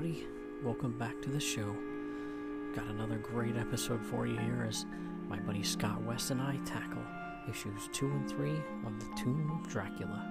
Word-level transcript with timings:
everybody. 0.00 0.26
Welcome 0.62 0.96
back 0.98 1.20
to 1.20 1.28
the 1.28 1.38
show. 1.38 1.76
Got 2.74 2.86
another 2.86 3.18
great 3.18 3.58
episode 3.58 4.02
for 4.02 4.26
you 4.26 4.38
here 4.38 4.64
as 4.66 4.86
my 5.28 5.38
buddy 5.40 5.62
Scott 5.62 6.00
West 6.04 6.30
and 6.30 6.40
I 6.40 6.56
tackle 6.64 7.02
issues 7.50 7.90
2 7.92 8.06
and 8.06 8.30
3 8.30 8.50
of 8.86 8.98
The 8.98 9.22
Tomb 9.22 9.60
of 9.60 9.70
Dracula. 9.70 10.26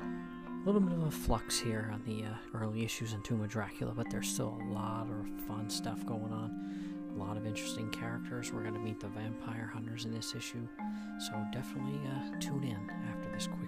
A 0.00 0.64
little 0.64 0.80
bit 0.80 0.94
of 0.94 1.02
a 1.02 1.10
flux 1.10 1.58
here 1.58 1.90
on 1.92 2.02
the 2.06 2.24
uh, 2.24 2.36
early 2.54 2.86
issues 2.86 3.12
in 3.12 3.20
Tomb 3.20 3.42
of 3.42 3.50
Dracula, 3.50 3.92
but 3.94 4.08
there's 4.10 4.28
still 4.28 4.58
a 4.62 4.72
lot 4.72 5.08
of 5.10 5.46
fun 5.46 5.68
stuff 5.68 6.06
going 6.06 6.32
on. 6.32 7.12
A 7.14 7.18
lot 7.18 7.36
of 7.36 7.46
interesting 7.46 7.90
characters. 7.90 8.50
We're 8.50 8.62
going 8.62 8.74
to 8.74 8.80
meet 8.80 9.00
the 9.00 9.08
vampire 9.08 9.70
hunters 9.74 10.06
in 10.06 10.14
this 10.14 10.34
issue, 10.34 10.66
so 11.18 11.34
definitely 11.52 12.00
uh, 12.08 12.40
tune 12.40 12.64
in 12.64 12.90
after 13.10 13.30
this 13.30 13.46
quick 13.46 13.65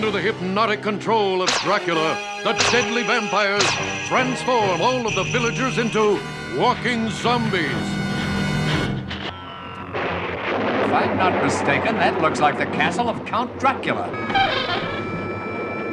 Under 0.00 0.12
the 0.12 0.22
hypnotic 0.22 0.80
control 0.80 1.42
of 1.42 1.50
Dracula, 1.56 2.16
the 2.42 2.54
deadly 2.72 3.02
vampires 3.02 3.62
transform 4.08 4.80
all 4.80 5.06
of 5.06 5.14
the 5.14 5.24
villagers 5.24 5.76
into 5.76 6.18
walking 6.56 7.10
zombies. 7.10 7.70
If 9.92 10.90
I'm 10.90 11.18
not 11.18 11.44
mistaken, 11.44 11.96
that 11.96 12.18
looks 12.22 12.40
like 12.40 12.56
the 12.56 12.64
castle 12.64 13.10
of 13.10 13.26
Count 13.26 13.58
Dracula. 13.58 14.08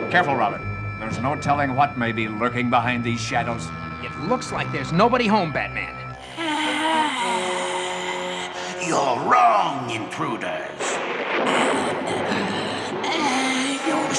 Careful, 0.09 0.38
Robin. 0.38 0.61
There's 1.02 1.19
no 1.19 1.35
telling 1.35 1.75
what 1.75 1.97
may 1.97 2.13
be 2.13 2.30
lurking 2.30 2.69
behind 2.69 3.03
these 3.03 3.19
shadows. 3.19 3.67
It 4.02 4.17
looks 4.30 4.53
like 4.53 4.71
there's 4.71 4.94
nobody 4.94 5.27
home, 5.27 5.52
Batman. 5.52 5.94
You're 8.88 9.19
wrong, 9.30 9.89
intruders. 9.89 10.56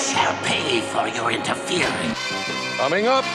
Shall 0.08 0.32
pay 0.42 0.80
for 0.80 1.06
your 1.08 1.30
interfering. 1.30 2.14
Coming 2.78 3.06
up, 3.06 3.26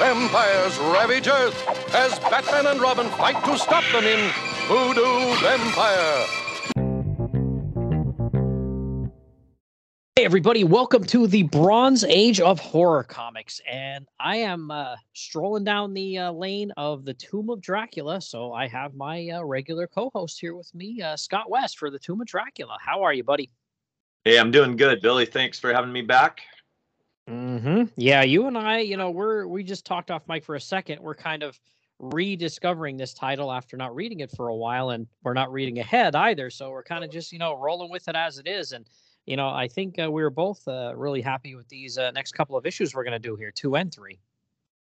vampires 0.00 0.76
ravage 0.78 1.28
Earth 1.28 1.94
as 1.94 2.18
Batman 2.18 2.66
and 2.66 2.80
Robin 2.80 3.08
fight 3.10 3.44
to 3.44 3.56
stop 3.56 3.84
them 3.92 4.04
in 4.04 4.32
Voodoo 4.66 5.34
Vampire. 5.40 6.26
Hey, 10.16 10.24
everybody, 10.24 10.64
welcome 10.64 11.04
to 11.04 11.28
the 11.28 11.44
Bronze 11.44 12.02
Age 12.02 12.40
of 12.40 12.58
Horror 12.58 13.04
Comics. 13.04 13.60
And 13.70 14.04
I 14.18 14.38
am 14.38 14.72
uh, 14.72 14.96
strolling 15.12 15.62
down 15.62 15.94
the 15.94 16.18
uh, 16.18 16.32
lane 16.32 16.72
of 16.76 17.04
the 17.04 17.14
Tomb 17.14 17.50
of 17.50 17.60
Dracula. 17.60 18.20
So 18.20 18.52
I 18.52 18.66
have 18.66 18.94
my 18.94 19.28
uh, 19.28 19.44
regular 19.44 19.86
co 19.86 20.10
host 20.12 20.40
here 20.40 20.56
with 20.56 20.74
me, 20.74 21.00
uh, 21.00 21.16
Scott 21.16 21.48
West, 21.48 21.78
for 21.78 21.88
the 21.88 22.00
Tomb 22.00 22.20
of 22.20 22.26
Dracula. 22.26 22.76
How 22.84 23.04
are 23.04 23.14
you, 23.14 23.22
buddy? 23.22 23.48
Hey, 24.24 24.38
I'm 24.38 24.50
doing 24.50 24.76
good, 24.76 25.00
Billy. 25.00 25.24
Thanks 25.24 25.58
for 25.58 25.72
having 25.72 25.92
me 25.92 26.02
back. 26.02 26.40
Mm-hmm. 27.28 27.84
Yeah, 27.96 28.22
you 28.22 28.46
and 28.46 28.58
I, 28.58 28.80
you 28.80 28.96
know, 28.96 29.10
we're 29.10 29.46
we 29.46 29.62
just 29.62 29.86
talked 29.86 30.10
off 30.10 30.28
mic 30.28 30.44
for 30.44 30.56
a 30.56 30.60
second. 30.60 31.00
We're 31.00 31.14
kind 31.14 31.42
of 31.42 31.58
rediscovering 31.98 32.96
this 32.96 33.14
title 33.14 33.52
after 33.52 33.76
not 33.76 33.94
reading 33.94 34.20
it 34.20 34.30
for 34.36 34.48
a 34.48 34.56
while, 34.56 34.90
and 34.90 35.06
we're 35.22 35.34
not 35.34 35.52
reading 35.52 35.78
ahead 35.78 36.14
either. 36.16 36.50
So 36.50 36.70
we're 36.70 36.82
kind 36.82 37.04
of 37.04 37.10
just, 37.10 37.32
you 37.32 37.38
know, 37.38 37.54
rolling 37.56 37.90
with 37.90 38.08
it 38.08 38.16
as 38.16 38.38
it 38.38 38.46
is. 38.46 38.72
And 38.72 38.86
you 39.26 39.36
know, 39.36 39.48
I 39.48 39.68
think 39.68 39.98
uh, 39.98 40.10
we 40.10 40.22
were 40.22 40.30
both 40.30 40.66
uh, 40.66 40.92
really 40.96 41.20
happy 41.20 41.54
with 41.54 41.68
these 41.68 41.98
uh, 41.98 42.10
next 42.10 42.32
couple 42.32 42.56
of 42.56 42.66
issues 42.66 42.94
we're 42.94 43.04
going 43.04 43.12
to 43.12 43.18
do 43.18 43.36
here, 43.36 43.50
two 43.50 43.76
and 43.76 43.92
three. 43.92 44.18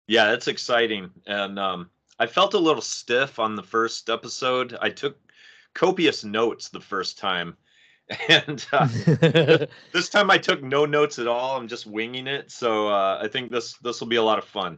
Yeah, 0.08 0.34
it's 0.34 0.48
exciting, 0.48 1.10
and 1.28 1.60
um, 1.60 1.90
I 2.20 2.26
felt 2.26 2.54
a 2.54 2.60
little 2.60 2.82
stiff 2.82 3.40
on 3.40 3.56
the 3.56 3.64
first 3.64 4.10
episode. 4.10 4.78
I 4.82 4.90
took 4.90 5.18
copious 5.74 6.24
notes 6.24 6.70
the 6.70 6.82
first 6.82 7.18
time, 7.18 7.56
and 8.30 8.66
uh, 8.72 8.88
this 9.94 10.10
time 10.10 10.30
I 10.30 10.38
took 10.38 10.64
no 10.64 10.86
notes 10.86 11.20
at 11.20 11.28
all. 11.28 11.58
I'm 11.58 11.68
just 11.68 11.86
winging 11.86 12.28
it. 12.28 12.52
So 12.52 12.90
uh, 12.90 13.20
I 13.22 13.28
think 13.28 13.52
this 13.52 13.74
this 13.78 14.00
will 14.00 14.08
be 14.08 14.18
a 14.18 14.24
lot 14.24 14.38
of 14.38 14.46
fun. 14.46 14.78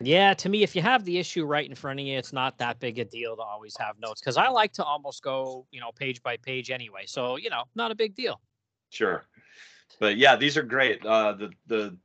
Yeah, 0.00 0.34
to 0.34 0.48
me, 0.48 0.62
if 0.62 0.74
you 0.74 0.82
have 0.82 1.04
the 1.04 1.18
issue 1.18 1.44
right 1.44 1.68
in 1.68 1.74
front 1.74 2.00
of 2.00 2.06
you, 2.06 2.18
it's 2.18 2.32
not 2.32 2.58
that 2.58 2.80
big 2.80 2.98
a 2.98 3.04
deal 3.04 3.36
to 3.36 3.42
always 3.42 3.76
have 3.78 3.98
notes 4.00 4.20
because 4.20 4.36
I 4.36 4.48
like 4.48 4.72
to 4.74 4.84
almost 4.84 5.22
go, 5.22 5.66
you 5.70 5.80
know, 5.80 5.92
page 5.92 6.22
by 6.22 6.36
page 6.36 6.70
anyway. 6.70 7.04
So 7.06 7.36
you 7.36 7.50
know, 7.50 7.64
not 7.74 7.90
a 7.90 7.94
big 7.94 8.14
deal. 8.14 8.40
Sure, 8.90 9.24
but 10.00 10.16
yeah, 10.16 10.36
these 10.36 10.56
are 10.56 10.62
great. 10.62 11.04
Uh, 11.04 11.32
the 11.32 11.50
the 11.66 11.96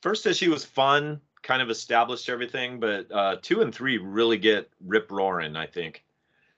first 0.00 0.26
issue 0.26 0.50
was 0.50 0.64
fun, 0.64 1.20
kind 1.42 1.62
of 1.62 1.70
established 1.70 2.28
everything, 2.28 2.80
but 2.80 3.10
uh, 3.12 3.36
two 3.42 3.60
and 3.60 3.74
three 3.74 3.98
really 3.98 4.38
get 4.38 4.70
rip 4.84 5.10
roaring. 5.10 5.56
I 5.56 5.66
think. 5.66 6.04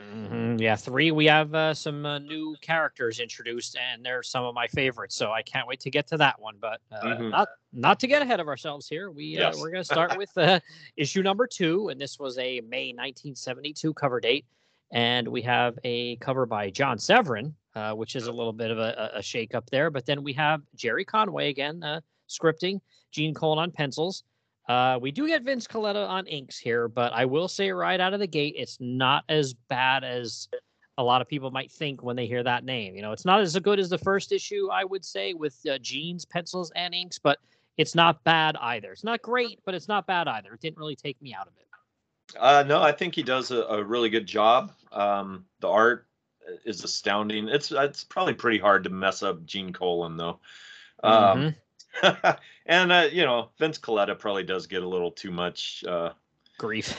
Mm-hmm. 0.01 0.48
Yeah, 0.59 0.75
three. 0.75 1.13
We 1.13 1.27
have 1.27 1.55
uh, 1.55 1.73
some 1.73 2.05
uh, 2.05 2.19
new 2.19 2.57
characters 2.61 3.21
introduced, 3.21 3.77
and 3.77 4.05
they're 4.05 4.25
some 4.25 4.45
of 4.45 4.55
my 4.55 4.67
favorites. 4.67 5.15
So 5.15 5.31
I 5.31 5.41
can't 5.43 5.69
wait 5.69 5.79
to 5.81 5.91
get 5.91 6.07
to 6.09 6.17
that 6.17 6.41
one. 6.41 6.57
But 6.61 6.81
uh, 6.91 7.05
Mhm. 7.05 7.31
not 7.31 7.49
not 7.73 8.01
to 8.01 8.07
get 8.09 8.23
ahead 8.23 8.41
of 8.41 8.49
ourselves 8.49 8.89
here. 8.89 9.11
We 9.11 9.37
uh, 9.39 9.51
Yes. 9.51 9.61
we're 9.61 9.71
going 9.71 9.83
to 9.83 9.85
start 9.85 10.17
with 10.19 10.37
uh, 10.37 10.59
issue 10.97 11.23
number 11.23 11.47
two, 11.47 11.89
and 11.91 12.01
this 12.01 12.19
was 12.19 12.37
a 12.39 12.61
May 12.63 12.89
1972 12.93 13.95
cover 13.95 14.21
date, 14.21 14.47
and 14.91 15.29
we 15.29 15.43
have 15.43 15.79
a 15.85 16.17
cover 16.17 16.45
by 16.45 16.71
John 16.71 16.99
Severin, 16.99 17.55
uh, 17.77 17.93
which 17.93 18.17
is 18.17 18.27
a 18.27 18.33
little 18.33 18.53
bit 18.53 18.71
of 18.73 18.79
a, 18.79 19.13
a 19.15 19.23
shake 19.23 19.55
up 19.55 19.71
there. 19.71 19.91
But 19.91 20.07
then 20.07 20.25
we 20.25 20.33
have 20.33 20.63
Gerry 20.75 21.05
Conway 21.05 21.51
again 21.51 21.83
uh, 21.85 22.01
scripting, 22.29 22.81
Gene 23.13 23.33
Colan 23.35 23.59
on 23.61 23.71
pencils. 23.71 24.25
Uh, 24.69 24.99
we 25.01 25.11
do 25.11 25.27
get 25.27 25.43
Vince 25.43 25.67
Colletta 25.67 26.07
on 26.07 26.27
inks 26.27 26.59
here, 26.59 26.89
but 26.89 27.13
I 27.15 27.25
will 27.25 27.49
say 27.49 27.71
right 27.71 27.99
out 27.99 28.13
of 28.13 28.21
the 28.21 28.27
gate, 28.27 28.55
it's 28.57 28.77
not 28.81 29.25
as 29.29 29.55
bad 29.55 30.05
as 30.05 30.49
a 30.99 31.03
lot 31.03 31.23
of 31.23 31.29
people 31.29 31.51
might 31.51 31.73
think 31.73 32.03
when 32.03 32.17
they 32.17 32.27
hear 32.27 32.43
that 32.43 32.65
name. 32.65 32.95
You 32.95 33.03
know, 33.03 33.13
it's 33.13 33.25
not 33.25 33.41
as 33.41 33.59
good 33.59 33.79
as 33.79 33.89
the 33.89 33.99
first 33.99 34.31
issue, 34.31 34.69
I 34.71 34.85
would 34.85 35.05
say, 35.05 35.33
with 35.33 35.57
uh, 35.71 35.79
Gene's 35.79 36.27
pencils 36.27 36.71
and 36.77 36.95
inks, 36.95 37.19
but 37.19 37.39
it's 37.79 37.95
not 37.95 38.23
bad 38.25 38.57
either. 38.61 38.93
It's 38.93 39.05
not 39.05 39.23
great, 39.23 39.61
but 39.65 39.75
it's 39.75 39.89
not 39.89 40.07
bad 40.07 40.29
either. 40.29 40.53
It 40.53 40.61
didn't 40.61 40.79
really 40.79 40.97
take 40.97 41.21
me 41.23 41.33
out 41.33 41.47
of 41.47 41.55
it. 41.57 42.37
Uh, 42.39 42.63
no, 42.67 42.83
I 42.83 42.93
think 42.93 43.15
he 43.15 43.23
does 43.23 43.51
a, 43.51 43.63
a 43.63 43.83
really 43.83 44.11
good 44.11 44.27
job. 44.27 44.73
Um, 44.93 45.47
the 45.61 45.69
art 45.69 46.07
is 46.65 46.85
astounding. 46.85 47.49
It's 47.49 47.73
it's 47.73 48.05
probably 48.05 48.35
pretty 48.35 48.59
hard 48.59 48.85
to 48.85 48.91
mess 48.91 49.23
up 49.23 49.47
Gene 49.47 49.73
Colan 49.73 50.17
though. 50.17 50.41
Um, 51.03 51.55
and 52.67 52.93
uh, 52.93 53.09
you 53.11 53.25
know, 53.25 53.51
Vince 53.59 53.79
Colletta 53.79 54.19
probably 54.19 54.45
does 54.45 54.67
get 54.67 54.83
a 54.83 54.89
little 54.89 55.11
too 55.11 55.31
much. 55.31 55.85
Uh, 55.87 56.11
Grief. 56.59 56.93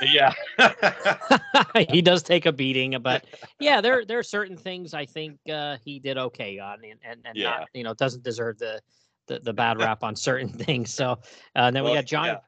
yeah. 0.02 0.32
he 1.90 2.00
does 2.00 2.22
take 2.22 2.46
a 2.46 2.52
beating, 2.52 2.96
but 3.02 3.24
yeah, 3.58 3.80
there 3.80 4.04
there 4.04 4.18
are 4.18 4.24
certain 4.24 4.56
things 4.56 4.94
I 4.94 5.04
think 5.04 5.38
uh, 5.52 5.76
he 5.84 5.98
did 5.98 6.16
okay 6.16 6.58
on, 6.58 6.78
and 6.84 7.00
and, 7.04 7.20
and 7.24 7.36
Yeah. 7.36 7.50
not, 7.50 7.68
you 7.74 7.82
know 7.82 7.94
doesn't 7.94 8.22
deserve 8.22 8.58
the, 8.58 8.80
the 9.26 9.40
the 9.40 9.52
bad 9.52 9.80
rap 9.80 10.04
on 10.04 10.14
certain 10.14 10.48
things. 10.48 10.94
So 10.94 11.12
uh, 11.12 11.18
and 11.54 11.74
then 11.74 11.82
we 11.84 11.94
got 11.94 12.06
John, 12.06 12.26
yeah. 12.26 12.38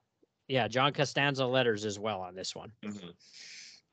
yeah. 0.46 0.68
John 0.68 0.92
Costanza 0.92 1.44
letters 1.44 1.84
as 1.84 1.98
well 1.98 2.20
on 2.20 2.36
this 2.36 2.54
one. 2.54 2.70
Mhm. 2.84 3.14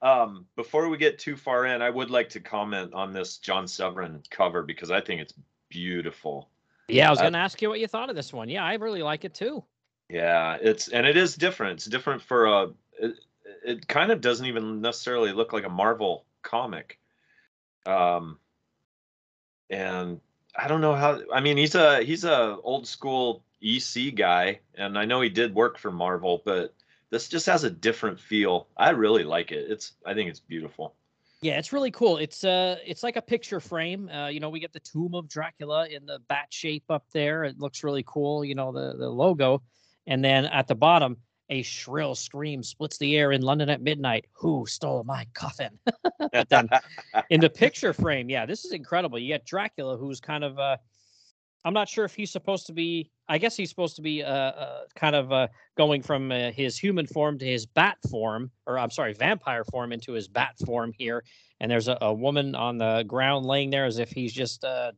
Um, 0.02 0.46
before 0.56 0.88
we 0.90 0.98
get 0.98 1.18
too 1.18 1.36
far 1.36 1.66
in, 1.66 1.82
I 1.82 1.90
would 1.90 2.12
like 2.12 2.30
to 2.30 2.40
comment 2.40 2.94
on 2.94 3.12
this 3.12 3.38
John 3.38 3.68
Severin 3.68 4.22
cover 4.30 4.62
because 4.62 4.92
I 4.92 5.02
think 5.02 5.20
it's 5.20 5.34
beautiful. 5.70 6.50
Yeah, 6.88 7.08
I 7.08 7.12
was 7.12 7.20
Uh, 7.20 7.24
going 7.24 7.34
to 7.34 7.40
ask 7.40 7.62
you 7.62 7.70
what 7.70 7.80
you 7.80 7.88
thought 7.88 8.10
of 8.10 8.16
this 8.16 8.32
one. 8.34 8.50
Yeah, 8.50 8.64
I 8.64 8.76
really 8.76 9.04
like 9.04 9.26
it 9.26 9.34
too. 9.34 9.64
Yeah, 10.10 10.58
it's 10.62 10.88
and 10.88 11.06
it 11.06 11.18
is 11.18 11.36
different. 11.36 11.74
It's 11.74 11.86
different 11.86 12.22
for 12.22 12.46
a. 12.46 12.68
It, 13.00 13.20
it 13.66 13.88
kind 13.88 14.12
of 14.12 14.22
doesn't 14.22 14.46
even 14.46 14.82
necessarily 14.82 15.34
look 15.34 15.52
like 15.54 15.66
a 15.66 15.70
Marvel 15.70 16.26
comic. 16.44 17.00
Um, 17.86 18.40
and 19.70 20.22
I 20.56 20.68
don't 20.68 20.82
know 20.82 20.96
how. 20.96 21.22
I 21.34 21.42
mean, 21.42 21.58
he's 21.58 21.76
a 21.76 22.04
he's 22.04 22.24
a 22.24 22.58
old 22.64 22.88
school 22.88 23.44
EC 23.62 24.14
guy, 24.16 24.60
and 24.76 24.98
I 24.98 25.06
know 25.06 25.22
he 25.22 25.30
did 25.30 25.56
work 25.56 25.78
for 25.80 25.92
Marvel, 25.92 26.42
but 26.46 26.74
this 27.10 27.28
just 27.30 27.48
has 27.48 27.64
a 27.64 27.70
different 27.72 28.20
feel. 28.20 28.68
I 28.78 28.92
really 28.92 29.24
like 29.24 29.52
it. 29.52 29.72
It's 29.72 29.94
I 30.06 30.14
think 30.14 30.30
it's 30.30 30.40
beautiful. 30.40 30.96
Yeah, 31.42 31.58
it's 31.58 31.74
really 31.74 31.92
cool. 31.92 32.18
It's 32.18 32.44
uh 32.44 32.78
it's 32.86 33.04
like 33.04 33.18
a 33.18 33.22
picture 33.22 33.60
frame. 33.60 34.10
Uh, 34.10 34.28
you 34.28 34.40
know, 34.40 34.50
we 34.50 34.60
get 34.60 34.74
the 34.74 34.80
tomb 34.80 35.14
of 35.14 35.28
Dracula 35.28 35.88
in 35.88 36.06
the 36.06 36.20
bat 36.28 36.48
shape 36.50 36.86
up 36.90 37.06
there. 37.12 37.44
It 37.44 37.60
looks 37.60 37.84
really 37.84 38.04
cool, 38.08 38.44
you 38.44 38.56
know, 38.56 38.72
the 38.72 38.96
the 38.98 39.10
logo. 39.10 39.62
And 40.08 40.24
then 40.24 40.46
at 40.46 40.68
the 40.68 40.76
bottom, 40.76 41.18
a 41.50 41.62
shrill 41.62 42.16
scream 42.16 42.64
splits 42.64 42.98
the 42.98 43.18
air 43.18 43.32
in 43.32 43.42
London 43.42 43.70
at 43.70 43.82
midnight. 43.82 44.26
Who 44.34 44.66
stole 44.68 45.04
my 45.04 45.28
coffin? 45.34 45.78
in 47.30 47.40
the 47.42 47.50
picture 47.50 47.94
frame, 47.94 48.30
yeah, 48.30 48.46
this 48.46 48.66
is 48.66 48.72
incredible. 48.72 49.20
You 49.20 49.28
get 49.28 49.46
Dracula 49.46 49.98
who's 49.98 50.20
kind 50.20 50.44
of 50.44 50.58
uh 50.58 50.78
I'm 51.66 51.74
not 51.74 51.90
sure 51.90 52.06
if 52.06 52.16
he's 52.16 52.32
supposed 52.32 52.68
to 52.68 52.74
be 52.74 53.12
I 53.28 53.38
guess 53.40 53.58
he's 53.58 53.70
supposed 53.70 53.96
to 53.98 54.02
be 54.02 54.24
uh, 54.24 54.30
uh 54.30 54.84
kind 54.96 55.16
of 55.16 55.32
uh 55.34 55.48
going 55.78 56.02
from 56.02 56.32
uh, 56.32 56.52
his 56.52 56.78
human 56.78 57.08
form 57.08 57.38
to 57.40 57.46
his 57.46 57.66
bat 57.66 57.98
form 58.10 58.52
or 58.66 58.80
I'm 58.80 58.92
sorry, 58.92 59.14
vampire 59.14 59.66
form 59.66 59.92
into 59.92 60.14
his 60.14 60.28
bat 60.28 60.56
form 60.66 60.94
here 60.98 61.24
and 61.60 61.70
there's 61.70 61.88
a, 61.88 61.98
a 62.02 62.14
woman 62.14 62.56
on 62.56 62.78
the 62.78 63.04
ground 63.08 63.46
laying 63.46 63.70
there 63.70 63.86
as 63.86 64.00
if 64.00 64.12
he's 64.12 64.34
just 64.34 64.64
uh, 64.64 64.92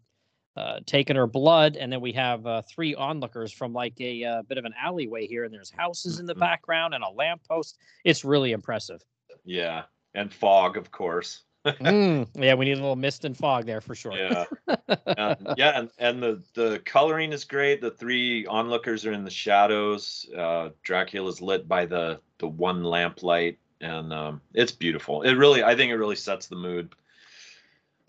uh, 0.57 0.79
taking 0.85 1.15
her 1.15 1.27
blood. 1.27 1.77
And 1.77 1.91
then 1.91 2.01
we 2.01 2.11
have 2.13 2.45
uh, 2.47 2.63
three 2.63 2.95
onlookers 2.95 3.53
from 3.53 3.73
like 3.73 3.93
a 4.01 4.23
uh, 4.23 4.41
bit 4.43 4.57
of 4.57 4.65
an 4.65 4.73
alleyway 4.81 5.27
here, 5.27 5.43
and 5.43 5.53
there's 5.53 5.69
houses 5.69 6.19
in 6.19 6.25
the 6.25 6.33
Mhm. 6.35 6.39
background 6.39 6.93
and 6.95 7.03
a 7.03 7.09
lamppost. 7.09 7.77
It's 8.03 8.25
really 8.25 8.53
impressive. 8.53 9.03
Yeah, 9.45 9.83
and 10.15 10.33
fog, 10.33 10.75
of 10.77 10.91
course. 10.91 11.43
Mm, 11.73 12.27
yeah, 12.35 12.53
we 12.53 12.65
need 12.65 12.73
a 12.73 12.81
little 12.81 12.95
mist 12.95 13.25
and 13.25 13.35
fog 13.35 13.65
there 13.65 13.81
for 13.81 13.95
sure. 13.95 14.13
Yeah, 14.13 14.45
and, 15.05 15.53
yeah, 15.57 15.79
and, 15.79 15.89
and 15.99 16.21
the 16.21 16.41
the 16.53 16.79
coloring 16.85 17.33
is 17.33 17.43
great. 17.43 17.81
The 17.81 17.91
three 17.91 18.45
onlookers 18.45 19.05
are 19.05 19.13
in 19.13 19.23
the 19.23 19.31
shadows. 19.31 20.29
Uh, 20.35 20.69
Dracula 20.83 21.29
is 21.29 21.41
lit 21.41 21.67
by 21.67 21.85
the 21.85 22.19
the 22.39 22.47
one 22.47 22.83
lamplight, 22.83 23.57
and 23.81 24.13
um, 24.13 24.41
it's 24.53 24.71
beautiful. 24.71 25.23
It 25.23 25.33
really, 25.33 25.63
I 25.63 25.75
think, 25.75 25.91
it 25.91 25.97
really 25.97 26.15
sets 26.15 26.47
the 26.47 26.55
mood. 26.55 26.93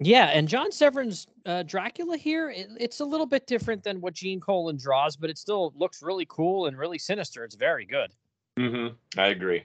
Yeah, 0.00 0.26
and 0.26 0.46
John 0.46 0.70
Severin's 0.70 1.26
uh, 1.44 1.64
Dracula 1.64 2.16
here, 2.16 2.50
it, 2.50 2.68
it's 2.78 3.00
a 3.00 3.04
little 3.04 3.26
bit 3.26 3.48
different 3.48 3.82
than 3.82 4.00
what 4.00 4.14
Gene 4.14 4.38
Colan 4.38 4.76
draws, 4.76 5.16
but 5.16 5.28
it 5.28 5.38
still 5.38 5.72
looks 5.76 6.02
really 6.02 6.26
cool 6.28 6.66
and 6.66 6.78
really 6.78 6.98
sinister. 6.98 7.42
It's 7.44 7.56
very 7.56 7.84
good. 7.84 8.12
Mm-hmm. 8.56 8.94
I 9.20 9.26
agree. 9.28 9.64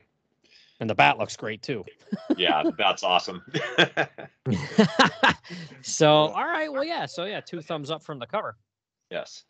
And 0.80 0.90
the 0.90 0.96
bat 0.96 1.18
looks 1.18 1.38
great 1.38 1.62
too. 1.62 1.86
Yeah, 2.36 2.64
that's 2.78 3.04
awesome. 3.04 3.44
so, 5.82 6.10
all 6.10 6.46
right. 6.46 6.72
Well, 6.72 6.84
yeah. 6.84 7.06
So, 7.06 7.26
yeah, 7.26 7.40
two 7.40 7.62
thumbs 7.62 7.92
up 7.92 8.04
from 8.04 8.20
the 8.20 8.26
cover. 8.26 8.58
yes. 9.10 9.44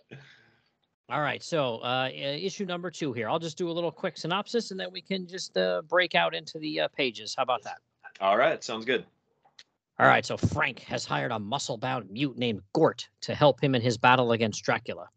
All 1.09 1.21
right. 1.21 1.43
So, 1.43 1.77
uh, 1.77 2.09
issue 2.13 2.65
number 2.65 2.89
two 2.89 3.13
here. 3.13 3.29
I'll 3.29 3.39
just 3.39 3.57
do 3.57 3.69
a 3.69 3.73
little 3.73 3.91
quick 3.91 4.17
synopsis 4.17 4.71
and 4.71 4.79
then 4.79 4.89
we 4.91 5.01
can 5.01 5.27
just 5.27 5.57
uh, 5.57 5.81
break 5.87 6.15
out 6.15 6.33
into 6.33 6.59
the 6.59 6.81
uh, 6.81 6.87
pages. 6.89 7.33
How 7.35 7.43
about 7.43 7.63
that? 7.63 7.77
All 8.21 8.37
right. 8.37 8.63
Sounds 8.63 8.85
good. 8.85 9.05
All 9.99 10.07
right. 10.07 10.25
So, 10.25 10.37
Frank 10.37 10.79
has 10.81 11.05
hired 11.05 11.31
a 11.31 11.39
muscle 11.39 11.77
bound 11.77 12.09
mute 12.09 12.37
named 12.37 12.61
Gort 12.73 13.07
to 13.21 13.35
help 13.35 13.63
him 13.63 13.75
in 13.75 13.81
his 13.81 13.97
battle 13.97 14.31
against 14.31 14.63
Dracula. 14.63 15.07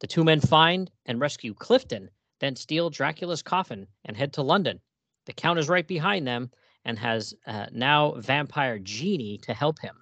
The 0.00 0.06
two 0.06 0.24
men 0.24 0.40
find 0.40 0.90
and 1.06 1.20
rescue 1.20 1.54
Clifton, 1.54 2.10
then 2.40 2.56
steal 2.56 2.90
Dracula's 2.90 3.42
coffin 3.42 3.86
and 4.04 4.16
head 4.16 4.32
to 4.34 4.42
London. 4.42 4.80
The 5.26 5.32
Count 5.32 5.58
is 5.58 5.68
right 5.68 5.86
behind 5.86 6.26
them 6.26 6.50
and 6.84 6.98
has 6.98 7.34
uh, 7.46 7.66
now 7.72 8.12
vampire 8.18 8.78
Genie 8.78 9.38
to 9.38 9.54
help 9.54 9.78
him. 9.78 9.96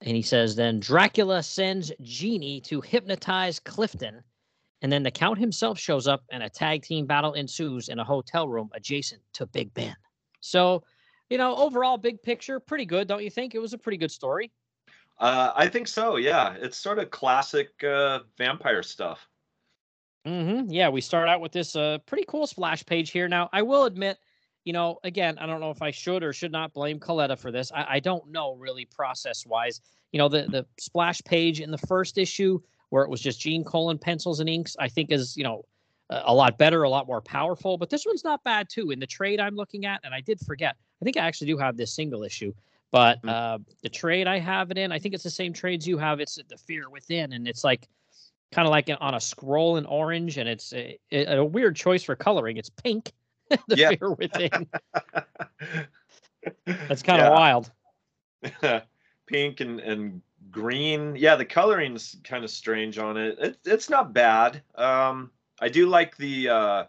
And 0.00 0.14
he 0.14 0.22
says, 0.22 0.54
then 0.54 0.80
Dracula 0.80 1.42
sends 1.42 1.90
Genie 2.02 2.60
to 2.62 2.80
hypnotize 2.80 3.58
Clifton. 3.58 4.22
And 4.82 4.92
then 4.92 5.02
the 5.02 5.10
Count 5.10 5.38
himself 5.38 5.78
shows 5.78 6.06
up 6.06 6.24
and 6.30 6.42
a 6.42 6.50
tag 6.50 6.82
team 6.82 7.06
battle 7.06 7.32
ensues 7.32 7.88
in 7.88 7.98
a 7.98 8.04
hotel 8.04 8.46
room 8.46 8.68
adjacent 8.74 9.22
to 9.32 9.46
Big 9.46 9.72
Ben. 9.72 9.96
So, 10.40 10.82
you 11.30 11.38
know, 11.38 11.56
overall, 11.56 11.96
big 11.96 12.22
picture, 12.22 12.60
pretty 12.60 12.84
good, 12.84 13.08
don't 13.08 13.24
you 13.24 13.30
think? 13.30 13.54
It 13.54 13.60
was 13.60 13.72
a 13.72 13.78
pretty 13.78 13.96
good 13.96 14.10
story. 14.10 14.52
Uh, 15.18 15.52
I 15.56 15.68
think 15.68 15.88
so. 15.88 16.16
Yeah, 16.16 16.54
it's 16.60 16.76
sort 16.76 16.98
of 16.98 17.10
classic 17.10 17.82
uh, 17.82 18.20
vampire 18.36 18.82
stuff. 18.82 19.26
Hmm 20.24 20.62
Yeah, 20.68 20.88
we 20.88 21.00
start 21.00 21.28
out 21.28 21.40
with 21.40 21.52
this 21.52 21.76
uh, 21.76 21.98
pretty 22.06 22.24
cool 22.26 22.46
splash 22.46 22.84
page 22.86 23.10
here. 23.10 23.28
Now, 23.28 23.50
I 23.52 23.62
will 23.62 23.84
admit, 23.84 24.18
you 24.64 24.72
know, 24.72 24.98
again, 25.04 25.38
I 25.38 25.46
don't 25.46 25.60
know 25.60 25.70
if 25.70 25.82
I 25.82 25.90
should 25.90 26.22
or 26.22 26.32
should 26.32 26.52
not 26.52 26.72
blame 26.72 26.98
Colletta 26.98 27.38
for 27.38 27.50
this. 27.52 27.70
I, 27.72 27.86
I 27.96 28.00
don't 28.00 28.30
know 28.30 28.54
really 28.54 28.86
process 28.86 29.44
wise. 29.46 29.80
You 30.12 30.18
know, 30.18 30.28
the 30.28 30.42
the 30.48 30.66
splash 30.78 31.22
page 31.24 31.60
in 31.60 31.70
the 31.70 31.78
first 31.78 32.16
issue 32.16 32.58
where 32.88 33.04
it 33.04 33.10
was 33.10 33.20
just 33.20 33.40
Gene 33.40 33.64
Colan 33.64 33.98
pencils 33.98 34.40
and 34.40 34.48
inks, 34.48 34.76
I 34.78 34.88
think 34.88 35.10
is 35.12 35.36
you 35.36 35.44
know 35.44 35.64
a 36.08 36.22
a 36.26 36.34
lot 36.34 36.56
better, 36.56 36.84
a 36.84 36.88
lot 36.88 37.06
more 37.06 37.20
powerful. 37.20 37.76
But 37.76 37.90
this 37.90 38.06
one's 38.06 38.24
not 38.24 38.42
bad 38.44 38.68
too. 38.70 38.90
In 38.92 39.00
the 39.00 39.06
trade 39.06 39.40
I'm 39.40 39.56
looking 39.56 39.84
at, 39.84 40.00
and 40.04 40.14
I 40.14 40.22
did 40.22 40.40
forget. 40.40 40.76
I 41.02 41.04
think 41.04 41.18
I 41.18 41.26
actually 41.26 41.48
do 41.48 41.58
have 41.58 41.76
this 41.76 41.94
single 41.94 42.22
issue. 42.22 42.54
But 42.90 43.20
Mm. 43.22 43.28
uh, 43.28 43.58
the 43.82 43.88
trade 43.90 44.26
I 44.28 44.38
have 44.38 44.70
it 44.70 44.78
in, 44.78 44.92
I 44.92 44.98
think 45.00 45.14
it's 45.14 45.24
the 45.24 45.30
same 45.30 45.52
trades 45.52 45.86
you 45.86 45.98
have. 45.98 46.20
It's 46.20 46.36
the 46.48 46.56
Fear 46.56 46.88
Within, 46.88 47.32
and 47.32 47.46
it's 47.48 47.64
like 47.64 47.88
kind 48.54 48.66
of 48.66 48.70
like 48.70 48.88
on 49.00 49.14
a 49.14 49.20
scroll 49.20 49.76
in 49.76 49.84
orange, 49.86 50.38
and 50.38 50.48
it's 50.48 50.72
a, 50.72 50.98
a 51.12 51.44
weird 51.44 51.74
choice 51.74 52.04
for 52.04 52.14
coloring. 52.14 52.56
It's 52.56 52.70
pink. 52.70 53.12
the 53.50 53.76
Yeah. 53.76 53.90
Fear 53.90 54.12
Within. 54.12 54.66
That's 56.64 57.02
kind 57.10 57.20
of 57.20 57.32
wild. 57.32 57.70
Pink 59.26 59.60
and, 59.60 59.80
and 59.80 60.22
green. 60.50 61.16
Yeah, 61.16 61.34
the 61.36 61.44
coloring's 61.44 62.16
kind 62.24 62.44
of 62.44 62.50
strange 62.50 62.98
on 62.98 63.16
it. 63.16 63.38
it. 63.38 63.58
It's 63.64 63.90
not 63.90 64.12
bad. 64.12 64.62
Um, 64.76 65.30
I 65.60 65.68
do 65.68 65.86
like 65.86 66.16
the 66.16 66.48
uh, 66.48 66.84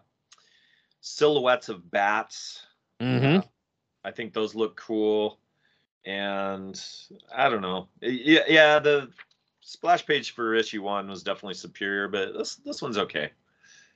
silhouettes 1.00 1.68
of 1.68 1.90
bats. 1.90 2.62
Mm-hmm. 3.00 3.38
Uh, 3.38 3.42
I 4.04 4.10
think 4.10 4.32
those 4.32 4.54
look 4.54 4.76
cool. 4.76 5.38
And 6.04 6.80
I 7.34 7.48
don't 7.48 7.62
know. 7.62 7.88
Yeah, 8.00 8.44
yeah, 8.46 8.78
the 8.78 9.08
splash 9.66 10.06
page 10.06 10.30
for 10.30 10.54
issue 10.54 10.80
one 10.82 11.08
was 11.08 11.22
definitely 11.22 11.54
superior, 11.54 12.08
but 12.08 12.32
this 12.32 12.56
this 12.56 12.80
one's 12.80 12.98
okay. 12.98 13.30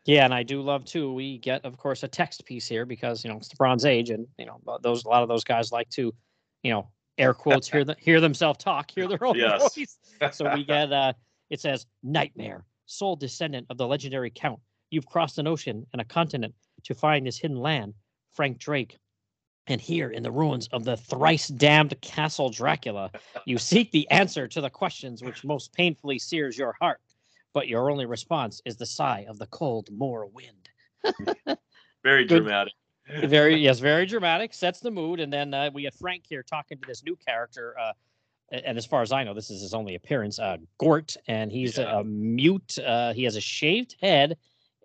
Yeah, 0.04 0.24
and 0.24 0.34
I 0.34 0.42
do 0.42 0.60
love 0.62 0.84
too. 0.84 1.12
We 1.12 1.38
get, 1.38 1.64
of 1.64 1.76
course, 1.76 2.02
a 2.02 2.08
text 2.08 2.44
piece 2.44 2.66
here 2.66 2.84
because 2.84 3.24
you 3.24 3.30
know 3.30 3.36
it's 3.36 3.48
the 3.48 3.56
Bronze 3.56 3.84
Age, 3.84 4.10
and 4.10 4.26
you 4.38 4.46
know 4.46 4.60
those 4.82 5.04
a 5.04 5.08
lot 5.08 5.22
of 5.22 5.28
those 5.28 5.44
guys 5.44 5.72
like 5.72 5.88
to, 5.90 6.12
you 6.62 6.72
know, 6.72 6.88
air 7.18 7.32
quotes 7.32 7.68
hear 7.68 7.84
the, 7.84 7.96
hear 8.00 8.20
themselves 8.20 8.58
talk, 8.62 8.90
hear 8.90 9.06
their 9.06 9.24
own 9.24 9.36
Yes. 9.36 9.74
voice. 9.74 9.98
So 10.32 10.52
we 10.54 10.64
get 10.64 10.92
uh, 10.92 11.14
it 11.48 11.60
says 11.60 11.86
nightmare, 12.02 12.64
sole 12.86 13.16
descendant 13.16 13.66
of 13.70 13.78
the 13.78 13.86
legendary 13.86 14.30
Count. 14.30 14.60
You've 14.90 15.06
crossed 15.06 15.38
an 15.38 15.46
ocean 15.46 15.86
and 15.92 16.02
a 16.02 16.04
continent 16.04 16.54
to 16.84 16.94
find 16.94 17.26
this 17.26 17.38
hidden 17.38 17.56
land, 17.56 17.94
Frank 18.32 18.58
Drake. 18.58 18.98
And 19.66 19.80
here 19.80 20.10
in 20.10 20.22
the 20.22 20.30
ruins 20.30 20.68
of 20.72 20.84
the 20.84 20.96
thrice 20.96 21.48
damned 21.48 21.98
Castle 22.00 22.50
Dracula, 22.50 23.10
you 23.44 23.58
seek 23.58 23.92
the 23.92 24.10
answer 24.10 24.48
to 24.48 24.60
the 24.60 24.70
questions 24.70 25.22
which 25.22 25.44
most 25.44 25.72
painfully 25.72 26.18
sears 26.18 26.58
your 26.58 26.74
heart. 26.80 27.00
But 27.52 27.68
your 27.68 27.90
only 27.90 28.06
response 28.06 28.62
is 28.64 28.76
the 28.76 28.86
sigh 28.86 29.26
of 29.28 29.38
the 29.38 29.46
cold 29.46 29.88
moor 29.90 30.26
wind. 30.26 30.68
Very 32.02 32.24
Good. 32.24 32.42
dramatic. 32.42 32.72
Very, 33.24 33.56
yes, 33.60 33.80
very 33.80 34.06
dramatic, 34.06 34.54
sets 34.54 34.80
the 34.80 34.90
mood. 34.90 35.20
And 35.20 35.32
then 35.32 35.52
uh, 35.52 35.70
we 35.72 35.84
have 35.84 35.94
Frank 35.94 36.24
here 36.28 36.42
talking 36.42 36.78
to 36.78 36.86
this 36.86 37.04
new 37.04 37.16
character. 37.16 37.74
Uh, 37.78 37.92
and 38.52 38.76
as 38.78 38.86
far 38.86 39.02
as 39.02 39.12
I 39.12 39.24
know, 39.24 39.34
this 39.34 39.50
is 39.50 39.62
his 39.62 39.74
only 39.74 39.94
appearance, 39.94 40.38
uh, 40.38 40.56
Gort, 40.78 41.16
and 41.28 41.52
he's 41.52 41.78
a, 41.78 41.86
a 41.86 42.04
mute. 42.04 42.78
Uh, 42.78 43.12
he 43.12 43.24
has 43.24 43.36
a 43.36 43.40
shaved 43.40 43.96
head. 44.00 44.36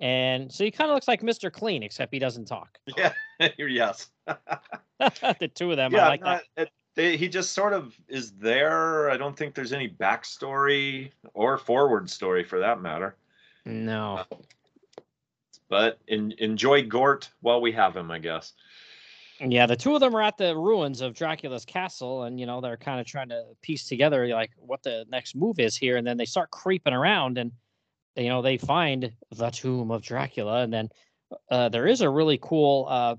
And 0.01 0.51
so 0.51 0.63
he 0.63 0.71
kind 0.71 0.89
of 0.89 0.95
looks 0.95 1.07
like 1.07 1.21
Mr. 1.21 1.51
Clean, 1.51 1.81
except 1.81 2.13
he 2.13 2.19
doesn't 2.19 2.45
talk. 2.45 2.77
Yeah, 2.97 3.13
yes. 3.57 4.09
the 4.99 5.51
two 5.53 5.71
of 5.71 5.77
them, 5.77 5.91
yeah, 5.93 6.05
I 6.05 6.09
like 6.09 6.21
that. 6.21 6.25
not- 6.57 6.63
it- 6.63 6.71
they, 6.95 7.17
he 7.17 7.27
just 7.27 7.51
sort 7.51 7.73
of 7.73 7.93
is 8.07 8.31
there. 8.37 9.09
I 9.09 9.17
don't 9.17 9.35
think 9.35 9.53
there's 9.53 9.73
any 9.73 9.89
backstory 9.89 11.11
or 11.33 11.57
forward 11.57 12.09
story 12.09 12.41
for 12.45 12.57
that 12.59 12.81
matter. 12.81 13.17
No. 13.65 14.23
But 15.67 15.99
en- 16.07 16.33
enjoy 16.37 16.83
Gort 16.87 17.29
while 17.41 17.59
we 17.59 17.73
have 17.73 17.97
him, 17.97 18.11
I 18.11 18.19
guess. 18.19 18.53
Yeah, 19.41 19.65
the 19.65 19.75
two 19.75 19.93
of 19.93 19.99
them 19.99 20.15
are 20.15 20.21
at 20.21 20.37
the 20.37 20.55
ruins 20.55 21.01
of 21.01 21.13
Dracula's 21.13 21.65
castle, 21.65 22.23
and 22.23 22.39
you 22.39 22.45
know 22.45 22.61
they're 22.61 22.77
kind 22.77 23.01
of 23.01 23.05
trying 23.05 23.27
to 23.27 23.43
piece 23.61 23.85
together 23.89 24.27
like 24.27 24.51
what 24.55 24.81
the 24.81 25.05
next 25.09 25.35
move 25.35 25.59
is 25.59 25.75
here, 25.75 25.97
and 25.97 26.07
then 26.07 26.15
they 26.15 26.23
start 26.25 26.49
creeping 26.51 26.93
around, 26.93 27.37
and 27.37 27.51
you 28.15 28.29
know 28.29 28.41
they 28.41 28.57
find 28.57 29.11
the 29.31 29.49
tomb 29.49 29.91
of 29.91 30.01
Dracula, 30.01 30.61
and 30.61 30.71
then 30.71 30.89
uh, 31.51 31.67
there 31.67 31.87
is 31.87 31.99
a 31.99 32.09
really 32.09 32.39
cool, 32.41 32.85
uh, 32.87 33.15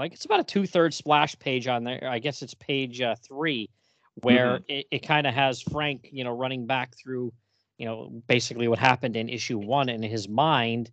like 0.00 0.12
it's 0.14 0.24
about 0.24 0.40
a 0.40 0.44
two 0.44 0.66
thirds 0.66 0.96
splash 0.96 1.38
page 1.38 1.68
on 1.68 1.84
there. 1.84 2.08
I 2.10 2.18
guess 2.18 2.42
it's 2.42 2.54
page 2.54 3.00
uh, 3.00 3.14
three, 3.22 3.68
where 4.14 4.60
it, 4.66 4.86
it 4.90 4.98
kind 5.06 5.26
of 5.26 5.34
has 5.34 5.60
Frank, 5.60 6.08
you 6.10 6.24
know, 6.24 6.32
running 6.32 6.66
back 6.66 6.96
through, 6.96 7.32
you 7.78 7.86
know, 7.86 8.22
basically 8.26 8.66
what 8.66 8.78
happened 8.78 9.16
in 9.16 9.28
issue 9.28 9.58
one 9.58 9.88
in 9.88 10.02
his 10.02 10.28
mind, 10.28 10.90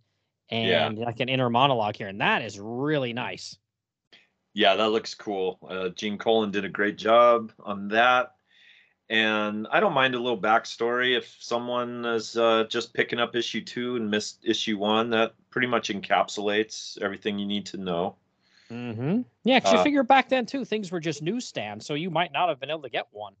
and 0.50 0.98
Yeah. 0.98 1.04
like 1.04 1.20
an 1.20 1.28
inner 1.28 1.50
monologue 1.50 1.96
here, 1.96 2.08
and 2.08 2.20
that 2.20 2.42
is 2.42 2.60
really 2.60 3.12
nice. 3.12 3.56
Yeah, 4.54 4.76
that 4.76 4.90
looks 4.90 5.14
cool. 5.14 5.58
Uh, 5.68 5.88
Gene 5.90 6.18
Colan 6.18 6.50
did 6.50 6.64
a 6.64 6.68
great 6.68 6.98
job 6.98 7.52
on 7.60 7.88
that. 7.88 8.34
And 9.10 9.66
I 9.72 9.80
don't 9.80 9.94
mind 9.94 10.14
a 10.14 10.18
little 10.18 10.40
backstory 10.40 11.16
if 11.16 11.34
someone 11.40 12.04
is 12.04 12.36
uh, 12.36 12.64
just 12.68 12.92
picking 12.92 13.18
up 13.18 13.34
issue 13.34 13.62
two 13.62 13.96
and 13.96 14.10
missed 14.10 14.40
issue 14.44 14.76
one. 14.76 15.10
That 15.10 15.32
pretty 15.50 15.66
much 15.66 15.88
encapsulates 15.88 17.00
everything 17.00 17.38
you 17.38 17.46
need 17.46 17.64
to 17.66 17.78
know. 17.78 18.16
Mm-hmm. 18.70 19.22
Yeah, 19.44 19.58
because 19.58 19.72
you 19.72 19.78
Uh, 19.78 19.82
figure 19.84 20.02
back 20.02 20.28
then 20.28 20.44
too, 20.46 20.64
things 20.64 20.92
were 20.92 21.00
just 21.00 21.22
newsstands, 21.22 21.86
so 21.86 21.94
you 21.94 22.10
might 22.10 22.32
not 22.32 22.48
have 22.48 22.60
been 22.60 22.70
able 22.70 22.82
to 22.82 22.90
get 22.90 23.06
one. 23.10 23.34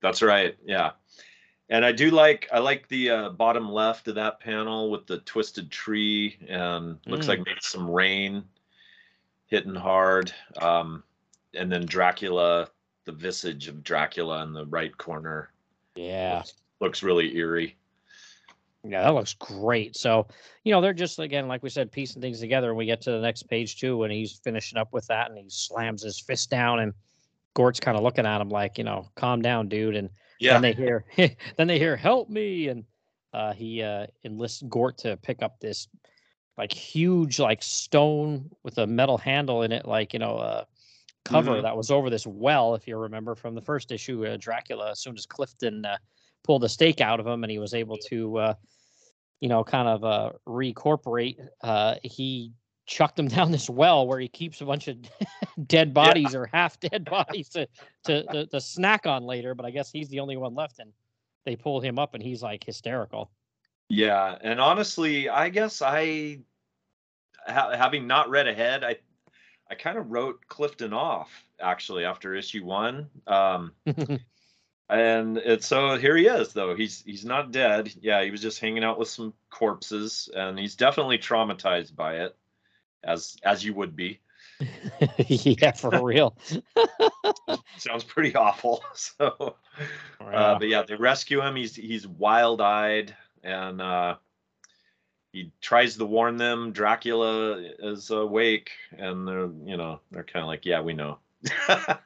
That's 0.00 0.22
right. 0.22 0.56
Yeah. 0.64 0.92
And 1.68 1.84
I 1.84 1.92
do 1.92 2.10
like 2.10 2.48
I 2.52 2.58
like 2.58 2.88
the 2.88 3.10
uh, 3.10 3.28
bottom 3.30 3.70
left 3.70 4.08
of 4.08 4.14
that 4.16 4.40
panel 4.40 4.90
with 4.90 5.06
the 5.06 5.18
twisted 5.18 5.70
tree 5.70 6.38
and 6.48 6.98
looks 7.06 7.26
Mm. 7.26 7.28
like 7.28 7.38
maybe 7.46 7.60
some 7.60 7.90
rain 7.90 8.44
hitting 9.46 9.74
hard. 9.74 10.32
Um, 10.60 11.04
and 11.54 11.70
then 11.70 11.86
Dracula, 11.86 12.68
the 13.04 13.12
visage 13.12 13.68
of 13.68 13.84
Dracula 13.84 14.42
in 14.42 14.52
the 14.52 14.66
right 14.66 14.96
corner 14.96 15.50
Yeah, 15.94 16.38
looks, 16.38 16.54
looks 16.80 17.02
really 17.02 17.36
eerie. 17.36 17.76
Yeah, 18.84 19.02
that 19.02 19.14
looks 19.14 19.34
great. 19.34 19.96
So 19.96 20.26
you 20.64 20.72
know, 20.72 20.80
they're 20.80 20.92
just 20.92 21.18
again, 21.18 21.48
like 21.48 21.62
we 21.62 21.70
said, 21.70 21.92
piecing 21.92 22.22
things 22.22 22.40
together, 22.40 22.68
and 22.70 22.78
we 22.78 22.86
get 22.86 23.00
to 23.02 23.12
the 23.12 23.20
next 23.20 23.44
page 23.44 23.78
too, 23.78 24.02
and 24.02 24.12
he's 24.12 24.40
finishing 24.44 24.78
up 24.78 24.92
with 24.92 25.06
that, 25.06 25.28
and 25.30 25.38
he 25.38 25.48
slams 25.48 26.02
his 26.02 26.20
fist 26.20 26.50
down, 26.50 26.80
and 26.80 26.92
Gort's 27.54 27.80
kind 27.80 27.96
of 27.96 28.02
looking 28.02 28.26
at 28.26 28.40
him 28.40 28.48
like, 28.48 28.78
you 28.78 28.84
know, 28.84 29.08
calm 29.16 29.42
down, 29.42 29.68
dude, 29.68 29.96
and 29.96 30.10
Yeah. 30.38 30.54
then 30.54 30.62
they 30.62 30.72
hear 30.72 31.04
then 31.56 31.66
they 31.68 31.78
hear 31.78 31.96
help 31.96 32.28
me 32.28 32.68
and 32.68 32.84
uh 33.32 33.52
he 33.52 33.82
uh 33.82 34.06
enlists 34.24 34.62
gort 34.68 34.98
to 34.98 35.16
pick 35.18 35.42
up 35.42 35.58
this 35.60 35.88
like 36.58 36.72
huge 36.72 37.38
like 37.38 37.62
stone 37.62 38.50
with 38.62 38.78
a 38.78 38.86
metal 38.86 39.16
handle 39.18 39.62
in 39.62 39.72
it 39.72 39.86
like 39.86 40.12
you 40.12 40.18
know 40.18 40.36
uh 40.36 40.64
cover 41.24 41.60
Mhm. 41.60 41.62
that 41.62 41.76
was 41.76 41.90
over 41.90 42.10
this 42.10 42.26
well, 42.26 42.74
if 42.74 42.88
you 42.88 42.96
remember 42.96 43.34
from 43.34 43.54
the 43.54 43.60
first 43.62 43.92
issue, 43.92 44.26
uh, 44.26 44.36
Dracula. 44.38 44.90
As 44.90 45.00
soon 45.00 45.16
as 45.16 45.24
Clifton 45.26 45.84
uh, 45.84 45.96
pulled 46.42 46.64
a 46.64 46.68
stake 46.68 47.00
out 47.00 47.20
of 47.20 47.26
him 47.26 47.44
and 47.44 47.50
he 47.50 47.58
was 47.58 47.74
able 47.74 47.96
to, 47.98 48.38
uh, 48.38 48.54
you 49.42 49.48
know, 49.48 49.64
kind 49.64 49.88
of 49.88 50.04
uh, 50.04 50.30
recorporate, 50.46 51.36
uh, 51.62 51.96
he 52.04 52.52
chucked 52.86 53.18
him 53.18 53.26
down 53.36 53.50
this 53.50 53.68
well 53.68 54.06
where 54.06 54.20
he 54.20 54.28
keeps 54.28 54.60
a 54.60 54.64
bunch 54.64 54.86
of 54.86 54.96
dead 55.66 55.92
bodies 55.92 56.34
or 56.34 56.46
half 56.46 56.78
dead 56.78 57.04
bodies 57.04 57.48
to, 57.50 57.68
to, 58.04 58.22
to 58.32 58.46
to 58.46 58.60
snack 58.60 59.04
on 59.04 59.24
later. 59.24 59.56
But 59.56 59.66
I 59.66 59.72
guess 59.72 59.90
he's 59.90 60.08
the 60.08 60.20
only 60.20 60.36
one 60.36 60.54
left, 60.54 60.78
and 60.78 60.92
they 61.44 61.56
pull 61.56 61.80
him 61.80 61.98
up, 61.98 62.14
and 62.14 62.22
he's 62.22 62.40
like 62.40 62.62
hysterical. 62.62 63.32
Yeah, 63.88 64.38
and 64.40 64.60
honestly, 64.60 65.28
I 65.28 65.48
guess 65.48 65.82
I, 65.82 66.38
ha- 67.46 67.76
having 67.76 68.06
not 68.06 68.30
read 68.30 68.46
ahead, 68.46 68.84
I, 68.84 68.96
I 69.68 69.74
kind 69.74 69.98
of 69.98 70.10
wrote 70.10 70.38
Clifton 70.48 70.92
off 70.92 71.30
actually 71.60 72.04
after 72.04 72.34
issue 72.34 72.64
one. 72.64 73.10
Um, 73.26 73.72
and 74.92 75.38
it's 75.38 75.66
so 75.66 75.96
here 75.96 76.16
he 76.16 76.26
is 76.26 76.52
though. 76.52 76.74
He's 76.74 77.02
he's 77.04 77.24
not 77.24 77.52
dead. 77.52 77.92
Yeah, 78.00 78.22
he 78.22 78.30
was 78.30 78.42
just 78.42 78.60
hanging 78.60 78.84
out 78.84 78.98
with 78.98 79.08
some 79.08 79.34
corpses, 79.50 80.28
and 80.34 80.58
he's 80.58 80.76
definitely 80.76 81.18
traumatized 81.18 81.94
by 81.96 82.16
it, 82.20 82.36
as 83.02 83.36
as 83.42 83.64
you 83.64 83.74
would 83.74 83.96
be. 83.96 84.20
yeah, 85.26 85.72
for 85.72 86.04
real. 86.04 86.36
Sounds 87.78 88.04
pretty 88.04 88.34
awful. 88.34 88.84
So, 88.94 89.56
uh, 90.20 90.58
but 90.58 90.68
yeah, 90.68 90.82
they 90.82 90.94
rescue 90.94 91.40
him. 91.40 91.56
He's 91.56 91.74
he's 91.74 92.06
wild 92.06 92.60
eyed 92.60 93.16
and 93.42 93.80
uh, 93.80 94.16
he 95.32 95.52
tries 95.60 95.96
to 95.96 96.06
warn 96.06 96.36
them 96.36 96.72
Dracula 96.72 97.58
is 97.78 98.10
awake, 98.10 98.70
and 98.96 99.26
they're 99.26 99.48
you 99.64 99.76
know 99.76 100.00
they're 100.10 100.24
kind 100.24 100.42
of 100.42 100.48
like, 100.48 100.66
yeah, 100.66 100.80
we 100.80 100.92
know. 100.94 101.18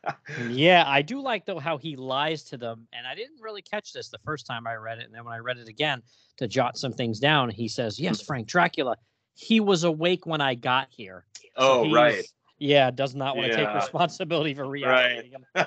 Yeah, 0.48 0.84
I 0.86 1.02
do 1.02 1.20
like 1.20 1.46
though 1.46 1.58
how 1.58 1.78
he 1.78 1.96
lies 1.96 2.42
to 2.44 2.56
them, 2.56 2.86
and 2.92 3.06
I 3.06 3.14
didn't 3.14 3.40
really 3.40 3.62
catch 3.62 3.92
this 3.92 4.08
the 4.08 4.18
first 4.24 4.46
time 4.46 4.66
I 4.66 4.74
read 4.74 4.98
it, 4.98 5.04
and 5.04 5.14
then 5.14 5.24
when 5.24 5.34
I 5.34 5.38
read 5.38 5.58
it 5.58 5.68
again 5.68 6.02
to 6.38 6.48
jot 6.48 6.76
some 6.76 6.92
things 6.92 7.20
down, 7.20 7.48
he 7.48 7.68
says, 7.68 7.98
"Yes, 7.98 8.20
Frank 8.20 8.48
Dracula, 8.48 8.96
he 9.34 9.60
was 9.60 9.84
awake 9.84 10.26
when 10.26 10.40
I 10.40 10.54
got 10.54 10.88
here." 10.90 11.24
So 11.36 11.50
oh 11.58 11.92
right, 11.92 12.24
Yeah, 12.58 12.90
does 12.90 13.14
not 13.14 13.36
want 13.36 13.52
to 13.52 13.56
take 13.56 13.74
responsibility 13.74 14.54
for 14.54 14.66
reanimating 14.66 15.32
him. 15.32 15.46
oh, 15.54 15.66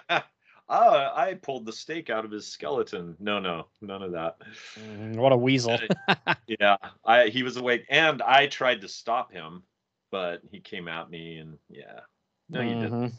I 0.69 1.37
pulled 1.41 1.65
the 1.65 1.73
stake 1.73 2.09
out 2.09 2.25
of 2.25 2.31
his 2.31 2.45
skeleton. 2.45 3.15
No, 3.19 3.39
no, 3.39 3.67
none 3.81 4.03
of 4.03 4.11
that. 4.11 4.37
Mm, 4.77 5.15
what 5.15 5.31
a 5.31 5.37
weasel. 5.37 5.79
Uh, 6.07 6.35
yeah, 6.47 6.75
I 7.05 7.27
he 7.27 7.43
was 7.43 7.55
awake, 7.55 7.85
and 7.89 8.21
I 8.21 8.47
tried 8.47 8.81
to 8.81 8.89
stop 8.89 9.31
him, 9.31 9.63
but 10.11 10.41
he 10.51 10.59
came 10.59 10.89
at 10.89 11.09
me, 11.09 11.37
and 11.37 11.57
yeah, 11.69 12.01
no, 12.49 12.61
you 12.61 12.75
didn't. 12.75 12.91
Mm-hmm. 12.91 13.15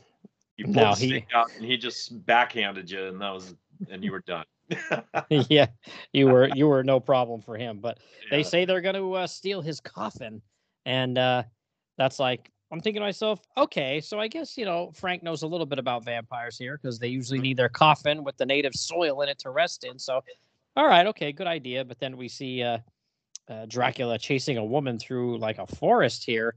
You 0.61 0.67
pulled 0.67 0.77
No, 0.77 0.93
he- 0.93 1.25
out, 1.35 1.51
and 1.57 1.65
he 1.65 1.79
just 1.79 2.27
backhanded 2.27 2.91
you, 2.91 3.07
and 3.07 3.19
that 3.23 3.31
was, 3.31 3.55
and 3.91 4.05
you 4.05 4.13
were 4.13 4.21
done. 4.21 4.45
yeah, 5.31 5.69
you 6.13 6.29
were 6.29 6.49
you 6.49 6.69
were 6.69 6.85
no 6.85 7.01
problem 7.01 7.41
for 7.41 7.57
him, 7.57 7.79
but 7.81 7.97
they 8.31 8.43
say 8.43 8.67
they're 8.67 8.83
going 8.83 8.95
to 8.95 9.15
uh, 9.15 9.27
steal 9.27 9.63
his 9.63 9.81
coffin, 9.81 10.43
and 10.85 11.17
uh, 11.17 11.45
that's 11.97 12.19
like 12.19 12.51
I'm 12.71 12.79
thinking 12.83 13.01
to 13.01 13.07
myself, 13.07 13.41
okay, 13.57 14.03
so 14.03 14.21
I 14.21 14.29
guess 14.29 14.59
you 14.59 14.67
know 14.67 14.93
Frank 14.95 15.23
knows 15.23 15.45
a 15.45 15.47
little 15.47 15.65
bit 15.65 15.79
about 15.79 16.05
vampires 16.05 16.59
here 16.59 16.77
because 16.77 16.99
they 16.99 17.09
usually 17.09 17.39
Mm-hmm. 17.39 17.43
need 17.45 17.57
their 17.57 17.71
coffin 17.71 18.23
with 18.23 18.37
the 18.37 18.45
native 18.45 18.75
soil 18.75 19.23
in 19.23 19.31
it 19.31 19.39
to 19.39 19.49
rest 19.49 19.85
in. 19.85 19.99
So, 19.99 20.21
all 20.77 20.87
right, 20.87 21.07
okay, 21.07 21.33
good 21.33 21.47
idea. 21.47 21.87
But 21.87 22.01
then 22.01 22.19
we 22.19 22.29
see 22.29 22.63
uh, 22.63 22.81
uh, 23.49 23.65
Dracula 23.65 24.19
chasing 24.19 24.59
a 24.59 24.65
woman 24.65 24.99
through 24.99 25.39
like 25.39 25.57
a 25.57 25.67
forest 25.67 26.23
here, 26.23 26.57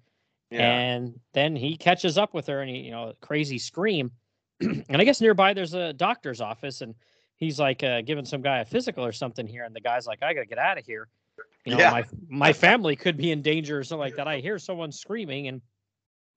yeah. 0.53 0.71
and 0.77 1.19
then 1.33 1.55
he 1.55 1.75
catches 1.75 2.17
up 2.17 2.33
with 2.33 2.47
her 2.47 2.61
and 2.61 2.69
he 2.69 2.77
you 2.77 2.91
know 2.91 3.13
crazy 3.21 3.57
scream 3.57 4.11
and 4.61 4.85
i 4.97 5.03
guess 5.03 5.19
nearby 5.21 5.53
there's 5.53 5.73
a 5.73 5.93
doctor's 5.93 6.41
office 6.41 6.81
and 6.81 6.95
he's 7.37 7.59
like 7.59 7.83
uh, 7.83 8.01
giving 8.01 8.25
some 8.25 8.41
guy 8.41 8.59
a 8.59 8.65
physical 8.65 9.03
or 9.05 9.11
something 9.11 9.47
here 9.47 9.63
and 9.63 9.75
the 9.75 9.81
guy's 9.81 10.05
like 10.07 10.21
i 10.23 10.33
gotta 10.33 10.45
get 10.45 10.57
out 10.57 10.77
of 10.77 10.85
here 10.85 11.07
you 11.65 11.71
know 11.71 11.79
Yeah. 11.79 11.91
my 11.91 12.05
my 12.29 12.53
family 12.53 12.95
could 12.95 13.17
be 13.17 13.31
in 13.31 13.41
danger 13.41 13.77
or 13.79 13.83
something 13.83 13.99
like 14.01 14.15
that 14.15 14.27
i 14.27 14.37
hear 14.39 14.59
someone 14.59 14.91
screaming 14.91 15.47
and 15.47 15.61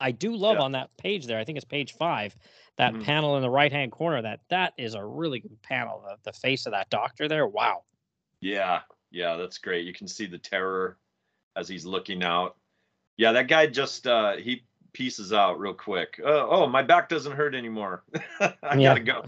i 0.01 0.11
do 0.11 0.35
love 0.35 0.57
Yeah. 0.57 0.63
on 0.65 0.73
that 0.73 0.97
page 0.97 1.27
there 1.27 1.39
i 1.39 1.45
think 1.45 1.57
it's 1.57 1.65
page 1.65 1.93
five 1.95 2.35
that 2.79 2.95
Mhm. 2.95 3.03
panel 3.05 3.37
in 3.37 3.43
the 3.43 3.51
right 3.51 3.73
hand 3.73 3.93
corner 3.93 4.23
that 4.23 4.41
that 4.49 4.73
is 4.79 4.95
a 4.95 5.05
really 5.05 5.41
good 5.41 5.61
panel 5.63 6.03
the, 6.07 6.17
the 6.31 6.33
face 6.33 6.67
of 6.67 6.73
that 6.73 6.89
doctor 6.91 7.29
there 7.29 7.47
wow 7.47 7.83
Yeah, 8.41 8.81
yeah, 9.11 9.37
that's 9.37 9.57
great. 9.59 9.87
You 9.87 9.95
can 9.95 10.07
see 10.09 10.27
the 10.27 10.39
terror 10.39 10.99
as 11.57 11.69
he's 11.69 11.87
looking 11.87 12.23
out. 12.23 12.57
Yeah, 13.17 13.33
that 13.33 13.49
guy 13.49 13.67
just 13.67 14.07
uh 14.07 14.37
he 14.37 14.65
pieces 14.93 15.33
out 15.33 15.59
real 15.61 15.75
quick. 15.75 16.21
Oh, 16.25 16.49
oh 16.51 16.67
my 16.67 16.83
back 16.83 17.09
doesn't 17.09 17.33
hurt 17.33 17.55
anymore. 17.55 18.05
I 18.63 18.81
gotta 18.83 19.01
go. 19.01 19.25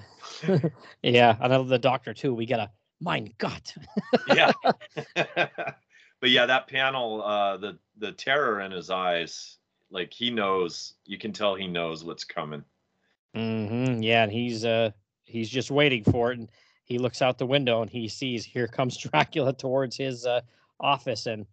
yeah 1.03 1.37
i 1.41 1.49
know 1.49 1.65
the 1.65 1.79
doctor 1.79 2.13
too 2.13 2.35
we 2.35 2.47
gotta 2.47 2.71
mein 3.01 3.33
gott 3.39 3.75
Yeah. 4.35 4.53
but 6.21 6.31
yeah, 6.31 6.47
that 6.47 6.67
panel, 6.67 7.23
uh 7.23 7.57
the 7.57 7.79
the 7.99 8.13
terror 8.13 8.61
in 8.61 8.71
his 8.73 8.91
eyes, 8.91 9.57
like 9.91 10.13
he 10.13 10.31
knows, 10.31 10.95
you 11.05 11.19
can 11.19 11.33
tell 11.33 11.55
he 11.55 11.67
knows 11.67 12.05
what's 12.05 12.25
coming. 12.25 12.65
Mm-hmm. 13.37 14.03
Yeah, 14.03 14.25
and 14.25 14.33
he's 14.33 14.65
uh 14.65 14.91
he's 15.25 15.49
just 15.49 15.71
waiting 15.71 16.05
for 16.05 16.33
it, 16.33 16.39
and 16.39 16.49
he 16.85 16.99
looks 16.99 17.23
out 17.23 17.39
the 17.39 17.47
window 17.47 17.83
and 17.83 17.91
he 17.91 18.09
sees 18.09 18.45
here 18.45 18.67
comes 18.67 18.97
Dracula 18.97 19.53
towards 19.53 19.97
his 19.97 20.27
uh, 20.27 20.41
office, 20.81 21.27
and 21.27 21.47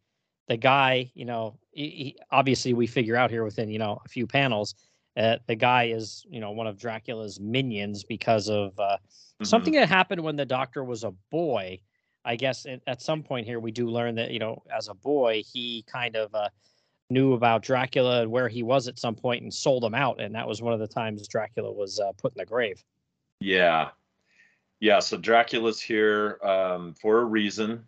the 0.48 0.58
guy, 0.58 1.12
you 1.14 1.26
know, 1.26 1.58
he, 1.72 1.90
he, 1.90 2.18
obviously 2.32 2.74
we 2.74 2.88
figure 2.88 3.16
out 3.16 3.32
here 3.32 3.44
within 3.44 3.70
you 3.70 3.80
know 3.80 4.02
a 4.06 4.10
few 4.10 4.28
panels, 4.28 4.76
uh, 5.18 5.38
the 5.48 5.56
guy 5.56 5.86
is 5.86 6.26
you 6.30 6.40
know 6.40 6.52
one 6.52 6.68
of 6.68 6.78
Dracula's 6.78 7.40
minions 7.40 8.04
because 8.04 8.50
of 8.50 8.80
uh, 8.80 8.98
Mhm. 9.42 9.48
something 9.48 9.74
that 9.74 9.90
happened 9.90 10.22
when 10.22 10.38
the 10.38 10.46
doctor 10.46 10.84
was 10.84 11.04
a 11.04 11.12
boy. 11.30 11.80
I 12.24 12.36
guess 12.38 12.66
at, 12.66 12.82
at 12.88 13.02
some 13.02 13.22
point 13.22 13.46
here 13.46 13.60
we 13.60 13.72
do 13.72 13.88
learn 13.88 14.16
that 14.16 14.32
you 14.32 14.40
know 14.40 14.64
as 14.76 14.88
a 14.88 14.94
boy 14.94 15.44
he 15.44 15.84
kind 15.88 16.16
of 16.16 16.34
uh, 16.34 16.50
knew 17.10 17.34
about 17.34 17.62
Dracula 17.62 18.22
and 18.22 18.32
where 18.32 18.48
he 18.48 18.64
was 18.64 18.88
at 18.88 18.98
some 18.98 19.16
point 19.16 19.44
and 19.44 19.54
sold 19.54 19.84
him 19.84 19.94
out, 19.94 20.20
and 20.22 20.34
that 20.36 20.48
was 20.48 20.62
one 20.62 20.74
of 20.74 20.80
the 20.80 20.88
times 20.88 21.28
Dracula 21.28 21.72
was 21.72 22.00
uh, 22.00 22.12
put 22.14 22.34
in 22.34 22.40
the 22.40 22.46
grave. 22.46 22.84
Yeah. 23.40 23.90
Yeah, 24.80 25.00
so 25.00 25.18
Dracula's 25.18 25.82
here 25.82 26.40
um, 26.44 26.94
for 26.94 27.20
a 27.20 27.26
reason. 27.26 27.86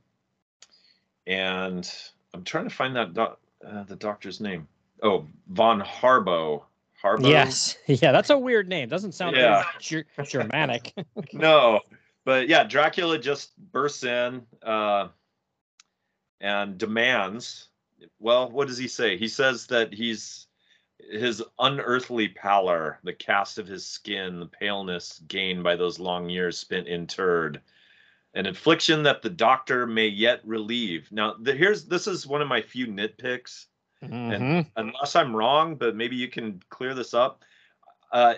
And 1.26 1.90
I'm 2.34 2.44
trying 2.44 2.68
to 2.70 2.76
find 2.76 2.96
that 2.96 3.14
doc- 3.14 3.40
uh, 3.66 3.84
the 3.84 3.96
doctor's 3.96 4.40
name. 4.40 4.68
Oh, 5.02 5.26
Von 5.50 5.82
Harbo. 5.82 6.64
Harbo? 7.02 7.30
Yes, 7.30 7.78
yeah, 7.88 8.12
that's 8.12 8.30
a 8.30 8.38
weird 8.38 8.68
name. 8.68 8.90
Doesn't 8.90 9.14
sound 9.14 9.36
Yeah. 9.36 9.64
Germanic. 9.80 10.94
no, 11.34 11.82
but 12.26 12.48
yeah, 12.48 12.64
Dracula 12.64 13.20
just 13.20 13.58
bursts 13.72 14.04
in 14.04 14.42
uh, 14.64 15.10
and 16.42 16.78
demands. 16.78 17.70
Well, 18.20 18.50
what 18.50 18.68
does 18.68 18.78
he 18.78 18.88
say? 18.88 19.18
He 19.18 19.28
says 19.28 19.68
that 19.68 19.94
he's 19.94 20.48
his 21.12 21.44
unearthly 21.60 22.28
pallor, 22.28 23.00
the 23.04 23.14
cast 23.14 23.58
of 23.60 23.68
his 23.68 23.86
skin, 23.86 24.40
the 24.40 24.48
paleness 24.48 25.22
gained 25.28 25.64
by 25.64 25.76
those 25.76 26.00
long 26.00 26.30
years 26.30 26.58
spent 26.58 26.88
interred, 26.88 27.62
an 28.38 28.46
affliction 28.46 29.02
that 29.02 29.24
the 29.24 29.30
doctor 29.30 29.88
may 29.88 30.08
yet 30.08 30.42
relieve. 30.46 31.12
Now, 31.12 31.34
the, 31.42 31.54
here's 31.54 31.86
this 31.86 32.06
is 32.06 32.28
one 32.28 32.42
of 32.42 32.48
my 32.48 32.62
few 32.62 32.86
nitpicks 32.86 33.66
Mhm. 34.04 34.70
unless 34.76 35.16
I'm 35.16 35.36
wrong, 35.36 35.76
but 35.76 35.96
maybe 35.96 36.16
you 36.16 36.28
can 36.28 36.62
clear 36.70 36.94
this 36.94 37.16
up. 37.16 37.44
Uh, 38.12 38.36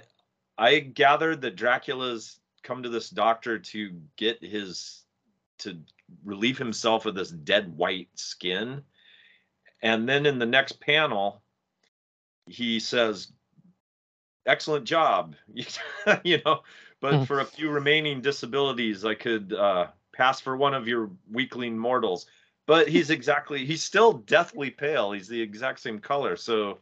I 0.58 0.80
gathered 0.80 1.42
that 1.42 1.58
Dracula's 1.58 2.40
come 2.64 2.82
to 2.84 2.90
this 2.90 3.10
doctor 3.10 3.60
to 3.60 4.02
get 4.16 4.42
his 4.42 5.04
to 5.60 5.78
relieve 6.24 6.58
himself 6.58 7.06
of 7.06 7.14
this 7.14 7.30
dead 7.30 7.76
white 7.76 8.10
skin, 8.16 8.82
and 9.82 10.08
then 10.08 10.26
in 10.26 10.40
the 10.40 10.46
next 10.46 10.80
panel, 10.80 11.44
he 12.46 12.80
says, 12.80 13.34
"Excellent 14.46 14.86
job," 14.86 15.36
you 16.24 16.42
know. 16.46 16.64
But 17.02 17.14
Mhm. 17.16 17.28
for 17.28 17.40
a 17.40 17.46
few 17.46 17.70
remaining 17.70 18.22
disabilities, 18.22 19.06
I 19.06 19.16
could 19.16 19.54
uh, 19.54 19.88
pass 20.12 20.40
for 20.42 20.58
one 20.58 20.74
of 20.74 20.88
your 20.88 21.10
weakling 21.32 21.78
mortals 21.78 22.26
but 22.68 22.88
he's 22.88 23.10
exactly 23.10 23.66
he's 23.66 23.84
still 23.84 24.14
deathly 24.14 24.70
pale 24.70 25.12
he's 25.12 25.28
the 25.28 25.42
exact 25.42 25.80
same 25.80 26.00
color 26.00 26.36
so 26.36 26.78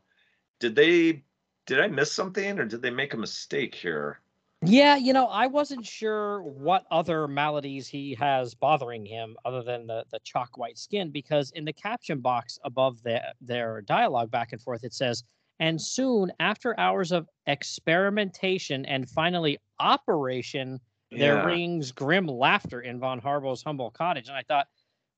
did 0.59 0.75
they 0.75 1.23
did 1.65 1.79
i 1.79 1.87
miss 1.87 2.11
something 2.11 2.59
or 2.59 2.65
did 2.65 2.81
they 2.81 2.89
make 2.89 3.13
a 3.13 3.17
mistake 3.17 3.75
here 3.75 4.19
Yeah, 4.63 4.95
you 4.95 5.13
know, 5.13 5.27
I 5.27 5.47
wasn't 5.47 5.85
sure 5.85 6.41
what 6.41 6.85
other 6.89 7.27
maladies 7.27 7.87
he 7.87 8.15
has 8.15 8.55
bothering 8.55 9.05
him 9.05 9.37
other 9.45 9.61
than 9.61 9.85
the 9.87 10.03
the 10.11 10.19
chalk 10.23 10.57
white 10.57 10.77
skin 10.77 11.11
because 11.11 11.51
in 11.51 11.63
the 11.63 11.73
caption 11.73 12.19
box 12.21 12.57
above 12.63 13.03
the, 13.03 13.21
their 13.39 13.81
dialogue 13.81 14.31
back 14.31 14.53
and 14.53 14.61
forth 14.61 14.83
it 14.83 14.93
says 14.93 15.23
and 15.59 15.81
soon 15.81 16.31
after 16.39 16.79
hours 16.79 17.11
of 17.11 17.27
experimentation 17.47 18.85
and 18.85 19.09
finally 19.09 19.57
operation 19.79 20.79
there 21.11 21.45
rings 21.45 21.91
grim 21.91 22.27
laughter 22.27 22.81
in 22.81 22.99
von 22.99 23.19
Harbo's 23.19 23.63
humble 23.63 23.91
cottage 23.91 24.27
and 24.27 24.37
I 24.37 24.43
thought 24.43 24.67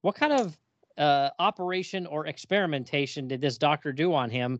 what 0.01 0.15
kind 0.15 0.34
of 0.34 0.58
uh, 0.98 1.29
operation 1.39 2.05
or 2.05 2.27
experimentation 2.27 3.27
did 3.27 3.41
this 3.41 3.58
doctor 3.58 3.91
do 3.91 4.13
on 4.13 4.29
him 4.29 4.60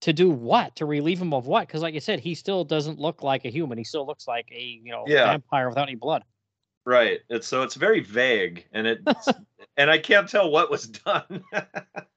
to 0.00 0.12
do 0.12 0.30
what? 0.30 0.76
To 0.76 0.86
relieve 0.86 1.20
him 1.20 1.34
of 1.34 1.46
what? 1.46 1.66
Because 1.66 1.82
like 1.82 1.94
I 1.94 1.98
said, 1.98 2.20
he 2.20 2.34
still 2.34 2.64
doesn't 2.64 2.98
look 2.98 3.22
like 3.22 3.44
a 3.44 3.50
human. 3.50 3.78
He 3.78 3.84
still 3.84 4.06
looks 4.06 4.26
like 4.26 4.48
a 4.52 4.80
you 4.82 4.90
know 4.92 5.04
Yeah. 5.06 5.24
vampire 5.30 5.68
without 5.68 5.88
any 5.88 5.96
blood. 5.96 6.24
Right. 6.86 7.20
It's 7.28 7.46
so 7.46 7.62
it's 7.62 7.74
very 7.74 8.00
vague, 8.00 8.66
and 8.72 8.86
it 8.86 9.00
and 9.76 9.90
I 9.90 9.98
can't 9.98 10.28
tell 10.28 10.50
what 10.50 10.70
was 10.70 10.86
done. 10.88 11.44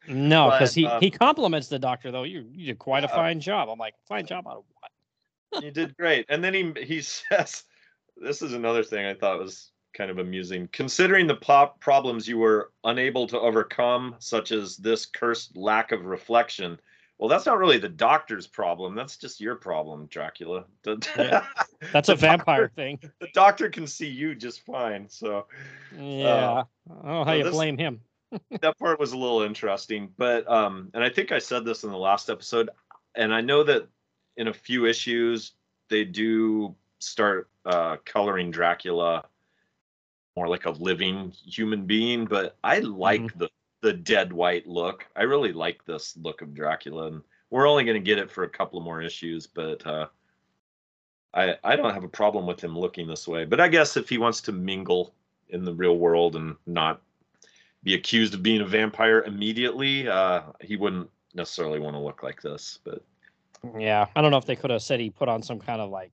No, 0.08 0.50
because 0.52 0.74
he 0.74 0.86
um, 0.86 1.02
he 1.02 1.12
compliments 1.12 1.68
the 1.68 1.80
doctor 1.80 2.12
though. 2.12 2.24
You 2.24 2.46
you 2.52 2.68
did 2.68 2.80
quite 2.80 3.04
a 3.04 3.08
Yeah. 3.08 3.16
fine 3.16 3.40
job. 3.40 3.70
I'm 3.70 3.80
like, 3.80 3.96
fine 4.08 4.26
job 4.26 4.48
out 4.48 4.58
of 4.58 4.64
what? 4.80 5.64
you 5.64 5.72
did 5.72 5.96
great. 5.98 6.26
And 6.30 6.44
then 6.44 6.54
he 6.54 6.74
he 6.84 7.02
says, 7.30 7.64
"This 8.18 8.42
is 8.42 8.54
another 8.54 8.84
thing 8.84 9.06
I 9.06 9.14
thought 9.14 9.40
was 9.40 9.72
kind 9.94 10.10
of 10.10 10.18
amusing. 10.18 10.68
Considering 10.72 11.28
the 11.28 11.36
pop 11.36 11.80
problems 11.80 12.28
you 12.28 12.38
were 12.40 12.72
unable 12.84 13.28
to 13.28 13.40
overcome, 13.40 14.16
such 14.20 14.52
as 14.52 14.78
this 14.78 15.06
cursed 15.06 15.56
lack 15.58 15.92
of 15.92 16.06
reflection." 16.06 16.80
Well, 17.24 17.30
that's 17.30 17.46
not 17.46 17.58
really 17.58 17.78
the 17.78 17.88
doctor's 17.88 18.48
problem. 18.48 18.96
That's 18.96 19.16
just 19.16 19.40
your 19.40 19.56
problem, 19.56 20.08
Dracula. 20.08 20.66
Yeah. 21.18 21.46
That's 21.94 22.10
a 22.10 22.16
The 22.16 22.18
doctor- 22.20 22.28
vampire 22.28 22.72
thing. 22.76 23.00
the 23.22 23.30
doctor 23.34 23.70
can 23.70 23.88
see 23.88 24.10
you 24.10 24.36
just 24.36 24.66
fine. 24.66 25.08
So 25.08 25.46
Yeah. 25.98 26.64
I 26.90 26.94
don't 26.94 27.06
know 27.06 27.24
how 27.24 27.32
so 27.32 27.34
you 27.38 27.44
this- 27.46 27.54
blame 27.54 27.78
him. 27.78 28.02
that 28.60 28.78
part 28.78 29.00
was 29.00 29.14
a 29.14 29.18
little 29.18 29.44
interesting 29.44 30.10
but 30.18 30.50
um 30.52 30.90
and 30.96 31.04
i 31.04 31.08
think 31.10 31.32
i 31.32 31.38
said 31.38 31.64
this 31.64 31.84
in 31.84 31.92
the 31.92 31.98
last 31.98 32.32
episode 32.32 32.68
and 33.14 33.32
i 33.32 33.40
know 33.40 33.64
that 33.64 33.88
in 34.38 34.48
a 34.48 34.54
few 34.54 34.88
issues 34.88 35.52
they 35.90 36.04
do 36.04 36.74
start 37.00 37.48
uh 37.68 37.96
coloring 38.06 38.50
dracula 38.50 39.24
more 40.36 40.48
like 40.48 40.66
a 40.66 40.72
living 40.72 41.32
human 41.46 41.86
being 41.86 42.26
but 42.26 42.58
i 42.64 42.80
like 42.80 43.38
the 43.38 43.48
the 43.84 43.94
dead 43.94 44.34
white 44.34 44.66
look 44.66 45.06
i 45.16 45.22
really 45.22 45.54
like 45.54 45.86
this 45.86 46.18
look 46.22 46.42
of 46.42 46.56
dracula 46.56 47.08
and 47.08 47.22
we're 47.52 47.68
only 47.68 47.84
going 47.84 48.02
to 48.02 48.04
get 48.04 48.18
it 48.18 48.32
for 48.32 48.44
a 48.44 48.50
couple 48.50 48.82
more 48.82 49.02
issues 49.02 49.46
but 49.46 49.86
uh 49.86 50.08
i 51.36 51.56
i 51.64 51.76
don't 51.76 51.94
have 51.94 52.04
a 52.04 52.10
problem 52.10 52.48
with 52.48 52.64
him 52.64 52.78
looking 52.78 53.08
this 53.08 53.28
way 53.28 53.46
but 53.46 53.60
i 53.60 53.68
guess 53.68 53.96
if 53.96 54.10
he 54.10 54.18
wants 54.18 54.42
to 54.42 54.52
mingle 54.52 55.14
in 55.50 55.64
the 55.64 55.74
real 55.74 55.98
world 55.98 56.36
and 56.36 56.56
not 56.66 57.02
be 57.84 57.94
accused 57.94 58.34
of 58.34 58.42
being 58.42 58.62
a 58.62 58.66
vampire 58.66 59.24
immediately, 59.24 60.08
uh, 60.08 60.42
he 60.62 60.76
wouldn't 60.76 61.10
necessarily 61.34 61.80
want 61.80 61.96
to 61.96 62.00
look 62.00 62.24
like 62.24 62.42
this. 62.42 62.80
But 62.84 63.04
Yeah. 63.78 64.08
I 64.16 64.22
don't 64.22 64.32
know 64.32 64.38
if 64.38 64.46
they 64.46 64.56
could 64.56 64.72
have 64.72 64.82
said 64.82 65.00
he 65.00 65.10
put 65.10 65.30
on 65.30 65.44
some 65.44 65.60
kind 65.60 65.82
of 65.82 65.90
like 65.90 66.12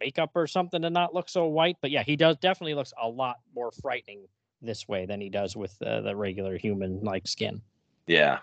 makeup 0.00 0.30
or 0.34 0.46
something 0.46 0.82
to 0.82 0.90
not 0.90 1.14
look 1.14 1.28
so 1.28 1.46
white, 1.46 1.76
but 1.80 1.90
yeah, 1.90 2.02
he 2.02 2.16
does 2.16 2.36
definitely 2.38 2.74
looks 2.74 2.92
a 3.00 3.08
lot 3.08 3.36
more 3.54 3.70
frightening 3.70 4.26
this 4.62 4.88
way 4.88 5.06
than 5.06 5.20
he 5.20 5.28
does 5.28 5.56
with 5.56 5.76
uh, 5.82 6.00
the 6.00 6.14
regular 6.14 6.56
human 6.56 7.00
like 7.02 7.26
skin. 7.26 7.60
yeah, 8.06 8.38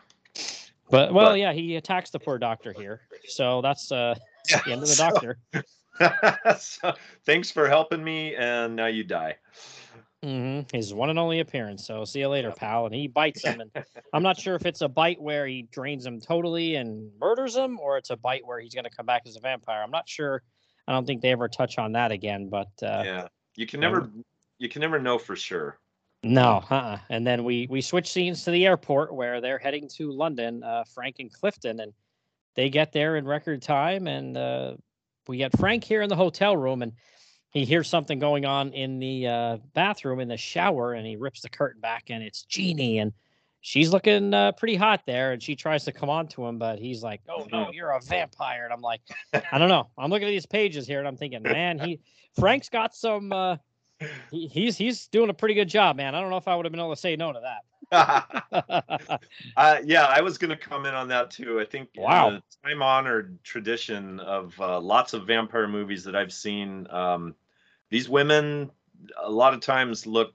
But 0.90 1.14
well, 1.14 1.32
But- 1.32 1.40
yeah, 1.40 1.54
he 1.54 1.76
attacks 1.78 2.10
the 2.10 2.20
poor 2.20 2.38
doctor 2.38 2.74
here. 2.74 3.02
So 3.28 3.62
that's 3.62 3.92
uh 3.92 4.16
the 4.50 4.72
end 4.72 4.82
of 4.84 4.88
the 4.90 4.96
So- 4.96 5.10
doctor. 5.10 5.38
so, 6.60 6.94
thanks 7.26 7.52
for 7.52 7.68
helping 7.68 8.04
me, 8.04 8.34
and 8.36 8.76
now 8.76 8.86
you 8.88 9.04
die. 9.04 9.36
hmm 10.24 10.62
His 10.72 10.94
one 10.94 11.10
and 11.10 11.20
only 11.20 11.40
appearance. 11.42 11.86
So 11.86 12.06
see 12.06 12.20
you 12.20 12.28
later, 12.30 12.52
pal. 12.52 12.86
And 12.86 12.96
he 12.96 13.08
bites 13.08 13.44
him. 13.44 13.62
And 13.62 13.72
I'm 14.14 14.24
not 14.24 14.38
sure 14.40 14.56
if 14.56 14.66
it's 14.66 14.82
a 14.82 14.88
bite 14.88 15.22
where 15.22 15.46
he 15.48 15.64
drains 15.72 16.06
him 16.06 16.20
totally 16.22 16.76
and 16.76 17.10
murders 17.20 17.56
him, 17.56 17.80
or 17.80 17.98
it's 17.98 18.10
a 18.12 18.18
bite 18.18 18.46
where 18.46 18.60
he's 18.60 18.74
going 18.74 18.86
to 18.86 18.90
come 18.90 19.06
back 19.06 19.24
as 19.28 19.36
a 19.36 19.40
vampire. 19.42 19.82
I'm 19.84 19.92
not 19.92 20.08
sure. 20.08 20.42
I 20.88 20.94
don't 20.94 21.06
think 21.06 21.22
they 21.22 21.32
ever 21.32 21.48
touch 21.50 21.78
on 21.78 21.92
that 21.94 22.12
again. 22.12 22.48
But 22.50 22.72
uh, 22.82 23.02
yeah, 23.06 23.28
you 23.56 23.68
can 23.68 23.82
yeah. 23.82 23.90
never, 23.90 24.10
you 24.58 24.70
can 24.70 24.82
never 24.82 25.00
know 25.00 25.18
for 25.18 25.36
sure. 25.36 25.78
No, 26.24 26.64
uh-uh. 26.70 27.00
And 27.10 27.26
then 27.26 27.44
we 27.44 27.68
we 27.70 27.82
switch 27.82 28.12
scenes 28.12 28.44
to 28.44 28.52
the 28.52 28.66
airport 28.66 29.14
where 29.14 29.40
they're 29.40 29.58
heading 29.58 29.88
to 29.96 30.12
London, 30.12 30.64
uh, 30.64 30.84
Frank 30.84 31.18
and 31.20 31.32
Clifton, 31.32 31.80
and 31.80 31.94
they 32.56 32.70
get 32.70 32.92
there 32.92 33.16
in 33.16 33.26
record 33.26 33.62
time. 33.62 34.08
And 34.08 34.36
uh, 34.36 34.74
we 35.28 35.38
get 35.38 35.58
Frank 35.58 35.84
here 35.84 36.02
in 36.02 36.10
the 36.10 36.16
hotel 36.16 36.58
room, 36.58 36.82
and 36.82 36.92
he 37.52 37.64
hears 37.64 37.88
something 37.88 38.20
going 38.20 38.46
on 38.46 38.74
in 38.74 39.00
the 39.00 39.28
uh, 39.28 39.58
bathroom 39.74 40.20
in 40.20 40.28
the 40.28 40.38
shower, 40.38 40.94
and 40.94 41.08
he 41.08 41.16
rips 41.16 41.42
the 41.42 41.50
curtain 41.50 41.80
back, 41.80 42.06
and 42.10 42.22
it's 42.22 42.44
Jeannie, 42.44 43.00
and 43.00 43.14
she's 43.62 43.90
looking 43.90 44.34
uh, 44.34 44.52
pretty 44.52 44.76
hot 44.76 45.02
there, 45.06 45.32
and 45.32 45.42
she 45.42 45.56
tries 45.56 45.86
to 45.86 45.92
come 45.92 46.10
on 46.10 46.28
to 46.30 46.46
him, 46.46 46.58
but 46.60 46.80
he's 46.80 47.02
like, 47.02 47.22
"Oh 47.30 47.48
no, 47.52 47.72
you're 47.72 47.92
a 47.92 48.02
vampire," 48.02 48.66
and 48.66 48.74
I'm 48.74 48.82
like, 48.82 49.02
I 49.52 49.58
don't 49.58 49.70
know. 49.70 49.88
I'm 49.98 50.10
looking 50.10 50.28
at 50.28 50.32
these 50.32 50.46
pages 50.46 50.86
here, 50.86 51.00
and 51.00 51.08
I'm 51.08 51.18
thinking, 51.18 51.44
man, 51.44 51.80
he 51.80 52.02
Frank's 52.38 52.70
got 52.70 52.94
some. 52.94 53.32
Uh, 54.02 54.06
he, 54.32 54.48
he's 54.48 54.78
he's 54.78 55.08
doing 55.08 55.30
a 55.30 55.34
pretty 55.34 55.54
good 55.54 55.70
job, 55.70 55.98
man. 55.98 56.16
I 56.16 56.22
don't 56.22 56.30
know 56.30 56.38
if 56.38 56.48
I 56.48 56.56
would 56.56 56.66
have 56.66 56.72
been 56.72 56.80
able 56.80 56.96
to 56.96 57.00
say 57.00 57.16
no 57.16 57.34
to 57.34 57.40
that. 57.42 57.64
uh, 59.58 59.78
yeah, 59.84 60.06
I 60.06 60.22
was 60.22 60.38
going 60.38 60.50
to 60.50 60.58
comment 60.58 60.96
on 60.96 61.08
that 61.08 61.32
too. 61.32 61.60
I 61.60 61.66
think 61.66 61.90
Wow. 61.96 62.40
time-honored 62.64 63.44
tradition 63.44 64.20
of 64.20 64.60
uh, 64.60 64.80
lots 64.80 65.14
of 65.14 65.26
vampire 65.26 65.68
movies 65.68 66.04
that 66.04 66.16
I've 66.16 66.34
seen, 66.34 66.88
um, 66.92 67.36
these 67.90 68.08
women 68.08 68.70
a 69.18 69.30
lot 69.30 69.54
of 69.54 69.62
times 69.62 70.06
look 70.06 70.34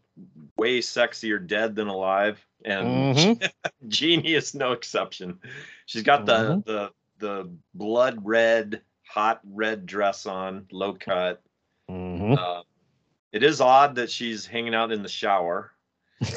way 0.57 0.81
sexier 0.81 1.45
dead 1.45 1.77
than 1.77 1.87
alive, 1.89 2.45
and 2.65 3.15
Mhm. 3.15 3.51
Jeannie 3.89 4.35
is 4.35 4.55
no 4.55 4.73
exception. 4.73 5.39
She's 5.87 6.03
got 6.03 6.27
the 6.27 6.33
Mhm. 6.33 6.65
the 6.65 6.93
the 7.19 7.51
blood 7.75 8.25
red, 8.25 8.83
hot 9.07 9.41
red 9.45 9.87
dress 9.87 10.27
on, 10.27 10.67
low 10.73 10.95
cut. 10.95 11.43
Mhm. 11.89 12.37
Uh, 12.37 12.63
it 13.35 13.43
is 13.43 13.61
odd 13.61 13.97
that 13.97 14.11
she's 14.11 14.47
hanging 14.47 14.75
out 14.75 14.93
in 14.93 15.03
the 15.03 15.09
shower. 15.09 15.73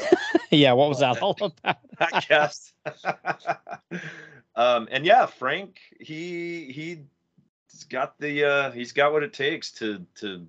Yeah, 0.50 0.72
what 0.72 0.88
was 0.88 1.00
that 1.00 1.20
all 1.20 1.36
about? 1.40 1.78
I 2.00 2.20
guess. 2.26 2.72
um, 4.56 4.88
and 4.90 5.04
yeah, 5.04 5.26
Frank, 5.26 5.78
he 6.00 6.72
he's 6.72 7.84
got 7.84 8.18
the 8.18 8.44
uh, 8.44 8.70
he's 8.70 8.92
got 8.92 9.12
what 9.12 9.22
it 9.22 9.34
takes 9.34 9.70
to 9.72 10.06
to 10.16 10.46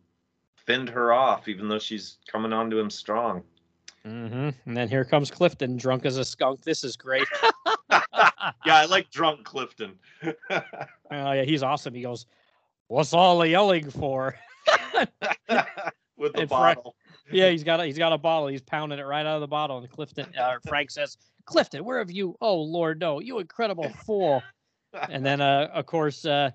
fend 0.55 0.87
her 0.87 1.11
off, 1.11 1.49
even 1.49 1.67
though 1.67 1.79
she's 1.79 2.17
coming 2.31 2.53
on 2.53 2.69
to 2.69 2.79
him 2.79 2.89
strong. 2.89 3.43
Mm-hmm. 4.05 4.49
And 4.65 4.77
then 4.77 4.87
here 4.87 5.03
comes 5.03 5.29
Clifton, 5.29 5.75
drunk 5.75 6.05
as 6.05 6.17
a 6.17 6.23
skunk. 6.23 6.61
This 6.63 6.85
is 6.85 6.95
great. 6.95 7.27
Yeah, 7.91 8.01
I 8.65 8.85
like 8.85 9.11
drunk 9.11 9.43
Clifton. 9.43 9.95
Oh 10.23 10.61
yeah, 11.11 11.43
he's 11.43 11.61
awesome. 11.61 11.93
He 11.93 12.03
goes, 12.03 12.25
"What's 12.87 13.13
all 13.13 13.39
the 13.39 13.49
yelling 13.49 13.89
for?" 13.89 14.35
With 16.19 16.33
the 16.33 16.41
And 16.41 16.49
Frank- 16.49 16.79
yeah, 17.31 17.49
he's 17.51 17.63
got 17.63 17.79
a, 17.79 17.85
he's 17.85 17.97
got 17.97 18.11
a 18.13 18.17
bottle. 18.17 18.47
He's 18.49 18.61
pounding 18.61 18.99
it 18.99 19.03
right 19.03 19.25
out 19.25 19.35
of 19.35 19.41
the 19.41 19.47
bottle. 19.47 19.77
And 19.79 19.89
Clifton, 19.89 20.27
uh, 20.37 20.57
Frank 20.67 20.91
says, 20.91 21.17
"Clifton, 21.45 21.83
where 21.85 21.99
have 21.99 22.11
you? 22.11 22.35
Oh 22.41 22.61
Lord, 22.61 22.99
no! 22.99 23.19
You 23.19 23.39
incredible 23.39 23.89
fool!" 24.05 24.43
And 25.09 25.25
then, 25.25 25.39
uh, 25.39 25.69
of 25.73 25.85
course, 25.85 26.25
uh, 26.25 26.51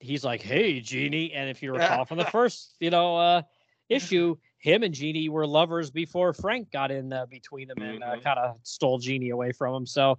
he's 0.00 0.24
like, 0.24 0.42
"Hey, 0.42 0.80
Jeannie." 0.80 1.32
And 1.32 1.48
if 1.48 1.62
you 1.62 1.72
recall 1.72 2.04
from 2.04 2.18
the 2.18 2.24
first, 2.32 2.74
you 2.80 2.90
know, 2.90 3.16
uh, 3.16 3.42
issue, 3.88 4.36
him 4.58 4.82
and 4.82 4.92
Jeannie 4.92 5.28
were 5.28 5.46
lovers 5.46 5.90
before 5.90 6.32
Frank 6.32 6.70
got 6.72 6.90
in 6.90 7.12
uh, 7.12 7.26
between 7.26 7.68
them 7.68 7.80
and 7.80 8.02
uh, 8.02 8.16
Mhm. 8.16 8.22
kind 8.24 8.38
of 8.40 8.58
stole 8.64 8.98
Jeannie 8.98 9.30
away 9.30 9.52
from 9.52 9.74
him. 9.74 9.86
So, 9.86 10.18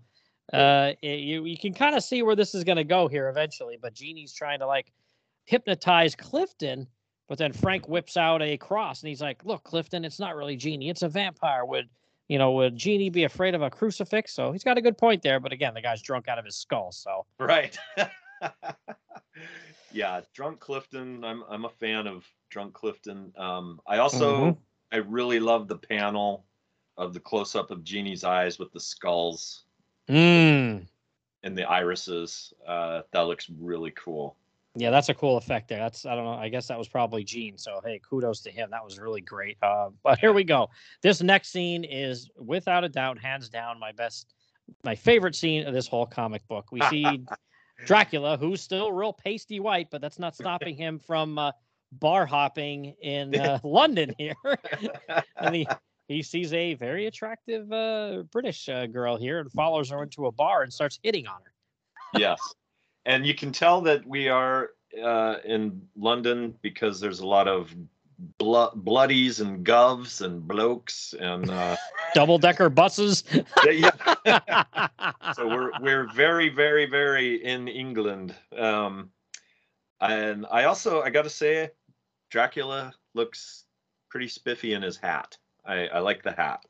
uh, 0.54 0.94
it- 1.02 1.20
you 1.20 1.44
you 1.44 1.58
can 1.58 1.74
kind 1.74 1.96
of 1.96 2.04
see 2.04 2.22
where 2.24 2.36
this 2.36 2.56
is 2.56 2.63
going 2.63 2.78
to 2.78 2.84
go 2.86 3.10
here 3.10 3.28
eventually. 3.28 3.78
But 3.82 3.94
Jeannie's 3.94 4.34
trying 4.34 4.60
to 4.60 4.68
like 4.68 4.94
hypnotize 5.46 6.15
Clifton. 6.15 6.88
But 7.30 7.38
then 7.38 7.54
Frank 7.54 7.88
whips 7.88 8.18
out 8.18 8.42
a 8.42 8.58
cross 8.58 9.02
and 9.02 9.08
he's 9.08 9.22
like, 9.22 9.46
"Look, 9.46 9.63
Clifton, 9.63 10.04
it's 10.04 10.20
not 10.20 10.36
really 10.36 10.58
Genie, 10.58 10.89
it's 10.89 11.04
a 11.04 11.08
vampire. 11.08 11.63
Would 11.63 11.88
you 12.28 12.39
know? 12.39 12.52
Would 12.54 12.76
Genie 12.76 13.12
be 13.12 13.24
afraid 13.24 13.54
of 13.54 13.62
a 13.62 13.70
crucifix?" 13.70 14.34
So 14.34 14.52
he's 14.52 14.63
got 14.63 14.80
a 14.80 14.82
good 14.82 14.98
point 14.98 15.22
there. 15.22 15.39
But 15.39 15.54
again, 15.54 15.76
the 15.76 15.82
guy's 15.82 16.02
drunk 16.02 16.28
out 16.28 16.39
of 16.39 16.46
his 16.46 16.58
skull. 16.58 16.92
So 16.92 17.28
Right. 17.38 17.78
yeah, 19.92 20.22
Drunk 20.34 20.60
Clifton. 20.60 21.24
I'm 21.24 21.44
I'm 21.48 21.65
a 21.65 21.70
fan 21.70 22.08
of 22.08 22.26
Drunk 22.50 22.74
Clifton. 22.74 23.32
Um, 23.38 23.80
I 23.86 24.00
also 24.00 24.46
Mhm. 24.46 24.58
I 24.92 24.98
really 24.98 25.39
love 25.39 25.68
the 25.68 25.78
panel 25.78 26.46
of 26.98 27.13
the 27.13 27.20
close 27.20 27.56
up 27.56 27.70
of 27.70 27.84
Genie's 27.84 28.24
eyes 28.24 28.58
with 28.58 28.72
the 28.74 28.80
skulls 28.80 29.65
mm. 30.10 30.84
and 31.44 31.58
the 31.58 31.70
irises. 31.70 32.54
Uh, 32.68 33.04
that 33.12 33.22
looks 33.22 33.52
really 33.52 33.92
cool. 33.92 34.36
Yeah, 34.75 34.91
that's 34.91 35.10
a 35.10 35.13
cool 35.13 35.38
effect 35.38 35.67
there. 35.67 35.79
That's 35.79 36.05
I 36.05 36.15
don't 36.15 36.25
know. 36.25 36.34
I 36.34 36.49
guess 36.49 36.67
that 36.67 36.77
was 36.77 36.88
probably 36.88 37.23
Gene. 37.23 37.58
So 37.58 37.82
hey, 37.84 37.99
kudos 38.08 38.41
to 38.41 38.51
him. 38.51 38.69
That 38.71 38.84
was 38.84 38.99
really 38.99 39.21
great. 39.21 39.58
Uh, 39.62 39.89
but 40.03 40.19
here 40.19 40.32
we 40.32 40.43
go. 40.43 40.69
This 41.01 41.21
next 41.21 41.49
scene 41.49 41.84
is 41.84 42.29
without 42.38 42.84
a 42.84 42.89
doubt, 42.89 43.19
hands 43.19 43.49
down, 43.49 43.79
my 43.79 43.91
best, 43.91 44.34
my 44.84 44.95
favorite 44.95 45.36
scene 45.36 45.65
of 45.65 45.73
this 45.73 45.88
whole 45.88 46.05
comic 46.05 46.47
book. 46.47 46.71
We 46.71 46.82
see 46.82 47.25
Dracula, 47.86 48.38
who's 48.38 48.62
still 48.62 48.91
real 48.91 49.13
pasty 49.13 49.60
white, 49.60 49.89
but 49.89 50.01
that's 50.01 50.19
not 50.19 50.36
stopping 50.36 50.75
him 50.75 50.99
from 50.99 51.38
uh, 51.39 51.51
bar 51.93 52.25
hopping 52.25 52.95
in 53.01 53.36
uh, 53.36 53.60
London 53.63 54.13
here. 54.17 54.36
and 55.38 55.55
he 55.55 55.67
he 56.08 56.23
sees 56.23 56.53
a 56.53 56.73
very 56.75 57.08
attractive 57.08 57.71
uh, 57.71 58.23
British 58.32 58.67
uh, 58.69 58.86
girl 58.88 59.15
here 59.17 59.39
and 59.39 59.51
follows 59.51 59.89
her 59.89 60.03
into 60.03 60.25
a 60.25 60.32
bar 60.32 60.63
and 60.63 60.73
starts 60.73 60.99
hitting 61.03 61.27
on 61.27 61.39
her. 61.43 62.19
yes, 62.19 62.39
and 63.10 63.26
you 63.26 63.34
can 63.34 63.52
tell 63.52 63.82
that 63.82 64.06
we 64.06 64.30
are 64.30 64.69
uh, 65.04 65.38
in 65.43 65.82
London 65.98 66.54
because 66.62 67.00
there's 67.00 67.22
a 67.22 67.28
lot 67.28 67.48
of 67.48 67.74
blo- 68.38 68.72
bloodies 68.76 69.39
and 69.39 69.65
govs 69.65 70.22
and 70.22 70.48
blokes 70.48 71.15
and 71.19 71.50
uh, 71.50 71.76
Double 72.13 72.38
decker 72.38 72.69
buses. 72.69 73.24
yeah. 73.65 73.89
so 75.36 75.48
we're 75.48 75.72
we're 75.82 76.08
very 76.13 76.50
very 76.50 76.86
very 76.86 77.43
in 77.43 77.67
England. 77.67 78.36
Um, 78.56 79.10
and 80.00 80.45
I 80.52 80.65
also 80.65 81.02
I 81.02 81.10
got 81.10 81.24
to 81.24 81.32
say, 81.32 81.72
Dracula 82.30 82.93
looks 83.15 83.65
pretty 84.12 84.28
spiffy 84.28 84.74
in 84.74 84.84
his 84.84 84.98
hat. 84.98 85.36
I, 85.65 85.88
I 85.88 86.00
like 86.00 86.22
the 86.22 86.32
hat. 86.32 86.63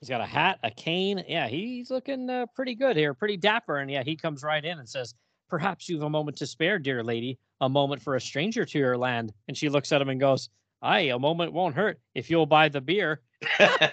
He's 0.00 0.08
got 0.08 0.20
a 0.20 0.26
hat, 0.26 0.58
a 0.64 0.72
cane. 0.72 1.24
Yeah, 1.28 1.46
he's 1.46 1.90
looking 1.90 2.28
uh, 2.28 2.46
pretty 2.54 2.74
good 2.74 2.96
here, 2.96 3.14
pretty 3.14 3.36
dapper. 3.36 3.78
And 3.78 3.90
yeah, 3.90 4.02
he 4.02 4.16
comes 4.16 4.42
right 4.42 4.64
in 4.64 4.78
and 4.78 4.88
says, 4.88 5.14
"Perhaps 5.54 5.88
you've 5.88 6.02
a 6.02 6.10
moment 6.10 6.36
to 6.38 6.46
spare, 6.48 6.80
dear 6.80 7.04
lady. 7.04 7.38
A 7.60 7.68
moment 7.68 8.02
for 8.02 8.16
a 8.16 8.20
stranger 8.20 8.64
to 8.64 8.78
your 8.78 8.98
land." 8.98 9.32
And 9.46 9.56
she 9.56 9.68
looks 9.68 9.92
at 9.92 10.02
him 10.02 10.08
and 10.08 10.18
goes, 10.18 10.48
"Aye, 10.82 11.10
a 11.10 11.18
moment 11.18 11.52
won't 11.52 11.76
hurt 11.76 12.00
if 12.16 12.28
you'll 12.28 12.44
buy 12.46 12.68
the 12.68 12.80
beer." 12.80 13.20
I'm 13.50 13.90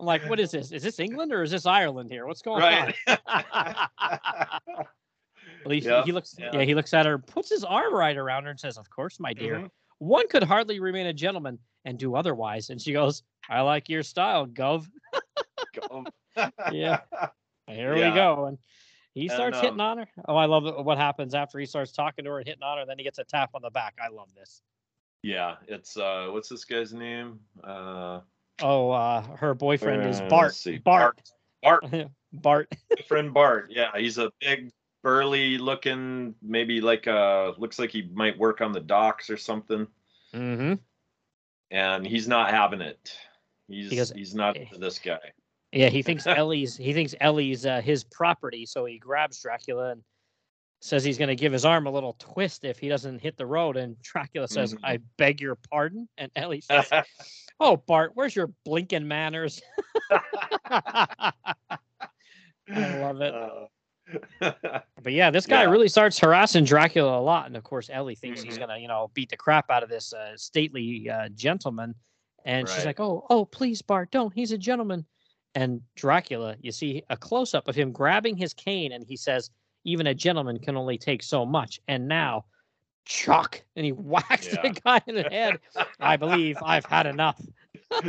like, 0.00 0.26
"What 0.30 0.40
is 0.40 0.50
this? 0.52 0.72
Is 0.72 0.82
this 0.82 0.98
England 0.98 1.30
or 1.32 1.42
is 1.42 1.50
this 1.50 1.66
Ireland 1.66 2.10
here? 2.10 2.26
What's 2.26 2.40
going 2.40 2.62
right. 2.62 2.94
on?" 3.06 3.18
Well, 5.64 5.72
he, 5.74 5.80
Yeah, 5.80 6.04
he 6.04 6.12
looks, 6.12 6.34
yeah. 6.38 6.50
yeah. 6.52 6.62
he 6.62 6.74
looks 6.74 6.94
at 6.94 7.06
her, 7.06 7.18
puts 7.18 7.50
his 7.50 7.64
arm 7.64 7.92
right 7.94 8.16
around 8.16 8.44
her, 8.44 8.50
and 8.50 8.60
says, 8.60 8.78
"Of 8.78 8.88
course, 8.88 9.18
my 9.20 9.32
dear. 9.32 9.56
Mhm. 9.58 9.70
One 9.98 10.28
could 10.28 10.42
hardly 10.44 10.80
remain 10.80 11.06
a 11.06 11.12
gentleman 11.12 11.58
and 11.84 11.98
do 11.98 12.14
otherwise." 12.14 12.70
And 12.70 12.80
she 12.80 12.92
goes, 12.92 13.22
"I 13.50 13.60
like 13.62 13.88
your 13.88 14.02
style, 14.02 14.46
Gov." 14.46 14.86
Gov. 15.74 16.06
Yeah. 16.72 17.00
Here 17.66 17.96
Yeah. 17.96 18.10
we 18.10 18.14
go. 18.14 18.44
And 18.46 18.58
he 19.22 19.28
starts 19.28 19.58
hitting 19.58 19.80
um, 19.80 19.80
on 19.80 19.98
her. 19.98 20.08
Oh, 20.28 20.36
I 20.36 20.46
love 20.46 20.66
it- 20.66 20.84
what 20.84 20.98
happens 20.98 21.34
after 21.34 21.58
he 21.58 21.66
starts 21.66 21.90
talking 21.92 22.24
to 22.24 22.30
her 22.32 22.38
and 22.38 22.46
hitting 22.46 22.62
on 22.62 22.78
her. 22.78 22.84
Then 22.86 22.98
he 22.98 23.04
gets 23.04 23.18
a 23.18 23.24
tap 23.24 23.50
on 23.54 23.62
the 23.62 23.70
back. 23.70 23.94
I 24.02 24.08
love 24.08 24.28
this. 24.34 24.62
Yeah, 25.22 25.56
it's 25.66 25.96
uh, 25.96 26.28
what's 26.30 26.48
this 26.48 26.64
guy's 26.64 26.92
name? 26.92 27.40
Uh, 27.64 28.20
Oh, 28.62 28.90
uh, 28.90 29.22
her 29.36 29.52
boyfriend 29.54 30.08
is 30.08 30.20
uh, 30.20 30.28
Bart. 30.28 30.44
let's 30.46 30.56
see, 30.58 30.78
Bart. 30.78 31.20
Bart, 31.62 31.84
Bart. 32.32 32.72
friend 33.08 33.34
Bart. 33.34 33.70
Yeah, 33.70 33.90
he's 33.96 34.16
a 34.18 34.30
big, 34.40 34.70
burly 35.02 35.58
looking, 35.58 36.34
maybe 36.42 36.80
like 36.80 37.06
uh, 37.06 37.52
looks 37.58 37.78
like 37.78 37.90
he 37.90 38.08
might 38.14 38.38
work 38.38 38.60
on 38.62 38.72
the 38.72 38.80
docks 38.80 39.28
or 39.30 39.36
something. 39.36 39.86
mm-hmm. 40.34 40.74
And 41.70 42.06
he's 42.06 42.28
not 42.28 42.50
having 42.50 42.80
it. 42.80 43.16
He's 43.68 43.90
Because- 43.90 44.12
he's 44.12 44.34
not 44.34 44.56
eh, 44.56 44.66
this 44.78 44.98
guy. 45.00 45.18
Yeah, 45.76 45.88
he 45.90 46.02
thinks 46.02 46.26
Ellie's 46.26 46.76
he 46.76 46.92
thinks 46.94 47.14
Ellie's 47.20 47.66
uh, 47.66 47.80
his 47.82 48.02
property, 48.04 48.64
so 48.64 48.84
he 48.86 48.98
grabs 48.98 49.40
Dracula 49.42 49.90
and 49.92 50.02
says 50.80 51.04
he's 51.04 51.18
going 51.18 51.28
to 51.28 51.36
give 51.36 51.52
his 51.52 51.64
arm 51.64 51.86
a 51.86 51.90
little 51.90 52.14
twist 52.18 52.64
if 52.64 52.78
he 52.78 52.88
doesn't 52.88 53.18
hit 53.20 53.36
the 53.36 53.44
road. 53.46 53.76
And 53.76 54.00
Dracula 54.02 54.48
says, 54.48 54.74
Mhm. 54.74 54.78
"I 54.84 54.98
beg 55.18 55.40
your 55.40 55.56
pardon." 55.70 56.08
And 56.16 56.30
Ellie 56.34 56.60
says, 56.70 56.90
"Oh, 57.60 57.76
Bart, 57.76 58.12
where's 58.14 58.34
your 58.34 58.48
blinking 58.64 59.06
manners?" 59.06 59.60
I 60.70 61.32
love 62.74 63.20
it. 63.20 63.34
Uh, 63.34 63.66
But 65.02 65.12
yeah, 65.12 65.30
this 65.30 65.46
guy 65.46 65.62
Yeah. 65.64 65.70
really 65.70 65.88
starts 65.88 66.18
harassing 66.18 66.64
Dracula 66.64 67.18
a 67.18 67.20
lot, 67.20 67.46
and 67.46 67.56
of 67.56 67.64
course 67.64 67.90
Ellie 67.92 68.14
thinks 68.14 68.42
he's 68.42 68.56
Mhm. 68.56 68.60
gonna, 68.60 68.78
you 68.78 68.88
know, 68.88 69.10
beat 69.14 69.28
the 69.30 69.36
crap 69.36 69.70
out 69.70 69.82
of 69.82 69.88
this 69.88 70.12
uh, 70.12 70.36
stately 70.36 71.08
uh, 71.10 71.28
gentleman, 71.30 71.94
and 72.44 72.66
she's 72.68 72.84
like, 72.86 72.98
"Oh, 73.00 73.26
oh, 73.30 73.44
please, 73.44 73.82
Bart, 73.82 74.10
don't. 74.10 74.32
He's 74.32 74.52
a 74.52 74.58
gentleman." 74.58 75.04
And 75.56 75.80
Dracula, 75.94 76.54
you 76.60 76.70
see 76.70 77.02
a 77.08 77.16
close 77.16 77.54
up 77.54 77.66
of 77.66 77.74
him 77.74 77.90
grabbing 77.90 78.36
his 78.36 78.52
cane, 78.52 78.92
and 78.92 79.02
he 79.06 79.16
says, 79.16 79.50
"Even 79.84 80.06
a 80.06 80.14
gentleman 80.14 80.58
can 80.58 80.76
only 80.76 80.98
take 80.98 81.22
so 81.22 81.46
much." 81.46 81.80
And 81.88 82.06
now, 82.06 82.44
chuck, 83.06 83.64
and 83.74 83.86
he 83.86 83.92
whacks 83.92 84.48
Yeah. 84.52 84.60
the 84.62 84.80
guy 84.84 85.00
in 85.06 85.14
the 85.14 85.22
head. 85.22 85.58
I 85.98 86.18
believe 86.18 86.58
I've 86.62 86.84
had 86.84 87.06
enough. 87.06 87.40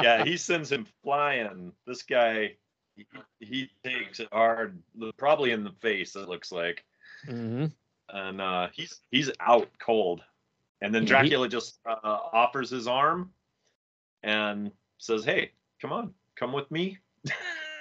yeah, 0.00 0.24
he 0.24 0.36
sends 0.36 0.70
him 0.70 0.86
flying. 1.02 1.72
This 1.88 2.04
guy, 2.04 2.54
he, 2.94 3.04
he 3.40 3.68
takes 3.82 4.20
it 4.20 4.28
hard, 4.30 4.80
probably 5.16 5.50
in 5.50 5.64
the 5.64 5.72
face. 5.82 6.14
It 6.14 6.28
looks 6.28 6.52
like, 6.52 6.84
hmm 7.26 7.66
and 8.10 8.40
uh, 8.40 8.68
he's 8.72 9.00
he's 9.10 9.32
out 9.40 9.68
cold. 9.80 10.22
And 10.82 10.94
then 10.94 11.04
Dracula 11.04 11.48
just 11.48 11.80
uh, 11.84 11.96
offers 12.32 12.70
his 12.70 12.86
arm 12.86 13.32
and 14.22 14.70
says, 14.98 15.24
"Hey, 15.24 15.50
come 15.80 15.92
on, 15.92 16.14
come 16.36 16.52
with 16.52 16.70
me." 16.70 16.98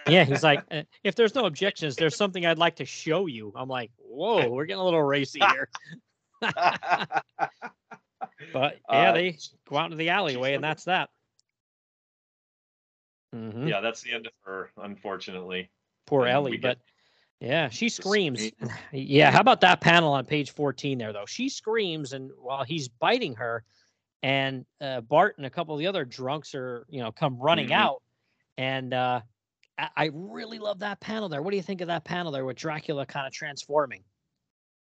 Yeah, 0.08 0.24
he's 0.24 0.44
like, 0.44 0.62
"Uh, 0.70 0.84
if 1.04 1.16
there's 1.16 1.34
no 1.34 1.48
objections, 1.48 1.96
there's 1.96 2.16
something 2.16 2.46
I'd 2.46 2.60
like 2.60 2.76
to 2.76 2.86
show 2.86 3.26
you. 3.26 3.52
I'm 3.56 3.68
like, 3.68 3.90
whoa, 3.98 4.50
we're 4.52 4.66
getting 4.66 4.82
a 4.82 4.86
little 4.86 5.02
racy 5.02 5.40
here. 5.40 5.68
But 8.54 8.80
yeah, 8.92 9.10
Uh, 9.10 9.14
they 9.14 9.38
go 9.68 9.78
out 9.78 9.86
into 9.86 9.98
the 9.98 10.10
alleyway, 10.10 10.54
and 10.54 10.64
that's 10.64 10.84
that. 10.84 11.10
hmm 13.34 13.68
yeah, 13.68 13.82
that's 13.82 14.02
the 14.02 14.14
end 14.14 14.28
of 14.28 14.34
her, 14.44 14.70
unfortunately. 14.78 15.70
Poor 16.06 16.26
and 16.26 16.34
Ellie, 16.34 16.58
but 16.58 16.78
get 17.42 17.48
yeah, 17.48 17.70
she 17.70 17.90
screams. 17.90 18.52
Yeah, 18.92 19.32
how 19.32 19.42
about 19.42 19.62
that 19.62 19.82
panel 19.82 20.14
on 20.14 20.26
page 20.26 20.52
14 20.52 20.98
there, 20.98 21.14
though? 21.14 21.26
She 21.26 21.50
screams, 21.50 22.14
and 22.14 22.32
while 22.38 22.64
he's 22.64 22.88
biting 22.88 23.36
her, 23.36 23.64
and 24.24 24.66
uh, 24.82 25.02
Bart 25.02 25.36
and 25.38 25.46
a 25.46 25.50
couple 25.50 25.74
of 25.76 25.80
the 25.80 25.88
other 25.88 26.06
drunks 26.06 26.56
are, 26.56 26.86
you 26.90 27.02
know, 27.02 27.12
come 27.12 27.38
running 27.40 27.70
Mhm. 27.70 27.74
out. 27.74 28.02
And 28.58 28.94
uh, 28.94 29.22
I, 29.78 29.90
I 29.96 30.10
really 30.14 30.60
love 30.60 30.80
that 30.80 31.00
panel 31.00 31.30
there. 31.30 31.42
What 31.42 31.52
do 31.52 31.58
you 31.58 31.64
think 31.64 31.82
of 31.82 31.88
that 31.88 32.04
panel 32.06 32.32
there 32.32 32.46
with 32.46 32.58
Dracula 32.58 33.06
kind 33.06 33.28
of 33.28 33.34
transforming? 33.34 34.04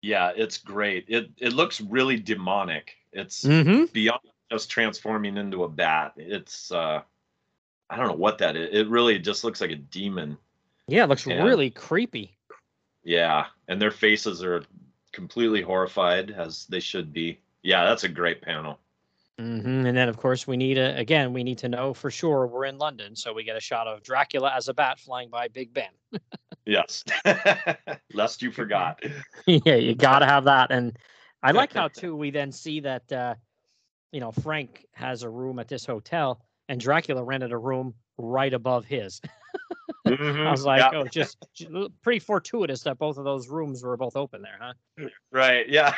Yeah, 0.01 0.31
it's 0.35 0.57
great. 0.57 1.05
It 1.07 1.31
it 1.37 1.53
looks 1.53 1.79
really 1.79 2.17
demonic. 2.19 2.95
It's 3.13 3.43
Mm-hmm. 3.45 3.85
beyond 3.93 4.19
just 4.51 4.69
transforming 4.69 5.37
into 5.37 5.63
a 5.63 5.69
bat. 5.69 6.13
It's 6.17 6.71
uh 6.71 7.01
I 7.89 7.95
don't 7.97 8.07
know 8.07 8.13
what 8.13 8.37
that 8.39 8.55
is. 8.55 8.69
It 8.73 8.89
really 8.89 9.17
just 9.19 9.43
looks 9.43 9.61
like 9.61 9.71
a 9.71 9.75
demon. 9.77 10.37
Yeah, 10.87 11.05
it 11.05 11.09
looks 11.09 11.25
Yeah. 11.25 11.41
really 11.43 11.69
creepy. 11.69 12.37
Yeah, 13.03 13.45
and 13.67 13.81
their 13.81 13.91
faces 13.91 14.43
are 14.43 14.63
completely 15.11 15.61
horrified 15.61 16.31
as 16.31 16.65
they 16.67 16.79
should 16.81 17.13
be. 17.13 17.39
Yeah, 17.61 17.85
that's 17.85 18.03
a 18.03 18.09
great 18.09 18.41
panel. 18.41 18.79
Hmm 19.39 19.85
And 19.85 19.97
then, 19.97 20.09
of 20.09 20.17
course, 20.17 20.45
we 20.45 20.57
need 20.57 20.77
a, 20.77 20.95
again, 20.97 21.33
we 21.33 21.43
need 21.43 21.57
to 21.59 21.69
know 21.69 21.93
for 21.93 22.11
sure 22.11 22.45
we're 22.47 22.65
in 22.65 22.77
London. 22.77 23.15
So 23.15 23.33
we 23.33 23.43
get 23.43 23.57
a 23.57 23.61
shot 23.61 23.87
of 23.87 24.03
Dracula 24.03 24.53
as 24.55 24.67
a 24.67 24.73
bat 24.73 24.99
flying 24.99 25.29
by 25.29 25.47
Big 25.47 25.73
Ben. 25.73 25.89
Yes. 26.65 27.03
Lest 28.13 28.41
you 28.41 28.51
forgot. 28.51 29.01
yeah, 29.47 29.75
you 29.75 29.95
got 29.95 30.19
to 30.19 30.25
have 30.25 30.45
that. 30.45 30.71
And 30.71 30.97
I 31.41 31.51
like 31.51 31.73
how, 31.73 31.87
too, 31.93 32.15
we 32.15 32.31
then 32.31 32.51
see 32.51 32.79
that, 32.81 33.11
uh, 33.11 33.35
you 34.11 34.19
know, 34.19 34.31
Frank 34.31 34.85
has 34.93 35.23
a 35.23 35.29
room 35.29 35.59
at 35.59 35.67
this 35.67 35.85
hotel 35.85 36.39
and 36.69 36.79
Dracula 36.79 37.23
rented 37.23 37.51
a 37.51 37.57
room 37.57 37.95
right 38.17 38.53
above 38.53 38.85
his. 38.85 39.19
I 40.05 40.51
was 40.51 40.63
like, 40.65 40.83
Mm-hmm. 40.83 40.95
Yeah, 40.95 41.01
oh, 41.01 41.07
just, 41.07 41.37
ju- 41.53 41.89
pretty 42.01 42.19
fortuitous 42.19 42.83
that 42.83 42.97
both 42.97 43.17
of 43.17 43.23
those 43.23 43.49
rooms 43.49 43.83
were 43.83 43.97
both 43.97 44.15
open 44.15 44.41
there, 44.41 44.59
huh? 44.59 44.73
right. 45.31 45.67
Yeah. 45.67 45.95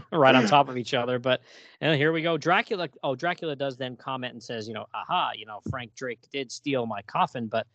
right 0.12 0.34
on 0.34 0.46
top 0.46 0.68
of 0.68 0.76
each 0.76 0.94
other. 0.94 1.18
But 1.18 1.42
and 1.80 1.96
here 1.96 2.12
we 2.12 2.22
go. 2.22 2.36
Dracula. 2.36 2.88
Oh, 3.02 3.14
Dracula 3.14 3.56
does 3.56 3.76
then 3.76 3.96
comment 3.96 4.32
and 4.32 4.42
says, 4.42 4.68
you 4.68 4.74
know, 4.74 4.86
aha, 4.94 5.32
you 5.36 5.46
know, 5.46 5.60
Frank 5.70 5.94
Drake 5.94 6.20
did 6.32 6.50
steal 6.50 6.86
my 6.86 7.02
coffin, 7.02 7.46
but 7.46 7.66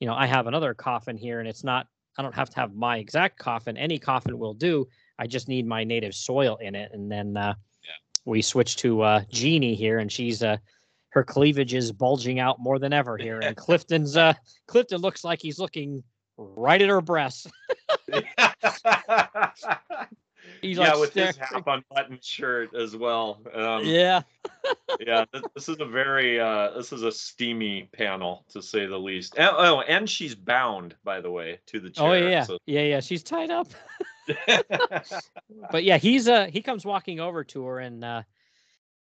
you 0.00 0.06
know, 0.06 0.14
I 0.14 0.26
have 0.26 0.46
another 0.46 0.74
coffin 0.74 1.16
here, 1.16 1.40
and 1.40 1.48
it's 1.48 1.64
not. 1.64 1.86
I 2.18 2.22
don't 2.22 2.34
have 2.34 2.48
to 2.50 2.56
have 2.56 2.74
my 2.74 2.96
exact 2.96 3.38
coffin. 3.38 3.76
Any 3.76 3.98
coffin 3.98 4.38
will 4.38 4.54
do. 4.54 4.88
I 5.18 5.26
just 5.26 5.48
need 5.48 5.66
my 5.66 5.84
native 5.84 6.14
soil 6.14 6.56
in 6.56 6.74
it. 6.74 6.90
And 6.94 7.10
then 7.10 7.36
uh, 7.36 7.54
Yeah. 7.82 7.90
we 8.24 8.42
switch 8.42 8.76
to 8.76 9.02
uh, 9.02 9.20
Jeannie 9.30 9.74
here, 9.74 9.98
and 9.98 10.10
she's 10.10 10.42
uh, 10.42 10.56
her 11.10 11.24
cleavage 11.24 11.74
is 11.74 11.92
bulging 11.92 12.40
out 12.40 12.58
more 12.58 12.78
than 12.78 12.92
ever 12.92 13.16
here. 13.18 13.40
And 13.40 13.56
Clifton's 13.56 14.16
uh, 14.16 14.32
Clifton 14.66 15.00
looks 15.00 15.24
like 15.24 15.42
he's 15.42 15.58
looking 15.58 16.02
right 16.38 16.80
at 16.80 16.88
her 16.88 17.00
breasts. 17.00 17.46
He's 20.62 20.78
yeah, 20.78 20.92
like 20.92 21.00
with 21.00 21.14
his 21.14 21.34
staring- 21.34 21.64
half 21.64 21.66
unbuttoned 21.66 22.24
shirt 22.24 22.74
as 22.74 22.96
well. 22.96 23.40
Um, 23.54 23.84
Yeah. 23.84 24.22
yeah, 25.00 25.24
th- 25.32 25.44
this 25.54 25.68
is 25.68 25.78
a 25.80 25.84
very 25.86 26.40
uh, 26.40 26.70
this 26.70 26.92
is 26.92 27.02
a 27.02 27.12
steamy 27.12 27.88
panel 27.92 28.44
to 28.50 28.62
say 28.62 28.86
the 28.86 28.98
least. 28.98 29.34
And, 29.36 29.50
oh, 29.52 29.80
and 29.82 30.08
she's 30.08 30.34
bound, 30.34 30.94
by 31.04 31.20
the 31.20 31.30
way, 31.30 31.58
to 31.66 31.80
the 31.80 31.90
chair. 31.90 32.06
Oh 32.08 32.12
yeah, 32.14 32.44
so- 32.44 32.58
yeah, 32.66 32.82
yeah. 32.82 33.00
She's 33.00 33.22
tied 33.22 33.50
up. 33.50 33.68
But 35.70 35.84
yeah, 35.84 35.98
he's 35.98 36.28
uh 36.28 36.46
he 36.46 36.62
comes 36.62 36.84
walking 36.84 37.20
over 37.20 37.44
to 37.44 37.64
her 37.66 37.78
and 37.78 38.04
uh 38.04 38.22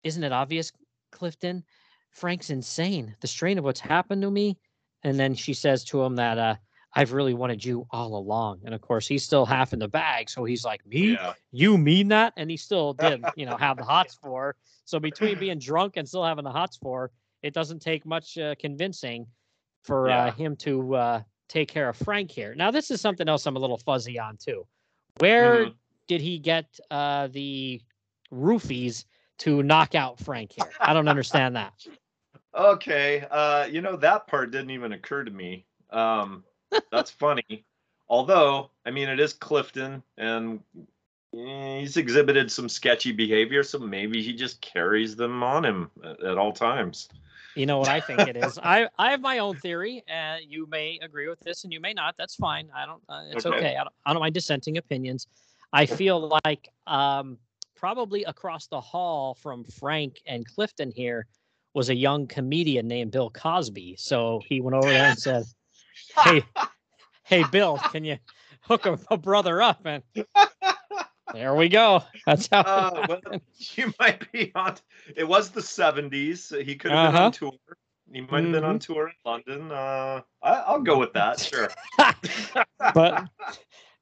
isn't 0.03 0.23
it 0.23 0.31
obvious, 0.31 0.71
Clifton? 1.11 1.63
Frank's 2.11 2.49
insane. 2.49 3.15
The 3.21 3.27
strain 3.27 3.57
of 3.57 3.63
what's 3.63 3.79
happened 3.79 4.21
to 4.21 4.29
me. 4.31 4.57
And 5.03 5.19
then 5.19 5.33
she 5.33 5.53
says 5.53 5.83
to 5.85 6.01
him 6.03 6.15
that 6.17 6.37
uh 6.37 6.55
I've 6.95 7.13
really 7.13 7.33
wanted 7.33 7.63
you 7.63 7.87
all 7.91 8.15
along. 8.15 8.61
And 8.65 8.73
of 8.73 8.81
course 8.81 9.07
he's 9.07 9.23
still 9.23 9.45
half 9.45 9.73
in 9.73 9.79
the 9.79 9.87
bag. 9.87 10.29
So 10.29 10.43
he's 10.43 10.63
like, 10.63 10.85
Me? 10.85 11.11
yeah, 11.13 11.33
You 11.51 11.77
mean 11.77 12.07
that? 12.09 12.33
And 12.37 12.49
he 12.49 12.57
still 12.57 12.93
did, 13.05 13.29
you 13.35 13.45
know, 13.45 13.57
have 13.57 13.77
the 13.77 13.83
hots 13.85 14.15
for 14.21 14.41
her. 14.43 14.55
So 14.85 14.99
between 14.99 15.37
being 15.39 15.59
drunk 15.59 15.97
and 15.97 16.07
still 16.07 16.23
having 16.23 16.43
the 16.43 16.51
hots 16.51 16.77
for 16.77 17.01
her, 17.01 17.11
it 17.41 17.53
doesn't 17.53 17.79
take 17.81 18.05
much 18.05 18.37
uh, 18.37 18.55
convincing 18.59 19.27
for 19.83 20.09
uh, 20.09 20.31
him 20.31 20.55
to 20.57 20.95
uh, 20.95 21.21
take 21.49 21.67
care 21.67 21.89
of 21.89 21.97
Frank 21.97 22.31
here. 22.31 22.53
Now, 22.55 22.71
this 22.71 22.89
is 22.91 23.01
something 23.01 23.27
else 23.27 23.45
I'm 23.45 23.55
a 23.55 23.59
little 23.59 23.77
fuzzy 23.77 24.19
on 24.19 24.37
too. 24.37 24.65
Where 25.19 25.65
Mhm. 25.65 25.73
did 26.07 26.21
he 26.21 26.39
get 26.39 26.79
uh, 26.91 27.27
the 27.27 27.81
roofies 28.31 29.05
to 29.39 29.63
knock 29.63 29.95
out 29.95 30.19
Frank 30.19 30.51
here? 30.51 30.69
I 30.79 30.93
don't 30.93 31.07
understand 31.07 31.55
that. 31.55 31.73
Okay, 32.55 33.25
uh, 33.31 33.65
you 33.65 33.81
know 33.81 33.95
that 33.95 34.27
part 34.27 34.51
didn't 34.51 34.69
even 34.69 34.91
occur 34.93 35.23
to 35.23 35.31
me. 35.31 35.65
Um, 35.89 36.43
that's 36.91 37.11
funny. 37.11 37.65
Although, 38.09 38.69
I 38.85 38.91
mean, 38.91 39.09
it 39.09 39.19
is 39.19 39.33
Clifton, 39.33 40.03
and 40.17 40.59
eh, 41.35 41.79
he's 41.79 41.97
exhibited 41.97 42.51
some 42.51 42.69
sketchy 42.69 43.11
behavior, 43.11 43.63
so 43.63 43.79
maybe 43.79 44.21
he 44.21 44.33
just 44.33 44.61
carries 44.61 45.15
them 45.15 45.41
on 45.41 45.65
him 45.65 45.89
at, 46.03 46.23
at 46.23 46.37
all 46.37 46.51
times. 46.51 47.09
You 47.55 47.65
know 47.65 47.77
what 47.77 47.89
I 47.89 47.99
think 47.99 48.19
it 48.21 48.35
is. 48.35 48.57
I 48.61 48.87
I 48.97 49.11
have 49.11 49.21
my 49.21 49.39
own 49.39 49.55
theory, 49.57 50.03
and 50.07 50.43
you 50.47 50.67
may 50.67 50.99
agree 51.01 51.29
with 51.29 51.39
this, 51.41 51.63
and 51.63 51.71
you 51.71 51.79
may 51.79 51.93
not. 51.93 52.15
That's 52.17 52.35
fine. 52.35 52.69
I 52.75 52.85
don't. 52.85 53.01
Uh, 53.07 53.23
it's 53.31 53.45
okay. 53.45 53.57
Okay. 53.57 53.75
I, 53.75 53.83
don't, 53.83 53.93
I 54.05 54.13
don't 54.13 54.21
mind 54.21 54.33
dissenting 54.33 54.77
opinions. 54.77 55.27
I 55.71 55.85
feel 55.85 56.39
like 56.45 56.69
um, 56.87 57.37
probably 57.75 58.23
across 58.25 58.67
the 58.67 58.79
hall 58.79 59.35
from 59.35 59.63
Frank 59.63 60.21
and 60.25 60.45
Clifton 60.45 60.91
here 60.91 61.25
was 61.73 61.89
a 61.89 61.95
young 61.95 62.27
comedian 62.27 62.87
named 62.87 63.11
Bill 63.11 63.29
Cosby. 63.31 63.95
So 63.97 64.41
he 64.47 64.61
went 64.61 64.75
over 64.75 64.87
there 64.87 65.09
and 65.09 65.17
said, 65.17 65.43
"Hey, 66.17 66.43
hey, 67.23 67.43
Bill, 67.51 67.77
can 67.91 68.03
you 68.03 68.17
hook 68.61 68.85
a, 68.85 68.99
a 69.09 69.17
brother 69.17 69.61
up?" 69.61 69.85
And 69.85 70.03
there 71.33 71.55
we 71.55 71.69
go. 71.69 72.03
That's 72.25 72.47
how. 72.51 72.61
Uh, 72.61 73.05
well, 73.07 73.41
you 73.57 73.93
might 73.99 74.31
be 74.31 74.51
on. 74.55 74.75
It 75.15 75.27
was 75.27 75.49
the 75.49 75.61
'70s. 75.61 76.63
He 76.63 76.75
could 76.75 76.91
have 76.91 77.13
been 77.13 77.21
on 77.21 77.31
tour. 77.31 77.51
He 78.11 78.21
might 78.21 78.43
have 78.43 78.51
been 78.51 78.63
on 78.63 78.79
tour 78.79 79.07
in 79.07 79.13
London. 79.25 79.71
Uh, 79.71 80.21
I, 80.41 80.51
I'll 80.67 80.81
go 80.81 80.99
with 80.99 81.13
that. 81.13 81.39
Sure. 81.39 81.69
but 82.93 83.23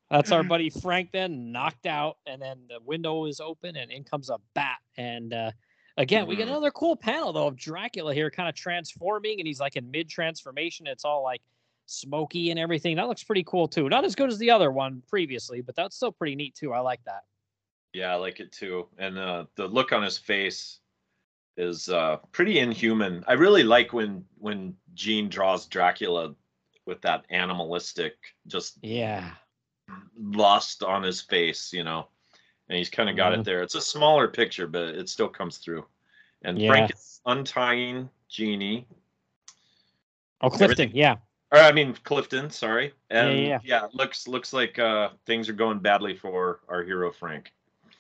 that's 0.10 0.32
our 0.32 0.44
buddy 0.44 0.70
Frank 0.70 1.12
then 1.14 1.52
knocked 1.52 1.86
out, 1.86 2.18
and 2.26 2.42
then 2.42 2.60
the 2.68 2.80
window 2.84 3.26
is 3.26 3.40
open, 3.40 3.78
and 3.78 3.92
in 3.92 4.04
comes 4.04 4.30
a 4.30 4.38
bat. 4.54 4.80
And 4.98 5.34
uh, 5.34 5.52
again, 5.98 6.28
we 6.28 6.36
get 6.36 6.48
Mhm. 6.48 6.52
another 6.52 6.72
cool 6.72 6.98
panel 6.98 7.32
though 7.32 7.48
of 7.48 7.56
Dracula 7.56 8.14
here, 8.14 8.30
kind 8.30 8.50
of 8.50 8.56
transforming, 8.56 9.40
and 9.40 9.48
he's 9.48 9.62
like 9.62 9.78
in 9.78 9.90
mid 9.90 10.10
transformation. 10.10 10.88
It's 10.88 11.06
all 11.06 11.24
like 11.24 11.42
smoky 11.86 12.52
and 12.52 12.60
everything. 12.60 12.96
That 12.96 13.08
looks 13.08 13.24
pretty 13.24 13.44
cool 13.44 13.68
too. 13.68 13.90
Not 13.90 14.06
as 14.06 14.16
good 14.16 14.30
as 14.30 14.38
the 14.38 14.52
other 14.52 14.72
one 14.72 15.02
previously, 15.08 15.62
but 15.62 15.76
that's 15.76 15.96
still 15.96 16.12
pretty 16.12 16.36
neat 16.36 16.56
too. 16.56 16.74
I 16.74 16.80
like 16.80 17.04
that. 17.06 17.24
Yeah, 17.94 18.14
I 18.14 18.16
like 18.16 18.40
it 18.40 18.52
too. 18.52 18.88
And 18.98 19.18
uh, 19.18 19.46
the 19.56 19.68
look 19.68 19.92
on 19.92 20.02
his 20.04 20.18
face 20.18 20.80
is 21.58 21.90
uh, 21.90 22.18
pretty 22.32 22.60
inhuman. 22.60 23.24
I 23.28 23.34
really 23.34 23.64
like 23.64 23.92
when 23.94 24.24
when 24.38 24.76
Gene 24.94 25.28
draws 25.30 25.66
Dracula 25.68 26.34
with 26.86 27.02
that 27.02 27.26
animalistic, 27.30 28.16
just 28.48 28.78
Yeah. 28.82 29.32
lust 30.18 30.84
on 30.84 31.04
his 31.04 31.22
face, 31.22 31.74
you 31.74 31.84
know. 31.84 32.08
And 32.70 32.78
he's 32.78 32.90
kind 32.90 33.10
of 33.10 33.18
got 33.18 33.34
Mhm. 33.34 33.40
it 33.40 33.44
there. 33.44 33.62
It's 33.62 33.76
a 33.76 33.82
smaller 33.82 34.28
picture, 34.30 34.66
but 34.66 34.96
it 34.96 35.10
still 35.10 35.28
comes 35.28 35.58
through. 35.58 35.86
And 36.44 36.58
Yeah. 36.60 36.70
Frank 36.70 36.94
is 36.94 37.20
untying 37.26 38.10
Jeannie. 38.30 38.88
Oh, 40.40 40.50
Clifton. 40.50 40.64
Everything- 40.64 40.96
Yeah. 40.96 41.18
Or 41.52 41.60
I 41.60 41.72
mean 41.72 41.94
Clifton, 42.04 42.50
sorry. 42.50 42.94
And 43.10 43.38
yeah. 43.40 43.60
yeah, 43.64 43.86
it 43.86 43.94
looks 43.94 44.28
looks 44.28 44.54
like 44.54 44.80
uh, 44.80 45.10
things 45.26 45.50
are 45.50 45.54
going 45.54 45.80
badly 45.80 46.16
for 46.16 46.60
our 46.70 46.84
hero 46.84 47.12
Frank. 47.12 47.52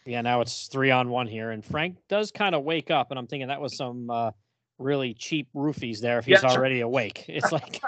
Yeah, 0.06 0.22
now 0.22 0.42
it's 0.42 0.68
three 0.68 0.90
on 0.90 1.10
one 1.10 1.28
here, 1.28 1.52
and 1.52 1.64
Frank 1.64 1.98
does 2.08 2.32
kind 2.32 2.56
of 2.56 2.64
wake 2.64 2.90
up, 2.90 3.12
and 3.12 3.20
I'm 3.20 3.28
thinking 3.28 3.50
that 3.50 3.62
was 3.62 3.76
some 3.76 4.10
uh, 4.10 4.32
really 4.80 5.14
cheap 5.14 5.48
roofies 5.54 6.00
there. 6.00 6.18
If 6.18 6.26
he's 6.26 6.42
Yeah. 6.42 6.50
already 6.50 6.80
awake, 6.80 7.26
it's 7.30 7.52
like 7.52 7.82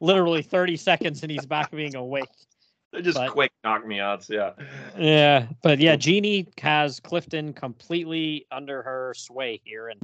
literally 0.00 0.42
30 0.42 0.76
seconds, 0.76 1.22
and 1.22 1.30
he's 1.30 1.46
back 1.46 1.70
being 1.70 1.94
awake. 1.94 2.24
They're 2.92 3.02
just 3.02 3.18
But- 3.18 3.30
quick 3.30 3.52
knock 3.62 3.86
me 3.86 4.00
outs, 4.00 4.28
yeah. 4.28 4.50
Yeah, 4.98 5.46
but 5.62 5.78
yeah, 5.78 5.94
Jeannie 5.94 6.48
has 6.60 6.98
Clifton 6.98 7.52
completely 7.52 8.46
under 8.50 8.82
her 8.82 9.14
sway 9.16 9.60
here, 9.64 9.90
and 9.90 10.00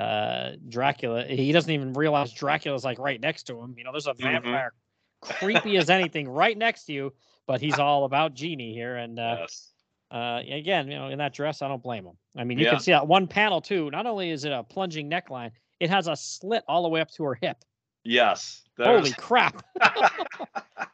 uh 0.00 0.56
Dracula, 0.68 1.24
he 1.24 1.52
doesn't 1.52 1.70
even 1.70 1.92
realize 1.92 2.32
Dracula's 2.32 2.84
like 2.84 2.98
right 2.98 3.20
next 3.20 3.44
to 3.44 3.60
him. 3.60 3.74
You 3.76 3.84
know, 3.84 3.92
there's 3.92 4.06
a 4.06 4.14
vampire 4.14 4.72
creepy 5.20 5.76
as 5.76 5.90
anything 5.90 6.28
right 6.28 6.56
next 6.56 6.84
to 6.84 6.92
you, 6.92 7.12
but 7.46 7.60
he's 7.60 7.78
all 7.78 8.04
about 8.04 8.34
Jeannie 8.34 8.72
here, 8.72 8.96
and 8.96 9.18
uh, 9.18 9.36
yes. 9.40 9.68
uh 10.10 10.40
again 10.50 10.88
you 10.90 10.96
know 10.96 11.06
in 11.08 11.18
that 11.18 11.32
dress 11.32 11.62
i 11.62 11.68
don't 11.68 11.82
blame 11.84 12.04
him 12.04 12.16
i 12.36 12.42
mean 12.42 12.58
you 12.58 12.64
Yeah. 12.64 12.72
can 12.72 12.80
see 12.80 12.90
that 12.90 13.06
one 13.06 13.28
panel 13.28 13.60
too 13.60 13.90
not 13.92 14.06
only 14.06 14.30
is 14.30 14.44
it 14.44 14.50
a 14.50 14.64
plunging 14.64 15.08
neckline 15.08 15.52
it 15.78 15.88
has 15.88 16.08
a 16.08 16.16
slit 16.16 16.64
all 16.66 16.82
the 16.82 16.88
way 16.88 17.00
up 17.00 17.10
to 17.12 17.22
her 17.24 17.34
hip 17.40 17.58
Yes. 18.02 18.64
holy 18.76 19.12
crap 19.12 19.62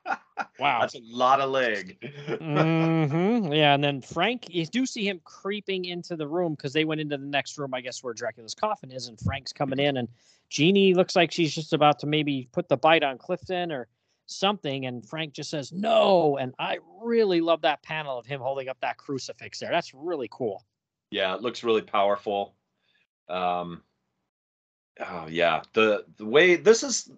wow 0.58 0.80
That's 0.80 0.94
a 0.94 1.00
lot 1.04 1.40
of 1.40 1.50
leg. 1.50 1.98
hmm 2.38 3.52
yeah 3.52 3.74
and 3.74 3.82
then 3.82 4.00
frank 4.00 4.46
you 4.48 4.66
do 4.66 4.84
see 4.86 5.06
him 5.08 5.20
creeping 5.24 5.86
into 5.86 6.16
the 6.16 6.26
room 6.26 6.54
because 6.54 6.72
they 6.72 6.84
went 6.84 7.00
into 7.00 7.16
the 7.16 7.24
next 7.26 7.56
room 7.58 7.72
i 7.74 7.80
guess 7.80 8.02
where 8.02 8.12
dracula's 8.14 8.54
coffin 8.54 8.90
is 8.90 9.08
and 9.08 9.18
frank's 9.20 9.52
coming 9.52 9.78
in 9.78 9.96
and 9.96 10.08
jeannie 10.50 10.94
looks 10.94 11.16
like 11.16 11.32
she's 11.32 11.54
just 11.54 11.72
about 11.72 11.98
to 11.98 12.06
maybe 12.06 12.48
put 12.52 12.68
the 12.68 12.76
bite 12.76 13.02
on 13.02 13.16
clifton 13.18 13.72
or 13.72 13.88
something 14.26 14.86
and 14.86 15.08
frank 15.08 15.32
just 15.32 15.50
says 15.50 15.72
no 15.72 16.36
and 16.38 16.54
i 16.58 16.78
really 17.00 17.40
love 17.40 17.62
that 17.62 17.82
panel 17.82 18.18
of 18.18 18.26
him 18.26 18.40
holding 18.40 18.68
up 18.68 18.76
that 18.80 18.96
crucifix 18.98 19.58
there 19.60 19.70
that's 19.70 19.94
really 19.94 20.28
cool 20.30 20.64
yeah, 21.10 21.34
it 21.34 21.40
looks 21.40 21.62
really 21.62 21.82
powerful. 21.82 22.56
Um 23.28 23.82
Oh 25.00 25.26
yeah, 25.28 25.62
the 25.74 26.04
the 26.16 26.24
way 26.24 26.56
this 26.56 26.82
is 26.82 27.10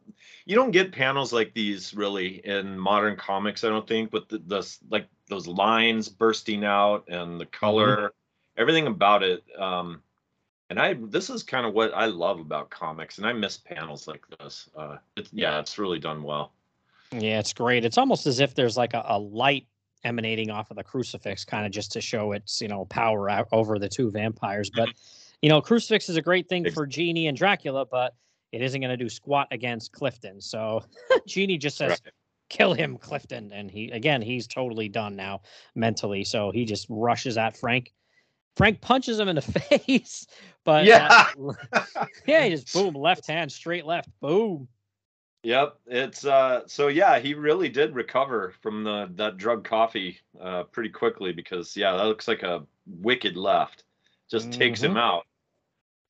you 0.47 0.57
don't 0.57 0.73
get 0.73 0.93
panels 0.93 1.33
like 1.33 1.55
these 1.55 1.95
really 1.95 2.45
in 2.45 2.79
modern 2.79 3.17
comics, 3.17 3.62
I 3.62 3.69
don't 3.69 3.87
think, 3.87 4.11
but 4.11 4.29
the, 4.29 4.38
the 4.38 4.77
like 4.91 5.07
those 5.29 5.47
lines 5.47 6.09
bursting 6.09 6.64
out 6.64 7.05
and 7.09 7.41
the 7.41 7.47
color, 7.47 8.12
everything 8.57 8.87
about 8.87 9.23
it 9.23 9.45
um 9.59 10.03
and 10.71 10.79
I 10.79 10.95
this 10.95 11.31
is 11.31 11.43
kind 11.43 11.67
of 11.67 11.73
what 11.73 11.93
I 11.95 12.07
love 12.07 12.41
about 12.41 12.71
comics 12.71 13.19
and 13.19 13.27
I 13.27 13.33
miss 13.33 13.57
panels 13.57 14.09
like 14.09 14.23
this. 14.38 14.69
Uh 14.77 14.97
it's 15.17 15.33
yeah, 15.33 15.61
it's 15.61 15.79
really 15.79 16.01
done 16.01 16.23
well. 16.23 16.53
Yeah, 17.12 17.38
it's 17.38 17.53
great. 17.53 17.85
It's 17.85 17.97
almost 17.99 18.27
as 18.27 18.41
if 18.41 18.55
there's 18.55 18.77
like 18.77 18.95
a, 18.95 19.05
a 19.07 19.19
light 19.19 19.67
emanating 20.05 20.51
off 20.51 20.71
of 20.71 20.77
the 20.77 20.85
crucifix, 20.85 21.45
kind 21.45 21.64
of 21.64 21.73
just 21.73 21.93
to 21.93 22.01
show 22.01 22.33
its 22.33 22.61
you 22.61 22.69
know 22.69 22.85
power 22.87 23.31
out 23.31 23.49
over 23.53 23.79
the 23.79 23.88
two 23.88 24.11
vampires. 24.11 24.71
But 24.71 24.91
you 25.42 25.48
know, 25.48 25.61
crucifix 25.61 26.09
is 26.09 26.16
a 26.16 26.22
great 26.22 26.48
thing 26.48 26.70
for 26.70 26.87
Genie 26.87 27.29
and 27.29 27.37
Dracula, 27.37 27.87
but 27.87 28.14
it 28.53 28.62
isn't 28.62 28.81
going 28.81 28.90
to 28.90 28.96
do 28.96 29.09
squat 29.09 29.48
against 29.51 29.92
Clifton. 29.92 30.40
So 30.40 30.83
Genie 31.27 31.59
just 31.59 31.77
says, 31.77 32.01
Right. 32.05 32.12
"Kill 32.48 32.72
him, 32.72 32.96
Clifton," 32.96 33.53
and 33.53 33.70
he 33.70 33.90
again 33.90 34.22
he's 34.22 34.46
totally 34.46 34.88
done 34.88 35.14
now 35.14 35.42
mentally. 35.74 36.24
So 36.24 36.51
he 36.51 36.64
just 36.64 36.87
rushes 36.88 37.37
at 37.38 37.57
Frank. 37.57 37.92
Frank 38.57 38.81
punches 38.81 39.20
him 39.20 39.29
in 39.29 39.37
the 39.37 39.42
face, 39.87 40.27
but 40.64 40.87
Yeah. 40.87 41.27
uh, 41.38 41.53
yeah, 42.27 42.44
he 42.44 42.51
just 42.51 42.72
boom, 42.72 42.94
left 42.94 43.27
hand, 43.27 43.53
straight 43.53 43.87
left, 43.87 44.09
boom. 44.20 44.66
Yep, 45.44 45.79
it's 45.87 46.24
uh 46.27 46.62
so 46.66 46.88
yeah, 46.88 47.20
he 47.20 47.35
really 47.35 47.68
did 47.68 47.94
recover 47.94 48.55
from 48.61 48.83
the 48.83 49.09
that 49.14 49.37
drug 49.37 49.62
coffee 49.62 50.18
uh 50.40 50.64
pretty 50.64 50.88
quickly 50.90 51.33
because 51.33 51.77
yeah, 51.77 51.96
that 51.96 52.07
looks 52.07 52.27
like 52.27 52.42
a 52.42 52.64
wicked 52.87 53.37
left. 53.37 53.85
Just 54.29 54.53
takes 54.53 54.83
him 54.83 54.96
out. 54.96 55.27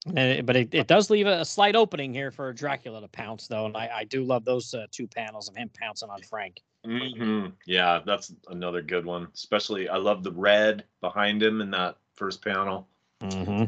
And 0.07 0.19
it- 0.19 0.47
but 0.47 0.57
it, 0.57 0.75
it 0.75 0.87
does 0.87 1.11
leave 1.11 1.27
a, 1.27 1.41
a 1.41 1.45
slight 1.45 1.77
opening 1.77 2.15
here 2.15 2.31
for 2.31 2.53
Dracula 2.53 3.01
to 3.01 3.09
pounce, 3.09 3.47
though, 3.49 3.67
and 3.67 3.77
I, 3.77 3.91
I 3.99 4.05
do 4.05 4.25
love 4.25 4.45
those 4.45 4.73
uh, 4.75 4.87
two 4.91 5.07
panels 5.07 5.49
of 5.49 5.57
him 5.57 5.71
pouncing 5.79 6.09
on 6.11 6.23
Frank. 6.23 6.61
hmm 6.85 7.47
Yeah, 7.67 8.01
that's 8.07 8.33
another 8.49 8.81
good 8.83 9.05
one. 9.05 9.29
Especially 9.35 9.89
I 9.89 9.97
love 9.97 10.23
the 10.23 10.33
red 10.33 10.85
behind 11.01 11.43
him 11.43 11.61
in 11.61 11.71
that 11.73 11.97
first 12.15 12.43
panel 12.45 12.89
Mm-hmm. 13.21 13.65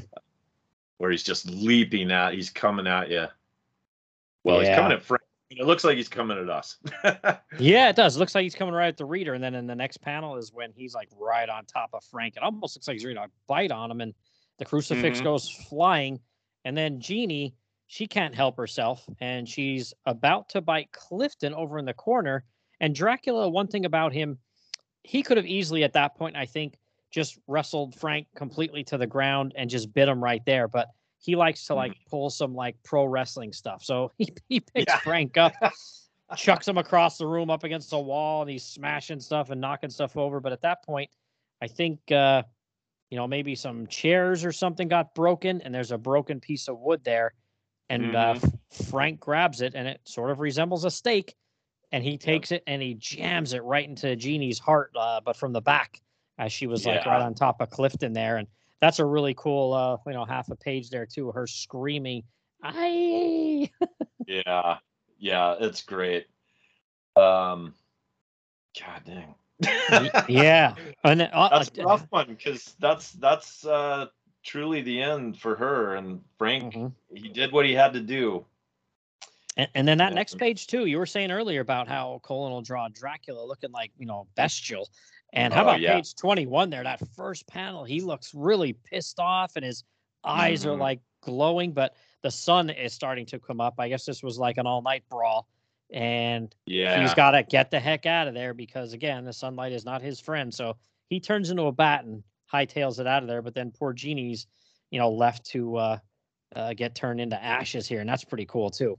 where 0.99 1.11
he's 1.11 1.25
just 1.25 1.45
leaping 1.51 2.13
at 2.13 2.35
he's 2.35 2.51
coming 2.51 2.87
at 2.87 3.11
you. 3.11 3.27
Well, 4.45 4.63
Yeah. 4.63 4.69
he's 4.69 4.77
coming 4.77 4.93
at 4.93 5.03
Frank. 5.03 5.23
It 5.51 5.67
looks 5.67 5.83
like 5.83 5.97
he's 5.97 6.09
coming 6.09 6.39
at 6.39 6.49
us. 6.49 6.77
Yeah, 7.59 7.89
it 7.89 7.97
does. 7.97 8.15
It 8.15 8.21
looks 8.21 8.37
like 8.37 8.45
he's 8.45 8.55
coming 8.55 8.73
right 8.75 8.87
at 8.87 8.97
the 8.97 9.05
reader, 9.05 9.35
and 9.35 9.43
then 9.43 9.57
in 9.57 9.67
the 9.67 9.75
next 9.75 9.97
panel 9.97 10.37
is 10.37 10.53
when 10.53 10.71
he's 10.73 10.95
like 10.95 11.09
right 11.19 11.49
on 11.49 11.65
top 11.65 11.91
of 11.93 12.05
Frank. 12.05 12.37
It 12.37 12.45
almost 12.45 12.77
looks 12.77 12.87
like 12.87 12.95
he's 12.95 13.05
ready 13.05 13.17
to 13.17 13.27
bite 13.49 13.73
on 13.73 13.91
him, 13.91 14.01
and 14.01 14.15
the 14.61 14.65
crucifix 14.67 15.21
Mhm. 15.21 15.25
goes 15.25 15.51
flying, 15.51 16.21
and 16.65 16.77
then 16.77 17.01
Jeannie 17.01 17.57
she 17.89 18.07
can't 18.07 18.37
help 18.37 18.57
herself, 18.57 19.05
and 19.19 19.49
she's 19.49 19.93
about 20.07 20.49
to 20.51 20.61
bite 20.61 20.93
Clifton 20.93 21.53
over 21.55 21.77
in 21.77 21.85
the 21.85 21.93
corner. 21.93 22.45
And 22.79 22.95
Dracula, 22.95 23.49
one 23.49 23.67
thing 23.67 23.85
about 23.85 24.13
him, 24.13 24.39
he 25.03 25.25
could 25.25 25.37
have 25.39 25.47
easily 25.47 25.83
at 25.83 25.95
that 25.95 26.15
point, 26.15 26.37
I 26.37 26.47
think, 26.47 26.79
just 27.11 27.37
wrestled 27.49 27.97
Frank 27.97 28.29
completely 28.37 28.85
to 28.85 28.97
the 28.97 29.09
ground 29.09 29.55
and 29.57 29.69
just 29.69 29.93
bit 29.93 30.09
him 30.09 30.23
right 30.23 30.41
there. 30.47 30.69
But 30.69 30.87
he 31.19 31.35
likes 31.35 31.67
to 31.67 31.75
like 31.75 31.97
pull 32.09 32.31
some 32.31 32.55
like 32.55 32.81
pro 32.85 33.07
wrestling 33.07 33.53
stuff. 33.53 33.83
So 33.83 34.13
he, 34.19 34.33
he 34.49 34.61
picks 34.61 34.93
Yeah. 34.93 35.01
Frank 35.01 35.37
up, 35.37 35.53
chucks 36.37 36.69
him 36.69 36.79
across 36.79 37.19
the 37.19 37.27
room 37.27 37.51
up 37.51 37.65
against 37.65 37.91
the 37.91 37.99
wall, 37.99 38.43
and 38.43 38.51
he's 38.53 38.65
smashing 38.65 39.19
stuff 39.19 39.51
and 39.51 39.61
knocking 39.61 39.91
stuff 39.91 40.17
over. 40.17 40.39
But 40.39 40.53
at 40.53 40.63
that 40.63 40.85
point, 40.85 41.11
I 41.61 41.67
think 41.67 41.99
uh, 42.13 42.45
you 43.11 43.17
know, 43.17 43.27
maybe 43.27 43.55
some 43.55 43.87
chairs 43.89 44.45
or 44.45 44.53
something 44.53 44.89
got 44.89 45.15
broken, 45.15 45.61
and 45.63 45.75
there's 45.75 45.91
a 45.91 45.99
broken 45.99 46.41
piece 46.41 46.69
of 46.69 46.79
wood 46.79 47.03
there. 47.05 47.35
And 47.89 48.15
uh, 48.15 48.35
Frank 48.89 49.19
grabs 49.19 49.61
it, 49.63 49.75
and 49.75 49.89
it 49.89 50.01
sort 50.05 50.31
of 50.31 50.39
resembles 50.39 50.85
a 50.85 50.91
stake. 50.91 51.35
And 51.93 52.05
he 52.05 52.19
takes 52.19 52.53
it 52.53 52.63
and 52.69 52.81
he 52.81 52.95
jams 52.95 53.53
it 53.53 53.65
right 53.65 53.89
into 53.89 54.15
Jeannie's 54.15 54.61
heart, 54.61 54.93
uh, 54.97 55.21
but 55.25 55.37
from 55.37 55.53
the 55.53 55.61
back. 55.61 56.01
as 56.39 56.53
she 56.53 56.69
was 56.69 56.87
like 56.87 57.05
right 57.05 57.21
on 57.21 57.35
top 57.35 57.61
of 57.61 57.69
Clifton 57.71 58.13
there, 58.13 58.37
and 58.37 58.47
that's 58.81 59.01
a 59.01 59.05
really 59.05 59.35
cool, 59.35 59.73
uh, 59.75 59.97
you 60.07 60.15
know, 60.15 60.25
half 60.25 60.49
a 60.51 60.55
page 60.57 60.89
there 60.89 61.05
too. 61.05 61.33
Her 61.33 61.49
screaming, 61.49 62.23
"I!" 62.63 63.71
Yeah, 64.27 64.79
yeah, 65.19 65.57
it's 65.59 65.83
great. 65.83 66.29
Um, 67.17 67.75
God 68.79 69.03
dang. 69.05 69.35
Yeah, 70.29 70.75
and 71.05 71.23
uh, 71.23 71.49
that's 71.51 71.71
a 71.79 71.83
uh, 71.83 71.87
rough 71.87 72.07
one 72.11 72.27
because 72.29 72.75
that's 72.79 73.13
that's 73.13 73.65
uh 73.67 74.07
truly 74.45 74.83
the 74.83 75.03
end 75.03 75.39
for 75.39 75.57
her 75.57 75.95
and 75.97 76.21
Frank. 76.39 76.75
mhm. 76.75 76.93
He 77.13 77.29
did 77.29 77.53
what 77.53 77.67
he 77.67 77.73
had 77.75 77.93
to 77.95 78.01
do. 78.01 78.45
And, 79.57 79.69
and 79.75 79.89
then 79.89 79.99
that 79.99 80.11
Yeah. 80.11 80.15
next 80.15 80.39
page 80.39 80.67
too, 80.67 80.87
you 80.87 80.99
were 80.99 81.07
saying 81.07 81.31
earlier 81.31 81.61
about 81.61 81.89
how 81.89 82.21
Colan 82.23 82.53
will 82.53 82.63
draw 82.63 82.89
Dracula 82.89 83.45
looking 83.45 83.73
like 83.73 83.91
you 83.99 84.07
know 84.07 84.27
bestial, 84.37 84.89
and 85.33 85.53
how 85.53 85.63
Oh, 85.63 85.65
about 85.65 85.81
yeah. 85.81 85.95
page 85.95 86.15
twenty 86.15 86.47
one 86.47 86.71
there? 86.71 86.85
That 86.85 87.01
first 87.17 87.47
panel, 87.47 87.85
he 87.85 88.01
looks 88.01 88.33
really 88.35 88.73
pissed 88.73 89.19
off, 89.19 89.57
and 89.57 89.65
his 89.65 89.85
eyes 90.25 90.65
are 90.67 90.75
Mhm. 90.75 90.79
like 90.79 91.01
glowing, 91.21 91.73
but 91.73 91.97
the 92.23 92.31
sun 92.31 92.71
is 92.71 92.93
starting 92.93 93.27
to 93.27 93.39
come 93.39 93.61
up. 93.61 93.75
I 93.79 93.89
guess 93.89 94.05
this 94.05 94.23
was 94.23 94.39
like 94.39 94.59
an 94.59 94.67
all 94.67 94.83
night 94.83 95.03
brawl, 95.11 95.47
and 95.93 96.55
Yeah, 96.67 97.01
he's 97.01 97.15
got 97.15 97.33
to 97.33 97.43
get 97.43 97.71
the 97.71 97.81
heck 97.81 98.07
out 98.07 98.29
of 98.29 98.35
there 98.35 98.55
because 98.55 98.93
again, 98.93 99.25
the 99.25 99.33
sunlight 99.33 99.73
is 99.73 99.85
not 99.85 100.03
his 100.03 100.21
friend. 100.21 100.53
So 100.53 100.77
he 101.09 101.21
turns 101.21 101.51
into 101.51 101.65
a 101.65 101.73
bat 101.73 102.05
and 102.05 102.23
hightails 102.53 103.01
it 103.01 103.07
out 103.07 103.23
of 103.23 103.29
there. 103.29 103.43
But 103.43 103.55
then 103.55 103.71
poor 103.71 103.93
Jeannie's, 103.93 104.47
you 104.91 104.99
know, 104.99 105.11
left 105.11 105.45
to 105.51 105.77
uh, 105.77 105.99
uh, 106.55 106.75
get 106.75 106.95
turned 106.95 107.21
into 107.21 107.43
ashes 107.43 107.87
here, 107.87 108.01
and 108.01 108.09
that's 108.09 108.25
pretty 108.25 108.47
cool 108.47 108.71
too. 108.71 108.99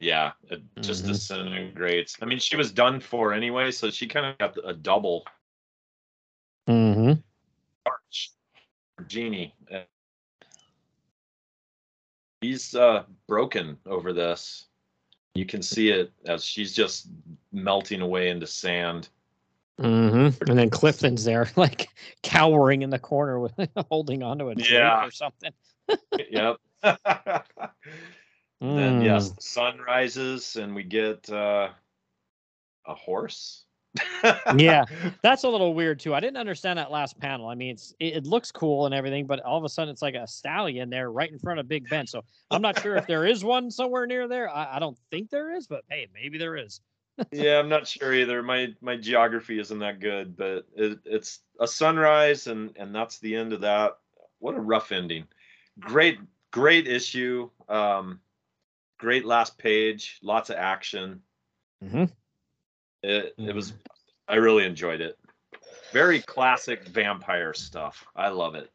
yeah, 0.00 0.32
it 0.50 0.62
just 0.80 1.04
Mhm. 1.04 1.08
disintegrates. 1.08 2.16
I 2.22 2.24
mean, 2.24 2.38
she 2.38 2.56
was 2.56 2.72
done 2.72 3.00
for 3.00 3.34
anyway, 3.34 3.70
so 3.70 3.90
she 3.90 4.06
kind 4.06 4.26
of 4.26 4.38
got 4.38 4.56
a 4.68 4.72
double 4.72 5.26
Mm-hmm. 6.68 7.20
arch. 7.86 8.30
Jeanie, 9.06 9.54
Uh, 12.40 12.46
he's 12.46 12.74
uh 12.74 13.04
broken 13.26 13.76
over 13.86 14.12
this. 14.12 14.66
You 15.34 15.46
can 15.46 15.62
see 15.62 15.90
it 15.90 16.12
as 16.26 16.44
she's 16.44 16.74
just 16.74 17.08
melting 17.52 18.00
away 18.00 18.30
into 18.30 18.46
sand. 18.46 19.08
Mm-hmm. 19.80 20.50
And 20.50 20.58
then 20.58 20.68
Clifton's 20.70 21.24
there, 21.24 21.48
like 21.56 21.88
cowering 22.22 22.82
in 22.82 22.90
the 22.90 22.98
corner 22.98 23.38
with 23.38 23.52
holding 23.90 24.22
onto 24.22 24.50
a 24.50 24.54
Yeah. 24.56 25.04
or 25.04 25.10
something. 25.10 25.52
yep. 26.30 26.56
Then 28.62 29.00
yes, 29.00 29.30
the 29.30 29.40
sun 29.40 29.78
rises 29.78 30.56
and 30.56 30.74
we 30.74 30.82
get 30.82 31.30
uh, 31.30 31.70
a 32.86 32.94
horse. 32.94 33.64
Yeah. 34.56 34.84
That's 35.22 35.44
a 35.44 35.48
little 35.48 35.74
weird 35.74 36.00
too. 36.00 36.14
I 36.14 36.20
didn't 36.20 36.36
understand 36.36 36.78
that 36.78 36.90
last 36.90 37.18
panel. 37.18 37.48
I 37.48 37.54
mean, 37.54 37.70
it's 37.72 37.94
it, 37.98 38.16
it 38.16 38.26
looks 38.26 38.52
cool 38.52 38.86
and 38.86 38.94
everything, 38.94 39.26
but 39.26 39.40
all 39.40 39.58
of 39.58 39.64
a 39.64 39.68
sudden 39.68 39.90
it's 39.90 40.02
like 40.02 40.14
a 40.14 40.26
stallion 40.26 40.90
there 40.90 41.10
right 41.10 41.30
in 41.30 41.38
front 41.38 41.60
of 41.60 41.68
Big 41.68 41.88
Ben. 41.88 42.06
So 42.06 42.24
I'm 42.50 42.62
not 42.62 42.80
sure 42.80 42.96
if 42.96 43.06
there 43.06 43.26
is 43.26 43.44
one 43.44 43.70
somewhere 43.70 44.06
near 44.06 44.28
there. 44.28 44.48
I, 44.48 44.76
I 44.76 44.78
don't 44.78 44.98
think 45.10 45.30
there 45.30 45.54
is, 45.54 45.66
but 45.66 45.84
hey, 45.88 46.06
maybe 46.14 46.38
there 46.38 46.56
is. 46.56 46.80
yeah, 47.32 47.58
I'm 47.58 47.68
not 47.68 47.86
sure 47.86 48.14
either. 48.14 48.42
My 48.42 48.74
my 48.80 48.96
geography 48.96 49.58
isn't 49.58 49.78
that 49.80 50.00
good, 50.00 50.36
but 50.36 50.66
it, 50.76 50.98
it's 51.04 51.40
a 51.60 51.66
sunrise 51.66 52.46
and 52.46 52.76
and 52.76 52.94
that's 52.94 53.18
the 53.18 53.34
end 53.34 53.52
of 53.52 53.60
that. 53.62 53.98
What 54.38 54.54
a 54.54 54.60
rough 54.60 54.92
ending. 54.92 55.26
Great 55.78 56.18
great 56.50 56.86
issue. 56.86 57.50
Um 57.68 58.20
great 58.98 59.24
last 59.24 59.58
page, 59.58 60.18
lots 60.22 60.50
of 60.50 60.56
action. 60.56 61.22
Mhm. 61.82 62.10
It 63.02 63.34
it 63.38 63.54
was 63.54 63.72
mm-hmm. 63.72 63.80
I 64.28 64.36
really 64.36 64.64
enjoyed 64.64 65.00
it. 65.00 65.18
Very 65.92 66.20
classic 66.20 66.86
vampire 66.88 67.52
stuff. 67.52 68.06
I 68.14 68.28
love 68.28 68.54
it. 68.54 68.70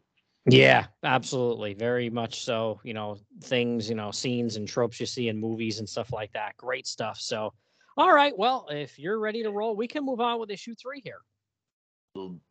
Yeah, 0.48 0.86
absolutely. 1.04 1.74
Very 1.74 2.10
much 2.10 2.44
so. 2.44 2.80
You 2.84 2.94
know, 2.94 3.18
things, 3.44 3.90
you 3.90 3.96
know, 3.96 4.12
scenes 4.12 4.58
and 4.58 4.68
tropes 4.68 5.00
you 5.00 5.06
see 5.06 5.30
in 5.30 5.40
movies 5.40 5.80
and 5.80 5.90
stuff 5.90 6.12
like 6.12 6.32
that. 6.34 6.58
Great 6.58 6.88
stuff. 6.88 7.20
So, 7.20 7.54
all 7.98 8.14
right. 8.14 8.38
Well, 8.38 8.68
if 8.70 9.00
you're 9.00 9.20
ready 9.20 9.44
to 9.44 9.52
roll, 9.52 9.76
we 9.76 9.88
can 9.88 10.06
move 10.06 10.20
on 10.20 10.40
with 10.40 10.52
issue 10.52 10.76
three 10.76 11.02
here. 11.04 11.22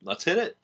Let's 0.02 0.24
hit 0.24 0.38
it. 0.38 0.56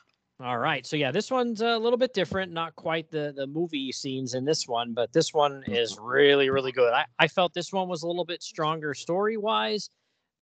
All 0.42 0.58
right. 0.58 0.86
So 0.86 0.96
yeah, 0.96 1.10
this 1.10 1.30
one's 1.30 1.60
a 1.60 1.76
little 1.76 1.98
bit 1.98 2.14
different. 2.14 2.50
Not 2.50 2.74
quite 2.74 3.10
the 3.10 3.32
the 3.36 3.46
movie 3.46 3.92
scenes 3.92 4.32
in 4.34 4.44
this 4.46 4.66
one, 4.66 4.94
but 4.94 5.12
this 5.12 5.34
one 5.34 5.62
is 5.66 5.98
really 6.00 6.48
really 6.48 6.72
good. 6.72 6.92
I, 6.92 7.04
I 7.18 7.28
felt 7.28 7.52
this 7.52 7.72
one 7.72 7.88
was 7.88 8.02
a 8.02 8.06
little 8.06 8.24
bit 8.24 8.42
stronger 8.42 8.94
story 8.94 9.36
wise, 9.36 9.90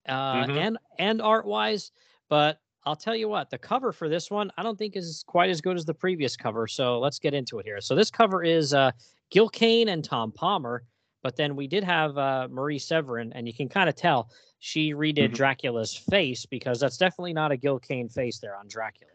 uh, 0.07 0.45
Mhm. 0.45 0.57
and 0.57 0.77
and 0.99 1.21
art 1.21 1.45
wise. 1.45 1.91
But 2.29 2.59
I'll 2.85 2.95
tell 2.95 3.15
you 3.15 3.27
what, 3.29 3.49
the 3.49 3.57
cover 3.57 3.91
for 3.91 4.07
this 4.09 4.31
one 4.31 4.51
I 4.57 4.63
don't 4.63 4.77
think 4.77 4.95
is 4.95 5.23
quite 5.27 5.49
as 5.49 5.61
good 5.61 5.75
as 5.77 5.85
the 5.85 5.93
previous 5.93 6.35
cover. 6.37 6.67
So 6.67 6.99
let's 6.99 7.19
get 7.19 7.33
into 7.33 7.59
it 7.59 7.65
here. 7.65 7.81
So 7.81 7.95
this 7.95 8.09
cover 8.11 8.43
is 8.43 8.73
uh, 8.73 8.91
Gil 9.29 9.49
Kane 9.49 9.89
and 9.89 10.03
Tom 10.03 10.31
Palmer, 10.31 10.83
but 11.21 11.35
then 11.35 11.55
we 11.55 11.67
did 11.67 11.83
have 11.83 12.17
uh, 12.17 12.47
Marie 12.49 12.79
Severin, 12.79 13.33
and 13.33 13.47
you 13.47 13.53
can 13.53 13.67
kind 13.69 13.89
of 13.89 13.95
tell 13.95 14.29
she 14.59 14.93
redid 14.93 15.29
Mhm. 15.31 15.33
Dracula's 15.35 15.95
face 15.95 16.45
because 16.45 16.79
that's 16.79 16.97
definitely 16.97 17.33
not 17.33 17.51
a 17.51 17.57
Gil 17.57 17.77
Kane 17.79 18.09
face 18.09 18.39
there 18.39 18.55
on 18.55 18.67
Dracula. 18.67 19.11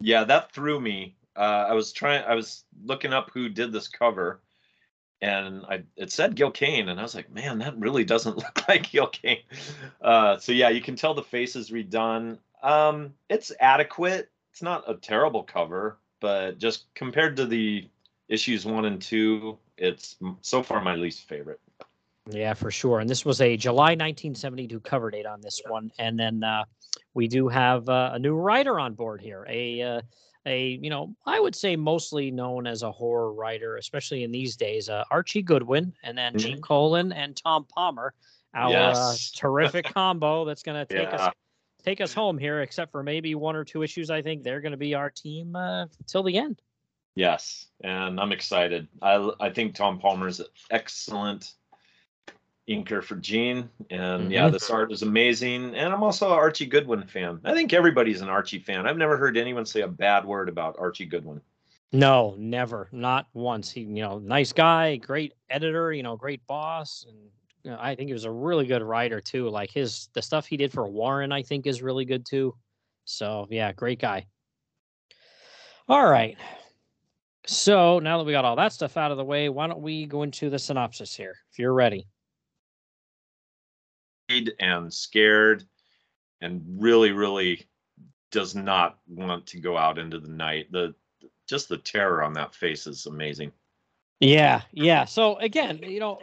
Yeah, 0.00 0.24
that 0.24 0.50
threw 0.52 0.80
me. 0.80 1.16
Uh, 1.36 1.66
I 1.68 1.74
was 1.74 1.92
trying. 1.92 2.24
I 2.24 2.34
was 2.34 2.64
looking 2.84 3.12
up 3.12 3.30
who 3.32 3.48
did 3.48 3.70
this 3.72 3.86
cover, 3.86 4.40
and 5.22 5.64
I 5.66 5.82
it 5.96 6.10
said 6.10 6.34
Gil 6.34 6.50
Kane, 6.50 6.88
and 6.88 6.98
I 6.98 7.02
was 7.02 7.14
like, 7.14 7.30
man, 7.30 7.58
that 7.58 7.78
really 7.78 8.04
doesn't 8.04 8.36
look 8.38 8.68
like 8.68 8.90
Gil 8.90 9.08
Kane. 9.08 9.42
Uh, 10.00 10.38
so 10.38 10.52
yeah, 10.52 10.68
you 10.68 10.80
can 10.80 10.96
tell 10.96 11.14
the 11.14 11.22
face 11.22 11.56
is 11.56 11.70
redone. 11.70 12.38
Um, 12.62 13.14
it's 13.28 13.52
adequate. 13.60 14.30
It's 14.52 14.62
not 14.62 14.88
a 14.88 14.94
terrible 14.94 15.42
cover, 15.42 15.98
but 16.20 16.58
just 16.58 16.92
compared 16.94 17.36
to 17.36 17.46
the 17.46 17.88
issues 18.28 18.64
one 18.64 18.84
and 18.84 19.00
two, 19.00 19.58
it's 19.76 20.16
so 20.40 20.62
far 20.62 20.80
my 20.80 20.94
least 20.94 21.28
favorite. 21.28 21.60
Yeah, 22.28 22.54
for 22.54 22.70
sure. 22.70 23.00
And 23.00 23.08
this 23.08 23.24
was 23.24 23.40
a 23.40 23.56
July 23.56 23.90
1972 23.90 24.80
cover 24.80 25.10
date 25.10 25.26
on 25.26 25.40
this 25.40 25.60
one. 25.66 25.90
And 25.98 26.18
then 26.18 26.44
uh, 26.44 26.64
we 27.14 27.28
do 27.28 27.48
have 27.48 27.88
uh, 27.88 28.10
a 28.14 28.18
new 28.18 28.34
writer 28.34 28.78
on 28.78 28.94
board 28.94 29.20
here. 29.20 29.44
A 29.48 29.82
uh, 29.82 30.00
a 30.50 30.78
you 30.82 30.90
know 30.90 31.14
I 31.24 31.40
would 31.40 31.54
say 31.54 31.76
mostly 31.76 32.30
known 32.30 32.66
as 32.66 32.82
a 32.82 32.90
horror 32.92 33.32
writer, 33.32 33.76
especially 33.76 34.24
in 34.24 34.30
these 34.32 34.56
days. 34.56 34.88
Uh, 34.88 35.04
Archie 35.10 35.42
Goodwin, 35.42 35.92
and 36.02 36.18
then 36.18 36.36
Gene 36.36 36.60
Colan 36.60 37.12
and 37.12 37.36
Tom 37.36 37.64
Palmer, 37.74 38.12
our 38.54 38.74
uh, 38.74 39.16
terrific 39.34 39.84
combo 39.94 40.44
that's 40.44 40.62
going 40.62 40.86
to 40.86 40.94
take 40.94 41.08
Yeah. 41.08 41.16
us 41.16 41.34
take 41.82 42.00
us 42.00 42.12
home 42.12 42.36
here. 42.36 42.60
Except 42.60 42.92
for 42.92 43.02
maybe 43.02 43.34
one 43.34 43.56
or 43.56 43.64
two 43.64 43.82
issues, 43.82 44.10
I 44.10 44.20
think 44.20 44.42
they're 44.42 44.60
going 44.60 44.72
to 44.72 44.78
be 44.78 44.94
our 44.94 45.10
team 45.10 45.56
uh, 45.56 45.86
till 46.06 46.22
the 46.22 46.36
end. 46.36 46.60
Yes, 47.14 47.66
and 47.82 48.20
I'm 48.20 48.32
excited. 48.32 48.88
I 49.00 49.30
I 49.40 49.50
think 49.50 49.74
Tom 49.74 49.98
Palmer's 49.98 50.40
an 50.40 50.46
excellent 50.70 51.54
inker 52.70 53.02
for 53.02 53.16
Gene, 53.16 53.68
and 53.90 54.30
yeah, 54.30 54.48
Mhm. 54.48 54.52
this 54.52 54.70
art 54.70 54.92
is 54.92 55.02
amazing. 55.02 55.74
And 55.74 55.92
I'm 55.92 56.02
also 56.02 56.28
an 56.28 56.34
Archie 56.34 56.66
Goodwin 56.66 57.06
fan. 57.06 57.40
I 57.44 57.52
think 57.52 57.72
everybody's 57.72 58.20
an 58.20 58.28
Archie 58.28 58.60
fan. 58.60 58.86
I've 58.86 58.96
never 58.96 59.16
heard 59.16 59.36
anyone 59.36 59.66
say 59.66 59.80
a 59.80 59.88
bad 59.88 60.24
word 60.24 60.48
about 60.48 60.76
Archie 60.78 61.06
Goodwin. 61.06 61.40
No, 61.92 62.36
never, 62.38 62.88
not 62.92 63.26
once. 63.34 63.72
He, 63.72 63.80
you 63.80 64.02
know, 64.02 64.20
nice 64.20 64.52
guy, 64.52 64.96
great 64.96 65.34
editor, 65.50 65.92
you 65.92 66.04
know, 66.04 66.16
great 66.16 66.46
boss, 66.46 67.04
and 67.08 67.18
you 67.64 67.72
know, 67.72 67.78
I 67.80 67.94
think 67.96 68.06
he 68.08 68.12
was 68.12 68.24
a 68.24 68.30
really 68.30 68.66
good 68.66 68.82
writer 68.82 69.20
too. 69.20 69.48
Like 69.50 69.70
his 69.72 70.08
the 70.14 70.22
stuff 70.22 70.46
he 70.46 70.56
did 70.56 70.72
for 70.72 70.88
Warren, 70.88 71.32
I 71.32 71.42
think, 71.42 71.66
is 71.66 71.82
really 71.82 72.04
good 72.04 72.24
too. 72.24 72.54
So 73.04 73.48
yeah, 73.50 73.72
great 73.72 73.98
guy. 73.98 74.26
All 75.88 76.08
right. 76.08 76.38
So 77.46 77.98
now 77.98 78.18
that 78.18 78.24
we 78.24 78.32
got 78.32 78.44
all 78.44 78.54
that 78.56 78.72
stuff 78.72 78.96
out 78.96 79.10
of 79.10 79.16
the 79.16 79.24
way, 79.24 79.48
why 79.48 79.66
don't 79.66 79.80
we 79.80 80.06
go 80.06 80.22
into 80.22 80.50
the 80.50 80.58
synopsis 80.58 81.16
here, 81.16 81.34
if 81.50 81.58
you're 81.58 81.74
ready? 81.74 82.06
And 84.58 84.92
scared, 84.92 85.64
and 86.40 86.62
really, 86.78 87.12
really 87.12 87.66
does 88.30 88.54
not 88.54 88.98
want 89.08 89.46
to 89.48 89.60
go 89.60 89.76
out 89.76 89.98
into 89.98 90.18
the 90.20 90.28
night. 90.30 90.70
The 90.70 90.94
just 91.48 91.68
the 91.68 91.78
terror 91.78 92.22
on 92.22 92.32
that 92.34 92.54
face 92.54 92.86
is 92.86 93.06
amazing. 93.06 93.50
Yeah, 94.20 94.62
yeah. 94.72 95.04
So 95.04 95.36
again, 95.38 95.80
you 95.82 95.98
know, 95.98 96.20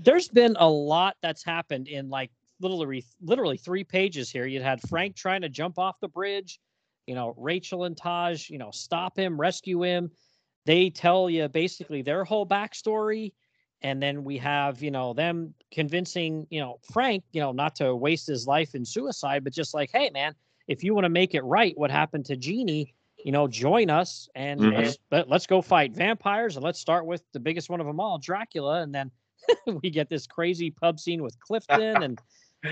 there's 0.00 0.28
been 0.28 0.56
a 0.58 0.68
lot 0.68 1.16
that's 1.22 1.44
happened 1.44 1.86
in 1.86 2.08
like 2.08 2.30
literally 2.60 3.04
literally 3.20 3.56
three 3.56 3.84
pages 3.84 4.30
here. 4.30 4.46
You 4.46 4.60
had 4.62 4.80
Frank 4.88 5.14
trying 5.14 5.42
to 5.42 5.48
jump 5.48 5.78
off 5.78 6.00
the 6.00 6.08
bridge, 6.08 6.58
you 7.06 7.14
know, 7.14 7.34
Rachel 7.36 7.84
and 7.84 7.96
Taj, 7.96 8.50
you 8.50 8.58
know, 8.58 8.70
stop 8.72 9.16
him, 9.16 9.40
rescue 9.40 9.82
him. 9.82 10.10
They 10.66 10.90
tell 10.90 11.30
you 11.30 11.48
basically 11.48 12.02
their 12.02 12.24
whole 12.24 12.46
backstory. 12.46 13.32
And 13.82 14.02
then 14.02 14.24
we 14.24 14.38
have, 14.38 14.82
you 14.82 14.90
know, 14.90 15.12
them 15.12 15.54
convincing, 15.70 16.46
you 16.50 16.60
know, 16.60 16.78
Frank, 16.92 17.24
you 17.32 17.40
know, 17.40 17.52
not 17.52 17.76
to 17.76 17.94
waste 17.94 18.26
his 18.26 18.46
life 18.46 18.74
in 18.74 18.84
suicide, 18.84 19.44
but 19.44 19.52
just 19.52 19.74
like, 19.74 19.90
hey 19.92 20.10
man, 20.10 20.34
if 20.66 20.82
you 20.82 20.94
want 20.94 21.04
to 21.04 21.10
make 21.10 21.34
it 21.34 21.42
right, 21.44 21.76
what 21.78 21.90
happened 21.90 22.24
to 22.26 22.36
Jeannie, 22.36 22.92
you 23.24 23.32
know, 23.32 23.46
join 23.46 23.90
us 23.90 24.28
and 24.34 24.60
Mhm. 24.60 24.74
let's, 24.76 24.98
let, 25.10 25.28
let's 25.28 25.46
go 25.46 25.62
fight 25.62 25.92
vampires. 25.92 26.56
And 26.56 26.64
let's 26.64 26.80
start 26.80 27.06
with 27.06 27.22
the 27.32 27.40
biggest 27.40 27.70
one 27.70 27.80
of 27.80 27.86
them 27.86 28.00
all, 28.00 28.18
Dracula. 28.18 28.82
And 28.82 28.94
then 28.94 29.10
we 29.82 29.90
get 29.90 30.08
this 30.08 30.26
crazy 30.26 30.70
pub 30.70 30.98
scene 30.98 31.22
with 31.22 31.38
Clifton. 31.40 32.02
and 32.02 32.18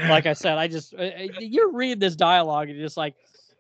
like 0.09 0.27
I 0.27 0.33
said, 0.33 0.59
I 0.59 0.67
just 0.69 0.95
uh, 0.95 0.99
uh, 0.99 1.27
you're 1.39 1.97
this 1.97 2.17
dialogue 2.17 2.69
and 2.69 2.77
you're 2.77 2.87
just 2.87 2.97
like, 2.97 3.15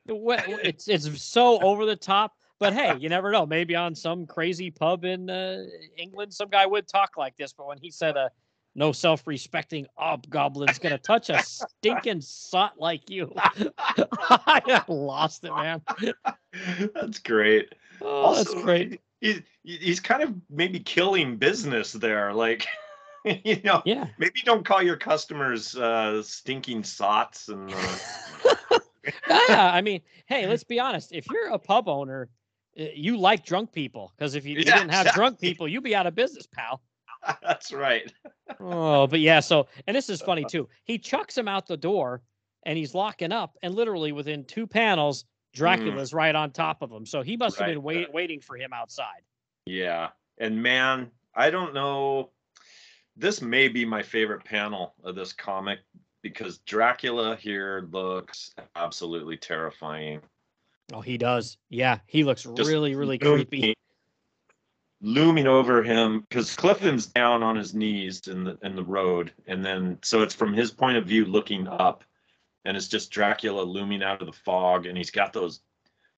it's 0.08 0.88
it's 0.88 1.22
so 1.22 1.58
over 1.60 1.86
the 1.86 1.96
top. 1.96 2.34
But 2.58 2.72
hey, 2.72 2.96
you 2.96 3.08
never 3.08 3.30
know. 3.30 3.44
Maybe 3.44 3.76
on 3.76 3.94
some 3.94 4.26
crazy 4.26 4.70
pub 4.70 5.04
in 5.04 5.28
uh, 5.28 5.64
England, 5.96 6.32
some 6.32 6.48
guy 6.48 6.64
would 6.64 6.88
talk 6.88 7.16
like 7.16 7.36
this. 7.36 7.52
But 7.52 7.66
when 7.66 7.78
he 7.78 7.90
said, 7.90 8.16
"Uh, 8.16 8.30
no 8.74 8.92
self-respecting 8.92 9.86
hobgoblin's 9.98 10.78
gonna 10.78 10.98
touch 10.98 11.28
a 11.28 11.38
stinking 11.38 12.22
sot 12.22 12.78
like 12.78 13.10
you," 13.10 13.32
I 13.36 14.82
lost 14.88 15.44
it, 15.44 15.50
man. 15.54 15.82
That's 16.94 17.18
great. 17.18 17.74
Oh, 18.00 18.34
that's 18.36 18.54
great. 18.54 19.00
He's 19.20 19.42
he's 19.62 20.00
kind 20.00 20.22
of 20.22 20.34
maybe 20.48 20.80
killing 20.80 21.36
business 21.36 21.92
there. 21.92 22.32
Like, 22.32 22.66
you 23.24 23.60
know, 23.64 23.82
Yeah. 23.84 24.06
maybe 24.18 24.40
don't 24.44 24.64
call 24.64 24.82
your 24.82 24.96
customers 24.96 25.76
uh, 25.76 26.22
stinking 26.22 26.84
sots 26.84 27.48
and. 27.48 27.70
Uh, 27.70 28.78
yeah, 29.48 29.70
I 29.72 29.82
mean, 29.82 30.00
hey, 30.26 30.46
let's 30.46 30.64
be 30.64 30.80
honest. 30.80 31.12
If 31.12 31.28
you're 31.30 31.48
a 31.48 31.58
pub 31.58 31.88
owner, 31.88 32.28
Eh, 32.76 32.90
you 32.94 33.16
like 33.16 33.44
drunk 33.44 33.72
people 33.72 34.12
because 34.16 34.34
if 34.34 34.44
you, 34.44 34.58
you 34.58 34.64
didn't 34.64 34.90
have 34.90 35.12
drunk 35.12 35.40
people, 35.40 35.66
you'd 35.66 35.82
be 35.82 35.94
out 35.94 36.06
of 36.06 36.14
business, 36.14 36.46
pal. 36.46 36.82
that's 37.42 37.72
right. 37.72 38.12
Oh, 38.60 39.06
but 39.06 39.20
yeah. 39.20 39.40
So, 39.40 39.66
and 39.86 39.96
this 39.96 40.08
is 40.08 40.20
funny 40.20 40.44
too. 40.50 40.68
He 40.84 40.98
chucks 40.98 41.36
him 41.36 41.48
out 41.48 41.66
the 41.66 41.76
door, 41.76 42.22
and 42.64 42.76
he's 42.78 42.94
locking 42.94 43.32
up, 43.32 43.56
and 43.62 43.74
literally 43.74 44.12
within 44.12 44.44
two 44.44 44.66
panels, 44.66 45.24
mm. 45.24 45.26
Dracula's 45.54 46.12
right 46.12 46.34
on 46.34 46.50
top 46.50 46.82
of 46.82 46.90
him. 46.90 47.06
So 47.06 47.22
he 47.22 47.36
must 47.36 47.58
have 47.58 47.68
been 47.68 47.82
wait, 47.82 48.12
waiting 48.12 48.40
for 48.40 48.56
him 48.56 48.72
outside. 48.72 49.22
Yeah. 49.66 50.10
And 50.38 50.62
man, 50.62 51.10
I 51.34 51.50
don't 51.50 51.74
know. 51.74 52.30
This 53.16 53.40
may 53.40 53.68
be 53.68 53.86
my 53.86 54.02
favorite 54.02 54.44
panel 54.44 54.94
of 55.02 55.14
this 55.14 55.32
comic 55.32 55.78
because 56.22 56.58
Dracula 56.58 57.36
here 57.36 57.88
looks 57.90 58.54
absolutely 58.74 59.38
terrifying. 59.38 60.20
Oh, 60.92 61.00
he 61.00 61.18
does. 61.18 61.58
Yeah, 61.68 61.98
he 62.06 62.22
looks 62.24 62.44
Just 62.44 62.68
really, 62.68 62.94
really 62.94 63.18
looming- 63.18 63.46
creepy. 63.46 63.74
Looming 65.02 65.46
over 65.46 65.82
him 65.82 66.20
because 66.20 66.56
Clifton's 66.56 67.06
down 67.06 67.42
on 67.42 67.54
his 67.54 67.74
knees 67.74 68.26
in 68.28 68.44
the 68.44 68.58
in 68.62 68.74
the 68.74 68.82
road, 68.82 69.30
and 69.46 69.64
then 69.64 69.98
so 70.02 70.22
it's 70.22 70.34
from 70.34 70.54
his 70.54 70.70
point 70.70 70.96
of 70.96 71.04
view 71.04 71.26
looking 71.26 71.68
up, 71.68 72.02
and 72.64 72.76
it's 72.78 72.88
just 72.88 73.10
Dracula 73.10 73.60
looming 73.60 74.02
out 74.02 74.22
of 74.22 74.26
the 74.26 74.32
fog, 74.32 74.86
and 74.86 74.96
he's 74.96 75.10
got 75.10 75.34
those. 75.34 75.60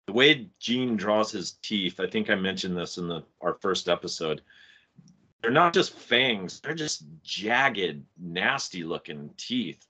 The 0.07 0.13
way 0.13 0.49
Gene 0.61 0.97
draws 0.97 1.33
his 1.33 1.53
teeth, 1.61 1.99
I 1.99 2.07
think 2.07 2.31
I 2.31 2.37
mentioned 2.37 2.77
this 2.77 2.99
in 2.99 3.09
the 3.09 3.25
our 3.41 3.55
first 3.55 3.89
episode. 3.89 4.43
They're 5.43 5.51
not 5.51 5.75
just 5.75 5.93
fangs; 5.99 6.61
they're 6.61 6.73
just 6.75 7.03
jagged, 7.25 8.05
nasty 8.17 8.85
looking 8.85 9.31
teeth. 9.37 9.85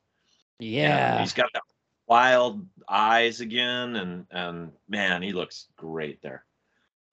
And 0.61 0.69
Yeah. 0.71 1.21
he's 1.21 1.35
got 1.35 1.51
that 1.53 1.63
wild 2.09 2.67
eyes 2.89 3.41
again, 3.41 3.97
and 3.97 4.27
and 4.31 4.73
man, 4.89 5.23
he 5.23 5.33
looks 5.33 5.67
great 5.77 6.21
there. 6.23 6.45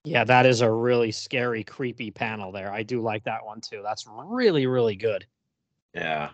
Yeah, 0.04 0.24
that 0.24 0.46
is 0.46 0.62
a 0.62 0.72
really 0.72 1.12
scary, 1.12 1.64
creepy 1.64 2.12
panel 2.12 2.52
there. 2.52 2.72
I 2.72 2.84
do 2.84 3.02
like 3.02 3.24
that 3.24 3.44
one 3.46 3.60
too. 3.62 3.82
That's 3.84 4.06
really, 4.08 4.68
really 4.68 4.96
good. 4.96 5.26
Yeah. 5.94 6.30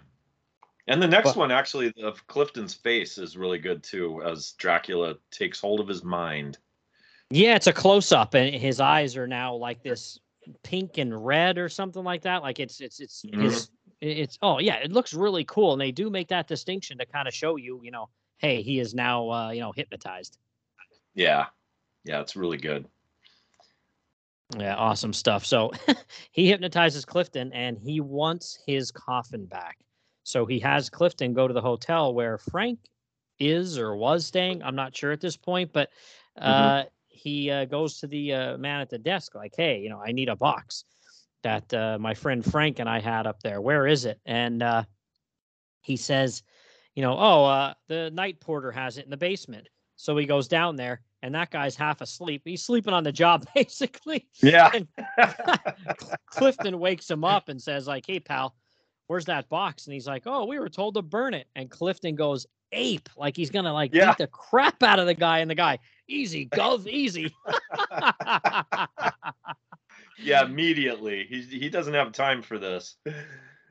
And 0.87 1.01
the 1.01 1.07
next 1.07 1.29
But- 1.29 1.37
one, 1.37 1.51
actually, 1.51 1.93
of 2.03 2.25
Clifton's 2.27 2.73
face 2.73 3.17
is 3.17 3.37
really 3.37 3.59
good 3.59 3.81
too, 3.83 4.21
as 4.23 4.51
Dracula 4.53 5.15
takes 5.31 5.59
hold 5.61 5.79
of 5.79 5.87
his 5.87 6.03
mind. 6.03 6.57
Yeah, 7.29 7.55
it's 7.55 7.67
a 7.67 7.73
close 7.73 8.11
up, 8.11 8.33
and 8.33 8.53
his 8.53 8.81
eyes 8.81 9.15
are 9.15 9.27
now 9.27 9.55
like 9.55 9.83
this 9.83 10.19
pink 10.63 10.97
and 10.97 11.25
red 11.25 11.57
or 11.57 11.69
something 11.69 12.03
like 12.03 12.23
that. 12.23 12.41
Like 12.41 12.59
it's 12.59 12.81
it's 12.81 12.99
it's 12.99 13.23
Mhm. 13.23 13.43
his 13.43 13.69
it's 14.01 14.37
oh 14.41 14.59
yeah, 14.59 14.77
it 14.77 14.91
looks 14.91 15.13
really 15.13 15.45
cool, 15.45 15.71
and 15.71 15.79
they 15.81 15.91
do 15.93 16.09
make 16.09 16.27
that 16.27 16.47
distinction 16.47 16.97
to 16.97 17.05
kind 17.05 17.27
of 17.27 17.33
show 17.33 17.55
you, 17.55 17.79
you 17.83 17.91
know, 17.91 18.09
hey, 18.41 18.61
he 18.61 18.79
is 18.79 18.93
now 18.93 19.29
uh, 19.29 19.51
you 19.51 19.61
know 19.61 19.71
hypnotized. 19.71 20.37
Yeah. 21.13 21.45
Yeah, 22.03 22.19
it's 22.21 22.35
really 22.35 22.57
good. 22.57 22.87
Yeah, 24.57 24.75
awesome 24.75 25.13
stuff. 25.13 25.45
So 25.45 25.71
he 26.31 26.47
hypnotizes 26.47 27.05
Clifton, 27.05 27.53
and 27.53 27.77
he 27.77 28.01
wants 28.01 28.59
his 28.65 28.91
coffin 28.91 29.45
back. 29.45 29.77
So 30.23 30.45
he 30.45 30.59
has 30.59 30.89
Clifton 30.89 31.33
go 31.33 31.47
to 31.47 31.53
the 31.53 31.61
hotel 31.61 32.13
where 32.13 32.37
Frank 32.37 32.79
is 33.39 33.77
or 33.77 33.95
was 33.95 34.25
staying. 34.25 34.61
I'm 34.61 34.75
not 34.75 34.95
sure 34.95 35.11
at 35.11 35.21
this 35.21 35.37
point, 35.37 35.71
but 35.71 35.89
uh, 36.37 36.83
he 37.07 37.49
uh, 37.49 37.65
goes 37.65 37.99
to 37.99 38.07
the 38.07 38.33
uh, 38.33 38.57
man 38.57 38.81
at 38.81 38.89
the 38.89 38.99
desk, 38.99 39.35
like, 39.35 39.53
"Hey, 39.55 39.79
you 39.79 39.89
know, 39.89 40.01
I 40.03 40.11
need 40.11 40.29
a 40.29 40.35
box 40.35 40.85
that 41.43 41.73
uh, 41.73 41.97
my 41.99 42.13
friend 42.13 42.43
Frank 42.43 42.79
and 42.79 42.89
I 42.89 42.99
had 42.99 43.25
up 43.27 43.41
there. 43.41 43.61
Where 43.61 43.87
is 43.87 44.05
it?" 44.05 44.19
And 44.25 44.61
uh, 44.61 44.83
he 45.81 45.95
says, 45.95 46.43
"You 46.95 47.01
know, 47.03 47.15
oh, 47.17 47.45
uh, 47.45 47.73
the 47.87 48.09
night 48.11 48.39
porter 48.39 48.71
has 48.71 48.97
it 48.97 49.05
in 49.05 49.11
the 49.11 49.17
basement." 49.17 49.67
So 49.95 50.17
he 50.17 50.25
goes 50.25 50.47
down 50.47 50.75
there, 50.77 51.01
and 51.21 51.35
that 51.35 51.51
guy's 51.51 51.75
half 51.75 52.01
asleep. 52.01 52.41
He's 52.43 52.63
sleeping 52.63 52.93
on 52.93 53.03
the 53.03 53.11
job, 53.11 53.45
basically. 53.55 54.27
Yeah. 54.41 54.71
Clifton 56.27 56.79
wakes 56.79 57.09
him 57.09 57.23
up 57.23 57.49
and 57.49 57.61
says, 57.61 57.87
like, 57.87 58.05
hey, 58.07 58.19
pal, 58.19 58.55
where's 59.07 59.25
that 59.25 59.47
box? 59.49 59.85
And 59.85 59.93
he's 59.93 60.07
like, 60.07 60.23
oh, 60.25 60.45
we 60.45 60.57
were 60.57 60.69
told 60.69 60.95
to 60.95 61.03
burn 61.03 61.35
it. 61.35 61.47
And 61.55 61.69
Clifton 61.69 62.15
goes 62.15 62.47
ape, 62.71 63.09
like 63.17 63.35
he's 63.35 63.49
gonna 63.51 63.73
like 63.73 63.93
Yeah. 63.93 64.07
beat 64.11 64.17
the 64.17 64.27
crap 64.27 64.81
out 64.81 64.97
of 64.97 65.05
the 65.05 65.13
guy. 65.13 65.39
And 65.39 65.51
the 65.51 65.55
guy, 65.55 65.77
easy, 66.07 66.47
gov, 66.47 66.87
easy. 66.87 67.31
yeah, 70.17 70.45
immediately. 70.45 71.25
He 71.29 71.41
he 71.41 71.69
doesn't 71.69 71.93
have 71.93 72.11
time 72.11 72.41
for 72.41 72.57
this. 72.57 72.95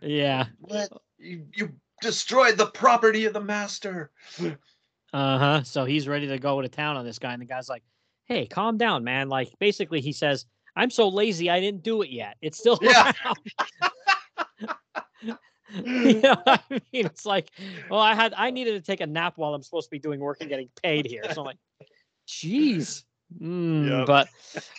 yeah. 0.03 0.47
What? 0.61 0.91
You, 1.18 1.47
you 1.55 1.73
destroyed 2.01 2.57
the 2.57 2.67
property 2.67 3.25
of 3.25 3.33
the 3.33 3.41
master. 3.41 4.11
Uh 5.13 5.39
huh. 5.39 5.63
So 5.63 5.85
he's 5.85 6.07
ready 6.09 6.27
to 6.29 6.39
go 6.39 6.61
to 6.61 6.69
town 6.69 6.97
on 6.97 7.05
this 7.05 7.19
guy. 7.19 7.33
And 7.33 7.43
the 7.43 7.47
guy's 7.47 7.69
like, 7.69 7.83
hey, 8.27 8.47
calm 8.47 8.77
down, 8.79 9.05
man. 9.05 9.29
Like, 9.29 9.53
basically, 9.59 10.01
he 10.01 10.13
says, 10.13 10.47
I'm 10.77 10.91
so 10.91 11.09
lazy, 11.09 11.51
I 11.51 11.61
didn't 11.61 11.83
do 11.83 12.03
it 12.03 12.11
yet. 12.11 12.37
It's 12.41 12.59
still 12.59 12.79
Yeah. 12.81 13.13
you 15.75 16.21
know 16.23 16.37
I 16.47 16.61
mean? 16.71 16.81
It's 16.93 17.27
like, 17.27 17.51
well, 17.89 18.01
I 18.01 18.15
had 18.15 18.35
I 18.37 18.51
needed 18.51 18.73
to 18.73 18.81
take 18.81 19.01
a 19.01 19.07
nap 19.07 19.35
while 19.37 19.55
I'm 19.55 19.63
supposed 19.63 19.87
to 19.87 19.91
be 19.91 19.99
doing 19.99 20.21
work 20.21 20.39
and 20.41 20.49
getting 20.49 20.69
paid 20.83 21.07
here. 21.07 21.25
So 21.33 21.41
I'm 21.43 21.47
like, 21.47 21.59
jeez. 22.27 23.05
Mm, 23.41 23.99
Yep. 23.99 24.07
But 24.07 24.29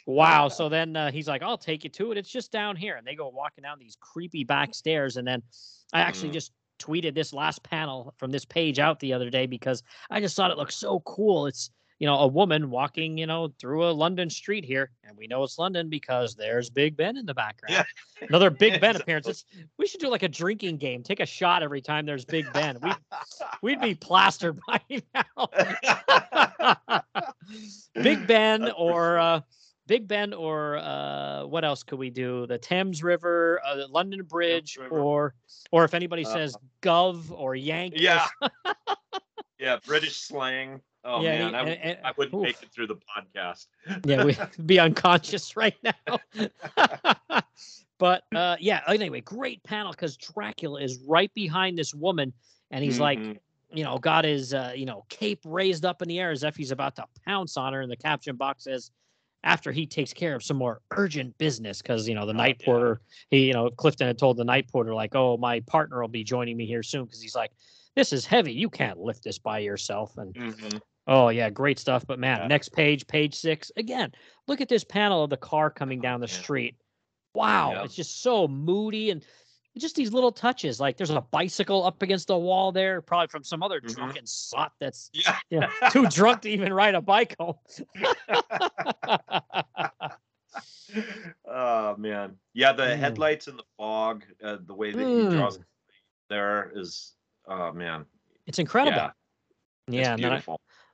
wow. 0.05 0.47
So 0.49 0.69
then 0.69 0.95
uh, 0.95 1.11
he's 1.11 1.27
like, 1.27 1.41
I'll 1.41 1.57
take 1.57 1.83
you 1.83 1.89
to 1.91 2.11
it. 2.11 2.17
It's 2.17 2.29
just 2.29 2.51
down 2.51 2.75
here. 2.75 2.95
And 2.95 3.05
they 3.05 3.15
go 3.15 3.29
walking 3.29 3.61
down 3.63 3.79
these 3.79 3.97
creepy 3.99 4.43
back 4.43 4.73
stairs. 4.73 5.17
And 5.17 5.27
then 5.27 5.41
I 5.93 6.01
actually 6.01 6.29
Mhm. 6.29 6.33
just 6.33 6.51
tweeted 6.81 7.13
this 7.13 7.33
last 7.33 7.63
panel 7.63 8.13
from 8.17 8.31
this 8.31 8.45
page 8.45 8.79
out 8.79 8.99
the 8.99 9.13
other 9.13 9.29
day 9.29 9.45
because 9.45 9.83
I 10.09 10.19
just 10.19 10.35
thought 10.35 10.51
it 10.51 10.57
looked 10.57 10.73
so 10.73 11.01
cool. 11.01 11.45
It's 11.47 11.69
you 11.99 12.07
know 12.07 12.15
a 12.15 12.27
woman 12.27 12.71
walking 12.71 13.17
you 13.17 13.27
know 13.27 13.53
through 13.59 13.85
a 13.85 13.91
London 13.91 14.29
street 14.29 14.65
here, 14.65 14.89
and 15.03 15.15
we 15.15 15.27
know 15.27 15.43
it's 15.43 15.59
London 15.59 15.87
because 15.87 16.33
there's 16.35 16.69
Big 16.69 16.97
Ben 16.97 17.15
in 17.15 17.27
the 17.27 17.33
background. 17.33 17.85
Yeah. 18.19 18.27
Another 18.27 18.49
Big 18.49 18.81
Ben 18.81 18.95
appearance. 18.95 19.27
It's, 19.27 19.45
we 19.77 19.85
should 19.85 20.01
do 20.01 20.09
like 20.09 20.23
a 20.23 20.29
drinking 20.29 20.77
game. 20.77 21.03
Take 21.03 21.19
a 21.19 21.25
shot 21.25 21.61
every 21.61 21.81
time 21.81 22.07
there's 22.07 22.25
Big 22.25 22.51
Ben. 22.53 22.79
We 22.81 22.91
we'd 23.61 23.81
be 23.81 23.93
plastered 23.93 24.59
by 24.67 24.81
now. 25.13 25.47
Big 27.93 28.25
Ben 28.25 28.71
or 28.71 29.19
uh, 29.19 29.41
Big 29.91 30.07
Ben 30.07 30.33
or 30.33 30.77
uh, 30.77 31.43
what 31.47 31.65
else 31.65 31.83
could 31.83 31.99
we 31.99 32.09
do? 32.09 32.47
The 32.47 32.57
Thames 32.57 33.03
River, 33.03 33.59
uh, 33.65 33.75
the 33.75 33.87
London 33.87 34.23
Bridge, 34.23 34.77
River. 34.79 34.97
or 34.97 35.35
or 35.73 35.83
if 35.83 35.93
anybody 35.93 36.25
Uh, 36.25 36.29
says 36.31 36.55
Gov 36.81 37.29
or 37.29 37.57
Yank. 37.57 37.95
yeah. 37.97 38.25
yeah, 39.59 39.79
British 39.85 40.15
slang. 40.15 40.79
Oh 41.03 41.21
Yeah, 41.21 41.39
man, 41.39 41.55
I, 41.55 41.59
and- 41.59 41.69
and- 41.81 41.99
I 42.05 42.13
wouldn't 42.17 42.33
oof. 42.35 42.41
make 42.43 42.63
it 42.63 42.69
through 42.71 42.87
the 42.87 42.95
podcast. 42.95 43.67
yeah, 44.05 44.23
we'd 44.23 44.39
be 44.65 44.79
unconscious 44.79 45.57
right 45.57 45.75
now. 45.83 46.19
but 47.97 48.23
uh, 48.33 48.55
yeah, 48.61 48.83
anyway, 48.87 49.19
great 49.19 49.61
panel 49.63 49.91
because 49.91 50.15
Dracula 50.15 50.79
is 50.81 50.99
right 51.05 51.33
behind 51.33 51.77
this 51.77 51.93
woman, 51.93 52.31
and 52.71 52.81
he's 52.81 52.97
like, 52.97 53.19
Mhm. 53.19 53.39
you 53.73 53.83
know, 53.83 53.97
got 53.97 54.23
his 54.23 54.53
uh, 54.53 54.71
you 54.73 54.85
know 54.85 55.03
cape 55.09 55.41
raised 55.43 55.83
up 55.83 56.01
in 56.01 56.07
the 56.07 56.17
air 56.17 56.31
as 56.31 56.43
if 56.43 56.55
he's 56.55 56.71
about 56.71 56.95
to 56.95 57.05
pounce 57.25 57.57
on 57.57 57.73
her. 57.73 57.81
And 57.81 57.91
the 57.91 57.97
caption 57.97 58.37
box 58.37 58.63
says, 58.63 58.89
after 59.43 59.71
he 59.71 59.85
takes 59.87 60.13
care 60.13 60.35
of 60.35 60.43
some 60.43 60.57
more 60.57 60.81
urgent 60.91 61.37
business, 61.37 61.81
because 61.81 62.07
you 62.07 62.15
know 62.15 62.25
the 62.25 62.33
Oh, 62.33 62.37
night 62.37 62.57
yeah. 62.59 62.65
porter, 62.65 63.01
he 63.29 63.47
you 63.47 63.53
know 63.53 63.69
Clifton 63.69 64.07
had 64.07 64.17
told 64.17 64.37
the 64.37 64.43
night 64.45 64.67
porter 64.71 64.93
like, 64.93 65.15
oh, 65.15 65.37
my 65.37 65.59
partner 65.61 66.01
will 66.01 66.07
be 66.07 66.23
joining 66.23 66.57
me 66.57 66.65
here 66.65 66.83
soon, 66.83 67.05
because 67.05 67.21
he's 67.21 67.35
like, 67.35 67.51
this 67.95 68.13
is 68.13 68.25
heavy, 68.25 68.53
you 68.53 68.69
can't 68.69 68.99
lift 68.99 69.23
this 69.23 69.39
by 69.39 69.59
yourself, 69.59 70.17
and 70.17 70.35
Mhm. 70.35 70.81
Oh 71.07 71.29
yeah, 71.29 71.49
great 71.49 71.79
stuff. 71.79 72.05
But 72.05 72.19
man, 72.19 72.41
Yeah. 72.41 72.47
next 72.47 72.69
page, 72.69 73.07
page 73.07 73.33
six. 73.35 73.71
Again, 73.75 74.11
look 74.47 74.61
at 74.61 74.69
this 74.69 74.83
panel 74.83 75.23
of 75.23 75.29
the 75.31 75.37
car 75.37 75.69
coming 75.71 75.99
down 75.99 76.21
the 76.21 76.27
Yeah. 76.27 76.41
street. 76.41 76.75
Wow, 77.33 77.73
Yep. 77.73 77.85
it's 77.85 77.95
just 77.95 78.21
so 78.21 78.47
moody 78.47 79.09
and 79.09 79.25
just 79.77 79.95
these 79.95 80.11
little 80.13 80.31
touches. 80.31 80.79
Like 80.79 80.97
there's 80.97 81.09
a 81.09 81.21
bicycle 81.21 81.83
up 81.85 82.01
against 82.01 82.27
the 82.27 82.37
wall 82.37 82.71
there, 82.71 83.01
probably 83.01 83.27
from 83.27 83.43
some 83.43 83.63
other 83.63 83.79
Mhm. 83.81 83.93
drunken 83.95 84.25
sot 84.25 84.73
that's 84.79 85.09
Yeah. 85.13 85.39
you 85.49 85.59
know, 85.61 85.69
too 85.89 86.07
drunk 86.07 86.41
to 86.41 86.49
even 86.49 86.73
ride 86.73 86.95
a 86.95 87.01
bike 87.01 87.35
home. 87.39 87.55
oh 91.45 91.95
man, 91.97 92.37
yeah. 92.53 92.73
The 92.73 92.83
Mm. 92.83 92.97
headlights 92.97 93.47
and 93.47 93.57
the 93.57 93.63
fog, 93.77 94.25
uh, 94.43 94.57
the 94.65 94.73
way 94.73 94.91
that 94.91 94.99
he 94.99 95.05
Mm. 95.05 95.31
draws 95.31 95.59
there 96.29 96.71
is 96.75 97.15
oh 97.47 97.71
man, 97.71 98.05
It's 98.47 98.59
incredible. 98.59 98.97
yeah, 98.97 99.11
Yeah, 99.87 99.99
it's 99.99 100.07
and 100.09 100.23
then, 100.23 100.31
I, 100.33 100.43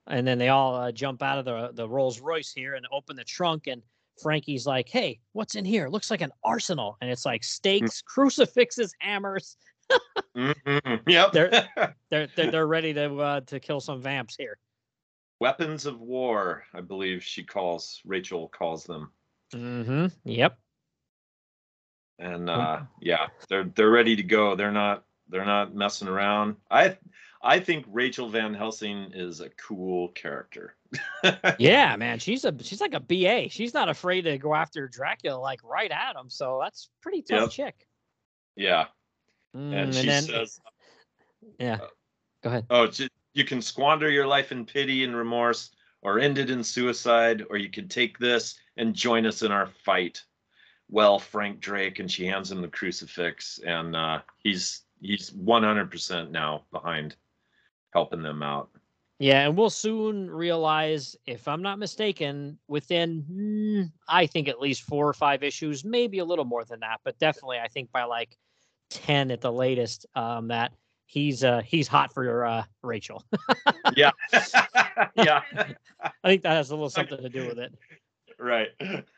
and 0.08 0.28
then 0.28 0.38
they 0.38 0.50
all 0.50 0.76
uh, 0.76 0.92
jump 0.92 1.22
out 1.24 1.40
of 1.40 1.46
the 1.46 1.72
the 1.74 1.88
Rolls 1.90 2.20
Royce 2.20 2.52
here 2.54 2.76
and 2.76 2.88
open 2.92 3.16
the 3.16 3.24
trunk, 3.24 3.68
and 3.68 3.82
Frankie's 4.22 4.66
like, 4.66 4.90
"Hey, 4.90 5.20
what's 5.34 5.56
in 5.56 5.66
here? 5.66 5.88
Looks 5.90 6.10
like 6.12 6.22
an 6.22 6.32
arsenal." 6.44 6.98
And 7.02 7.10
it's 7.10 7.26
like 7.26 7.44
stakes, 7.44 8.02
crucifixes, 8.02 8.94
hammers. 9.00 9.58
Mhm, 10.36 11.02
Yep. 11.08 11.32
They're- 11.34 11.68
They're 12.10 12.28
they're, 12.36 12.68
ready 12.68 12.94
to 12.94 13.16
uh, 13.18 13.42
to 13.42 13.60
kill 13.60 13.80
some 13.80 14.02
vamps 14.02 14.36
here. 14.38 14.58
Weapons 15.40 15.86
of 15.86 16.00
war, 16.02 16.64
I 16.74 16.82
believe 16.82 17.24
she 17.24 17.44
calls 17.44 18.02
Rachel 18.06 18.48
calls 18.50 18.84
them. 18.84 19.12
Mm-hmm. 19.54 20.08
Yep. 20.26 20.58
and 22.20 22.50
uh 22.50 22.82
yeah 23.02 23.28
they're 23.48 23.72
they're 23.76 23.92
ready 23.92 24.16
to 24.16 24.24
go 24.24 24.56
they're 24.56 24.72
not 24.72 25.04
they're 25.30 25.46
not 25.46 25.74
messing 25.76 26.08
around 26.08 26.56
i 26.72 26.98
i 27.42 27.60
think 27.60 27.86
rachel 27.90 28.30
van 28.30 28.54
helsing 28.54 29.12
is 29.14 29.40
a 29.42 29.50
cool 29.52 30.10
character 30.10 30.76
Yeah, 31.60 31.98
man, 31.98 32.18
she's 32.20 32.46
a 32.46 32.56
she's 32.64 32.80
like 32.80 32.94
a 32.94 33.00
BA. 33.02 33.50
She's 33.50 33.74
not 33.74 33.90
afraid 33.90 34.22
to 34.22 34.38
go 34.38 34.56
after 34.56 34.88
Dracula 34.88 35.38
like 35.38 35.60
right 35.62 35.92
at 35.92 36.16
him. 36.16 36.30
So 36.30 36.60
that's 36.64 36.90
pretty 37.02 37.22
tough 37.24 37.42
Yep. 37.42 37.50
chick. 37.52 37.88
yeah 38.56 38.86
Mm, 39.56 39.74
and 39.74 39.94
she 39.96 40.08
then, 40.08 40.24
says 40.24 40.62
yeah. 41.60 41.78
uh, 41.82 41.88
Go 42.44 42.50
ahead. 42.50 42.66
oh 42.70 42.88
you 43.34 43.44
can 43.44 43.62
squander 43.62 44.10
your 44.10 44.28
life 44.28 44.52
in 44.54 44.66
pity 44.66 45.04
and 45.04 45.14
remorse 45.16 45.72
or 46.04 46.20
end 46.20 46.38
it 46.38 46.50
in 46.50 46.64
suicide 46.64 47.44
or 47.50 47.58
you 47.58 47.70
can 47.70 47.88
take 47.90 48.18
this 48.18 48.58
and 48.78 48.94
join 48.94 49.26
us 49.26 49.42
in 49.42 49.52
our 49.52 49.68
fight 49.84 50.24
well 50.90 51.20
frank 51.20 51.60
drake 51.60 52.00
and 52.00 52.10
she 52.10 52.26
hands 52.26 52.50
him 52.52 52.62
the 52.62 52.68
crucifix 52.70 53.60
and 53.66 53.94
uh 53.96 54.20
he's 54.40 54.84
he's 55.02 55.32
100% 55.32 56.32
now 56.32 56.64
behind 56.72 57.16
helping 57.98 58.22
them 58.22 58.44
out 58.44 58.70
Yeah, 59.18 59.48
and 59.48 59.58
we'll 59.58 59.72
soon 59.72 60.30
realize, 60.30 61.16
if 61.26 61.48
I'm 61.48 61.64
not 61.64 61.80
mistaken, 61.80 62.60
within 62.68 63.24
mm, 63.24 63.92
I 64.08 64.28
think 64.28 64.48
at 64.48 64.60
least 64.62 64.84
four 64.84 65.08
or 65.08 65.14
five 65.14 65.42
issues, 65.42 65.84
maybe 65.84 66.20
a 66.20 66.26
little 66.26 66.46
more 66.46 66.64
than 66.64 66.80
that, 66.82 67.00
but 67.04 67.18
definitely 67.18 67.58
I 67.58 67.68
think 67.68 67.92
by 67.92 68.04
like 68.04 68.38
ten 68.92 69.32
at 69.32 69.42
the 69.42 69.52
latest, 69.52 70.06
um, 70.14 70.48
that 70.50 70.74
he's 71.08 71.44
uh 71.44 71.62
he's 71.66 71.88
hot 71.88 72.14
for 72.14 72.46
uh 72.46 72.64
Rachel. 72.84 73.24
yeah 73.96 74.12
yeah 75.16 75.42
I 76.04 76.28
think 76.28 76.44
that 76.44 76.54
has 76.54 76.70
a 76.70 76.76
little 76.76 76.92
something 76.92 77.20
to 77.20 77.30
do 77.30 77.48
with 77.48 77.58
it. 77.58 77.74
right 78.38 78.70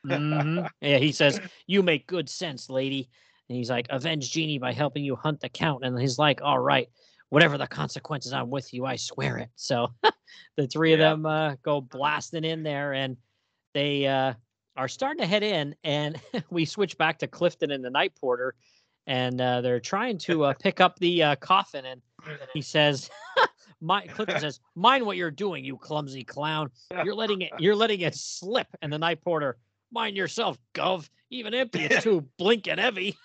hmm 0.05 0.59
Yeah, 0.81 0.99
he 0.99 1.11
says, 1.11 1.41
"You 1.67 1.83
make 1.83 2.07
good 2.07 2.29
sense, 2.29 2.69
lady." 2.69 3.09
And 3.49 3.57
he's 3.57 3.69
like, 3.69 3.87
"Avenge 3.89 4.31
Jeanie 4.31 4.59
by 4.59 4.71
helping 4.71 5.03
you 5.03 5.17
hunt 5.17 5.41
the 5.41 5.49
Count." 5.49 5.83
And 5.83 5.99
he's 5.99 6.17
like, 6.17 6.41
"All 6.41 6.59
right, 6.59 6.87
whatever 7.29 7.57
the 7.57 7.67
consequences, 7.67 8.33
I'm 8.33 8.49
with 8.49 8.73
you. 8.73 8.85
I 8.85 8.95
swear 8.95 9.37
it." 9.37 9.49
So 9.55 9.93
the 10.57 10.67
three 10.67 10.93
of 10.93 10.99
them 10.99 11.25
uh, 11.25 11.55
go 11.63 11.81
blasting 11.81 12.43
in 12.43 12.63
there, 12.63 12.93
and 12.93 13.17
they 13.73 14.07
uh, 14.07 14.33
are 14.75 14.87
starting 14.87 15.21
to 15.21 15.27
head 15.27 15.43
in. 15.43 15.75
And 15.83 16.19
we 16.49 16.65
switch 16.65 16.97
back 16.97 17.19
to 17.19 17.27
Clifton 17.27 17.71
and 17.71 17.83
the 17.83 17.89
Night 17.89 18.13
Porter, 18.19 18.55
and 19.07 19.39
uh, 19.39 19.61
they're 19.61 19.79
trying 19.79 20.17
to 20.19 20.45
uh, 20.45 20.53
pick 20.59 20.81
up 20.81 20.99
the 20.99 21.23
uh, 21.23 21.35
coffin. 21.37 21.85
And 21.85 22.01
he 22.53 22.61
says, 22.61 23.09
"My 23.81 24.05
Clifton 24.07 24.39
says, 24.39 24.59
mind 24.75 25.05
what 25.05 25.17
you're 25.17 25.31
doing, 25.31 25.63
you 25.63 25.77
clumsy 25.77 26.23
clown. 26.23 26.69
You're 27.03 27.15
letting 27.15 27.41
it. 27.41 27.51
You're 27.59 27.75
letting 27.75 28.01
it 28.01 28.15
slip." 28.15 28.67
And 28.81 28.91
the 28.91 28.99
Night 28.99 29.21
Porter, 29.21 29.57
mind 29.91 30.17
yourself, 30.17 30.57
Gov. 30.73 31.09
Even 31.31 31.53
empty, 31.53 31.83
it's 31.83 32.03
too 32.03 32.25
blinking 32.39 32.79
heavy. 32.79 33.15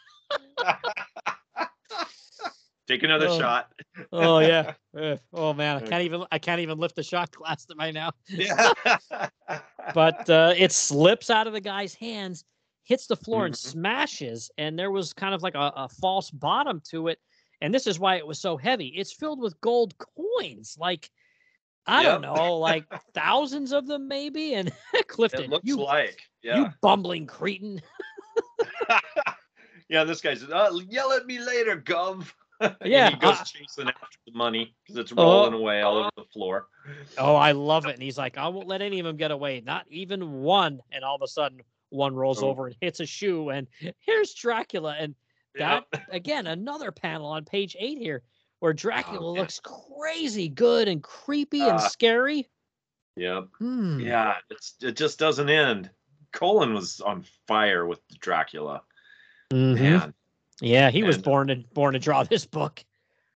Take 2.87 3.03
another 3.03 3.29
Oh. 3.29 3.39
shot. 3.39 3.73
Oh 4.13 4.39
yeah. 4.41 4.75
Oh 5.33 5.53
man, 5.53 5.77
I 5.79 5.81
can't 5.81 6.03
even. 6.05 6.25
I 6.31 6.39
can't 6.39 6.61
even 6.61 6.79
lift 6.79 6.95
the 6.95 7.03
shot 7.03 7.33
glass 7.33 7.65
to 7.67 7.75
my 7.75 7.91
now. 7.91 8.13
Yeah. 8.29 8.73
But 9.93 10.29
uh, 10.31 10.55
it 10.57 10.73
slips 10.73 11.31
out 11.31 11.47
of 11.47 11.53
the 11.53 11.61
guy's 11.61 11.95
hands, 11.95 12.45
hits 12.85 13.07
the 13.07 13.17
floor, 13.17 13.45
and 13.47 13.55
Mhm. 13.55 13.59
smashes. 13.59 14.51
And 14.57 14.79
there 14.79 14.91
was 14.91 15.13
kind 15.13 15.35
of 15.35 15.43
like 15.43 15.55
a, 15.55 15.73
a 15.77 15.89
false 15.89 16.31
bottom 16.31 16.81
to 16.91 17.09
it. 17.09 17.19
And 17.61 17.73
this 17.73 17.87
is 17.87 17.99
why 17.99 18.17
it 18.17 18.27
was 18.27 18.41
so 18.41 18.57
heavy. 18.57 18.89
It's 18.97 19.13
filled 19.13 19.41
with 19.41 19.61
gold 19.61 19.95
coins, 19.99 20.77
like 20.81 21.11
I 21.87 22.03
don't 22.03 22.23
know, 22.23 22.57
like 22.59 22.87
thousands 23.15 23.73
of 23.73 23.87
them 23.87 24.09
maybe. 24.09 24.55
And 24.55 24.73
Clifton, 25.07 25.53
you, 25.63 25.77
like. 25.77 26.21
you 26.43 26.69
bumbling 26.81 27.27
cretin. 27.27 27.81
yeah, 29.89 30.05
this 30.05 30.21
guy's 30.21 30.43
uh, 30.45 30.71
yell 30.89 31.13
at 31.13 31.27
me 31.27 31.39
later, 31.39 31.81
Gov. 31.81 32.33
Yeah, 32.85 33.11
he 33.11 33.17
goes 33.17 33.41
uh, 33.41 33.45
chasing 33.45 33.89
after 33.89 34.19
the 34.27 34.33
money 34.33 34.75
because 34.83 34.99
it's 34.99 35.13
Oh. 35.17 35.23
rolling 35.23 35.55
away 35.55 35.83
all 35.83 35.99
over 35.99 36.11
the 36.17 36.25
floor. 36.33 36.69
Oh, 37.19 37.35
I 37.35 37.53
love 37.53 37.87
it. 37.87 37.95
And 37.95 38.03
he's 38.03 38.19
like, 38.19 38.39
I 38.39 38.49
won't 38.49 38.69
let 38.69 38.81
any 38.83 39.01
of 39.01 39.07
them 39.07 39.17
get 39.17 39.31
away, 39.31 39.61
not 39.65 39.87
even 39.89 40.43
one. 40.43 40.81
And 40.93 41.05
all 41.05 41.17
of 41.17 41.23
a 41.23 41.27
sudden, 41.29 41.61
one 41.91 42.15
rolls 42.15 42.43
Oh. 42.43 42.49
over 42.49 42.67
and 42.67 42.77
hits 42.81 43.01
a 43.01 43.07
shoe, 43.07 43.51
and 43.51 43.67
here's 43.99 44.35
Dracula. 44.35 44.97
And 44.99 45.15
that 45.57 45.85
Yep. 45.93 46.03
again, 46.11 46.47
another 46.47 46.91
panel 46.93 47.27
on 47.27 47.45
page 47.45 47.77
eight 47.79 47.99
here, 47.99 48.23
where 48.61 48.73
Dracula 48.73 49.31
Oh, 49.33 49.35
yeah. 49.35 49.41
looks 49.43 49.61
crazy 49.61 50.49
good 50.49 50.89
and 50.89 51.03
creepy 51.03 51.61
and 51.63 51.73
Ah. 51.79 51.89
scary. 51.89 52.49
Yep. 53.17 53.49
Hmm. 53.59 54.01
Yeah. 54.01 54.35
It's 54.51 54.75
it 54.83 54.97
just 54.97 55.19
doesn't 55.19 55.49
end. 55.49 55.91
Colan 56.33 56.75
was 56.75 57.01
on 57.01 57.25
fire 57.47 57.87
with 57.87 58.01
Dracula. 58.21 58.83
Mhm. 59.53 59.75
Man, 59.81 60.15
Yeah, 60.61 60.91
he 60.91 61.03
was 61.03 61.19
born 61.19 61.49
to 61.49 61.57
born 61.75 61.95
to 61.95 61.99
draw 61.99 62.23
this 62.31 62.47
book. 62.47 62.85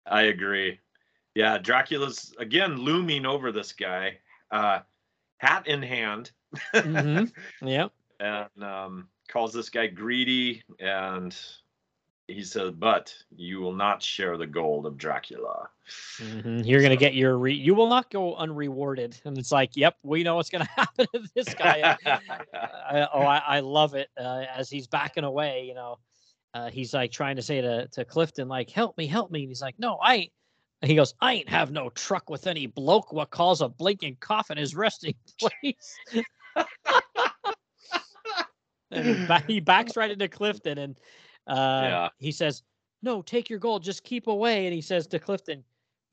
I 0.07 0.23
agree. 0.23 0.79
Yeah, 1.35 1.59
Dracula's 1.59 2.35
again 2.39 2.77
looming 2.79 3.27
over 3.27 3.53
this 3.53 3.73
guy, 3.73 4.19
uh, 4.51 4.81
hat 5.39 5.66
in 5.66 5.83
hand, 5.83 6.31
Mhm. 6.75 7.31
Yep. 7.62 7.93
and 8.21 8.64
um, 8.64 9.09
calls 9.29 9.53
this 9.53 9.69
guy 9.69 9.87
greedy. 9.87 10.62
And 10.81 11.37
he 12.27 12.43
says, 12.43 12.71
"But 12.73 13.14
you 13.37 13.61
will 13.61 13.75
not 13.75 14.03
share 14.03 14.37
the 14.37 14.47
gold 14.47 14.87
of 14.87 14.97
Dracula." 14.97 15.69
Mhm. 16.19 16.66
You're 16.66 16.83
gonna 16.83 16.97
get 16.97 17.14
your 17.14 17.39
re- 17.39 17.53
you 17.55 17.75
will 17.75 17.89
not 17.89 18.11
go 18.11 18.35
unrewarded. 18.37 19.19
And 19.25 19.39
it's 19.39 19.53
like, 19.53 19.77
yep, 19.77 19.97
we 20.03 20.23
know 20.23 20.37
what's 20.37 20.51
gonna 20.51 20.64
happen 20.77 21.07
to 21.14 21.23
this 21.35 21.55
guy. 21.55 21.97
I, 22.05 23.09
oh, 23.14 23.23
I, 23.23 23.39
I 23.47 23.61
love 23.61 23.95
it. 23.95 24.09
Uh, 24.19 24.45
as 24.55 24.69
he's 24.71 24.87
backing 24.87 25.25
away, 25.25 25.64
you 25.66 25.75
know, 25.75 25.99
uh, 26.55 26.71
he's 26.71 26.95
like 26.95 27.13
trying 27.13 27.37
to 27.37 27.43
say 27.43 27.61
to, 27.61 27.89
to 27.89 28.05
Clifton, 28.05 28.49
like, 28.49 28.71
help 28.71 28.97
me, 28.97 29.07
help 29.07 29.31
me. 29.31 29.41
And 29.41 29.49
he's 29.49 29.63
like, 29.63 29.79
no, 29.79 29.97
I 29.97 30.15
ain't. 30.17 30.33
And 30.81 30.91
he 30.91 30.97
goes, 30.97 31.15
I 31.21 31.35
ain't 31.35 31.49
have 31.49 31.73
no 31.73 31.91
truck 31.91 32.31
with 32.31 32.47
any 32.47 32.67
bloke 32.67 33.13
what 33.13 33.31
calls 33.31 33.61
a 33.61 33.69
blinking 33.69 34.19
coffin 34.21 34.59
his 34.59 34.77
resting 34.77 35.15
place. 35.39 35.99
and 38.93 39.07
he, 39.07 39.55
he 39.55 39.61
backs 39.61 39.97
right 39.97 40.11
into 40.11 40.29
Clifton 40.29 40.79
and 40.79 40.97
uh, 41.49 41.83
Yeah. 41.83 42.09
he 42.19 42.31
says, 42.31 42.63
no, 43.03 43.23
take 43.23 43.51
your 43.51 43.59
gold, 43.59 43.83
just 43.83 44.05
keep 44.05 44.29
away. 44.29 44.67
And 44.67 44.75
he 44.75 44.81
says 44.81 45.07
to 45.09 45.19
Clifton, 45.19 45.65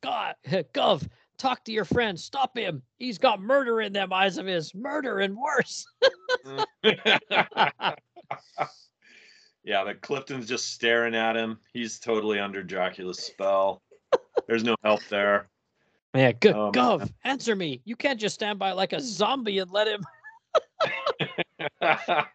God, 0.01 0.35
Gov, 0.73 1.07
talk 1.37 1.63
to 1.65 1.71
your 1.71 1.85
friend, 1.85 2.19
stop 2.19 2.57
him. 2.57 2.81
He's 2.97 3.17
got 3.17 3.41
murder 3.41 3.81
in 3.81 3.93
them 3.93 4.11
eyes 4.11 4.37
of 4.37 4.45
his, 4.47 4.73
murder 4.73 5.19
and 5.19 5.37
worse. 5.37 5.85
yeah, 9.65 9.83
but 9.83 10.01
Clifton's 10.01 10.47
just 10.47 10.71
staring 10.71 11.15
at 11.15 11.35
him. 11.35 11.59
He's 11.73 11.99
totally 11.99 12.39
under 12.39 12.63
Dracula's 12.63 13.19
spell. 13.19 13.81
There's 14.47 14.63
no 14.63 14.75
help 14.83 15.01
there. 15.09 15.49
Yeah, 16.13 16.31
good 16.31 16.55
man. 16.55 16.71
Gov, 16.71 17.11
answer 17.25 17.55
me. 17.55 17.81
You 17.83 17.95
can't 17.95 18.19
just 18.19 18.35
stand 18.35 18.57
by 18.59 18.71
like 18.71 18.93
a 18.93 19.01
zombie 19.01 19.59
and 19.59 19.69
let 19.71 19.87
him. 19.87 20.05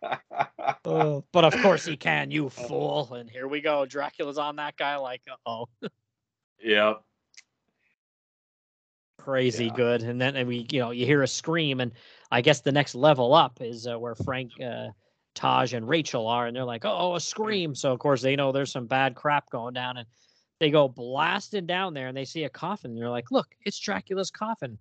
Oh, 0.85 1.25
but 1.33 1.45
of 1.45 1.55
course 1.61 1.85
he 1.85 1.97
can, 1.97 2.31
you 2.31 2.49
fool. 2.49 3.13
And 3.13 3.31
here 3.31 3.47
we 3.47 3.61
go. 3.61 3.85
Dracula's 3.87 4.39
on 4.39 4.57
that 4.57 4.77
guy 4.77 4.97
like, 4.97 5.21
oh, 5.47 5.67
yep. 6.63 7.03
crazy 9.19 9.67
Yeah. 9.67 9.75
good. 9.75 10.03
And 10.03 10.21
then 10.21 10.47
we, 10.47 10.67
you 10.71 10.81
know, 10.81 10.91
you 10.91 11.07
hear 11.07 11.23
a 11.23 11.29
scream, 11.29 11.81
and 11.81 11.93
I 12.31 12.41
guess 12.41 12.63
the 12.63 12.73
next 12.73 12.95
level 12.95 13.35
up 13.35 13.61
is 13.61 13.87
uh, 13.87 13.99
where 13.99 14.15
Frank, 14.15 14.53
uh, 14.61 14.89
Taj, 15.35 15.75
and 15.75 15.89
Rachel 15.89 16.27
are, 16.27 16.47
and 16.47 16.57
they're 16.57 16.65
like, 16.65 16.85
oh, 16.85 17.15
a 17.15 17.21
scream. 17.21 17.75
So 17.75 17.93
of 17.93 17.99
course 17.99 18.23
they 18.23 18.37
know 18.37 18.53
there's 18.53 18.73
some 18.73 18.87
bad 18.87 19.15
crap 19.15 19.51
going 19.51 19.75
down, 19.75 19.97
and 19.97 20.07
they 20.59 20.71
go 20.71 20.89
blasting 20.89 21.67
down 21.67 21.95
there, 21.95 22.09
and 22.09 22.17
they 22.17 22.25
see 22.25 22.45
a 22.45 22.49
coffin, 22.51 22.91
and 22.93 23.01
they're 23.01 23.09
like, 23.11 23.31
look, 23.31 23.49
it's 23.65 23.79
Dracula's 23.79 24.31
coffin, 24.31 24.79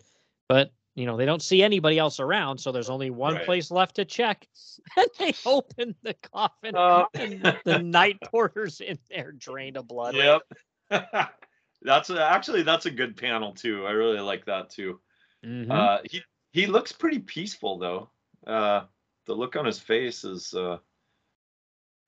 but. 0.48 0.72
You 0.96 1.06
know, 1.06 1.16
they 1.16 1.26
don't 1.26 1.42
see 1.42 1.64
anybody 1.64 1.98
else 1.98 2.20
around, 2.20 2.58
so 2.58 2.74
there's 2.74 2.90
only 2.90 3.10
one 3.10 3.36
Right. 3.36 3.46
place 3.46 3.72
left 3.72 3.96
to 3.98 4.06
check. 4.06 4.46
And 4.98 5.08
they 5.18 5.34
open 5.46 5.96
the 6.02 6.14
coffin, 6.16 6.76
Uh, 6.76 7.06
and 7.14 7.58
the 7.64 7.80
night 7.80 8.18
porter's 8.26 8.82
in 8.82 8.98
there, 9.10 9.32
drained 9.32 9.78
of 9.78 9.88
blood. 9.88 10.16
Yep. 10.16 10.42
that's 11.84 12.10
a, 12.10 12.22
actually 12.22 12.64
that's 12.64 12.86
a 12.86 12.92
good 12.92 13.16
panel 13.16 13.54
too. 13.54 13.86
I 13.86 13.92
really 13.92 14.20
like 14.20 14.44
that 14.46 14.72
too. 14.72 15.00
Mhm. 15.46 15.72
Uh, 15.72 16.00
he 16.04 16.22
he 16.52 16.66
looks 16.66 16.92
pretty 16.92 17.20
peaceful 17.20 17.78
though. 17.78 18.10
Uh, 18.46 18.82
the 19.30 19.36
look 19.36 19.56
on 19.56 19.64
his 19.64 19.80
face 19.80 20.24
is 20.24 20.56
uh, 20.56 20.78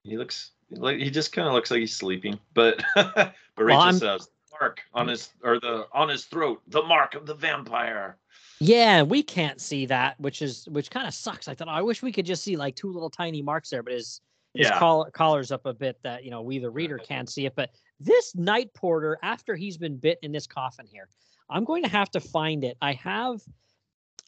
he 0.03 0.17
looks 0.17 0.51
like 0.71 0.97
he 0.97 1.11
just 1.11 1.31
kind 1.31 1.47
of 1.47 1.53
looks 1.53 1.69
like 1.69 1.79
he's 1.79 1.95
sleeping. 1.95 2.39
But 2.55 2.83
but 2.95 3.33
Rachel 3.57 3.79
I'm- 3.79 3.93
says 3.93 4.27
mark 4.59 4.81
on 4.93 5.07
his 5.07 5.29
or 5.43 5.59
the 5.59 5.87
on 5.93 6.09
his 6.09 6.25
throat, 6.25 6.61
the 6.67 6.81
mark 6.81 7.13
of 7.13 7.27
the 7.27 7.35
vampire. 7.35 8.17
Yeah, 8.59 9.03
we 9.03 9.21
can't 9.21 9.61
see 9.61 9.85
that, 9.85 10.19
which 10.19 10.41
is 10.41 10.67
which 10.69 10.89
kind 10.89 11.07
of 11.07 11.13
sucks. 11.13 11.47
I 11.47 11.53
thought 11.53 11.67
oh, 11.67 11.71
I 11.71 11.83
wish 11.83 12.01
we 12.01 12.11
could 12.11 12.25
just 12.25 12.43
see 12.43 12.57
like 12.57 12.75
two 12.75 12.91
little 12.91 13.09
tiny 13.09 13.43
marks 13.43 13.69
there, 13.69 13.83
but 13.83 13.93
his 13.93 14.21
his 14.55 14.67
Yeah. 14.67 14.79
collar, 14.79 15.11
collar's 15.11 15.51
up 15.51 15.67
a 15.67 15.73
bit 15.73 15.99
that 16.01 16.23
you 16.23 16.31
know 16.31 16.41
we 16.41 16.57
the 16.57 16.71
reader 16.71 16.97
can't 17.11 17.29
see 17.29 17.45
it. 17.45 17.53
But 17.55 17.69
this 17.99 18.33
night 18.35 18.73
porter, 18.73 19.19
after 19.21 19.55
he's 19.55 19.77
been 19.77 19.95
bit 19.97 20.17
in 20.23 20.31
this 20.31 20.47
coffin 20.47 20.87
here, 20.87 21.07
I'm 21.51 21.65
going 21.65 21.83
to 21.83 21.89
have 21.89 22.09
to 22.11 22.19
find 22.19 22.63
it. 22.63 22.77
I 22.81 22.93
have, 22.93 23.41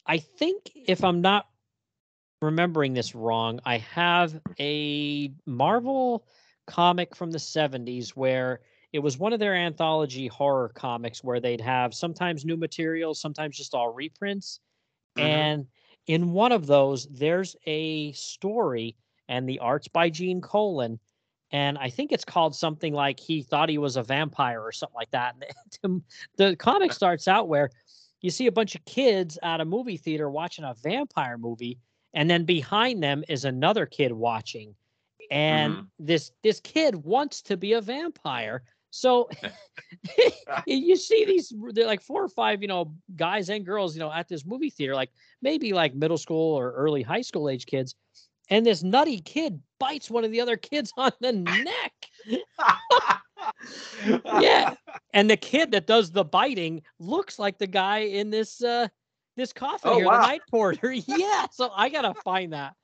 I 0.06 0.18
think 0.18 0.70
if 0.74 1.02
I'm 1.02 1.20
not 1.20 1.46
remembering 2.44 2.94
this 2.94 3.14
wrong, 3.14 3.60
I 3.64 3.78
have 3.78 4.40
a 4.60 5.32
Marvel 5.46 6.26
comic 6.66 7.14
from 7.14 7.30
the 7.30 7.38
70s 7.38 8.10
where 8.10 8.60
it 8.92 9.00
was 9.00 9.18
one 9.18 9.32
of 9.32 9.40
their 9.40 9.54
anthology 9.54 10.28
horror 10.28 10.68
comics 10.68 11.24
where 11.24 11.40
they'd 11.40 11.60
have 11.60 11.94
sometimes 11.94 12.44
new 12.44 12.56
materials, 12.56 13.20
sometimes 13.20 13.56
just 13.56 13.74
all 13.74 13.92
reprints. 13.92 14.60
Mhm. 15.16 15.22
And 15.22 15.66
in 16.06 16.32
one 16.32 16.52
of 16.52 16.66
those, 16.66 17.06
there's 17.06 17.56
a 17.66 18.12
story, 18.12 18.96
and 19.28 19.48
the 19.48 19.58
art's 19.58 19.88
by 19.88 20.10
Gene 20.10 20.40
Colan. 20.40 21.00
And 21.50 21.78
I 21.78 21.88
think 21.90 22.12
it's 22.12 22.24
called 22.24 22.54
something 22.54 22.92
like 22.92 23.20
he 23.20 23.42
thought 23.42 23.68
he 23.68 23.78
was 23.78 23.96
a 23.96 24.02
vampire 24.02 24.60
or 24.60 24.72
something 24.72 24.94
like 24.94 25.10
that. 25.10 25.34
And 25.82 26.02
the, 26.36 26.50
the 26.50 26.56
comic 26.56 26.92
starts 26.92 27.28
out 27.28 27.48
where 27.48 27.70
you 28.20 28.30
see 28.30 28.46
a 28.46 28.52
bunch 28.52 28.74
of 28.74 28.84
kids 28.84 29.38
at 29.42 29.60
a 29.60 29.64
movie 29.64 29.96
theater 29.96 30.30
watching 30.30 30.64
a 30.64 30.74
vampire 30.74 31.36
movie, 31.38 31.78
and 32.14 32.30
then 32.30 32.44
behind 32.44 33.02
them 33.02 33.24
is 33.28 33.44
another 33.44 33.86
kid 33.86 34.12
watching. 34.12 34.74
And 35.30 35.80
Mhm. 35.80 35.90
this 35.98 36.32
this 36.42 36.60
kid 36.60 36.96
wants 36.96 37.42
to 37.42 37.56
be 37.56 37.72
a 37.74 37.80
vampire. 37.80 38.62
So 38.90 39.28
you 40.66 40.96
see 40.96 41.24
these 41.24 41.52
they're 41.72 41.86
like 41.86 42.00
four 42.00 42.22
or 42.24 42.28
five, 42.28 42.62
you 42.62 42.68
know, 42.68 42.94
guys 43.16 43.48
and 43.50 43.64
girls, 43.66 43.94
you 43.94 44.00
know, 44.00 44.12
at 44.12 44.28
this 44.28 44.44
movie 44.46 44.70
theater, 44.70 44.94
like 44.94 45.10
maybe 45.42 45.72
like 45.72 45.94
middle 45.94 46.18
school 46.18 46.54
or 46.54 46.72
early 46.72 47.02
high 47.02 47.22
school 47.22 47.48
age 47.48 47.66
kids. 47.66 47.94
And 48.50 48.66
this 48.66 48.82
nutty 48.82 49.20
kid 49.20 49.60
bites 49.80 50.10
one 50.10 50.24
of 50.24 50.30
the 50.32 50.40
other 50.40 50.56
kids 50.56 50.92
on 50.96 51.12
the 51.20 51.32
neck. 51.32 51.92
Yeah. 54.32 54.74
And 55.12 55.30
the 55.30 55.36
kid 55.36 55.72
that 55.72 55.86
does 55.86 56.10
the 56.12 56.24
biting 56.24 56.82
looks 56.98 57.38
like 57.38 57.58
the 57.58 57.66
guy 57.66 57.98
in 57.98 58.30
this 58.30 58.62
uh 58.62 58.88
this 59.36 59.52
coffin 59.52 59.90
Oh, 59.90 59.96
here, 59.96 60.06
wow. 60.06 60.20
the 60.20 60.26
night 60.26 60.42
porter. 60.50 60.92
yeah. 60.92 61.46
So 61.50 61.70
I 61.74 61.88
gotta 61.88 62.14
find 62.22 62.52
that. 62.52 62.74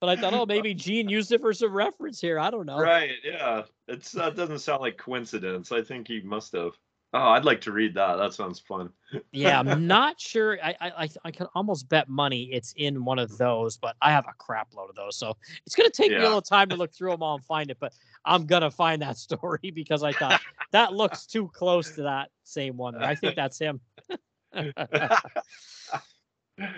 But 0.00 0.10
I 0.10 0.16
thought, 0.16 0.32
oh, 0.32 0.46
maybe 0.46 0.74
Gene 0.74 1.08
used 1.08 1.32
it 1.32 1.40
for 1.40 1.52
some 1.52 1.72
reference 1.72 2.20
here. 2.20 2.38
I 2.38 2.50
don't 2.50 2.66
know. 2.66 2.78
Right. 2.78 3.10
Yeah. 3.24 3.62
It's 3.88 4.12
that 4.12 4.36
doesn't 4.36 4.60
sound 4.60 4.80
like 4.80 4.96
coincidence. 4.96 5.72
I 5.72 5.82
think 5.82 6.06
he 6.06 6.20
must 6.20 6.52
have. 6.52 6.72
Oh, 7.14 7.18
I'd 7.30 7.44
like 7.46 7.62
to 7.62 7.72
read 7.72 7.94
that. 7.94 8.16
That 8.16 8.34
sounds 8.34 8.60
fun. 8.60 8.90
yeah, 9.32 9.58
I'm 9.58 9.86
not 9.88 10.20
sure. 10.20 10.58
I, 10.62 10.76
I 10.80 11.08
I 11.24 11.30
can 11.30 11.46
almost 11.54 11.88
bet 11.88 12.08
money 12.08 12.50
it's 12.52 12.74
in 12.76 13.04
one 13.04 13.18
of 13.18 13.38
those, 13.38 13.76
but 13.78 13.96
I 14.02 14.12
have 14.12 14.26
a 14.28 14.34
crap 14.36 14.74
load 14.74 14.90
of 14.90 14.94
those, 14.94 15.16
so 15.16 15.34
it's 15.66 15.74
gonna 15.74 15.88
take 15.90 16.10
me 16.10 16.18
a 16.18 16.20
little 16.20 16.42
time 16.42 16.68
to 16.68 16.76
look 16.76 16.92
through 16.92 17.12
them 17.12 17.22
all 17.22 17.36
and 17.36 17.44
find 17.44 17.70
it. 17.70 17.78
But 17.80 17.94
I'm 18.26 18.44
gonna 18.46 18.70
find 18.70 19.00
that 19.02 19.16
story 19.16 19.72
because 19.74 20.02
I 20.02 20.12
thought 20.12 20.40
that 20.72 20.92
looks 20.92 21.24
too 21.26 21.48
close 21.48 21.92
to 21.92 22.02
that 22.02 22.28
same 22.44 22.76
one. 22.76 22.94
I 23.02 23.14
think 23.14 23.36
that's 23.36 23.58
him. 23.58 23.80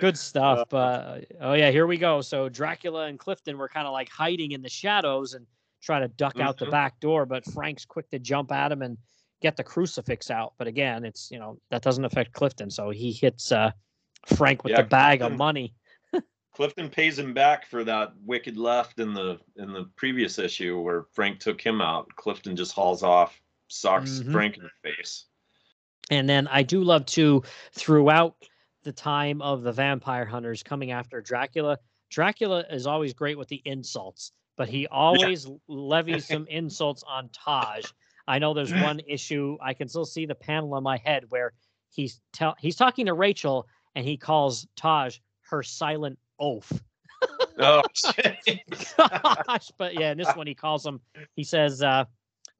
Good 0.00 0.18
stuff. 0.18 0.68
But 0.68 1.26
oh 1.40 1.54
yeah, 1.54 1.70
here 1.70 1.86
we 1.86 1.96
go. 1.96 2.20
So 2.20 2.48
Dracula 2.48 3.06
and 3.06 3.18
Clifton 3.18 3.56
were 3.58 3.68
kind 3.68 3.86
of 3.86 3.92
like 3.92 4.08
hiding 4.08 4.52
in 4.52 4.62
the 4.62 4.68
shadows 4.68 5.34
and 5.34 5.46
try 5.80 6.00
to 6.00 6.08
duck 6.08 6.38
out 6.40 6.58
the 6.58 6.66
Mhm. 6.66 6.70
back 6.70 7.00
door, 7.00 7.24
but 7.26 7.44
Frank's 7.52 7.84
quick 7.84 8.10
to 8.10 8.18
jump 8.18 8.52
at 8.52 8.70
him 8.70 8.82
and 8.82 8.98
get 9.40 9.56
the 9.56 9.64
crucifix 9.64 10.30
out. 10.30 10.52
But 10.58 10.66
again, 10.66 11.04
it's 11.04 11.30
you 11.30 11.38
know 11.38 11.58
that 11.70 11.82
doesn't 11.82 12.04
affect 12.04 12.32
Clifton, 12.32 12.70
so 12.70 12.90
he 12.90 13.12
hits 13.12 13.52
uh, 13.52 13.72
Frank 14.36 14.64
with 14.64 14.72
Yeah, 14.72 14.82
the 14.82 14.88
bag 14.88 15.22
of 15.22 15.32
money. 15.32 15.74
Clifton 16.52 16.90
pays 16.90 17.18
him 17.18 17.32
back 17.32 17.64
for 17.64 17.84
that 17.84 18.12
wicked 18.22 18.58
left 18.58 18.98
in 18.98 19.14
the 19.14 19.38
in 19.56 19.72
the 19.72 19.84
previous 19.96 20.38
issue 20.38 20.78
where 20.78 21.04
Frank 21.12 21.40
took 21.40 21.60
him 21.60 21.80
out. 21.80 22.08
Clifton 22.16 22.54
just 22.56 22.72
hauls 22.72 23.02
off, 23.02 23.40
socks 23.68 24.20
Mhm. 24.20 24.32
Frank 24.32 24.56
in 24.58 24.64
the 24.64 24.70
face. 24.82 25.26
And 26.10 26.28
then 26.28 26.48
I 26.48 26.62
do 26.62 26.82
love 26.82 27.06
to 27.06 27.42
throughout 27.72 28.34
the 28.82 28.92
time 28.92 29.40
of 29.42 29.62
the 29.62 29.72
vampire 29.72 30.24
hunters 30.24 30.62
coming 30.62 30.90
after 30.90 31.20
Dracula. 31.20 31.78
Dracula 32.10 32.64
is 32.70 32.86
always 32.86 33.14
great 33.14 33.38
with 33.38 33.48
the 33.48 33.62
insults, 33.64 34.32
but 34.56 34.68
he 34.68 34.86
always 34.88 35.46
levies 35.68 36.26
some 36.28 36.46
insults 36.48 37.04
on 37.06 37.30
Taj. 37.32 37.84
I 38.26 38.38
know 38.38 38.54
there's 38.54 38.72
one 38.72 39.00
issue 39.08 39.56
I 39.60 39.74
can 39.74 39.88
still 39.88 40.04
see 40.04 40.26
the 40.26 40.34
panel 40.34 40.76
in 40.76 40.82
my 40.82 40.98
head 41.04 41.24
where 41.28 41.52
he's 41.90 42.20
tell 42.32 42.54
he's 42.58 42.76
talking 42.76 43.06
to 43.06 43.14
Rachel 43.14 43.66
and 43.94 44.04
he 44.04 44.16
calls 44.16 44.66
Taj 44.76 45.18
her 45.50 45.62
silent 45.62 46.18
oaf. 46.38 46.70
Oh 47.58 47.82
shit. 47.94 48.60
Gosh, 48.96 49.70
but 49.76 49.94
yeah, 49.94 50.12
in 50.12 50.18
this 50.18 50.34
one 50.34 50.46
he 50.46 50.54
calls 50.54 50.86
him. 50.86 51.00
He 51.34 51.44
says, 51.44 51.82
uh, 51.82 52.04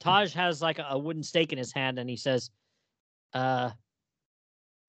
Taj 0.01 0.33
has 0.35 0.61
like 0.61 0.79
a, 0.79 0.87
a 0.91 0.99
wooden 0.99 1.23
stake 1.23 1.53
in 1.53 1.59
his 1.59 1.73
hand, 1.73 1.99
and 1.99 2.09
he 2.11 2.17
says, 2.17 2.51
uh, 3.35 3.71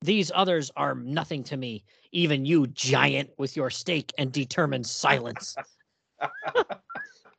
"These 0.01 0.31
others 0.33 0.71
are 0.75 0.95
nothing 0.95 1.43
to 1.45 1.57
me. 1.57 1.83
Even 2.11 2.45
you, 2.45 2.67
giant, 2.67 3.29
with 3.37 3.55
your 3.55 3.69
stake 3.69 4.13
and 4.17 4.31
determined 4.31 4.85
silence." 4.87 5.55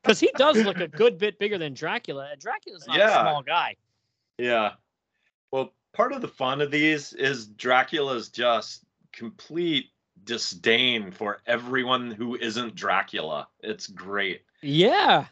Because 0.03 0.19
he 0.19 0.31
does 0.37 0.57
look 0.65 0.79
a 0.79 0.89
good 0.89 1.19
bit 1.19 1.39
bigger 1.39 1.59
than 1.59 1.75
Dracula, 1.75 2.29
and 2.33 2.41
Dracula's 2.41 2.87
not 2.87 2.99
a 2.99 3.11
small 3.11 3.43
guy. 3.43 3.77
Yeah. 4.39 4.73
Well, 5.53 5.73
part 5.93 6.13
of 6.13 6.21
the 6.23 6.29
fun 6.29 6.61
of 6.61 6.71
these 6.71 7.13
is 7.13 7.47
Dracula's 7.47 8.29
just 8.29 8.85
complete 9.13 9.91
disdain 10.25 11.11
for 11.11 11.41
everyone 11.47 12.11
who 12.11 12.37
isn't 12.37 12.75
Dracula. 12.75 13.49
It's 13.61 13.87
great. 13.87 14.43
Yeah, 14.63 15.27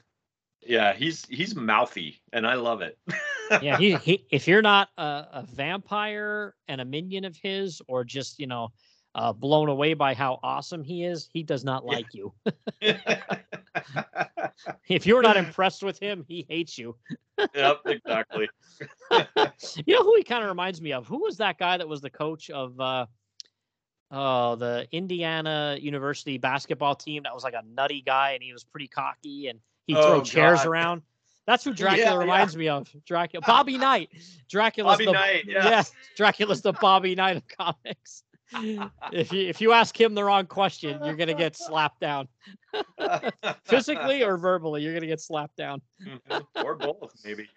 Yeah, 0.63 0.93
he's 0.93 1.25
he's 1.27 1.55
mouthy 1.55 2.21
and 2.33 2.47
I 2.47 2.55
love 2.55 2.83
it. 2.83 2.99
yeah. 3.63 3.77
He, 3.79 3.95
he 3.97 4.27
if 4.31 4.47
you're 4.49 4.63
not 4.63 4.89
a, 4.99 5.03
a 5.33 5.47
vampire 5.53 6.55
and 6.69 6.81
a 6.81 6.85
minion 6.85 7.25
of 7.25 7.37
his, 7.37 7.81
or 7.89 8.05
just 8.05 8.39
you 8.39 8.47
know. 8.47 8.73
Uh, 9.13 9.33
blown 9.33 9.69
away 9.69 9.93
by 9.93 10.15
how 10.15 10.39
awesome 10.45 10.85
he 10.85 11.03
is, 11.03 11.29
he 11.33 11.43
does 11.43 11.65
not 11.65 11.85
like 11.85 12.15
you. 12.15 12.33
If 14.89 15.07
you're 15.07 15.23
not 15.23 15.37
impressed 15.37 15.83
with 15.83 15.99
him, 15.99 16.25
he 16.27 16.47
hates 16.49 16.79
you. 16.79 16.97
yep, 17.55 17.81
exactly. 17.87 18.49
You 19.85 19.95
know 19.95 20.03
who 20.05 20.17
he 20.17 20.23
kind 20.23 20.43
of 20.43 20.49
reminds 20.49 20.81
me 20.81 20.93
of? 20.93 21.07
Who 21.07 21.23
was 21.23 21.37
that 21.39 21.59
guy 21.59 21.77
that 21.77 21.89
was 21.89 22.01
the 22.01 22.11
coach 22.11 22.51
of 22.51 22.79
uh 22.81 23.07
oh 24.11 24.57
the 24.57 24.87
Indiana 24.93 25.77
University 25.81 26.39
basketball 26.39 26.95
team 26.95 27.23
that 27.25 27.35
was 27.35 27.45
like 27.45 27.55
a 27.55 27.63
nutty 27.75 28.03
guy 28.03 28.33
and 28.33 28.43
he 28.43 28.53
was 28.53 28.65
pretty 28.65 28.89
cocky 28.89 29.49
and 29.49 29.61
he'd 29.87 29.95
throw 29.95 30.19
Oh, 30.19 30.23
chairs 30.23 30.65
around. 30.65 31.03
That's 31.51 31.65
who 31.65 31.75
Dracula 31.75 32.05
Yeah, 32.05 32.13
yeah. 32.13 32.19
reminds 32.19 32.57
me 32.57 32.69
of. 32.69 32.89
Dracula 33.05 33.45
Bobby 33.45 33.77
Knight. 33.77 34.11
Dracula's 34.49 34.93
Bobby 34.93 35.07
the 35.07 35.13
Knight, 35.13 35.45
yeah, 35.49 35.65
yes. 35.65 35.93
Dracula's 36.17 36.63
the 36.63 36.73
Bobby 36.75 37.17
Knight 37.17 37.39
of 37.39 37.43
comics. 37.49 38.23
if 39.13 39.33
you 39.33 39.49
if 39.49 39.61
you 39.61 39.73
ask 39.73 40.01
him 40.01 40.15
the 40.15 40.23
wrong 40.23 40.47
question, 40.47 41.05
you're 41.05 41.17
gonna 41.17 41.35
get 41.35 41.57
slapped 41.57 41.99
down. 41.99 42.29
Physically 43.65 44.23
or 44.23 44.37
verbally, 44.37 44.81
you're 44.83 44.95
gonna 44.95 45.09
get 45.09 45.21
slapped 45.21 45.57
down. 45.57 45.83
or 46.55 46.77
both, 46.77 47.13
maybe. 47.25 47.49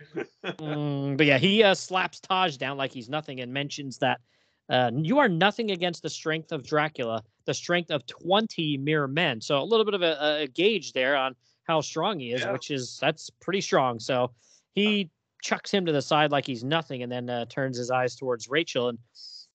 Mm, 0.43 1.15
but 1.15 1.27
yeah, 1.27 1.37
he 1.37 1.61
uh, 1.61 1.75
slaps 1.75 2.19
Taj 2.19 2.57
down 2.57 2.77
like 2.77 2.91
he's 2.91 3.09
nothing 3.09 3.41
and 3.41 3.53
mentions 3.53 3.99
that 3.99 4.21
uh, 4.69 4.89
you 4.95 5.19
are 5.19 5.29
nothing 5.29 5.69
against 5.69 6.01
the 6.01 6.09
strength 6.09 6.51
of 6.51 6.63
Dracula, 6.63 7.23
the 7.45 7.53
strength 7.53 7.91
of 7.91 8.07
20 8.07 8.77
mere 8.79 9.05
men. 9.05 9.39
So 9.39 9.59
a 9.59 9.63
little 9.63 9.85
bit 9.85 9.93
of 9.93 10.01
a, 10.01 10.41
a 10.41 10.47
gauge 10.47 10.93
there 10.93 11.15
on 11.15 11.35
how 11.63 11.81
strong 11.81 12.19
he 12.19 12.31
is, 12.33 12.41
Yeah. 12.41 12.51
which 12.51 12.71
is 12.71 12.97
that's 13.01 13.29
pretty 13.29 13.61
strong. 13.61 13.99
So 13.99 14.31
he 14.73 15.09
chucks 15.41 15.71
him 15.71 15.85
to 15.85 15.91
the 15.91 16.01
side 16.01 16.31
like 16.31 16.45
he's 16.45 16.63
nothing 16.63 17.03
and 17.03 17.11
then 17.11 17.29
uh, 17.29 17.45
turns 17.45 17.77
his 17.77 17.91
eyes 17.91 18.15
towards 18.15 18.49
Rachel. 18.49 18.89
And 18.89 18.97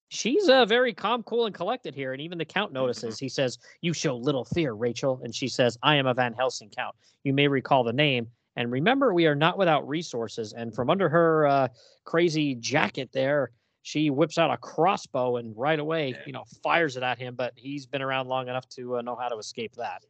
she's 0.08 0.48
uh, 0.48 0.64
very 0.66 0.92
calm, 0.92 1.22
cool, 1.22 1.46
and 1.46 1.54
collected 1.54 1.94
here. 1.94 2.12
And 2.12 2.20
even 2.20 2.38
the 2.38 2.44
Count 2.44 2.72
notices. 2.72 3.18
He 3.18 3.28
says, 3.28 3.58
You 3.80 3.92
show 3.92 4.16
little 4.16 4.44
fear, 4.44 4.72
Rachel. 4.74 5.20
And 5.22 5.34
she 5.34 5.48
says, 5.48 5.78
I 5.82 5.96
am 5.96 6.06
a 6.06 6.14
Van 6.14 6.34
Helsing 6.34 6.70
Count. 6.70 6.94
You 7.24 7.32
may 7.32 7.48
recall 7.48 7.84
the 7.84 7.92
name. 7.92 8.28
And 8.56 8.72
remember, 8.72 9.14
we 9.14 9.26
are 9.26 9.36
not 9.36 9.56
without 9.56 9.86
resources. 9.88 10.52
And 10.52 10.74
from 10.74 10.90
under 10.90 11.08
her 11.08 11.46
uh, 11.46 11.68
crazy 12.04 12.56
jacket 12.56 13.10
there, 13.12 13.52
she 13.82 14.10
whips 14.10 14.36
out 14.36 14.50
a 14.50 14.56
crossbow 14.56 15.36
and 15.36 15.56
right 15.56 15.78
away, 15.78 16.14
you 16.26 16.32
know, 16.32 16.44
fires 16.62 16.96
it 16.96 17.02
at 17.02 17.18
him. 17.18 17.34
But 17.36 17.52
he's 17.56 17.86
been 17.86 18.02
around 18.02 18.26
long 18.28 18.48
enough 18.48 18.68
to 18.70 18.96
uh, 18.96 19.02
know 19.02 19.14
how 19.14 19.28
to 19.28 19.36
escape 19.38 19.76
that. 19.76 20.02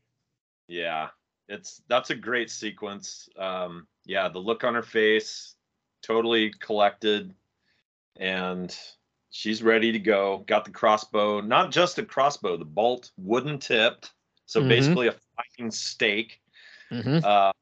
Yeah, 0.66 1.08
it's 1.48 1.82
that's 1.88 2.10
a 2.10 2.14
great 2.14 2.50
sequence. 2.50 3.28
Um, 3.36 3.86
yeah, 4.04 4.28
the 4.28 4.38
look 4.38 4.64
on 4.64 4.74
her 4.74 4.82
face, 4.82 5.54
totally 6.02 6.50
collected, 6.60 7.34
and 8.16 8.76
she's 9.30 9.62
ready 9.62 9.92
to 9.92 9.98
go. 9.98 10.44
Got 10.46 10.64
the 10.64 10.70
crossbow, 10.70 11.40
not 11.40 11.70
just 11.70 11.98
a 11.98 12.04
crossbow, 12.04 12.56
the 12.56 12.64
bolt 12.64 13.10
wooden 13.16 13.58
tipped, 13.58 14.12
so 14.46 14.60
Mhm. 14.60 14.68
basically 14.68 15.08
a 15.08 15.16
fighting 15.36 15.70
stake. 15.70 16.40
Mm-hmm. 16.90 17.20
Uh, 17.22 17.52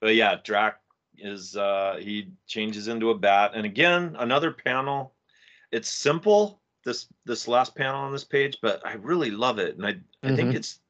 but 0.00 0.14
yeah, 0.14 0.36
Drac 0.42 0.80
is 1.18 1.56
uh, 1.56 1.98
he 2.00 2.30
changes 2.46 2.88
into 2.88 3.10
a 3.10 3.18
bat, 3.18 3.52
and 3.54 3.64
again 3.66 4.16
another 4.18 4.52
panel. 4.52 5.14
It's 5.72 5.88
simple 5.90 6.60
this 6.84 7.08
this 7.24 7.46
last 7.46 7.74
panel 7.76 8.00
on 8.00 8.12
this 8.12 8.24
page, 8.24 8.58
but 8.62 8.84
I 8.86 8.94
really 8.94 9.30
love 9.30 9.58
it, 9.58 9.76
and 9.76 9.86
I 9.86 10.00
I 10.22 10.34
think 10.34 10.52
Mhm. 10.52 10.56
it's 10.56 10.80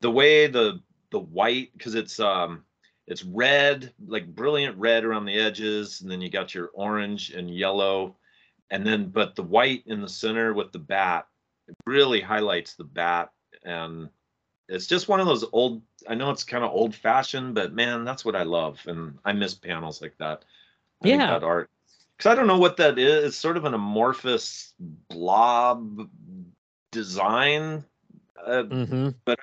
the 0.00 0.10
way 0.10 0.46
the 0.46 0.82
the 1.10 1.20
white 1.20 1.70
because 1.76 1.94
it's 1.94 2.20
um 2.20 2.64
it's 3.06 3.24
red 3.24 3.92
like 4.06 4.34
brilliant 4.34 4.76
red 4.78 5.04
around 5.04 5.24
the 5.24 5.38
edges, 5.38 6.00
and 6.00 6.10
then 6.10 6.20
you 6.20 6.30
got 6.30 6.54
your 6.54 6.70
orange 6.74 7.30
and 7.30 7.50
yellow, 7.54 8.16
and 8.70 8.86
then 8.86 9.08
but 9.08 9.34
the 9.34 9.42
white 9.42 9.82
in 9.86 10.00
the 10.00 10.08
center 10.08 10.52
with 10.52 10.72
the 10.72 10.78
bat 10.78 11.26
it 11.68 11.76
really 11.86 12.20
highlights 12.20 12.74
the 12.74 12.84
bat 12.84 13.30
and 13.64 14.08
it's 14.68 14.86
just 14.86 15.08
one 15.08 15.20
of 15.20 15.26
those 15.26 15.44
old 15.52 15.82
i 16.08 16.14
know 16.14 16.30
it's 16.30 16.44
kind 16.44 16.64
of 16.64 16.70
old 16.70 16.94
fashioned 16.94 17.54
but 17.54 17.72
man 17.72 18.04
that's 18.04 18.24
what 18.24 18.36
i 18.36 18.42
love 18.42 18.80
and 18.86 19.18
i 19.24 19.32
miss 19.32 19.54
panels 19.54 20.00
like 20.00 20.16
that 20.18 20.44
I 21.02 21.08
Yeah. 21.08 21.26
that 21.30 21.44
art 21.44 21.70
because 22.16 22.30
i 22.30 22.34
don't 22.34 22.46
know 22.46 22.58
what 22.58 22.76
that 22.78 22.98
is 22.98 23.24
it's 23.24 23.36
sort 23.36 23.56
of 23.56 23.64
an 23.64 23.74
amorphous 23.74 24.74
blob 25.08 26.08
design 26.92 27.84
uh, 28.44 28.62
hmm 28.64 29.08
i 29.26 29.36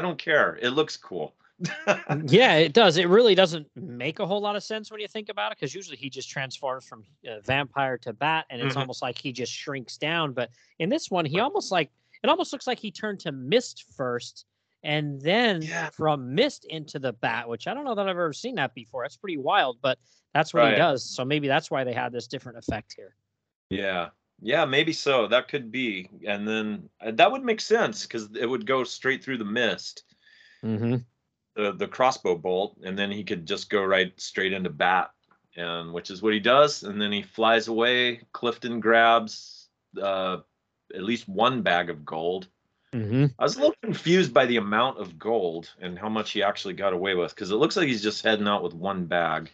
don't 0.00 0.18
care 0.18 0.58
it 0.62 0.70
looks 0.70 0.96
cool 0.96 1.34
Yeah, 2.26 2.56
it 2.56 2.74
does. 2.74 2.98
It 2.98 3.08
really 3.08 3.34
doesn't 3.34 3.66
make 3.74 4.18
a 4.18 4.26
whole 4.26 4.42
lot 4.42 4.56
of 4.56 4.62
sense 4.62 4.90
when 4.90 5.00
you 5.00 5.08
think 5.08 5.30
about 5.30 5.52
it, 5.52 5.58
because 5.58 5.74
usually 5.74 5.96
he 5.96 6.10
just 6.10 6.28
transforms 6.28 6.84
from 6.86 7.02
uh, 7.26 7.40
vampire 7.40 7.96
to 7.98 8.12
bat, 8.12 8.44
and 8.50 8.60
it's 8.60 8.74
Mhm. 8.76 8.80
almost 8.80 9.00
like 9.00 9.16
he 9.16 9.32
just 9.32 9.50
shrinks 9.52 9.96
down. 9.96 10.34
But 10.34 10.50
in 10.78 10.90
this 10.90 11.10
one, 11.10 11.24
he 11.24 11.40
almost 11.40 11.72
like 11.72 11.90
it 12.22 12.28
almost 12.28 12.52
looks 12.52 12.66
like 12.66 12.78
he 12.78 12.90
turned 12.90 13.20
to 13.20 13.32
mist 13.32 13.84
first, 13.96 14.44
and 14.82 15.18
then 15.22 15.62
Yeah. 15.62 15.88
from 15.90 16.34
mist 16.34 16.66
into 16.66 16.98
the 16.98 17.14
bat, 17.14 17.48
which 17.48 17.66
I 17.66 17.72
don't 17.72 17.84
know 17.84 17.94
that 17.94 18.02
I've 18.06 18.10
ever 18.10 18.34
seen 18.34 18.54
that 18.56 18.74
before. 18.74 19.02
That's 19.04 19.16
pretty 19.16 19.38
wild, 19.38 19.78
but 19.80 19.98
that's 20.34 20.52
what 20.52 20.60
Right. 20.60 20.72
he 20.72 20.76
does. 20.76 21.02
So 21.08 21.24
maybe 21.24 21.48
that's 21.48 21.70
why 21.70 21.84
they 21.84 21.94
had 21.94 22.12
this 22.12 22.26
different 22.26 22.58
effect 22.58 22.92
here. 22.92 23.16
yeah 23.70 24.10
yeah 24.40 24.64
maybe 24.64 24.92
so 24.92 25.26
that 25.26 25.48
could 25.48 25.70
be 25.72 26.08
and 26.26 26.46
then 26.46 26.88
uh, 27.00 27.10
that 27.12 27.30
would 27.32 27.44
make 27.44 27.60
sense 27.60 28.02
because 28.02 28.28
it 28.38 28.46
would 28.46 28.66
go 28.66 28.84
straight 28.84 29.24
through 29.24 29.38
the 29.38 29.44
mist 29.44 30.04
Mm-hmm. 30.64 30.96
the 31.54 31.72
the 31.72 31.86
crossbow 31.86 32.36
bolt, 32.36 32.76
and 32.82 32.98
then 32.98 33.10
he 33.10 33.24
could 33.24 33.46
just 33.46 33.70
go 33.70 33.84
right 33.84 34.12
straight 34.20 34.52
into 34.52 34.70
bat, 34.70 35.10
and 35.56 35.92
which 35.92 36.10
is 36.10 36.22
what 36.22 36.32
he 36.32 36.40
does. 36.40 36.82
And 36.82 37.00
then 37.00 37.12
he 37.12 37.22
flies 37.22 37.68
away. 37.68 38.22
Clifton 38.32 38.80
grabs 38.80 39.68
uh, 40.00 40.38
at 40.94 41.02
least 41.02 41.28
one 41.28 41.62
bag 41.62 41.90
of 41.90 42.04
gold. 42.04 42.48
Mm-hmm. 42.92 43.26
I 43.38 43.42
was 43.42 43.56
a 43.56 43.60
little 43.60 43.74
confused 43.82 44.32
by 44.32 44.46
the 44.46 44.56
amount 44.56 44.98
of 44.98 45.18
gold 45.18 45.72
and 45.80 45.98
how 45.98 46.08
much 46.08 46.30
he 46.30 46.42
actually 46.42 46.74
got 46.74 46.92
away 46.92 47.14
with, 47.14 47.34
because 47.34 47.50
it 47.50 47.56
looks 47.56 47.76
like 47.76 47.88
he's 47.88 48.02
just 48.02 48.24
heading 48.24 48.48
out 48.48 48.62
with 48.62 48.74
one 48.74 49.04
bag. 49.06 49.50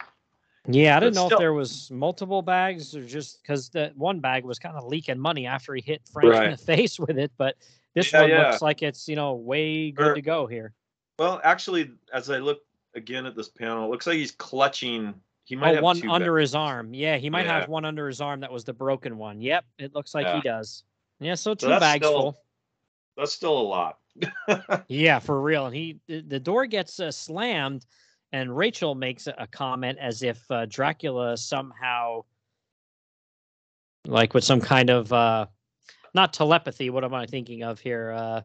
Yeah, 0.69 0.97
I 0.97 1.01
didn't 1.01 1.17
know 1.17 1.27
still- 1.27 1.39
if 1.39 1.41
there 1.41 1.53
was 1.53 1.91
multiple 1.91 2.41
bags 2.43 2.95
or 2.95 3.05
just 3.05 3.43
because 3.43 3.69
that 3.71 3.97
one 3.97 4.21
bag 4.21 4.45
was 4.45 4.59
kind 4.59 4.77
of 4.77 4.85
leaking 4.85 5.19
money 5.19 5.47
after 5.47 5.75
he 5.75 5.83
hit 5.83 6.03
Frank 6.13 6.35
in 6.45 6.51
the 6.53 6.57
face 6.77 7.01
with 7.01 7.19
it. 7.19 7.33
But 7.37 7.57
this 7.95 8.13
Yeah, 8.13 8.21
one 8.23 8.31
yeah. 8.31 8.49
looks 8.51 8.63
like 8.63 8.83
it's 8.83 9.09
you 9.09 9.17
know 9.17 9.35
way 9.35 9.91
good 9.91 10.05
Sure. 10.05 10.15
to 10.15 10.23
go 10.23 10.47
here. 10.47 10.73
Well, 11.19 11.41
actually, 11.45 11.91
as 12.13 12.31
I 12.31 12.39
look 12.39 12.61
again 12.95 13.27
at 13.27 13.35
this 13.37 13.49
panel, 13.49 13.87
it 13.87 13.91
looks 13.91 14.07
like 14.07 14.17
he's 14.17 14.31
clutching. 14.33 15.15
He 15.45 15.57
might 15.57 15.73
Oh, 15.73 15.75
have 15.75 15.83
one 15.85 16.09
under 16.09 16.37
bags. 16.37 16.51
his 16.51 16.55
arm. 16.55 16.95
Yeah, 16.95 17.17
he 17.17 17.29
might 17.29 17.47
Yeah. 17.47 17.61
have 17.61 17.69
one 17.69 17.85
under 17.85 18.07
his 18.07 18.21
arm 18.21 18.41
that 18.41 18.53
was 18.53 18.63
the 18.65 18.73
broken 18.73 19.19
one. 19.19 19.41
Yep, 19.41 19.65
it 19.79 19.95
looks 19.95 20.15
like 20.15 20.27
he 20.33 20.41
does. 20.41 20.85
Yeah, 21.19 21.35
so 21.35 21.55
two 21.55 21.67
that's 21.69 21.81
bags 21.81 22.07
still- 22.07 22.21
full. 22.21 22.39
That's 23.17 23.33
still 23.33 23.59
a 23.59 23.61
lot. 23.63 23.99
Yeah, 24.89 25.19
for 25.19 25.41
real. 25.41 25.67
And 25.67 25.75
he 25.75 25.99
the 26.07 26.21
the 26.21 26.41
door 26.41 26.67
gets 26.67 27.01
uh, 27.01 27.11
slammed, 27.11 27.85
and 28.33 28.57
Rachel 28.57 28.95
makes 28.95 29.27
a, 29.27 29.47
comment 29.47 29.99
as 30.01 30.23
if 30.23 30.43
uh, 30.51 30.67
Dracula 30.67 31.37
somehow, 31.37 32.25
like 34.07 34.35
with 34.35 34.45
some 34.45 34.61
kind 34.61 34.91
of 34.91 35.13
uh, 35.13 35.47
not 36.15 36.33
telepathy. 36.33 36.91
What 36.91 37.05
am 37.05 37.15
I 37.15 37.27
thinking 37.27 37.63
of 37.63 37.79
here? 37.81 38.13
Uh, 38.13 38.43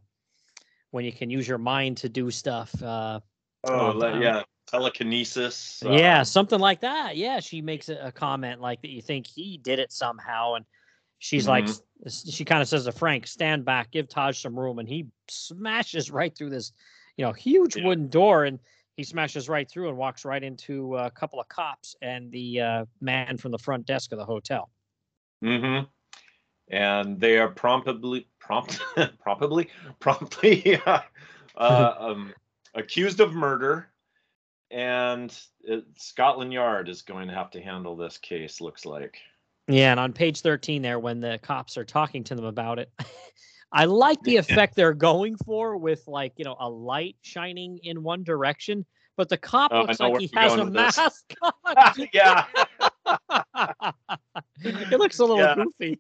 when 0.92 1.06
you 1.06 1.12
can 1.12 1.30
use 1.30 1.48
your 1.48 1.58
mind 1.58 1.98
to 1.98 2.10
do 2.10 2.32
stuff. 2.32 2.82
Uh, 2.82 3.20
Oh, 3.64 4.00
yeah, 4.22 4.44
telekinesis. 4.68 5.84
uh, 5.86 5.92
yeah, 5.92 6.24
something 6.24 6.60
like 6.60 6.80
that. 6.82 7.18
Yeah, 7.18 7.40
she 7.40 7.62
makes 7.62 7.90
a, 7.90 7.98
a 8.02 8.12
comment 8.12 8.62
like 8.62 8.82
that. 8.82 8.90
You 8.90 9.02
think 9.02 9.28
he 9.28 9.58
did 9.58 9.80
it 9.80 9.92
somehow, 9.92 10.54
and 10.54 10.66
she's 11.20 11.48
like, 11.48 11.66
Mhm. 11.66 11.82
s- 12.06 12.32
she 12.32 12.46
kind 12.46 12.62
of 12.62 12.70
says 12.70 12.86
to 12.86 12.92
Frank, 12.94 13.28
"Stand 13.28 13.66
back, 13.66 13.92
give 13.92 14.08
Taj 14.08 14.40
some 14.40 14.58
room," 14.58 14.80
and 14.80 14.88
he 14.88 15.08
smashes 15.28 16.12
right 16.12 16.34
through 16.38 16.52
this, 16.52 16.72
you 17.18 17.26
know, 17.26 17.34
huge 17.34 17.76
Yeah. 17.76 17.86
wooden 17.86 18.08
door, 18.08 18.46
and 18.46 18.60
he 18.98 19.04
smashes 19.04 19.48
right 19.48 19.70
through 19.70 19.90
and 19.90 19.98
walks 19.98 20.26
right 20.26 20.44
into 20.44 20.98
a 20.98 21.10
couple 21.12 21.40
of 21.40 21.48
cops 21.48 21.96
and 22.02 22.32
the 22.32 22.60
uh, 22.60 22.86
man 23.00 23.38
from 23.38 23.52
the 23.52 23.60
front 23.60 23.86
desk 23.86 24.12
of 24.12 24.18
the 24.18 24.26
hotel. 24.26 24.72
Mm-hmm. 25.44 25.86
And 26.70 27.20
they 27.20 27.38
are 27.38 27.48
promptly, 27.56 28.28
prompt, 28.40 28.82
promptly, 29.20 29.70
promptly 30.00 30.82
uh, 30.86 31.02
uh, 31.56 31.94
um, 32.00 32.34
accused 32.74 33.20
of 33.20 33.34
murder, 33.34 33.88
and 34.72 35.38
it, 35.64 35.86
Scotland 35.96 36.52
Yard 36.52 36.90
is 36.90 37.04
going 37.04 37.28
to 37.28 37.34
have 37.34 37.52
to 37.52 37.62
handle 37.62 37.96
this 37.96 38.18
case. 38.18 38.60
Looks 38.60 38.86
like. 38.86 39.20
Yeah, 39.68 39.92
and 39.92 40.00
on 40.00 40.12
page 40.12 40.42
13 40.42 40.82
there, 40.82 40.98
when 40.98 41.20
the 41.20 41.40
cops 41.44 41.78
are 41.78 41.86
talking 41.86 42.24
to 42.26 42.36
them 42.36 42.46
about 42.46 42.80
it, 42.80 42.92
I 43.72 43.86
like 43.86 44.22
the 44.24 44.38
effect 44.38 44.76
they're 44.76 44.94
going 44.94 45.36
for 45.38 45.78
with 45.78 46.08
like, 46.08 46.34
you 46.38 46.46
know, 46.46 46.56
a 46.60 46.70
light 46.70 47.16
shining 47.22 47.80
in 47.84 48.02
one 48.04 48.24
direction, 48.24 48.86
but 49.18 49.30
the 49.30 49.38
cop 49.38 49.72
Oh, 49.74 49.82
looks 49.82 50.00
like 50.00 50.20
he 50.20 50.30
has 50.36 50.54
a 50.54 50.56
going 50.58 50.66
with 50.68 50.74
this. 50.74 50.98
mask 50.98 51.34
on. 51.42 52.08
yeah, 52.14 52.46
it 54.64 55.00
looks 55.00 55.20
a 55.20 55.26
little 55.26 55.38
Yeah. 55.40 55.56
goofy. 55.56 56.00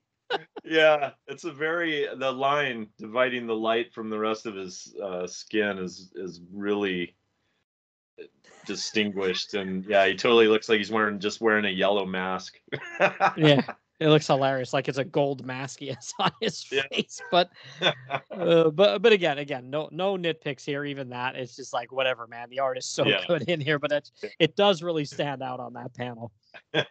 yeah. 0.63 1.11
It's 1.27 1.43
a 1.45 1.51
very 1.51 2.07
the 2.17 2.31
line 2.31 2.87
dividing 2.97 3.47
the 3.47 3.55
light 3.55 3.93
from 3.93 4.09
the 4.09 4.19
rest 4.19 4.45
of 4.45 4.55
his 4.55 4.95
uh, 5.03 5.27
skin 5.27 5.77
is 5.77 6.11
is 6.15 6.41
really 6.53 7.15
distinguished, 8.65 9.53
and 9.53 9.85
yeah, 9.85 10.05
he 10.07 10.15
totally 10.15 10.47
looks 10.47 10.67
like 10.69 10.77
he's 10.79 10.91
wearing 10.91 11.19
just 11.19 11.39
wearing 11.41 11.65
a 11.65 11.69
yellow 11.69 12.05
mask. 12.05 12.59
Yeah. 13.37 13.61
It 13.99 14.09
looks 14.09 14.27
hilarious, 14.27 14.73
like 14.73 14.87
it's 14.87 14.99
a 14.99 15.03
gold 15.03 15.45
mask 15.45 15.79
he 15.79 15.87
has 15.87 16.13
on 16.19 16.31
his 16.39 16.65
Yeah. 16.71 16.83
face. 16.91 17.19
But, 17.31 17.49
uh, 18.31 18.69
but, 18.69 19.01
but 19.01 19.11
again, 19.11 19.39
again, 19.39 19.69
no, 19.69 19.89
no 19.91 20.15
nitpicks 20.17 20.63
here. 20.63 20.85
Even 20.85 21.09
that, 21.09 21.35
it's 21.35 21.55
just 21.55 21.73
like 21.73 21.91
whatever, 21.91 22.27
man. 22.27 22.49
The 22.49 22.59
art 22.59 22.77
is 22.77 22.85
so 22.85 23.05
Yeah. 23.07 23.21
good 23.27 23.43
in 23.49 23.59
here, 23.59 23.79
but 23.79 23.91
it, 23.91 24.11
it 24.39 24.55
does 24.55 24.83
really 24.83 25.05
stand 25.05 25.41
out 25.41 25.59
on 25.59 25.73
that 25.73 25.93
panel. 25.93 26.31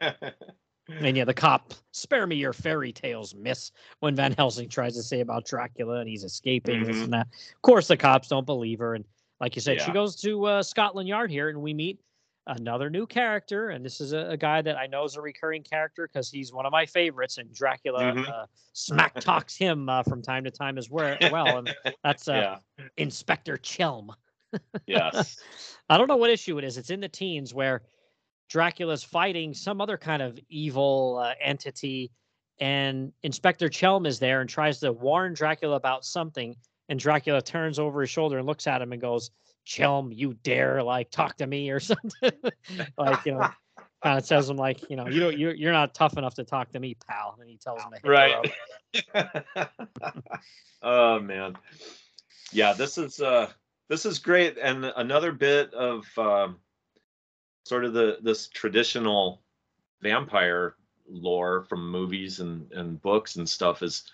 And 0.89 1.17
yeah, 1.17 1.25
the 1.25 1.35
cop, 1.35 1.75
spare 1.91 2.29
me 2.29 2.37
your 2.37 2.53
fairy 2.53 2.93
tales, 2.93 3.35
miss. 3.35 3.73
When 3.99 4.15
Van 4.15 4.33
Helsing 4.33 4.69
tries 4.69 4.95
to 4.95 5.03
say 5.03 5.19
about 5.19 5.45
Dracula 5.45 5.99
and 5.99 6.09
he's 6.09 6.23
escaping 6.23 6.85
this 6.85 6.99
Mhm. 6.99 7.05
and 7.05 7.13
that. 7.13 7.27
Of 7.27 7.63
course, 7.63 7.89
the 7.89 7.97
cops 7.97 8.29
don't 8.29 8.47
believe 8.47 8.79
her. 8.79 8.95
And 8.95 9.05
like 9.41 9.57
you 9.57 9.63
said, 9.63 9.81
she 9.81 9.91
goes 9.91 10.15
to 10.21 10.45
uh, 10.45 10.63
Scotland 10.63 11.09
Yard 11.09 11.29
here 11.33 11.49
and 11.49 11.61
we 11.61 11.75
meet 11.75 11.99
another 12.47 12.89
new 12.91 13.07
character. 13.07 13.71
And 13.71 13.85
this 13.85 14.01
is 14.01 14.13
a, 14.13 14.31
a 14.31 14.37
guy 14.37 14.63
that 14.63 14.77
I 14.77 14.87
know 14.87 15.05
is 15.05 15.17
a 15.17 15.21
recurring 15.21 15.63
character 15.63 16.09
because 16.09 16.31
he's 16.31 16.53
one 16.53 16.67
of 16.67 16.73
my 16.73 16.87
favorites. 16.87 17.39
And 17.39 17.53
Dracula 17.53 18.13
Mhm. 18.13 18.29
uh, 18.29 18.47
smack 18.73 19.15
talks 19.21 19.57
him 19.57 19.89
uh, 19.89 20.03
from 20.03 20.23
time 20.23 20.45
to 20.45 20.51
time 20.51 20.79
as 20.79 20.89
well. 20.91 21.17
well 21.33 21.59
and 21.59 21.75
that's 22.05 22.29
uh, 22.29 22.59
yeah. 22.79 22.87
Inspector 22.97 23.57
Chelm. 23.59 24.11
Yes. 24.87 25.39
I 25.91 25.99
don't 25.99 26.09
know 26.09 26.17
what 26.17 26.31
issue 26.31 26.59
it 26.59 26.65
is. 26.65 26.79
It's 26.79 26.91
in 26.91 27.01
the 27.01 27.09
teens 27.09 27.53
where 27.53 27.83
Dracula's 28.49 29.03
fighting 29.03 29.53
some 29.53 29.81
other 29.81 29.99
kind 29.99 30.23
of 30.23 30.39
evil 30.49 31.19
uh, 31.23 31.35
entity, 31.43 32.13
and 32.61 33.13
Inspector 33.25 33.69
Chelm 33.71 34.07
is 34.07 34.19
there 34.19 34.41
and 34.41 34.49
tries 34.49 34.79
to 34.81 34.93
warn 34.93 35.35
Dracula 35.35 35.75
about 35.77 36.05
something. 36.05 36.57
And 36.89 36.99
Dracula 36.99 37.43
turns 37.43 37.81
over 37.81 38.01
his 38.03 38.11
shoulder 38.11 38.39
and 38.39 38.47
looks 38.47 38.69
at 38.69 38.81
him 38.81 38.93
and 38.93 39.01
goes, 39.03 39.33
"Chelm, 39.67 40.13
you 40.13 40.35
dare 40.43 40.83
like 40.83 41.11
talk 41.11 41.37
to 41.39 41.47
me 41.47 41.69
or 41.71 41.81
something?" 41.93 42.33
like 42.97 43.27
you 43.27 43.33
know, 43.33 43.49
kind 44.03 44.19
of 44.19 44.25
says 44.25 44.49
him 44.49 44.57
like, 44.57 44.89
you 44.89 44.97
know, 44.97 45.07
you 45.09 45.21
don't, 45.21 45.39
you're 45.39 45.55
you're 45.55 45.73
not 45.73 45.93
tough 45.95 46.17
enough 46.17 46.35
to 46.37 46.45
talk 46.45 46.73
to 46.73 46.81
me, 46.81 46.97
pal. 47.07 47.37
And 47.41 47.51
he 47.51 47.59
tells 47.59 47.83
him 47.83 47.91
to 47.91 47.97
hit 47.97 48.03
the 48.03 48.11
road. 48.11 48.53
right 49.55 49.69
oh 50.83 51.21
man 51.21 51.57
yeah 52.53 52.73
this 52.73 52.99
is 52.99 53.21
uh 53.21 53.51
this 53.89 54.07
is 54.07 54.19
great 54.19 54.57
and 54.59 54.85
another 54.97 55.33
bit 55.33 55.73
of 55.75 56.07
um 56.19 56.59
sort 57.65 57.85
of 57.85 57.93
the 57.93 58.19
this 58.23 58.49
traditional 58.49 59.43
vampire 60.01 60.77
lore 61.09 61.65
from 61.65 61.91
movies 61.91 62.41
and 62.41 62.71
and 62.73 63.01
books 63.03 63.37
and 63.37 63.49
stuff 63.49 63.83
is 63.83 64.05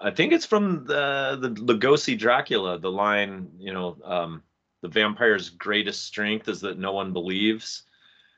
i 0.00 0.10
think 0.10 0.32
it's 0.32 0.46
from 0.46 0.84
the 0.84 1.38
the 1.40 1.50
lugosi 1.50 2.18
dracula 2.18 2.78
the 2.78 2.90
line 2.90 3.50
you 3.58 3.72
know 3.72 3.96
um 4.04 4.42
the 4.82 4.88
vampire's 4.88 5.50
greatest 5.50 6.04
strength 6.04 6.48
is 6.48 6.60
that 6.60 6.78
no 6.78 6.92
one 6.92 7.12
believes 7.12 7.84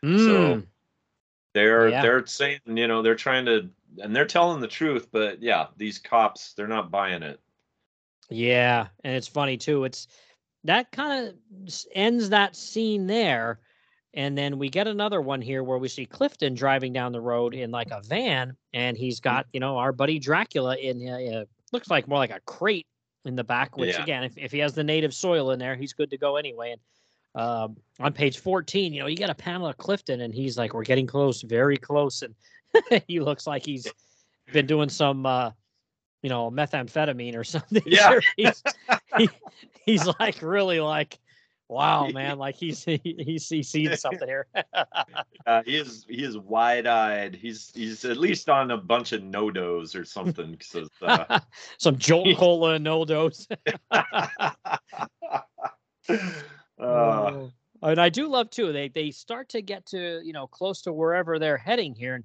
Mm, 0.04 0.66
they're 1.54 1.88
Yeah. 1.88 2.02
they're 2.02 2.26
saying 2.26 2.60
you 2.66 2.86
know 2.88 3.02
they're 3.02 3.14
trying 3.14 3.46
to 3.46 3.70
and 4.02 4.14
they're 4.14 4.26
telling 4.26 4.60
the 4.60 4.68
truth 4.68 5.08
but 5.12 5.42
yeah 5.42 5.68
these 5.76 5.98
cops 5.98 6.52
they're 6.54 6.68
not 6.68 6.90
buying 6.90 7.22
it 7.22 7.40
Yeah, 8.30 8.88
and 9.04 9.14
it's 9.16 9.28
funny 9.28 9.56
too. 9.56 9.84
It's 9.84 10.08
that 10.64 10.90
kind 10.92 11.28
of 11.28 11.34
ends 11.94 12.30
that 12.30 12.56
scene 12.56 13.06
there, 13.06 13.60
And 14.14 14.36
then 14.38 14.58
we 14.58 14.68
get 14.70 14.86
another 14.86 15.20
one 15.20 15.42
here 15.42 15.62
where 15.62 15.78
we 15.78 15.88
see 15.88 16.06
Clifton 16.06 16.54
driving 16.54 16.92
down 16.92 17.12
the 17.12 17.20
road 17.20 17.54
in 17.54 17.70
like 17.70 17.90
a 17.90 18.00
van, 18.02 18.56
and 18.72 18.96
he's 18.96 19.18
hmm. 19.18 19.24
got 19.24 19.46
you 19.52 19.60
know 19.60 19.76
our 19.78 19.92
buddy 19.92 20.18
Dracula 20.18 20.76
in 20.76 21.02
a, 21.02 21.42
a 21.42 21.46
looks 21.72 21.90
like 21.90 22.08
more 22.08 22.18
like 22.18 22.30
a 22.30 22.40
crate 22.46 22.86
in 23.24 23.36
the 23.36 23.44
back. 23.44 23.76
Which 23.76 23.94
Yeah. 23.94 24.02
again, 24.02 24.24
if, 24.24 24.36
if 24.36 24.52
he 24.52 24.58
has 24.58 24.74
the 24.74 24.84
native 24.84 25.14
soil 25.14 25.50
in 25.50 25.58
there, 25.58 25.76
he's 25.76 25.92
good 25.92 26.10
to 26.10 26.18
go 26.18 26.36
anyway. 26.36 26.72
And 26.72 27.42
um, 27.42 27.76
on 28.00 28.12
page 28.12 28.38
14, 28.38 28.92
you 28.92 29.00
know, 29.00 29.06
you 29.06 29.16
got 29.16 29.30
a 29.30 29.34
panel 29.34 29.66
of 29.66 29.76
Clifton, 29.76 30.20
and 30.20 30.32
he's 30.32 30.56
like, 30.56 30.74
we're 30.74 30.84
getting 30.84 31.06
close, 31.06 31.42
very 31.42 31.76
close, 31.76 32.22
and 32.22 32.34
he 33.08 33.20
looks 33.20 33.46
like 33.46 33.64
he's 33.64 33.86
been 34.52 34.66
doing 34.66 34.88
some, 34.88 35.26
uh, 35.26 35.50
you 36.22 36.30
know, 36.30 36.50
methamphetamine 36.50 37.36
or 37.36 37.44
something. 37.44 37.82
Yeah. 37.86 38.20
He's, 38.36 38.62
he, 39.18 39.28
he's 39.84 40.06
like 40.20 40.42
really 40.42 40.80
like, 40.80 41.18
wow, 41.68 42.08
man, 42.12 42.38
like 42.38 42.56
he's 42.56 42.84
he, 42.84 43.00
he's 43.04 43.48
he's 43.48 43.68
seeing 43.68 43.94
something 43.96 44.28
here. 44.28 44.46
Uh, 45.46 45.62
he 45.66 45.76
is 45.76 46.06
he 46.08 46.24
is 46.24 46.38
wide 46.38 46.86
eyed. 46.86 47.34
He's 47.34 47.70
he's 47.74 48.02
at 48.06 48.16
least 48.16 48.48
on 48.48 48.70
a 48.70 48.78
bunch 48.78 49.12
of 49.12 49.20
NoDoz 49.20 49.94
or 49.94 50.02
something. 50.04 50.56
uh, 51.02 51.38
some 51.76 51.98
Jolt 51.98 52.34
Cola 52.38 52.74
and 52.74 52.86
NoDoz. 52.86 53.46
uh, 53.90 54.60
Oh. 56.78 57.50
and 57.82 58.00
I 58.00 58.08
do 58.08 58.26
love 58.28 58.48
too. 58.50 58.72
They 58.72 58.88
they 58.88 59.10
start 59.10 59.48
to 59.50 59.60
get 59.62 59.84
to 59.86 60.22
you 60.24 60.32
know 60.32 60.46
close 60.46 60.80
to 60.82 60.92
wherever 60.94 61.38
they're 61.38 61.58
heading 61.58 61.94
here, 61.94 62.14
and 62.14 62.24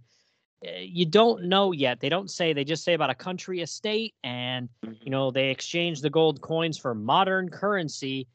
uh, 0.66 0.80
you 0.80 1.06
don't 1.06 1.44
know 1.46 1.72
yet. 1.74 2.00
They 2.00 2.08
don't 2.10 2.32
say. 2.32 2.54
They 2.54 2.64
just 2.64 2.84
say 2.86 2.94
about 2.94 3.10
a 3.10 3.16
country 3.16 3.60
estate, 3.62 4.16
and 4.24 4.70
you 5.02 5.12
know 5.12 5.30
they 5.32 5.50
exchange 5.50 6.00
the 6.02 6.10
gold 6.10 6.40
coins 6.42 6.78
for 6.78 6.96
modern 6.96 7.50
currency, 7.50 8.28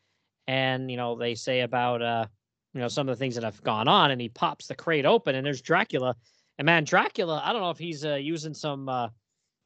and 0.47 0.90
you 0.90 0.97
know 0.97 1.16
they 1.16 1.34
say 1.34 1.61
about 1.61 2.03
uh 2.03 2.26
you 2.72 2.80
know 2.80 2.88
some 2.88 3.09
of 3.09 3.16
the 3.16 3.18
things 3.18 3.34
that 3.36 3.45
have 3.45 3.62
gone 3.62 3.88
on, 3.88 4.11
and 4.11 4.20
he 4.20 4.28
pops 4.28 4.66
the 4.66 4.74
crate 4.74 5.07
open, 5.07 5.34
and 5.34 5.47
there's 5.47 5.62
Dracula, 5.62 6.16
and 6.59 6.66
man, 6.66 6.84
Dracula. 6.84 7.40
I 7.45 7.53
don't 7.53 7.62
know 7.62 7.70
if 7.70 7.78
he's 7.78 8.05
uh, 8.05 8.14
using 8.14 8.55
some 8.55 8.88
uh 8.88 9.09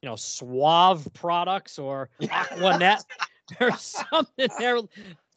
you 0.01 0.09
know 0.09 0.15
Suave 0.15 1.07
products 1.13 1.79
or 1.79 2.09
Aqua 2.31 2.77
Net 2.77 3.03
or 3.59 3.71
something 3.77 4.49
there. 4.59 4.79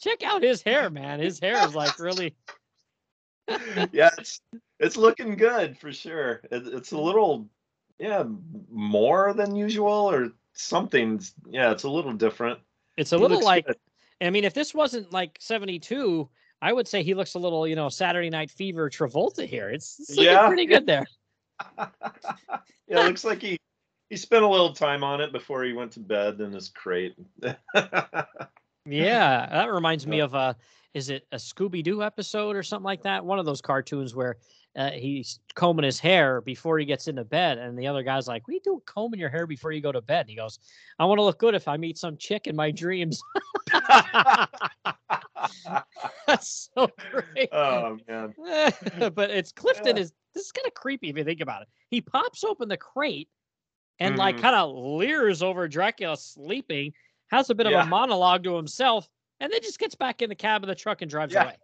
Check 0.01 0.25
out 0.25 0.43
his 0.43 0.63
hair, 0.63 0.91
man. 0.91 1.21
His 1.21 1.39
hair 1.39 1.65
is 1.67 1.75
like 1.75 1.99
really. 1.99 2.35
yeah, 3.93 4.11
it's 4.19 4.41
it's 4.79 4.97
looking 4.97 5.37
good 5.37 5.79
for 5.79 5.93
sure. 5.93 6.41
It, 6.51 6.67
it's 6.67 6.93
a 6.93 6.99
little, 6.99 7.49
yeah, 7.99 8.25
more 8.71 9.33
than 9.33 9.55
usual 9.55 10.11
or 10.11 10.33
something. 10.55 11.21
Yeah, 11.49 11.71
it's 11.73 11.85
a 11.85 11.89
little 11.91 12.13
different. 12.13 12.61
It's 12.97 13.13
a 13.13 13.17
He 13.17 13.23
little 13.23 13.43
like. 13.43 13.67
good. 13.67 13.77
I 14.21 14.31
mean, 14.31 14.45
if 14.45 14.55
this 14.55 14.75
wasn't 14.75 15.13
like 15.13 15.37
'72, 15.41 16.29
I 16.61 16.73
would 16.73 16.87
say 16.87 17.03
he 17.03 17.15
looks 17.15 17.35
a 17.35 17.39
little, 17.39 17.67
you 17.67 17.77
know, 17.77 17.89
Saturday 17.89 18.31
Night 18.31 18.51
Fever 18.51 18.89
Travolta 18.89 19.47
here. 19.47 19.71
It's, 19.71 19.99
it's 20.01 20.11
looking 20.11 20.33
Yeah, 20.33 20.47
pretty 20.47 20.67
good 20.67 20.87
there. 20.87 21.07
yeah, 21.79 21.89
it 22.89 23.05
looks 23.07 23.25
like 23.25 23.43
he 23.43 23.57
he 24.11 24.17
spent 24.17 24.45
a 24.45 24.49
little 24.49 24.75
time 24.75 25.03
on 25.03 25.21
it 25.21 25.33
before 25.33 25.65
he 25.65 25.73
went 25.73 25.93
to 25.93 26.01
bed 26.01 26.41
in 26.41 26.53
his 26.53 26.69
crate. 26.69 27.15
Yeah, 28.85 29.49
that 29.49 29.73
reminds 29.73 30.07
me 30.07 30.21
of 30.21 30.35
a 30.35 30.57
is 30.95 31.09
it 31.09 31.27
a 31.33 31.37
Scooby 31.37 31.83
Doo 31.83 32.03
episode 32.03 32.57
or 32.57 32.63
something 32.63 32.85
like 32.85 33.03
that? 33.03 33.25
One 33.25 33.39
of 33.39 33.47
those 33.47 33.61
cartoons 33.61 34.15
where 34.15 34.37
uh, 34.77 34.91
he's 34.91 35.41
combing 35.55 35.85
his 35.85 36.01
hair 36.01 36.41
before 36.41 36.79
he 36.79 36.85
gets 36.85 37.07
into 37.09 37.25
bed, 37.25 37.59
and 37.59 37.79
the 37.79 37.87
other 37.87 38.03
guy's 38.03 38.27
like, 38.29 38.47
"What 38.47 38.53
are 38.53 38.55
you 38.55 38.61
doing 38.61 38.81
combing 38.87 39.21
your 39.21 39.29
hair 39.29 39.47
before 39.47 39.73
you 39.73 39.81
go 39.81 39.93
to 39.93 40.01
bed?" 40.01 40.21
And 40.23 40.31
he 40.31 40.37
goes, 40.37 40.59
"I 40.99 41.05
want 41.05 41.19
to 41.19 41.23
look 41.23 41.39
good 41.39 41.55
if 41.55 41.69
I 41.69 41.77
meet 41.77 41.99
some 41.99 42.17
chick 42.17 42.47
in 42.47 42.57
my 42.57 42.71
dreams." 42.71 43.23
That's 46.27 46.71
so 46.75 46.89
great. 47.11 47.49
oh 47.53 47.99
man. 48.09 48.35
but 49.15 49.31
it's 49.31 49.53
Clifton 49.53 49.97
Yeah. 49.97 50.03
is 50.03 50.13
this 50.35 50.47
is 50.47 50.53
kind 50.53 50.67
of 50.67 50.75
creepy 50.75 51.11
if 51.11 51.17
you 51.17 51.25
think 51.25 51.41
about 51.41 51.63
it. 51.63 51.69
He 51.91 52.01
pops 52.01 52.43
open 52.45 52.69
the 52.69 52.77
crate 52.77 53.29
and 53.99 54.17
like 54.17 54.37
Mhm. 54.37 54.41
kind 54.41 54.57
of 54.57 54.75
leers 54.75 55.43
over 55.43 55.69
Dracula 55.69 56.17
sleeping, 56.17 56.95
has 57.31 57.51
a 57.51 57.55
bit 57.55 57.67
of 57.67 57.75
a 57.75 57.87
monologue 57.87 58.43
to 58.45 58.57
himself, 58.57 59.09
and 59.41 59.53
then 59.53 59.61
just 59.63 59.79
gets 59.79 59.95
back 59.95 60.23
in 60.23 60.31
the 60.31 60.35
cab 60.35 60.63
of 60.63 60.69
the 60.69 60.75
truck 60.75 61.03
and 61.03 61.11
drives 61.11 61.35
Yeah. 61.35 61.43
away. 61.43 61.57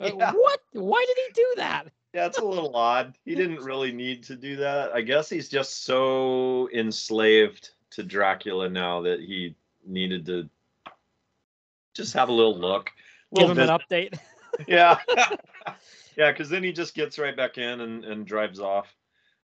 Uh, 0.00 0.14
Yeah. 0.16 0.32
What? 0.32 0.60
Why 0.72 1.04
did 1.06 1.16
he 1.26 1.32
do 1.32 1.54
that? 1.56 1.92
Yeah, 2.14 2.26
it's 2.26 2.38
a 2.38 2.44
little 2.44 2.76
odd. 2.76 3.18
He 3.24 3.34
didn't 3.34 3.60
really 3.64 3.90
need 3.90 4.22
to 4.24 4.36
do 4.36 4.54
that. 4.56 4.92
I 4.94 5.00
guess 5.00 5.28
he's 5.28 5.48
just 5.48 5.84
so 5.84 6.70
enslaved 6.72 7.70
to 7.90 8.04
Dracula 8.04 8.68
now 8.70 9.02
that 9.02 9.18
he 9.18 9.56
needed 9.84 10.24
to 10.26 10.48
just 11.92 12.14
have 12.14 12.28
a 12.28 12.32
little 12.32 12.56
look. 12.56 12.90
Give 13.34 13.48
little 13.48 13.64
him 13.64 13.68
an 13.70 13.78
update. 13.80 14.18
Yeah. 14.68 14.98
yeah, 16.16 16.30
because 16.30 16.48
then 16.48 16.62
he 16.62 16.70
just 16.72 16.94
gets 16.94 17.18
right 17.18 17.36
back 17.36 17.58
in 17.58 17.80
and, 17.80 18.04
and 18.04 18.24
drives 18.24 18.60
off. 18.60 18.86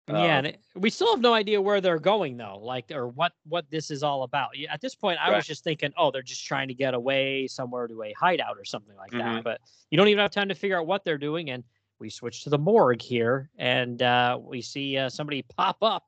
yeah, 0.07 0.16
Uh, 0.16 0.18
and 0.26 0.47
it, 0.47 0.59
we 0.74 0.89
still 0.89 1.11
have 1.13 1.22
no 1.22 1.32
idea 1.36 1.61
where 1.61 1.80
they're 1.80 1.99
going 1.99 2.38
though, 2.38 2.57
like 2.59 2.86
or 2.91 3.09
what 3.09 3.34
what 3.47 3.70
this 3.70 3.91
is 3.91 4.01
all 4.01 4.24
about. 4.24 4.49
At 4.68 4.82
this 4.82 4.95
point, 4.95 5.20
I 5.22 5.30
Right. 5.30 5.36
was 5.36 5.45
just 5.45 5.63
thinking, 5.63 5.93
oh, 5.95 6.09
they're 6.09 6.24
just 6.24 6.43
trying 6.47 6.70
to 6.70 6.74
get 6.74 6.95
away 6.95 7.45
somewhere 7.45 7.86
to 7.88 8.01
a 8.01 8.13
hideout 8.13 8.57
or 8.57 8.66
something 8.66 8.95
like 8.95 9.11
that. 9.11 9.20
Mhm. 9.22 9.43
But 9.43 9.61
you 9.91 9.97
don't 9.99 10.07
even 10.07 10.24
have 10.24 10.32
time 10.32 10.49
to 10.49 10.55
figure 10.55 10.80
out 10.80 10.88
what 10.88 11.05
they're 11.05 11.20
doing, 11.20 11.51
and 11.51 11.63
we 11.99 12.09
switch 12.09 12.43
to 12.43 12.49
the 12.49 12.57
morgue 12.57 13.01
here, 13.01 13.49
and 13.57 14.01
uh, 14.01 14.37
we 14.41 14.61
see 14.61 14.97
uh, 14.97 15.09
somebody 15.09 15.41
pop 15.43 15.77
up, 15.81 16.03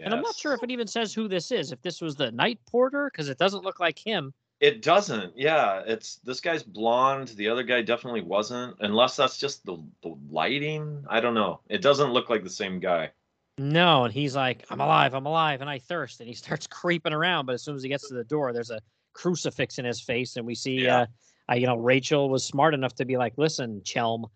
and 0.00 0.12
I'm 0.14 0.22
not 0.22 0.34
sure 0.36 0.54
if 0.54 0.62
it 0.62 0.70
even 0.70 0.86
says 0.86 1.12
who 1.12 1.28
this 1.28 1.50
is. 1.50 1.72
If 1.72 1.82
this 1.82 2.00
was 2.00 2.16
the 2.16 2.30
night 2.32 2.58
porter, 2.66 3.10
because 3.10 3.28
it 3.28 3.38
doesn't 3.38 3.64
look 3.64 3.80
like 3.80 3.98
him. 3.98 4.32
It 4.60 4.80
doesn't. 4.80 5.36
Yeah, 5.36 5.82
it's 5.86 6.16
this 6.16 6.40
guy's 6.40 6.62
blonde. 6.62 7.28
The 7.28 7.48
other 7.48 7.62
guy 7.62 7.82
definitely 7.82 8.22
wasn't, 8.22 8.76
unless 8.80 9.16
that's 9.16 9.36
just 9.38 9.66
the, 9.66 9.76
the 10.02 10.16
lighting. 10.30 11.04
I 11.10 11.20
don't 11.20 11.34
know. 11.34 11.60
It 11.68 11.82
doesn't 11.82 12.12
look 12.12 12.30
like 12.30 12.42
the 12.42 12.50
same 12.50 12.80
guy. 12.80 13.10
No, 13.58 14.04
and 14.04 14.12
he's 14.12 14.36
like, 14.36 14.64
I'm 14.70 14.80
alive, 14.80 15.14
I'm 15.14 15.26
alive, 15.26 15.60
and 15.60 15.68
I 15.68 15.78
thirst. 15.78 16.20
And 16.20 16.28
he 16.28 16.34
starts 16.44 16.66
creeping 16.66 17.12
around, 17.12 17.46
but 17.46 17.54
as 17.54 17.62
soon 17.62 17.76
as 17.76 17.82
he 17.82 17.88
gets 17.88 18.08
to 18.08 18.14
the 18.14 18.24
door, 18.24 18.52
there's 18.52 18.70
a 18.70 18.80
crucifix 19.12 19.78
in 19.78 19.84
his 19.84 20.00
face, 20.00 20.36
and 20.36 20.46
we 20.46 20.54
see, 20.54 20.84
Yeah. 20.84 21.00
uh, 21.00 21.06
uh, 21.52 21.54
you 21.54 21.66
know, 21.66 21.76
Rachel 21.76 22.28
was 22.28 22.44
smart 22.44 22.74
enough 22.74 22.94
to 22.96 23.04
be 23.04 23.16
like, 23.16 23.34
listen, 23.36 23.80
Chelm, 23.84 24.26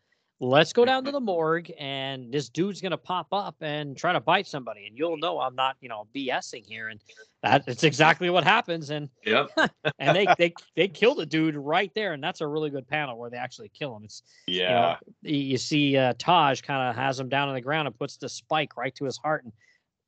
let's 0.40 0.72
go 0.72 0.84
down 0.84 1.04
to 1.04 1.10
the 1.12 1.20
morgue, 1.20 1.70
and 1.78 2.32
this 2.32 2.48
dude's 2.48 2.80
gonna 2.80 2.96
pop 2.96 3.28
up 3.32 3.56
and 3.60 3.96
try 3.96 4.12
to 4.12 4.20
bite 4.20 4.46
somebody, 4.46 4.86
and 4.86 4.96
you'll 4.96 5.18
know 5.18 5.38
I'm 5.38 5.54
not, 5.54 5.76
you 5.80 5.88
know, 5.88 6.06
BSing 6.14 6.64
here, 6.66 6.88
and 6.88 7.00
that 7.42 7.64
it's 7.66 7.84
exactly 7.84 8.30
what 8.30 8.42
happens, 8.44 8.90
and 8.90 9.08
yeah 9.24 9.46
and 9.98 10.16
they 10.16 10.26
they 10.38 10.54
they 10.76 10.88
kill 10.88 11.14
the 11.14 11.26
dude 11.26 11.56
right 11.56 11.92
there, 11.94 12.12
and 12.14 12.22
that's 12.24 12.40
a 12.40 12.46
really 12.46 12.70
good 12.70 12.88
panel 12.88 13.18
where 13.18 13.30
they 13.30 13.36
actually 13.36 13.68
kill 13.70 13.94
him. 13.96 14.04
It's 14.04 14.22
Yeah. 14.46 14.96
y- 15.22 15.30
you 15.30 15.58
see 15.58 15.96
uh, 15.96 16.14
Taj 16.18 16.62
kind 16.62 16.88
of 16.88 16.96
has 16.96 17.20
him 17.20 17.28
down 17.28 17.48
on 17.48 17.54
the 17.54 17.60
ground 17.60 17.86
and 17.86 17.98
puts 17.98 18.16
the 18.16 18.28
spike 18.28 18.76
right 18.76 18.94
to 18.96 19.04
his 19.04 19.18
heart, 19.18 19.44
and 19.44 19.52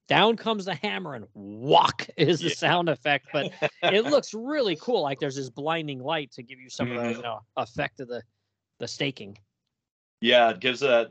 down 0.09 0.37
comes 0.37 0.65
the 0.65 0.75
hammer, 0.75 1.15
and 1.15 1.27
whack 1.35 2.11
is 2.17 2.41
the 2.41 2.49
Yeah. 2.49 2.55
sound 2.55 2.89
effect. 2.89 3.29
But 3.33 3.53
it 3.83 4.05
looks 4.05 4.35
really 4.35 4.77
cool. 4.77 5.03
Like 5.03 5.21
there's 5.21 5.37
this 5.37 5.51
blinding 5.51 6.01
light 6.03 6.33
to 6.33 6.43
give 6.43 6.59
you 6.59 6.69
some 6.71 6.91
of 6.91 7.03
the 7.03 7.13
you 7.13 7.23
know 7.23 7.41
effect 7.57 8.01
of 8.01 8.09
the 8.09 8.23
the 8.79 8.89
staking. 8.89 9.37
Yeah, 10.23 10.51
it 10.51 10.61
gives 10.61 10.83
a 10.83 11.11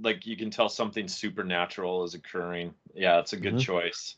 like 0.00 0.26
you 0.26 0.36
can 0.36 0.50
tell 0.50 0.68
something 0.68 1.06
supernatural 1.06 2.02
is 2.02 2.14
occurring. 2.14 2.74
Yeah, 2.94 3.18
it's 3.20 3.34
a 3.34 3.36
good 3.36 3.54
Mhm. 3.54 3.60
choice. 3.60 4.16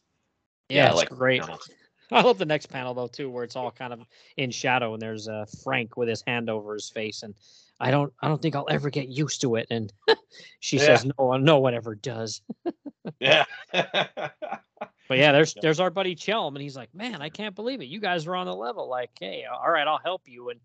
Yeah, 0.69 0.89
it's 0.89 0.97
like 0.97 1.09
great. 1.11 1.43
panel. 1.43 1.59
I 2.13 2.23
love 2.23 2.39
the 2.39 2.47
next 2.47 2.67
panel 2.67 2.95
though 2.95 3.09
too, 3.09 3.29
where 3.29 3.43
it's 3.43 3.57
all 3.57 3.73
kind 3.73 3.93
of 3.93 4.07
in 4.37 4.53
shadow, 4.53 4.95
and 4.95 5.03
there's 5.03 5.27
uh, 5.29 5.47
Frank 5.65 5.97
with 5.97 6.09
his 6.09 6.23
hand 6.27 6.49
over 6.49 6.75
his 6.75 6.89
face, 6.89 7.25
and 7.25 7.35
I 7.81 7.91
don't, 7.91 8.13
I 8.21 8.29
don't 8.29 8.41
think 8.41 8.55
I'll 8.55 8.69
ever 8.71 8.89
get 8.89 9.09
used 9.09 9.41
to 9.41 9.57
it. 9.57 9.67
And 9.71 9.93
she 10.61 10.77
Yeah. 10.77 10.87
says, 10.87 11.05
no 11.05 11.25
one, 11.25 11.45
no 11.45 11.59
one 11.59 11.75
ever 11.75 11.95
does. 11.97 12.41
Yeah. 13.21 13.45
But 15.09 15.19
yeah, 15.19 15.33
there's 15.33 15.55
there's 15.61 15.81
our 15.81 15.91
buddy 15.91 16.15
Chelm, 16.15 16.57
and 16.57 16.63
he's 16.63 16.77
like, 16.77 16.95
"Man, 16.95 17.21
I 17.21 17.29
can't 17.29 17.55
believe 17.55 17.81
it. 17.83 17.87
You 17.87 18.01
guys 18.01 18.27
are 18.27 18.35
on 18.35 18.47
the 18.47 18.55
level. 18.55 18.89
Like, 18.89 19.11
hey, 19.21 19.45
all 19.45 19.71
right, 19.71 19.87
I'll 19.87 19.99
help 19.99 20.23
you." 20.25 20.49
And 20.51 20.61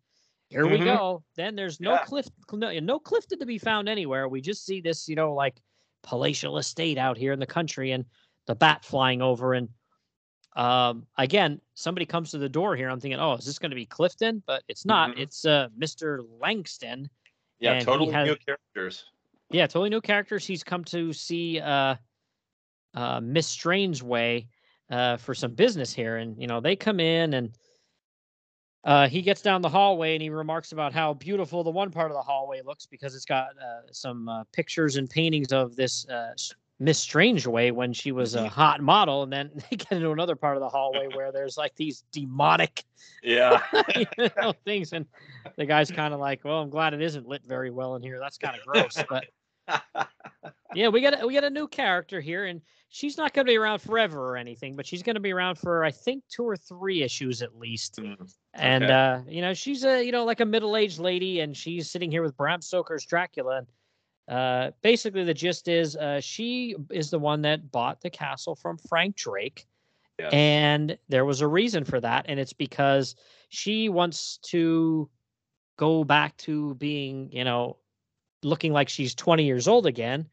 here 0.50 0.66
we 0.68 0.78
Mhm. 0.78 0.86
go. 0.86 1.24
Then 1.36 1.56
there's 1.56 1.80
no 1.80 1.94
Yeah. 1.94 2.04
cliff, 2.06 2.28
no, 2.52 2.78
no 2.80 3.00
Clifton 3.00 3.40
to 3.40 3.46
be 3.46 3.58
found 3.58 3.88
anywhere. 3.88 4.28
We 4.28 4.42
just 4.42 4.66
see 4.66 4.82
this, 4.82 5.08
you 5.08 5.16
know, 5.16 5.34
like 5.34 5.62
palatial 6.04 6.58
estate 6.58 6.98
out 6.98 7.18
here 7.18 7.34
in 7.34 7.40
the 7.40 7.46
country, 7.46 7.92
and 7.92 8.06
the 8.48 8.56
bat 8.56 8.84
flying 8.84 9.22
over. 9.22 9.54
And 9.54 9.70
um, 10.56 11.06
again, 11.18 11.62
somebody 11.76 12.06
comes 12.06 12.32
to 12.32 12.38
the 12.40 12.50
door 12.50 12.76
here. 12.76 12.90
I'm 12.90 13.00
thinking, 13.00 13.20
oh, 13.20 13.34
is 13.34 13.46
this 13.46 13.60
going 13.60 13.70
to 13.70 13.76
be 13.76 13.86
Clifton? 13.86 14.42
But 14.48 14.64
it's 14.68 14.86
not. 14.86 15.12
Mhm. 15.12 15.20
It's 15.20 15.46
uh, 15.46 15.70
Mr. 15.78 16.26
Langston. 16.40 17.10
yeah, 17.60 17.80
totally 17.82 18.12
has- 18.12 18.28
new 18.28 18.36
characters. 18.38 19.06
Yeah, 19.52 19.68
totally 19.68 19.90
new 19.90 20.02
characters. 20.02 20.46
He's 20.48 20.64
come 20.64 20.84
to 20.86 21.12
see 21.14 21.60
uh, 21.60 21.96
uh, 22.96 23.20
Miss 23.22 23.56
Strangeway 23.56 24.48
uh, 24.90 25.18
for 25.18 25.36
some 25.36 25.54
business 25.54 25.94
here, 25.94 26.18
and 26.18 26.40
you 26.42 26.48
know 26.48 26.60
they 26.62 26.76
come 26.76 27.00
in 27.00 27.34
and 27.36 27.56
uh, 28.84 29.08
he 29.10 29.22
gets 29.22 29.42
down 29.42 29.62
the 29.62 29.70
hallway 29.70 30.14
and 30.16 30.22
he 30.22 30.30
remarks 30.30 30.72
about 30.72 30.94
how 30.94 31.14
beautiful 31.14 31.64
the 31.64 31.70
one 31.70 31.92
part 31.92 32.12
of 32.12 32.16
the 32.16 32.22
hallway 32.22 32.62
looks 32.64 32.86
because 32.86 33.16
it's 33.16 33.26
got 33.26 33.50
uh, 33.62 33.82
some 33.92 34.30
uh, 34.30 34.44
pictures 34.54 34.96
and 34.98 35.10
paintings 35.10 35.52
of 35.52 35.76
this 35.76 36.08
uh, 36.08 36.34
Miss 36.80 37.06
Strangeway 37.06 37.72
when 37.74 37.92
she 37.92 38.12
was 38.14 38.36
Mm-hmm. 38.36 38.46
a 38.46 38.50
hot 38.50 38.82
model, 38.82 39.24
and 39.24 39.32
then 39.34 39.52
they 39.70 39.76
get 39.78 39.92
into 39.92 40.12
another 40.12 40.36
part 40.36 40.56
of 40.56 40.62
the 40.62 40.70
hallway 40.70 41.08
where 41.14 41.32
there's 41.32 41.58
like 41.58 41.76
these 41.76 42.04
demonic 42.12 42.86
Yeah. 43.22 43.62
you 43.96 44.06
know, 44.42 44.54
things, 44.64 44.94
and 44.94 45.06
the 45.58 45.66
guy's 45.66 45.92
kind 45.92 46.14
of 46.14 46.20
like, 46.22 46.44
"Well, 46.46 46.62
I'm 46.62 46.70
glad 46.70 46.94
it 46.94 47.02
isn't 47.02 47.28
lit 47.28 47.42
very 47.46 47.72
well 47.72 47.96
in 47.96 48.02
here. 48.02 48.20
That's 48.20 48.38
kind 48.38 48.56
of 48.56 48.62
gross." 48.66 49.04
But 49.10 49.26
yeah, 50.74 50.88
we 50.90 51.02
got 51.02 51.22
a, 51.22 51.26
we 51.28 51.34
got 51.34 51.44
a 51.44 51.50
new 51.50 51.68
character 51.68 52.22
here, 52.22 52.46
and 52.46 52.62
she's 52.90 53.18
not 53.18 53.34
going 53.34 53.46
to 53.46 53.52
be 53.52 53.58
around 53.58 53.80
forever 53.80 54.30
or 54.32 54.38
anything, 54.38 54.76
but 54.76 54.86
she's 54.86 55.04
going 55.04 55.16
to 55.16 55.20
be 55.20 55.32
around 55.32 55.58
for 55.58 55.84
I 55.84 55.92
think 55.92 56.24
two 56.30 56.44
or 56.44 56.56
three 56.56 57.02
issues 57.04 57.42
at 57.42 57.58
least. 57.58 57.98
Mm, 57.98 58.32
And 58.54 58.84
uh, 58.86 59.22
you 59.28 59.42
know, 59.42 59.54
she's 59.54 59.84
a 59.84 60.04
you 60.04 60.12
know 60.12 60.26
like 60.26 60.40
a 60.40 60.46
middle 60.46 60.76
aged 60.78 61.00
lady, 61.00 61.40
and 61.40 61.56
she's 61.56 61.90
sitting 61.90 62.12
here 62.12 62.22
with 62.22 62.38
Bram 62.38 62.62
Stoker's 62.62 63.06
Dracula. 63.06 63.58
And 63.58 63.68
uh, 64.38 64.72
basically, 64.82 65.24
the 65.24 65.34
gist 65.34 65.68
is 65.68 65.96
uh, 65.96 66.22
she 66.22 66.76
is 66.92 67.10
the 67.10 67.20
one 67.20 67.42
that 67.44 67.72
bought 67.72 68.02
the 68.02 68.10
castle 68.10 68.56
from 68.56 68.78
Frank 68.78 69.16
Drake, 69.16 69.66
Yes. 70.20 70.34
and 70.34 70.98
there 71.08 71.26
was 71.26 71.42
a 71.42 71.48
reason 71.48 71.84
for 71.86 72.00
that, 72.02 72.26
and 72.28 72.40
it's 72.40 72.54
because 72.54 73.16
she 73.50 73.90
wants 73.90 74.38
to 74.44 75.10
go 75.78 76.04
back 76.04 76.36
to 76.36 76.76
being 76.76 77.32
you 77.32 77.46
know 77.46 77.78
looking 78.44 78.74
like 78.74 78.90
she's 78.90 79.16
20 79.16 79.44
years 79.44 79.68
old 79.68 79.86
again. 79.86 80.28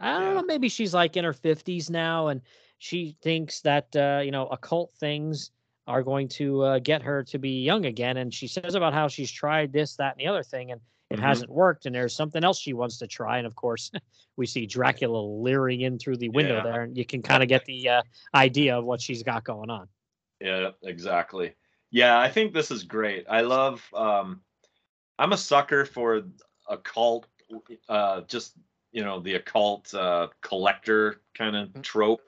I 0.00 0.12
don't 0.12 0.22
Yeah. 0.22 0.34
know, 0.40 0.42
maybe 0.46 0.68
she's 0.68 0.94
like 0.94 1.16
in 1.16 1.24
her 1.24 1.32
50s 1.34 1.90
now, 1.90 2.28
and 2.28 2.40
she 2.78 3.16
thinks 3.22 3.60
that 3.62 3.94
uh, 3.96 4.20
you 4.24 4.30
know 4.30 4.46
occult 4.48 4.94
things 4.94 5.50
are 5.86 6.02
going 6.02 6.28
to 6.28 6.62
uh, 6.62 6.78
get 6.78 7.02
her 7.02 7.22
to 7.24 7.38
be 7.38 7.62
young 7.62 7.86
again. 7.86 8.16
And 8.18 8.32
she 8.32 8.46
says 8.46 8.74
about 8.74 8.94
how 8.94 9.08
she's 9.08 9.30
tried 9.30 9.72
this, 9.72 9.96
that, 9.96 10.12
and 10.12 10.20
the 10.20 10.26
other 10.28 10.42
thing, 10.42 10.70
and 10.72 10.80
it 11.10 11.18
Mhm. 11.18 11.22
hasn't 11.22 11.50
worked. 11.50 11.84
And 11.86 11.94
there's 11.94 12.14
something 12.14 12.44
else 12.44 12.58
she 12.60 12.72
wants 12.72 12.98
to 12.98 13.06
try. 13.08 13.38
And 13.38 13.46
of 13.46 13.56
course, 13.56 13.90
we 14.36 14.46
see 14.46 14.66
Dracula 14.66 15.18
leering 15.20 15.80
in 15.80 15.98
through 15.98 16.18
the 16.18 16.28
window 16.28 16.56
Yeah. 16.56 16.62
there, 16.62 16.82
and 16.82 16.96
you 16.96 17.04
can 17.04 17.22
kind 17.22 17.42
of 17.42 17.48
get 17.48 17.64
the 17.64 17.88
uh, 17.88 18.02
idea 18.34 18.78
of 18.78 18.84
what 18.84 19.00
she's 19.00 19.22
got 19.22 19.44
going 19.44 19.68
on. 19.70 19.88
Yeah, 20.40 20.70
exactly. 20.82 21.54
Yeah, 21.90 22.18
I 22.18 22.30
think 22.30 22.54
this 22.54 22.70
is 22.70 22.84
great. 22.84 23.26
I 23.28 23.40
love 23.42 23.84
um 23.92 24.42
I'm 25.18 25.32
a 25.32 25.36
sucker 25.36 25.84
for 25.84 26.22
occult 26.68 27.26
uh 27.88 28.22
just 28.22 28.54
you 28.92 29.04
know 29.04 29.20
the 29.20 29.34
occult 29.34 29.92
uh 29.94 30.28
collector 30.40 31.20
kind 31.34 31.56
of 31.56 31.82
trope. 31.82 32.20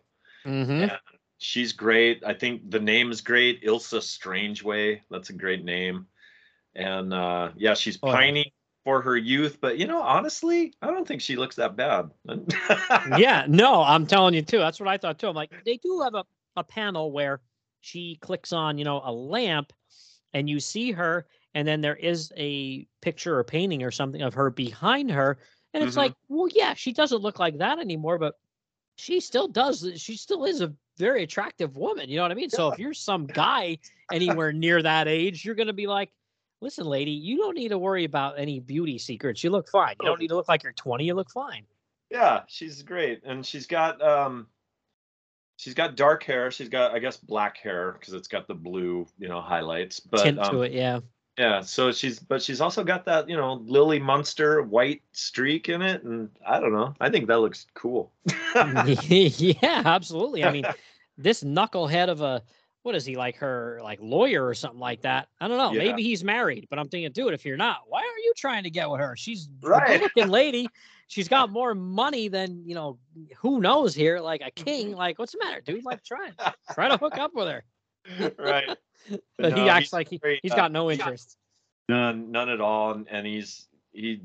Mm-hmm. 0.45 0.95
She's 1.39 1.73
great. 1.73 2.23
I 2.25 2.35
think 2.35 2.70
the 2.70 2.81
name 2.81 3.11
is 3.11 3.20
great. 3.20 3.62
Ilsa 3.64 3.99
Strangeway. 4.01 5.01
That's 5.11 5.31
a 5.31 5.33
great 5.35 5.64
name. 5.64 6.07
And 6.75 7.12
uh 7.12 7.51
yeah, 7.57 7.75
she's 7.75 7.99
Oh, 8.03 8.12
pining 8.12 8.51
for 8.85 9.01
her 9.03 9.16
youth, 9.16 9.59
but 9.61 9.79
you 9.79 9.87
know, 9.87 10.03
honestly, 10.03 10.75
I 10.83 10.89
don't 10.89 11.07
think 11.07 11.20
she 11.20 11.37
looks 11.37 11.57
that 11.57 11.77
bad. 11.77 12.11
yeah, 13.18 13.45
no, 13.49 13.83
I'm 13.83 14.07
telling 14.07 14.35
you 14.35 14.43
too. 14.43 14.59
That's 14.59 14.81
what 14.81 14.89
I 14.89 14.99
thought 14.99 15.18
too. 15.18 15.29
I'm 15.29 15.37
like, 15.37 15.53
they 15.64 15.77
do 15.77 16.01
have 16.03 16.14
a, 16.14 16.25
a 16.57 16.64
panel 16.64 17.12
where 17.12 17.41
she 17.81 18.18
clicks 18.20 18.53
on, 18.53 18.79
you 18.79 18.85
know, 18.85 19.01
a 19.05 19.12
lamp 19.12 19.73
and 20.35 20.49
you 20.49 20.59
see 20.61 20.93
her, 20.93 21.27
and 21.55 21.66
then 21.66 21.80
there 21.80 21.96
is 21.96 22.32
a 22.36 22.86
picture 23.00 23.38
or 23.38 23.44
painting 23.44 23.82
or 23.82 23.90
something 23.90 24.22
of 24.22 24.34
her 24.34 24.50
behind 24.50 25.11
her. 25.11 25.38
And 25.74 25.82
it's 25.82 25.94
Mhm. 25.94 25.98
like, 25.98 26.14
well, 26.28 26.48
yeah, 26.55 26.74
she 26.74 26.92
doesn't 26.92 27.22
look 27.22 27.38
like 27.38 27.59
that 27.59 27.78
anymore, 27.78 28.18
but 28.18 28.38
she 28.96 29.20
still 29.20 29.48
does. 29.48 29.90
She 29.96 30.16
still 30.16 30.44
is 30.44 30.61
a 30.61 30.74
very 30.98 31.22
attractive 31.22 31.76
woman. 31.76 32.09
You 32.09 32.16
know 32.16 32.22
what 32.22 32.30
I 32.30 32.34
mean? 32.34 32.50
So 32.50 32.70
if 32.70 32.78
you're 32.78 32.94
some 32.94 33.26
guy 33.26 33.78
anywhere 34.11 34.53
near 34.53 34.82
that 34.82 35.09
age, 35.09 35.44
you're 35.44 35.55
going 35.55 35.66
to 35.68 35.72
be 35.72 35.86
like, 35.86 36.12
listen, 36.61 36.86
lady, 36.86 37.11
you 37.11 37.38
don't 37.38 37.55
need 37.57 37.68
to 37.68 37.78
worry 37.78 38.05
about 38.05 38.38
any 38.38 38.61
beauty 38.61 38.98
secrets. 38.98 39.42
You 39.42 39.50
look 39.50 39.68
fine. 39.68 39.96
You 40.00 40.05
Oh. 40.05 40.12
don't 40.12 40.20
need 40.20 40.28
to 40.28 40.36
look 40.36 40.48
like 40.48 40.62
you're 40.62 40.72
20. 40.72 41.05
You 41.05 41.14
look 41.14 41.30
fine. 41.30 41.66
Yeah, 42.11 42.42
she's 42.46 42.82
great, 42.82 43.22
and 43.24 43.44
she's 43.44 43.66
got 43.66 44.03
um, 44.03 44.46
she's 45.57 45.72
got 45.72 45.96
dark 45.96 46.22
hair. 46.22 46.50
She's 46.50 46.68
got, 46.68 46.92
I 46.92 46.98
guess, 46.98 47.16
black 47.16 47.57
hair 47.57 47.92
because 47.92 48.12
it's 48.12 48.28
got 48.28 48.46
the 48.46 48.55
blue, 48.55 49.07
you 49.18 49.28
know, 49.28 49.40
highlights. 49.40 49.98
But 49.98 50.22
Tint 50.22 50.38
um, 50.38 50.50
to 50.55 50.62
it, 50.62 50.72
yeah. 50.72 51.00
Yeah, 51.39 51.61
so 51.61 51.93
she's, 51.93 52.18
but 52.18 52.43
she's 52.43 52.61
also 52.61 52.85
got 52.85 53.05
that, 53.07 53.28
you 53.28 53.37
know, 53.37 53.55
Lily 53.64 53.99
Munster 53.99 54.62
white 54.62 55.03
streak 55.12 55.68
in 55.68 55.80
it, 55.83 56.03
and 56.03 56.28
I 56.47 56.61
don't 56.61 56.72
know. 56.72 56.95
I 57.01 57.09
think 57.11 57.26
that 57.28 57.41
looks 57.41 57.66
cool. 57.74 58.12
yeah, 58.55 59.83
absolutely. 59.85 60.45
I 60.45 60.53
mean, 60.53 60.64
this 61.16 61.43
knucklehead 61.43 62.09
of 62.09 62.20
a 62.20 62.43
what 62.83 62.95
is 62.97 63.05
he 63.07 63.16
like 63.16 63.37
her 63.37 63.80
like 63.83 63.99
lawyer 64.03 64.45
or 64.45 64.55
something 64.55 64.80
like 64.80 65.03
that? 65.03 65.28
I 65.41 65.49
don't 65.49 65.57
know. 65.57 65.72
Yeah. 65.72 65.78
Maybe 65.78 66.03
he's 66.03 66.24
married, 66.24 66.66
but 66.68 66.78
I'm 66.78 66.89
thinking, 66.89 67.12
dude, 67.12 67.33
if 67.33 67.45
you're 67.45 67.57
not, 67.57 67.83
why 67.87 68.01
are 68.01 68.18
you 68.24 68.33
trying 68.37 68.64
to 68.64 68.70
get 68.70 68.91
with 68.91 69.01
her? 69.01 69.14
She's 69.16 69.49
a 69.62 69.68
Right. 69.68 70.01
good-looking 70.01 70.30
lady. 70.30 70.68
She's 71.07 71.28
got 71.28 71.51
more 71.51 71.74
money 71.74 72.28
than 72.28 72.62
you 72.66 72.74
know. 72.74 72.99
Who 73.39 73.61
knows 73.61 73.95
here? 73.95 74.18
Like 74.18 74.43
a 74.45 74.51
king. 74.51 74.89
Mm-hmm. 74.89 74.97
Like, 74.99 75.18
what's 75.18 75.33
the 75.33 75.39
matter, 75.45 75.61
dude? 75.61 75.85
Like, 75.85 76.03
try 76.05 76.30
try 76.74 76.89
to 76.89 76.97
hook 76.97 77.16
up 77.18 77.33
with 77.35 77.49
her. 77.49 77.64
right. 78.39 78.76
But 79.38 79.57
he 79.57 79.68
acts 79.68 79.92
like 79.92 80.09
he, 80.09 80.18
very, 80.18 80.40
he's 80.42 80.53
uh, 80.53 80.57
got 80.57 80.72
no 80.72 80.90
interest. 80.90 81.36
None, 81.88 82.30
none 82.30 82.48
at 82.48 82.61
all. 82.61 82.92
And, 82.92 83.09
and 83.11 83.26
he's 83.26 83.66
he 83.92 84.22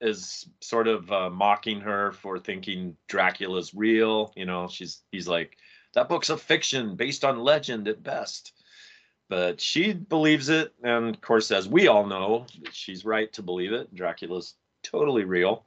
is 0.00 0.48
sort 0.60 0.88
of 0.88 1.10
uh, 1.12 1.30
mocking 1.30 1.80
her 1.80 2.12
for 2.12 2.38
thinking 2.38 2.96
Dracula's 3.08 3.74
real. 3.74 4.32
You 4.36 4.46
know, 4.46 4.68
she's 4.68 5.02
he's 5.12 5.28
like 5.28 5.56
that 5.94 6.08
book's 6.08 6.30
a 6.30 6.36
fiction 6.36 6.96
based 6.96 7.24
on 7.24 7.38
legend 7.38 7.88
at 7.88 8.02
best. 8.02 8.52
But 9.30 9.60
she 9.60 9.94
believes 9.94 10.50
it, 10.50 10.74
and 10.82 11.14
of 11.14 11.20
course, 11.22 11.50
as 11.50 11.66
we 11.66 11.88
all 11.88 12.06
know, 12.06 12.46
she's 12.72 13.04
right 13.04 13.32
to 13.32 13.42
believe 13.42 13.72
it. 13.72 13.94
Dracula's 13.94 14.54
totally 14.82 15.24
real. 15.24 15.64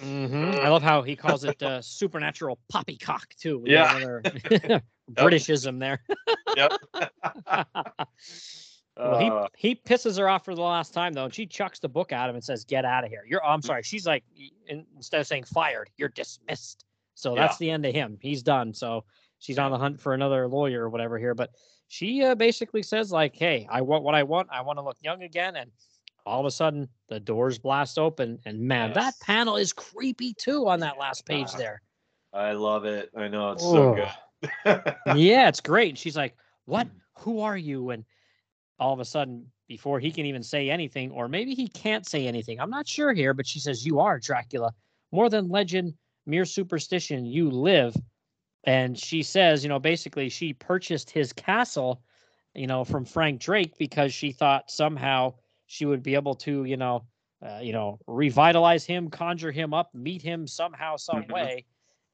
Mhm. 0.00 0.58
I 0.58 0.68
love 0.68 0.82
how 0.82 1.02
he 1.02 1.14
calls 1.14 1.44
it 1.44 1.62
uh, 1.62 1.80
supernatural 1.82 2.58
poppycock 2.68 3.34
too. 3.38 3.58
We 3.58 3.72
Yeah. 3.72 4.20
Britishism 5.12 5.78
there. 5.78 6.00
Yep. 6.56 6.72
Well, 8.98 9.18
he 9.18 9.28
Uh, 9.30 9.48
he 9.54 9.74
pisses 9.74 10.18
her 10.18 10.26
off 10.26 10.44
for 10.46 10.54
the 10.54 10.62
last 10.62 10.94
time 10.94 11.12
though, 11.12 11.24
and 11.26 11.34
she 11.34 11.44
chucks 11.46 11.78
the 11.78 11.88
book 11.88 12.12
at 12.12 12.30
him 12.30 12.34
and 12.34 12.42
says, 12.42 12.64
"Get 12.64 12.86
out 12.86 13.04
of 13.04 13.10
here." 13.10 13.24
You're. 13.28 13.44
Oh, 13.44 13.50
I'm 13.50 13.60
sorry. 13.60 13.82
She's 13.82 14.06
like, 14.06 14.24
in- 14.68 14.86
instead 14.96 15.20
of 15.20 15.26
saying 15.26 15.44
fired, 15.44 15.90
you're 15.98 16.08
dismissed. 16.08 16.86
So 17.14 17.34
that's 17.34 17.58
the 17.58 17.70
end 17.70 17.84
of 17.84 17.94
him. 17.94 18.16
He's 18.22 18.42
done. 18.42 18.72
So 18.72 19.04
she's 19.38 19.58
on 19.58 19.70
the 19.70 19.76
hunt 19.76 20.00
for 20.00 20.14
another 20.14 20.48
lawyer 20.48 20.84
or 20.84 20.88
whatever 20.88 21.18
here. 21.18 21.34
But 21.34 21.50
she 21.88 22.22
uh, 22.24 22.34
basically 22.36 22.82
says 22.82 23.12
like, 23.12 23.36
"Hey, 23.36 23.66
I 23.70 23.82
want 23.82 24.02
what 24.02 24.14
I 24.14 24.22
want. 24.22 24.48
I 24.50 24.62
want 24.62 24.78
to 24.78 24.82
look 24.82 24.96
young 25.02 25.22
again." 25.24 25.56
And 25.56 25.70
all 26.24 26.40
of 26.40 26.46
a 26.46 26.50
sudden, 26.50 26.88
the 27.08 27.20
doors 27.20 27.58
blast 27.58 27.98
open, 27.98 28.38
and 28.46 28.58
man, 28.58 28.94
that 28.94 29.12
panel 29.20 29.56
is 29.58 29.74
creepy 29.74 30.32
too 30.32 30.66
on 30.68 30.80
that 30.80 30.96
last 30.98 31.26
page 31.26 31.48
Yeah. 31.52 31.58
there. 31.58 31.82
I 32.32 32.52
love 32.52 32.86
it. 32.86 33.10
I 33.14 33.28
know 33.28 33.52
it's 33.52 33.62
so 33.62 33.94
good. 33.94 34.94
yeah, 35.16 35.48
it's 35.48 35.60
great. 35.60 35.90
And 35.90 35.98
she's 35.98 36.16
like, 36.16 36.34
"What? 36.66 36.88
Who 37.20 37.40
are 37.40 37.56
you?" 37.56 37.90
And 37.90 38.04
all 38.78 38.92
of 38.92 39.00
a 39.00 39.04
sudden, 39.04 39.50
before 39.68 40.00
he 40.00 40.12
can 40.12 40.26
even 40.26 40.42
say 40.42 40.70
anything, 40.70 41.10
or 41.10 41.28
maybe 41.28 41.54
he 41.54 41.68
can't 41.68 42.06
say 42.06 42.26
anything, 42.26 42.60
I'm 42.60 42.70
not 42.70 42.86
sure 42.88 43.12
here, 43.14 43.34
but 43.34 43.46
she 43.46 43.58
says, 43.60 43.86
"You 43.86 44.00
are 44.00 44.18
Dracula. 44.20 44.74
More 45.12 45.30
than 45.30 45.48
legend, 45.48 45.94
mere 46.26 46.44
superstition. 46.44 47.26
You 47.26 47.50
live." 47.50 47.96
And 48.64 48.98
she 48.98 49.22
says, 49.22 49.62
you 49.62 49.68
know, 49.68 49.78
basically, 49.78 50.28
she 50.28 50.52
purchased 50.52 51.10
his 51.10 51.32
castle, 51.32 52.02
you 52.54 52.66
know, 52.66 52.84
from 52.84 53.04
Frank 53.04 53.40
Drake 53.40 53.78
because 53.78 54.12
she 54.12 54.32
thought 54.32 54.70
somehow 54.70 55.34
she 55.66 55.84
would 55.86 56.02
be 56.02 56.14
able 56.14 56.34
to, 56.36 56.64
you 56.64 56.76
know, 56.76 57.06
uh, 57.42 57.60
you 57.62 57.72
know, 57.72 57.98
revitalize 58.08 58.84
him, 58.84 59.08
conjure 59.08 59.52
him 59.52 59.72
up, 59.72 59.94
meet 59.94 60.22
him 60.22 60.46
somehow, 60.46 60.96
some 60.96 61.22
Mhm. 61.22 61.30
way. 61.30 61.64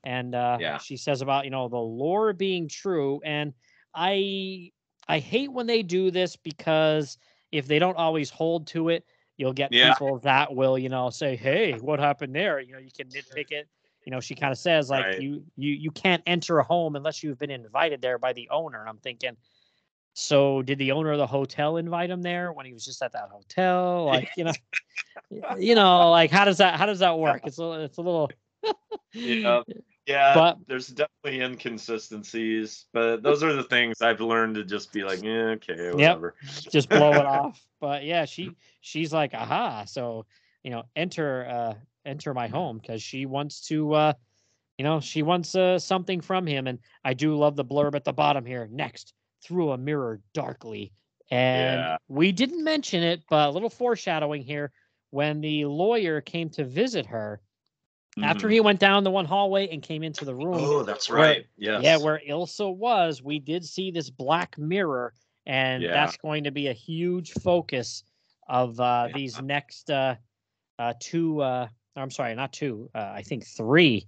And 0.04 0.34
uh, 0.34 0.58
Yeah. 0.60 0.78
she 0.78 0.96
says 0.96 1.22
about, 1.22 1.44
you 1.44 1.50
know, 1.50 1.68
the 1.68 1.76
lore 1.76 2.32
being 2.32 2.68
true. 2.68 3.20
And 3.24 3.54
I 3.94 4.72
I 5.08 5.18
hate 5.18 5.52
when 5.52 5.66
they 5.66 5.82
do 5.82 6.10
this 6.10 6.36
because 6.36 7.18
if 7.50 7.66
they 7.66 7.78
don't 7.78 7.96
always 7.96 8.30
hold 8.30 8.66
to 8.68 8.88
it, 8.88 9.04
you'll 9.36 9.52
get 9.52 9.70
Yeah. 9.70 9.94
people 9.94 10.18
that 10.20 10.54
will, 10.54 10.78
you 10.78 10.88
know, 10.88 11.10
say, 11.10 11.36
"Hey, 11.36 11.78
what 11.78 12.00
happened 12.00 12.34
there?" 12.34 12.60
You 12.60 12.72
know, 12.74 12.78
you 12.78 12.90
can 12.96 13.08
nitpick 13.12 13.50
it. 13.52 13.68
You 14.04 14.10
know, 14.12 14.20
she 14.20 14.34
kind 14.34 14.52
of 14.52 14.58
says 14.58 14.90
like 14.90 15.06
Right. 15.06 15.20
you 15.20 15.44
you 15.56 15.72
you 15.72 15.90
can't 15.90 16.22
enter 16.26 16.58
a 16.58 16.64
home 16.64 16.96
unless 16.96 17.22
you've 17.22 17.38
been 17.38 17.50
invited 17.50 18.00
there 18.02 18.18
by 18.18 18.32
the 18.32 18.48
owner. 18.50 18.80
And 18.80 18.88
I'm 18.88 18.98
thinking, 18.98 19.36
so 20.14 20.62
did 20.62 20.78
the 20.78 20.92
owner 20.92 21.12
of 21.12 21.18
the 21.18 21.26
hotel 21.26 21.76
invite 21.78 22.10
him 22.10 22.22
there 22.22 22.52
when 22.52 22.66
he 22.66 22.72
was 22.74 22.84
just 22.84 23.02
at 23.02 23.12
that 23.12 23.28
hotel? 23.30 24.04
Like, 24.06 24.30
you 24.36 24.44
know, 24.44 24.52
you 25.58 25.74
know, 25.74 26.10
like 26.10 26.30
how 26.30 26.44
does 26.44 26.58
that 26.58 26.76
how 26.78 26.86
does 26.86 27.00
that 27.00 27.18
work? 27.18 27.46
It's 27.46 27.58
a 27.58 27.72
it's 27.84 27.98
a 27.98 28.02
little 28.02 28.30
Yeah. 29.24 29.62
Yeah, 30.06 30.34
But- 30.34 30.58
there's 30.66 30.88
definitely 30.88 31.40
inconsistencies, 31.42 32.86
but 32.92 33.22
those 33.22 33.42
are 33.42 33.52
the 33.52 33.62
things 33.62 34.02
I've 34.02 34.20
learned 34.20 34.56
to 34.56 34.64
just 34.64 34.92
be 34.92 35.04
like, 35.04 35.22
yeah, 35.22 35.54
okay, 35.56 35.90
whatever. 35.92 36.34
just 36.70 36.88
blow 36.88 37.12
it 37.12 37.26
off. 37.26 37.60
But 37.80 38.04
yeah, 38.04 38.26
she 38.26 38.52
she's 38.80 39.12
like, 39.12 39.34
aha. 39.34 39.86
So, 39.86 40.24
you 40.62 40.70
know, 40.70 40.84
enter 40.94 41.44
uh 41.48 41.74
enter 42.06 42.32
my 42.32 42.46
home 42.46 42.78
because 42.78 43.02
she 43.02 43.26
wants 43.26 43.66
to 43.68 43.92
uh 43.94 44.12
you 44.78 44.84
know, 44.84 45.00
she 45.00 45.22
wants 45.22 45.54
uh, 45.54 45.78
something 45.78 46.20
from 46.20 46.46
him. 46.46 46.66
And 46.66 46.78
I 47.04 47.12
do 47.14 47.36
love 47.36 47.56
the 47.56 47.64
blurb 47.64 47.94
at 47.94 48.04
the 48.04 48.12
bottom 48.12 48.46
here. 48.46 48.68
Next, 48.70 49.12
through 49.44 49.72
a 49.72 49.78
mirror 49.78 50.20
darkly. 50.32 50.92
And 51.30 51.80
Yeah. 51.80 51.96
we 52.08 52.32
didn't 52.32 52.64
mention 52.64 53.02
it, 53.02 53.22
but 53.28 53.48
a 53.48 53.52
little 53.52 53.68
foreshadowing 53.70 54.42
here. 54.42 54.72
When 55.10 55.40
the 55.40 55.66
lawyer 55.66 56.20
came 56.20 56.48
to 56.50 56.64
visit 56.64 57.06
her, 57.06 57.40
After 58.22 58.48
Mhm. 58.48 58.52
he 58.52 58.60
went 58.60 58.78
down 58.80 59.04
the 59.04 59.10
one 59.10 59.24
hallway 59.24 59.68
and 59.68 59.82
came 59.82 60.02
into 60.02 60.24
the 60.26 60.34
room, 60.34 60.56
Oh, 60.58 60.82
that's 60.82 61.08
where- 61.08 61.18
right. 61.18 61.46
Yes. 61.56 61.82
yeah, 61.82 61.96
where 61.96 62.20
Ilsa 62.28 62.74
was, 62.74 63.22
we 63.22 63.38
did 63.38 63.64
see 63.64 63.90
this 63.90 64.10
black 64.10 64.58
mirror, 64.58 65.14
and 65.46 65.82
Yeah. 65.82 65.92
that's 65.92 66.16
going 66.18 66.44
to 66.44 66.50
be 66.50 66.68
a 66.68 66.72
huge 66.74 67.32
focus 67.32 68.04
of 68.48 68.78
uh, 68.80 69.06
Yeah. 69.08 69.12
these 69.14 69.40
next 69.40 69.90
uh, 69.90 70.16
uh, 70.78 70.92
two. 71.00 71.40
Uh, 71.40 71.68
I'm 71.96 72.10
sorry, 72.10 72.34
not 72.34 72.52
two. 72.52 72.90
Uh, 72.94 73.12
I 73.14 73.22
think 73.22 73.46
three, 73.46 74.06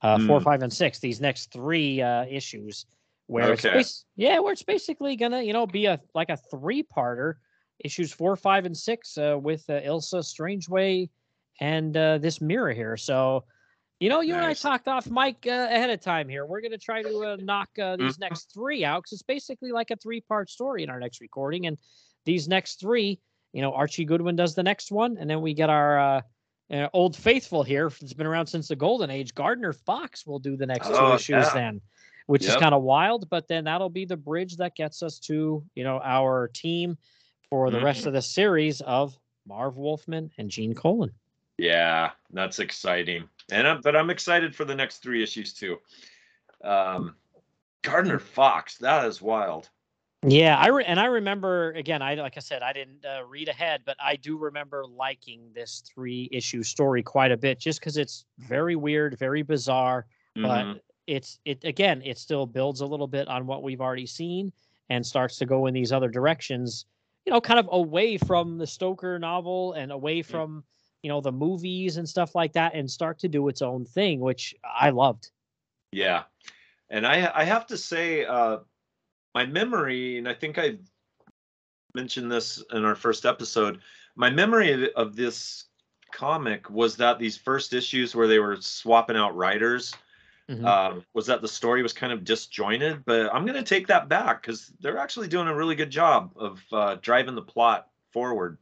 uh, 0.00 0.18
four, 0.26 0.40
Mm. 0.40 0.44
five, 0.44 0.62
and 0.62 0.72
six. 0.72 0.98
These 1.00 1.20
next 1.20 1.50
three 1.52 2.00
uh, 2.00 2.24
issues, 2.26 2.86
where 3.26 3.52
it's 3.52 3.64
Okay. 3.64 3.74
bas- 3.78 4.04
yeah, 4.16 4.38
where 4.38 4.52
it's 4.52 4.62
basically 4.62 5.16
gonna 5.16 5.42
you 5.42 5.52
know 5.52 5.66
be 5.66 5.84
a 5.86 6.00
like 6.14 6.30
a 6.30 6.36
three 6.36 6.82
parter, 6.82 7.34
issues 7.80 8.10
four, 8.12 8.36
five, 8.36 8.64
and 8.64 8.76
six 8.76 9.18
uh, 9.18 9.38
with 9.38 9.68
uh, 9.68 9.80
Ilsa 9.82 10.20
Strangeway 10.22 11.10
and 11.60 11.96
uh, 11.96 12.18
this 12.18 12.40
mirror 12.40 12.72
here. 12.72 12.96
So. 12.96 13.44
You 14.00 14.08
know, 14.10 14.20
you 14.20 14.34
and 14.34 14.44
I 14.44 14.52
talked 14.54 14.88
off 14.88 15.08
mic 15.08 15.46
uh, 15.46 15.68
ahead 15.70 15.88
of 15.88 16.00
time 16.00 16.28
here. 16.28 16.44
We're 16.44 16.60
going 16.60 16.72
to 16.72 16.78
try 16.78 17.00
to 17.02 17.18
uh, 17.24 17.36
knock 17.40 17.70
uh, 17.78 17.96
these 17.96 18.16
Mhm. 18.16 18.20
next 18.20 18.52
three 18.52 18.84
out 18.84 18.98
because 19.02 19.12
it's 19.12 19.22
basically 19.22 19.70
like 19.70 19.92
a 19.92 19.96
three 19.96 20.20
part 20.20 20.50
story 20.50 20.82
in 20.82 20.90
our 20.90 20.98
next 20.98 21.20
recording. 21.20 21.66
And 21.66 21.78
these 22.26 22.46
next 22.48 22.80
three, 22.80 23.20
you 23.52 23.62
know, 23.62 23.72
Archie 23.72 24.04
Goodwin 24.04 24.34
does 24.36 24.54
the 24.56 24.64
next 24.64 24.90
one. 24.90 25.16
And 25.16 25.30
then 25.30 25.40
we 25.40 25.54
get 25.54 25.70
our 25.70 25.98
uh, 25.98 26.20
uh, 26.72 26.88
old 26.92 27.16
faithful 27.16 27.62
here. 27.62 27.86
It's 27.86 28.12
been 28.12 28.26
around 28.26 28.48
since 28.48 28.66
the 28.68 28.76
golden 28.76 29.10
age. 29.10 29.32
Gardner 29.32 29.72
Fox 29.72 30.26
will 30.26 30.40
do 30.40 30.56
the 30.56 30.66
next 30.66 30.88
two 30.88 30.94
Oh, 30.96 31.14
issues 31.14 31.46
yeah. 31.46 31.54
then, 31.54 31.80
which 32.26 32.44
is 32.44 32.56
kind 32.56 32.74
of 32.74 32.82
wild. 32.82 33.30
But 33.30 33.46
then 33.46 33.64
that'll 33.64 33.88
be 33.90 34.04
the 34.04 34.16
bridge 34.18 34.56
that 34.56 34.74
gets 34.74 35.02
us 35.04 35.18
to, 35.20 35.64
you 35.76 35.84
know, 35.84 36.00
our 36.02 36.48
team 36.52 36.98
for 37.48 37.70
the 37.70 37.80
rest 37.80 38.02
Mhm. 38.02 38.06
of 38.08 38.12
the 38.14 38.22
series 38.22 38.80
of 38.82 39.16
Marv 39.46 39.78
Wolfman 39.78 40.30
and 40.36 40.50
Gene 40.50 40.74
Colan. 40.74 41.12
Yeah, 41.58 42.10
that's 42.32 42.58
exciting. 42.58 43.28
And 43.50 43.66
I'm, 43.66 43.80
but 43.80 43.94
I'm 43.96 44.10
excited 44.10 44.54
for 44.54 44.64
the 44.64 44.74
next 44.74 44.98
three 44.98 45.22
issues 45.22 45.52
too. 45.52 45.78
Um, 46.62 47.16
Gardner 47.82 48.18
Fox, 48.18 48.78
that 48.78 49.04
is 49.06 49.20
wild. 49.22 49.68
Yeah, 50.26 50.56
I 50.56 50.68
re- 50.68 50.84
and 50.86 50.98
I 50.98 51.04
remember 51.04 51.72
again. 51.72 52.00
I 52.00 52.14
like 52.14 52.38
I 52.38 52.40
said, 52.40 52.62
I 52.62 52.72
didn't 52.72 53.04
uh, 53.04 53.24
read 53.28 53.48
ahead, 53.50 53.82
but 53.84 53.96
I 54.02 54.16
do 54.16 54.38
remember 54.38 54.86
liking 54.86 55.50
this 55.54 55.82
three 55.94 56.30
issue 56.32 56.62
story 56.62 57.02
quite 57.02 57.30
a 57.30 57.36
bit, 57.36 57.60
just 57.60 57.78
because 57.78 57.98
it's 57.98 58.24
very 58.38 58.74
weird, 58.74 59.18
very 59.18 59.42
bizarre, 59.42 60.06
Mhm. 60.34 60.42
but 60.42 60.82
it's 61.06 61.38
it 61.44 61.62
again. 61.64 62.00
It 62.02 62.16
still 62.16 62.46
builds 62.46 62.80
a 62.80 62.86
little 62.86 63.06
bit 63.06 63.28
on 63.28 63.46
what 63.46 63.62
we've 63.62 63.82
already 63.82 64.06
seen 64.06 64.50
and 64.88 65.04
starts 65.04 65.36
to 65.38 65.46
go 65.46 65.66
in 65.66 65.74
these 65.74 65.92
other 65.92 66.08
directions. 66.08 66.86
You 67.26 67.32
know, 67.34 67.40
kind 67.42 67.60
of 67.60 67.68
away 67.70 68.16
from 68.16 68.56
the 68.56 68.66
Stoker 68.66 69.18
novel 69.18 69.74
and 69.74 69.92
away 69.92 70.22
from 70.22 70.64
you 71.04 71.10
know 71.10 71.20
the 71.20 71.30
movies 71.30 71.98
and 71.98 72.08
stuff 72.08 72.34
like 72.34 72.54
that, 72.54 72.74
and 72.74 72.90
start 72.90 73.18
to 73.18 73.28
do 73.28 73.48
its 73.48 73.60
own 73.60 73.84
thing, 73.84 74.20
which 74.20 74.54
I 74.64 74.88
loved. 74.88 75.30
Yeah, 75.92 76.22
and 76.88 77.06
I 77.06 77.30
I 77.34 77.44
have 77.44 77.66
to 77.66 77.76
say, 77.76 78.24
uh, 78.24 78.60
my 79.34 79.44
memory, 79.44 80.16
and 80.16 80.26
I 80.26 80.32
think 80.32 80.58
I 80.58 80.78
mentioned 81.94 82.32
this 82.32 82.64
in 82.72 82.84
our 82.86 82.96
first 82.96 83.26
episode. 83.26 83.80
My 84.16 84.30
memory 84.30 84.72
of, 84.72 84.90
of 84.96 85.14
this 85.14 85.66
comic 86.10 86.70
was 86.70 86.96
that 86.96 87.18
these 87.18 87.36
first 87.36 87.74
issues 87.74 88.14
where 88.14 88.26
they 88.26 88.38
were 88.38 88.56
swapping 88.60 89.16
out 89.16 89.36
writers 89.36 89.94
Mhm. 90.48 90.64
um, 90.64 91.04
was 91.14 91.26
that 91.26 91.40
the 91.42 91.48
story 91.48 91.82
was 91.82 91.92
kind 91.92 92.12
of 92.12 92.24
disjointed. 92.24 93.04
But 93.04 93.34
I'm 93.34 93.44
going 93.44 93.62
to 93.62 93.74
take 93.74 93.86
that 93.88 94.08
back 94.08 94.42
because 94.42 94.68
they're 94.80 94.98
actually 94.98 95.28
doing 95.28 95.48
a 95.48 95.54
really 95.54 95.74
good 95.74 95.90
job 95.90 96.32
of 96.36 96.62
uh, 96.72 96.96
driving 97.00 97.34
the 97.34 97.42
plot 97.42 97.88
forward. 98.12 98.58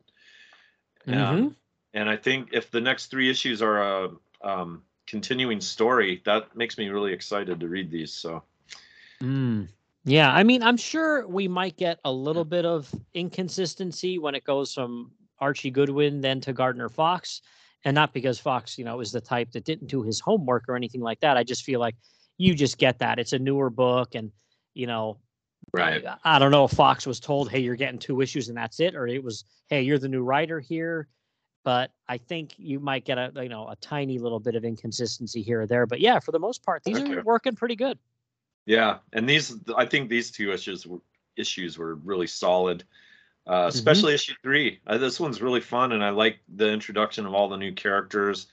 Um, 1.06 1.14
Mhm. 1.14 1.54
And 1.94 2.08
I 2.08 2.16
think 2.16 2.50
if 2.52 2.70
the 2.70 2.80
next 2.80 3.06
three 3.06 3.30
issues 3.30 3.62
are 3.62 3.82
a 3.82 4.10
um, 4.42 4.82
continuing 5.06 5.60
story, 5.60 6.22
that 6.24 6.56
makes 6.56 6.78
me 6.78 6.88
really 6.88 7.12
excited 7.12 7.60
to 7.60 7.68
read 7.68 7.90
these. 7.90 8.12
So 8.12 8.42
Mm. 9.20 9.68
Yeah, 10.04 10.32
I 10.32 10.42
mean, 10.42 10.64
I'm 10.64 10.76
sure 10.76 11.28
we 11.28 11.46
might 11.46 11.76
get 11.76 12.00
a 12.04 12.10
little 12.10 12.44
bit 12.44 12.66
of 12.66 12.92
inconsistency 13.14 14.18
when 14.18 14.34
it 14.34 14.42
goes 14.42 14.74
from 14.74 15.12
Archie 15.38 15.70
Goodwin 15.70 16.20
then 16.20 16.40
to 16.40 16.52
Gardner 16.52 16.88
Fox, 16.88 17.40
and 17.84 17.94
not 17.94 18.12
because 18.12 18.40
Fox, 18.40 18.76
you 18.76 18.84
know, 18.84 18.98
is 19.00 19.12
the 19.12 19.20
type 19.20 19.52
that 19.52 19.64
didn't 19.64 19.86
do 19.86 20.02
his 20.02 20.18
homework 20.18 20.64
or 20.68 20.74
anything 20.74 21.00
like 21.02 21.20
that. 21.20 21.36
I 21.36 21.44
just 21.44 21.62
feel 21.62 21.78
like 21.78 21.94
you 22.36 22.54
just 22.54 22.78
get 22.78 22.98
that 22.98 23.20
it's 23.20 23.32
a 23.32 23.38
newer 23.38 23.70
book, 23.70 24.16
and 24.16 24.32
you 24.74 24.88
know, 24.88 25.18
right, 25.72 26.04
I- 26.04 26.18
I 26.24 26.38
don't 26.40 26.50
know 26.50 26.64
if 26.64 26.72
Fox 26.72 27.06
was 27.06 27.20
told, 27.20 27.48
"Hey, 27.50 27.60
you're 27.60 27.76
getting 27.76 28.00
two 28.00 28.20
issues 28.22 28.48
and 28.48 28.56
that's 28.56 28.80
it," 28.80 28.96
or 28.96 29.06
it 29.06 29.22
was, 29.22 29.44
"Hey, 29.68 29.82
you're 29.82 29.98
the 29.98 30.08
new 30.08 30.22
writer 30.24 30.58
here." 30.58 31.06
But 31.64 31.92
I 32.08 32.18
think 32.18 32.54
you 32.58 32.80
might 32.80 33.04
get 33.04 33.18
a 33.18 33.30
you 33.36 33.48
know 33.48 33.68
a 33.68 33.76
tiny 33.76 34.18
little 34.18 34.40
bit 34.40 34.54
of 34.56 34.64
inconsistency 34.64 35.42
here 35.42 35.62
or 35.62 35.66
there. 35.66 35.86
But 35.86 36.00
yeah, 36.00 36.18
for 36.18 36.32
the 36.32 36.38
most 36.38 36.62
part, 36.64 36.82
these 36.84 36.98
Okay. 36.98 37.14
are 37.14 37.22
working 37.22 37.54
pretty 37.54 37.76
good. 37.76 37.98
yeah, 38.66 38.98
and 39.12 39.28
these 39.28 39.56
I 39.76 39.86
think 39.86 40.08
these 40.10 40.30
two 40.30 40.52
issues 40.52 40.86
were, 40.86 41.00
issues 41.36 41.78
were 41.78 41.94
really 41.96 42.26
solid. 42.26 42.78
Mm-hmm. 43.46 43.52
Uh, 43.52 43.66
especially 43.66 44.14
issue 44.14 44.34
three. 44.42 44.78
Uh, 44.86 44.98
this 44.98 45.18
one's 45.18 45.42
really 45.42 45.60
fun, 45.60 45.92
and 45.92 46.04
I 46.04 46.10
like 46.10 46.38
the 46.54 46.68
introduction 46.70 47.26
of 47.26 47.34
all 47.34 47.48
the 47.48 47.56
new 47.56 47.72
characters. 47.72 48.46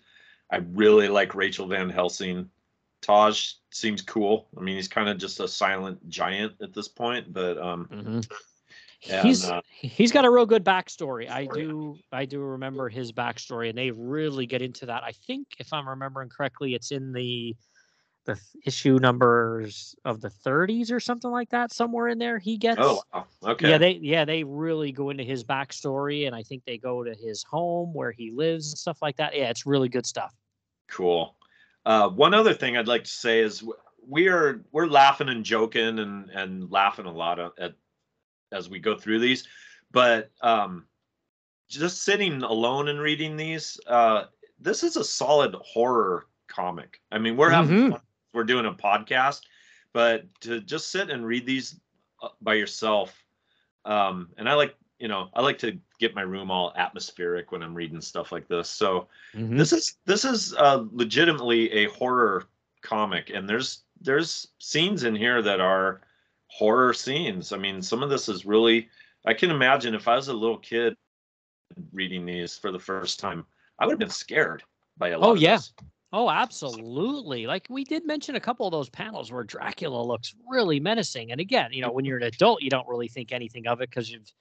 I 0.51 0.57
really 0.57 1.07
like 1.09 1.35
Rachel 1.35 1.67
Van 1.67 1.89
Helsing. 1.91 2.49
Taj 3.01 3.53
seems 3.69 4.01
cool. 4.01 4.47
I 4.57 4.61
mean, 4.61 4.75
he's 4.75 4.87
kind 4.87 5.07
of 5.07 5.19
just 5.19 5.39
a 5.39 5.47
silent 5.47 6.09
giant 6.09 6.53
at 6.61 6.73
this 6.73 6.87
point, 6.87 7.31
but 7.31 7.57
um, 7.59 7.87
Mhm. 7.91 8.27
And, 9.07 9.27
He's 9.27 9.49
uh, 9.49 9.61
he's 9.69 10.11
got 10.11 10.25
a 10.25 10.29
real 10.29 10.45
good 10.45 10.65
backstory. 10.65 11.29
I 11.29 11.45
do 11.45 11.97
I 12.11 12.25
do 12.25 12.39
remember 12.39 12.89
his 12.89 13.11
backstory, 13.11 13.69
and 13.69 13.77
they 13.77 13.91
really 13.91 14.45
get 14.45 14.61
into 14.61 14.85
that. 14.87 15.03
I 15.03 15.13
think 15.25 15.47
if 15.57 15.71
I'm 15.71 15.87
remembering 15.87 16.29
correctly, 16.29 16.73
it's 16.73 16.91
in 16.91 17.13
the 17.13 17.55
the 18.25 18.39
issue 18.65 18.99
numbers 18.99 19.95
of 20.05 20.21
the 20.21 20.29
30s 20.29 20.91
or 20.91 20.99
something 20.99 21.31
like 21.31 21.49
that. 21.49 21.71
Somewhere 21.71 22.09
in 22.09 22.19
there, 22.19 22.37
he 22.37 22.57
gets. 22.57 22.81
oh, 22.81 23.01
okay, 23.43 23.69
Yeah, 23.69 23.77
they 23.77 23.99
yeah 24.01 24.25
they 24.25 24.43
really 24.43 24.91
go 24.91 25.09
into 25.09 25.23
his 25.23 25.45
backstory, 25.45 26.27
and 26.27 26.35
I 26.35 26.43
think 26.43 26.65
they 26.65 26.77
go 26.77 27.03
to 27.03 27.15
his 27.15 27.43
home 27.43 27.93
where 27.93 28.11
he 28.11 28.31
lives 28.31 28.71
and 28.71 28.77
stuff 28.77 29.01
like 29.01 29.15
that. 29.17 29.35
Yeah, 29.35 29.49
it's 29.49 29.65
really 29.65 29.89
good 29.89 30.05
stuff. 30.05 30.33
Cool. 30.89 31.35
Uh, 31.85 32.09
one 32.09 32.33
other 32.33 32.53
thing 32.53 32.75
I'd 32.75 32.87
like 32.87 33.05
to 33.05 33.09
say 33.09 33.39
is 33.39 33.63
we 34.05 34.27
are 34.27 34.65
we're 34.73 34.87
laughing 34.87 35.29
and 35.29 35.45
joking 35.45 35.99
and 35.99 36.29
and 36.31 36.69
laughing 36.69 37.05
a 37.05 37.11
lot 37.11 37.39
at, 37.39 37.51
at 37.57 37.73
as 38.51 38.69
we 38.69 38.79
go 38.79 38.95
through 38.97 39.19
these, 39.19 39.47
but 39.91 40.31
um, 40.41 40.85
just 41.67 42.03
sitting 42.03 42.41
alone 42.43 42.87
and 42.87 42.99
reading 42.99 43.35
these, 43.37 43.79
uh, 43.87 44.25
this 44.59 44.83
is 44.83 44.97
a 44.97 45.03
solid 45.03 45.53
horror 45.55 46.27
comic. 46.47 46.99
I 47.11 47.17
mean, 47.19 47.37
we're 47.37 47.49
having 47.51 47.77
Mhm. 47.77 47.91
fun. 47.91 48.01
We're 48.33 48.43
doing 48.43 48.65
a 48.65 48.73
podcast, 48.73 49.41
but 49.93 50.25
to 50.41 50.61
just 50.61 50.89
sit 50.91 51.09
and 51.09 51.25
read 51.25 51.45
these 51.45 51.79
uh, 52.21 52.29
by 52.41 52.55
yourself, 52.55 53.23
um, 53.85 54.29
and 54.37 54.47
I 54.49 54.53
like 54.53 54.75
you 54.99 55.07
know 55.07 55.29
I 55.33 55.41
like 55.41 55.57
to 55.59 55.79
get 55.99 56.13
my 56.13 56.21
room 56.21 56.51
all 56.51 56.73
atmospheric 56.75 57.51
when 57.51 57.63
I'm 57.63 57.73
reading 57.73 58.01
stuff 58.01 58.31
like 58.31 58.47
this. 58.47 58.69
So 58.69 59.07
this 59.57 59.73
is 59.73 59.97
this 60.05 60.25
is 60.25 60.53
uh, 60.55 60.85
legitimately 60.91 61.71
a 61.71 61.85
horror 61.89 62.45
comic 62.81 63.29
and 63.29 63.47
there's 63.47 63.83
there's 64.01 64.47
scenes 64.59 65.03
in 65.03 65.15
here 65.15 65.41
that 65.41 65.59
are 65.59 66.01
horror 66.49 66.93
scenes 66.93 67.53
i 67.53 67.57
mean 67.57 67.81
some 67.81 68.03
of 68.03 68.09
this 68.09 68.27
is 68.27 68.45
really 68.45 68.89
i 69.25 69.33
can 69.33 69.51
imagine 69.51 69.93
if 69.93 70.07
i 70.07 70.15
was 70.15 70.27
a 70.27 70.33
little 70.33 70.57
kid 70.57 70.95
reading 71.93 72.25
these 72.25 72.57
for 72.57 72.71
the 72.71 72.79
first 72.79 73.19
time 73.19 73.45
i 73.79 73.85
would 73.85 73.93
have 73.93 73.99
been 73.99 74.09
scared 74.09 74.63
by 74.97 75.09
a 75.09 75.17
oh, 75.17 75.19
lot 75.19 75.29
Oh, 75.29 75.33
yeah. 75.35 75.55
this. 75.57 75.73
Oh, 76.11 76.29
absolutely. 76.29 77.45
Like 77.45 77.67
we 77.69 77.83
did 77.83 78.05
mention 78.05 78.35
a 78.35 78.39
couple 78.39 78.65
of 78.65 78.71
those 78.71 78.89
panels 78.89 79.31
where 79.31 79.43
Dracula 79.43 80.01
looks 80.01 80.33
really 80.49 80.79
menacing. 80.79 81.31
And 81.31 81.39
again, 81.39 81.71
you 81.71 81.81
know, 81.81 81.91
when 81.91 82.03
you're 82.03 82.17
an 82.17 82.23
adult, 82.23 82.63
you 82.63 82.69
don't 82.69 82.87
really 82.87 83.07
think 83.07 83.31
anything 83.31 83.67
of 83.67 83.81
it 83.81 83.89
because 83.89 84.09
you've 84.09 84.31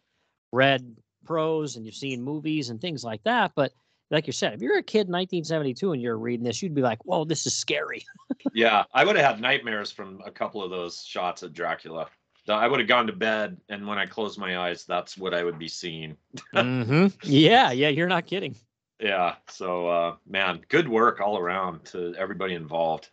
read 0.50 0.96
prose 1.26 1.76
and 1.76 1.84
you've 1.84 1.94
seen 1.94 2.22
movies 2.22 2.70
and 2.70 2.80
things 2.80 3.04
like 3.04 3.22
that. 3.24 3.52
But 3.54 3.72
like 4.10 4.26
you 4.26 4.32
said, 4.32 4.54
if 4.54 4.60
you're 4.62 4.78
a 4.78 4.82
kid 4.82 5.06
in 5.06 5.12
1972 5.12 5.92
and 5.92 6.00
you're 6.02 6.18
reading 6.18 6.44
this, 6.44 6.62
you'd 6.62 6.74
be 6.74 6.80
like, 6.82 7.04
whoa, 7.04 7.24
this 7.24 7.46
is 7.46 7.54
scary. 7.54 8.04
yeah 8.54 8.84
i 8.94 9.04
would 9.04 9.16
have 9.16 9.24
had 9.24 9.40
nightmares 9.40 9.90
from 9.90 10.20
a 10.24 10.30
couple 10.30 10.62
of 10.62 10.70
those 10.70 11.02
shots 11.04 11.42
of 11.42 11.52
dracula 11.52 12.06
i 12.48 12.66
would 12.66 12.78
have 12.78 12.88
gone 12.88 13.06
to 13.06 13.12
bed 13.12 13.56
and 13.68 13.86
when 13.86 13.98
i 13.98 14.06
closed 14.06 14.38
my 14.38 14.58
eyes 14.58 14.84
that's 14.84 15.18
what 15.18 15.34
i 15.34 15.42
would 15.42 15.58
be 15.58 15.68
seeing 15.68 16.16
mm-hmm. 16.54 17.06
Yeah, 17.22 17.72
yeah, 17.72 17.88
you're 17.88 18.08
not 18.08 18.26
kidding. 18.26 18.54
yeah 19.00 19.34
so 19.48 19.88
uh 19.88 20.14
man 20.26 20.60
good 20.68 20.88
work 20.88 21.20
all 21.20 21.38
around 21.38 21.84
to 21.86 22.14
everybody 22.16 22.54
involved 22.54 23.10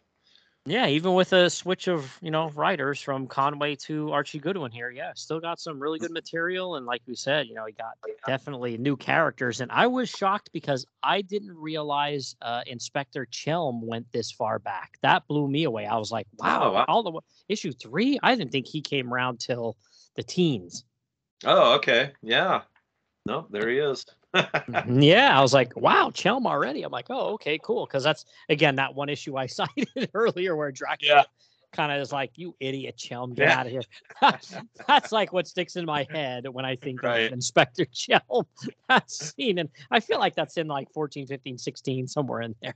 Yeah, 0.68 0.88
even 0.88 1.14
with 1.14 1.32
a 1.32 1.48
switch 1.52 1.88
of 1.88 2.18
you 2.22 2.32
know 2.32 2.50
writers 2.50 3.00
from 3.00 3.28
Conway 3.28 3.76
to 3.88 4.12
Archie 4.12 4.40
Goodwin 4.40 4.72
here, 4.72 4.90
yeah, 4.90 5.12
still 5.16 5.40
got 5.40 5.60
some 5.60 5.80
really 5.80 6.00
good 6.00 6.10
material, 6.12 6.76
and 6.76 6.88
like 6.88 7.04
we 7.06 7.14
said, 7.16 7.46
you 7.46 7.54
know, 7.54 7.66
he 7.66 7.74
got 7.74 7.94
definitely 8.26 8.76
new 8.80 8.98
characters, 8.98 9.62
and 9.62 9.72
I 9.72 9.86
was 9.86 10.10
shocked 10.10 10.50
because 10.54 10.84
I 11.04 11.22
didn't 11.22 11.56
realize 11.56 12.36
uh, 12.42 12.62
Inspector 12.66 13.24
Chelm 13.30 13.86
went 13.86 14.12
this 14.12 14.32
far 14.32 14.58
back. 14.58 14.98
That 15.04 15.28
blew 15.28 15.48
me 15.48 15.66
away. 15.66 15.86
I 15.86 15.98
was 15.98 16.12
like, 16.12 16.26
wow, 16.40 16.64
Oh, 16.64 16.72
wow. 16.74 16.86
all 16.88 17.04
the 17.04 17.22
issue 17.48 17.72
three. 17.72 18.18
I 18.24 18.34
didn't 18.36 18.52
think 18.52 18.66
he 18.66 18.82
came 18.82 19.14
around 19.14 19.40
till 19.40 19.78
the 20.16 20.24
teens. 20.24 20.84
oh 21.44 21.76
okay 21.76 22.12
yeah 22.24 22.62
No, 23.28 23.46
there 23.52 23.70
he 23.70 23.78
is. 23.78 24.04
yeah, 24.90 25.38
I 25.38 25.42
was 25.42 25.54
like, 25.54 25.76
wow, 25.76 26.12
Chelm 26.14 26.46
already. 26.48 26.84
I'm 26.84 26.92
like, 26.92 27.08
oh, 27.10 27.34
okay, 27.34 27.60
cool. 27.64 27.86
Because 27.86 28.04
that's 28.04 28.26
again 28.50 28.76
that 28.76 28.94
one 28.94 29.10
issue 29.10 29.38
I 29.38 29.46
cited 29.48 30.10
earlier 30.14 30.56
where 30.56 30.72
Dracula 30.72 31.16
Yeah. 31.18 31.24
kind 31.74 31.92
of 31.92 32.00
is 32.02 32.12
like, 32.12 32.32
you 32.36 32.56
idiot, 32.60 32.98
Chelm, 32.98 33.34
get 33.34 33.48
Yeah. 33.50 33.60
out 33.60 33.66
of 33.66 33.72
here. 33.72 33.82
that's 34.88 35.12
like 35.12 35.34
what 35.34 35.48
sticks 35.48 35.76
in 35.76 35.86
my 35.86 36.08
head 36.10 36.48
when 36.48 36.66
I 36.66 36.76
think 36.76 37.04
Right. 37.04 37.28
of 37.28 37.34
Inspector 37.34 37.86
Chelm. 37.94 38.46
That 38.90 39.10
scene, 39.10 39.60
and 39.60 39.70
I 39.92 40.00
feel 40.00 40.20
like 40.20 40.36
that's 40.36 40.58
in 40.58 40.68
like 40.68 40.92
14, 40.94 41.28
15, 41.28 41.58
16, 41.58 42.08
somewhere 42.08 42.42
in 42.42 42.56
there. 42.62 42.76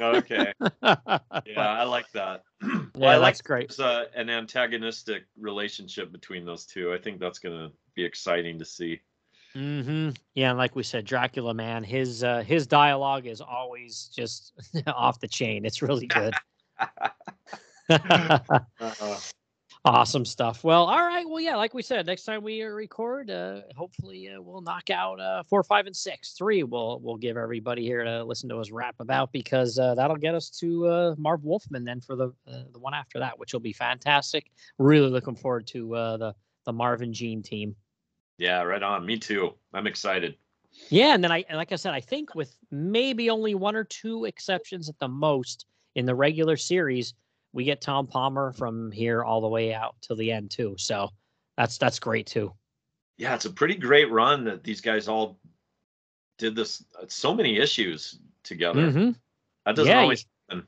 okay. 0.00 0.52
yeah, 0.82 1.18
I 1.56 1.82
like 1.84 2.10
that. 2.12 2.42
well, 2.62 2.80
yeah, 2.94 3.08
I 3.10 3.16
like 3.16 3.34
that's 3.34 3.42
great. 3.42 3.68
there's 3.68 3.80
uh, 3.80 4.04
an 4.14 4.30
antagonistic 4.30 5.24
relationship 5.38 6.12
between 6.12 6.44
those 6.44 6.66
two. 6.66 6.92
I 6.92 6.98
think 6.98 7.18
that's 7.20 7.38
going 7.38 7.56
to 7.56 7.74
be 7.94 8.04
exciting 8.04 8.58
to 8.58 8.64
see. 8.64 9.00
Hmm 9.54 10.10
Yeah, 10.34 10.50
and 10.50 10.58
like 10.58 10.76
we 10.76 10.82
said, 10.82 11.04
Dracula, 11.04 11.54
man, 11.54 11.82
his 11.82 12.22
uh, 12.22 12.42
his 12.42 12.66
dialogue 12.66 13.26
is 13.26 13.40
always 13.40 14.10
just 14.14 14.52
off 14.86 15.20
the 15.20 15.28
chain. 15.28 15.64
It's 15.64 15.82
really 15.82 16.06
good. 16.06 16.34
Uh, 18.80 19.18
awesome 19.84 20.24
stuff. 20.24 20.62
Well, 20.62 20.84
all 20.84 21.04
right. 21.04 21.26
Well, 21.28 21.40
yeah, 21.40 21.56
like 21.56 21.74
we 21.74 21.82
said, 21.82 22.06
next 22.06 22.24
time 22.24 22.42
we 22.42 22.62
record, 22.62 23.30
uh, 23.30 23.62
hopefully 23.76 24.28
uh, 24.28 24.40
we'll 24.40 24.60
knock 24.60 24.90
out 24.90 25.20
uh, 25.20 25.42
four, 25.44 25.62
five, 25.62 25.86
and 25.86 25.96
six. 25.96 26.32
Three, 26.32 26.62
we'll 26.62 27.00
we'll 27.00 27.16
give 27.16 27.36
everybody 27.36 27.82
here 27.82 28.04
to 28.04 28.24
listen 28.24 28.48
to 28.50 28.58
us 28.58 28.70
rap 28.70 28.96
about 29.00 29.32
because 29.32 29.78
uh, 29.78 29.94
that'll 29.94 30.16
get 30.16 30.34
us 30.34 30.50
to 30.60 30.86
uh, 30.86 31.14
Marv 31.18 31.44
Wolfman 31.44 31.84
then 31.84 32.00
for 32.00 32.16
the 32.16 32.28
uh, 32.46 32.62
the 32.72 32.78
one 32.78 32.94
after 32.94 33.18
that, 33.18 33.38
which 33.38 33.52
will 33.52 33.60
be 33.60 33.72
fantastic. 33.72 34.50
Really 34.78 35.08
looking 35.08 35.34
forward 35.34 35.66
to 35.68 35.94
uh, 35.94 36.16
the 36.16 36.34
the 36.66 36.72
Marvin 36.72 37.12
Gene 37.12 37.42
team. 37.42 37.74
Yeah, 38.40 38.62
right 38.62 38.82
on. 38.82 39.04
Me 39.04 39.18
too. 39.18 39.52
I'm 39.74 39.86
excited. 39.86 40.34
Yeah, 40.88 41.14
and 41.14 41.22
then 41.22 41.30
I 41.30 41.44
and 41.48 41.58
like 41.58 41.72
I 41.72 41.76
said, 41.76 41.92
I 41.92 42.00
think 42.00 42.34
with 42.34 42.56
maybe 42.70 43.28
only 43.28 43.54
one 43.54 43.76
or 43.76 43.84
two 43.84 44.24
exceptions 44.24 44.88
at 44.88 44.98
the 44.98 45.08
most 45.08 45.66
in 45.94 46.06
the 46.06 46.14
regular 46.14 46.56
series, 46.56 47.12
we 47.52 47.64
get 47.64 47.82
Tom 47.82 48.06
Palmer 48.06 48.52
from 48.52 48.90
here 48.92 49.22
all 49.22 49.42
the 49.42 49.48
way 49.48 49.74
out 49.74 49.94
till 50.00 50.16
the 50.16 50.32
end 50.32 50.50
too. 50.50 50.74
So 50.78 51.10
that's 51.58 51.76
that's 51.76 51.98
great 51.98 52.26
too. 52.26 52.50
Yeah, 53.18 53.34
it's 53.34 53.44
a 53.44 53.50
pretty 53.50 53.74
great 53.74 54.10
run 54.10 54.44
that 54.44 54.64
these 54.64 54.80
guys 54.80 55.06
all 55.06 55.38
did 56.38 56.56
this 56.56 56.82
uh, 56.98 57.04
so 57.08 57.34
many 57.34 57.58
issues 57.58 58.20
together. 58.42 58.90
Mhm. 58.90 59.16
That 59.66 59.76
doesn't 59.76 59.90
Yeah, 59.92 60.00
always 60.00 60.24
happen. 60.48 60.66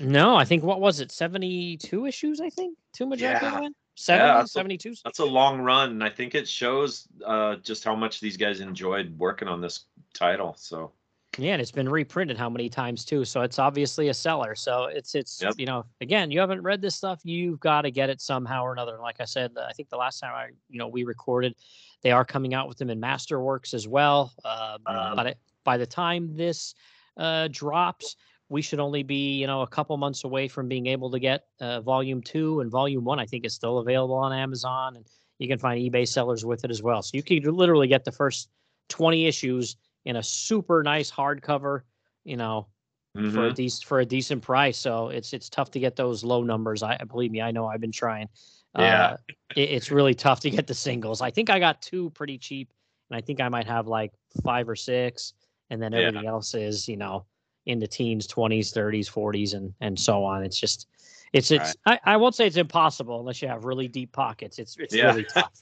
No, 0.00 0.34
I 0.34 0.44
think 0.44 0.64
what 0.64 0.80
was 0.80 0.98
it? 0.98 1.12
72 1.12 2.06
issues, 2.06 2.40
I 2.40 2.50
think. 2.50 2.76
Tomb 2.92 3.12
of 3.12 3.20
Drac 3.20 3.40
Yeah. 3.40 3.68
Went? 4.08 4.18
70, 4.18 4.38
that's 4.38 4.50
a- 4.50 4.52
72. 4.52 4.94
That's 5.04 5.18
a 5.18 5.24
long 5.24 5.60
run, 5.60 5.90
and 5.90 6.04
I 6.04 6.10
think 6.10 6.34
it 6.34 6.48
shows 6.48 7.06
uh, 7.24 7.56
just 7.56 7.84
how 7.84 7.94
much 7.94 8.20
these 8.20 8.36
guys 8.36 8.60
enjoyed 8.60 9.16
working 9.18 9.48
on 9.48 9.60
this 9.60 9.86
title. 10.14 10.54
So 10.58 10.92
Yeah, 11.38 11.52
and 11.52 11.62
it's 11.62 11.70
been 11.70 11.88
reprinted 11.88 12.36
how 12.36 12.50
many 12.50 12.68
times 12.68 13.04
too. 13.04 13.24
So 13.24 13.42
it's 13.42 13.58
obviously 13.58 14.08
a 14.08 14.14
seller. 14.14 14.54
So 14.56 14.84
it's 14.86 15.14
it's 15.14 15.40
Yep. 15.40 15.54
you 15.58 15.66
know 15.66 15.84
again 16.00 16.30
you 16.30 16.40
haven't 16.40 16.62
read 16.62 16.80
this 16.82 16.96
stuff, 16.96 17.20
you've 17.24 17.60
got 17.60 17.82
to 17.82 17.90
get 17.90 18.10
it 18.10 18.20
somehow 18.20 18.64
or 18.64 18.72
another. 18.72 18.94
And 18.94 19.02
like 19.02 19.20
I 19.20 19.24
said, 19.26 19.52
I 19.56 19.72
think 19.72 19.88
the 19.90 19.96
last 19.96 20.18
time 20.20 20.32
I 20.34 20.48
you 20.68 20.78
know 20.78 20.88
we 20.88 21.04
recorded, 21.04 21.54
they 22.02 22.10
are 22.10 22.24
coming 22.24 22.52
out 22.54 22.66
with 22.68 22.78
them 22.78 22.90
in 22.90 23.00
Masterworks 23.00 23.74
as 23.74 23.86
well. 23.86 24.32
Uh, 24.44 24.78
Um, 24.86 25.16
but 25.16 25.26
it, 25.28 25.38
by 25.64 25.76
the 25.76 25.86
time 25.86 26.34
this 26.36 26.74
uh, 27.16 27.48
drops, 27.52 28.16
we 28.50 28.60
should 28.60 28.80
only 28.80 29.02
be 29.02 29.38
you 29.38 29.46
know 29.46 29.62
a 29.62 29.66
couple 29.66 29.96
months 29.96 30.24
away 30.24 30.48
from 30.48 30.68
being 30.68 30.86
able 30.86 31.10
to 31.10 31.18
get 31.18 31.46
uh, 31.60 31.80
Volume 31.80 32.20
Two 32.20 32.60
and 32.60 32.70
Volume 32.70 33.04
One. 33.04 33.18
I 33.18 33.24
think 33.24 33.46
is 33.46 33.54
still 33.54 33.78
available 33.78 34.16
on 34.16 34.32
Amazon, 34.32 34.96
and 34.96 35.06
you 35.38 35.48
can 35.48 35.58
find 35.58 35.80
eBay 35.80 36.06
sellers 36.06 36.44
with 36.44 36.64
it 36.64 36.70
as 36.70 36.82
well. 36.82 37.00
So 37.00 37.12
you 37.16 37.22
could 37.22 37.46
literally 37.46 37.88
get 37.88 38.04
the 38.04 38.12
first 38.12 38.50
twenty 38.88 39.26
issues 39.26 39.76
in 40.04 40.16
a 40.16 40.22
super 40.22 40.82
nice 40.82 41.10
hardcover, 41.10 41.82
you 42.24 42.36
know, 42.36 42.66
for 43.14 43.46
a 43.46 43.50
mhm. 43.50 43.54
decent 43.54 43.88
for 43.88 44.00
a 44.00 44.04
decent 44.04 44.42
price. 44.42 44.76
So 44.76 45.08
it's 45.08 45.32
it's 45.32 45.48
tough 45.48 45.70
to 45.70 45.80
get 45.80 45.96
those 45.96 46.24
low 46.24 46.42
numbers. 46.42 46.82
I 46.82 46.98
believe 47.08 47.30
me, 47.30 47.40
I 47.40 47.52
know 47.52 47.66
I've 47.66 47.80
been 47.80 47.92
trying. 47.92 48.28
Yeah. 48.76 49.04
Uh, 49.04 49.16
it, 49.56 49.70
it's 49.70 49.90
really 49.90 50.14
tough 50.14 50.40
to 50.40 50.50
get 50.50 50.66
the 50.66 50.74
singles. 50.74 51.20
I 51.22 51.30
think 51.30 51.50
I 51.50 51.58
got 51.58 51.82
two 51.82 52.10
pretty 52.10 52.36
cheap, 52.38 52.72
and 53.10 53.16
I 53.16 53.20
think 53.20 53.40
I 53.40 53.48
might 53.48 53.66
have 53.66 53.86
like 53.86 54.12
five 54.42 54.68
or 54.68 54.76
six, 54.76 55.34
and 55.70 55.80
then 55.80 55.92
Yeah. 55.92 56.00
everything 56.00 56.28
else 56.28 56.54
is 56.54 56.88
you 56.88 56.96
know 56.96 57.26
in 57.66 57.78
the 57.78 57.86
teens, 57.86 58.26
twenties, 58.26 58.72
thirties, 58.72 59.08
forties, 59.08 59.54
and 59.54 59.72
and 59.80 59.98
so 59.98 60.24
on. 60.24 60.42
It's 60.42 60.58
just 60.58 60.88
it's 61.32 61.50
it's 61.50 61.76
I, 61.86 61.98
I 62.04 62.16
won't 62.16 62.34
say 62.34 62.46
it's 62.46 62.56
impossible 62.56 63.20
unless 63.20 63.40
you 63.42 63.48
have 63.48 63.64
really 63.64 63.88
deep 63.88 64.12
pockets. 64.12 64.58
It's 64.58 64.76
it's 64.78 64.94
Yeah. 64.94 65.06
really 65.06 65.24
tough. 65.24 65.52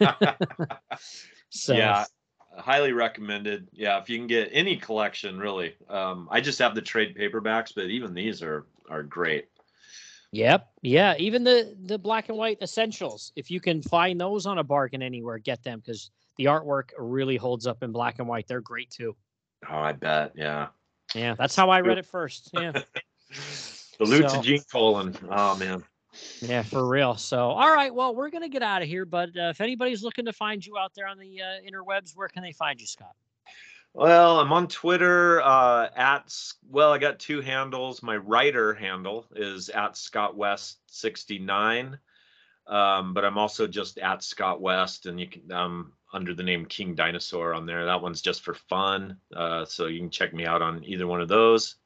So 1.56 1.72
yeah, 1.72 2.04
highly 2.58 2.92
recommended. 2.92 3.68
Yeah, 3.72 4.00
if 4.00 4.10
you 4.10 4.18
can 4.18 4.26
get 4.26 4.48
any 4.52 4.76
collection, 4.76 5.38
really. 5.38 5.74
Um, 5.88 6.26
I 6.32 6.40
just 6.40 6.58
have 6.58 6.74
the 6.74 6.82
trade 6.82 7.16
paperbacks, 7.16 7.72
but 7.74 7.84
even 7.86 8.12
these 8.12 8.42
are 8.42 8.66
are 8.90 9.04
great. 9.04 9.46
Yep. 10.32 10.68
Yeah. 10.82 11.14
Even 11.16 11.44
the 11.44 11.76
the 11.84 11.96
black 11.96 12.28
and 12.28 12.36
white 12.36 12.58
essentials. 12.60 13.30
If 13.36 13.52
you 13.52 13.60
can 13.60 13.82
find 13.82 14.20
those 14.20 14.46
on 14.46 14.58
a 14.58 14.64
bargain 14.64 15.00
anywhere, 15.00 15.38
get 15.38 15.62
them 15.62 15.78
because 15.78 16.10
the 16.38 16.46
artwork 16.46 16.90
really 16.98 17.36
holds 17.36 17.68
up 17.68 17.84
in 17.84 17.92
black 17.92 18.18
and 18.18 18.26
white. 18.26 18.48
They're 18.48 18.60
great 18.60 18.90
too. 18.90 19.14
Oh, 19.70 19.78
I 19.78 19.92
bet. 19.92 20.32
Yeah. 20.34 20.68
Yeah. 21.14 21.34
That's 21.38 21.54
how 21.56 21.70
I 21.70 21.80
read 21.80 21.98
it 21.98 22.06
first. 22.06 22.50
Yeah. 22.52 22.72
The 23.98 24.04
Lutz 24.06 24.32
So- 24.32 24.36
and 24.38 24.44
Gene 24.44 24.62
Colan. 24.72 25.16
Oh 25.30 25.56
man. 25.56 25.84
Yeah, 26.40 26.62
for 26.62 26.86
real. 26.86 27.16
So, 27.16 27.50
all 27.50 27.72
right. 27.72 27.92
Well, 27.94 28.14
we're 28.14 28.30
gonna 28.30 28.48
get 28.48 28.62
out 28.62 28.82
of 28.82 28.88
here. 28.88 29.04
But 29.04 29.30
uh, 29.36 29.50
if 29.50 29.60
anybody's 29.60 30.02
looking 30.02 30.24
to 30.26 30.32
find 30.32 30.64
you 30.64 30.76
out 30.78 30.92
there 30.94 31.06
on 31.06 31.18
the 31.18 31.40
uh, 31.42 31.68
interwebs, 31.68 32.16
where 32.16 32.28
can 32.28 32.42
they 32.42 32.52
find 32.52 32.80
you, 32.80 32.86
Scott? 32.86 33.14
Well, 33.92 34.40
I'm 34.40 34.52
on 34.52 34.66
Twitter 34.66 35.40
uh, 35.42 35.88
at 35.96 36.36
well, 36.68 36.92
I 36.92 36.98
got 36.98 37.18
two 37.20 37.40
handles. 37.40 38.02
My 38.02 38.16
writer 38.16 38.74
handle 38.74 39.26
is 39.36 39.68
at 39.68 39.96
Scott 39.96 40.36
West 40.36 40.78
69, 40.88 41.96
um, 42.66 43.14
but 43.14 43.24
I'm 43.24 43.38
also 43.38 43.66
just 43.68 43.98
at 43.98 44.24
Scott 44.24 44.60
West, 44.60 45.06
and 45.06 45.20
you 45.20 45.28
can 45.28 45.50
um, 45.52 45.92
under 46.14 46.32
the 46.32 46.42
name 46.42 46.64
King 46.64 46.94
Dinosaur 46.94 47.52
on 47.52 47.66
there. 47.66 47.84
That 47.84 48.00
one's 48.00 48.22
just 48.22 48.42
for 48.42 48.54
fun, 48.54 49.18
uh, 49.36 49.64
so 49.66 49.86
you 49.86 49.98
can 49.98 50.10
check 50.10 50.32
me 50.32 50.46
out 50.46 50.62
on 50.62 50.82
either 50.84 51.06
one 51.06 51.20
of 51.20 51.28
those. 51.28 51.76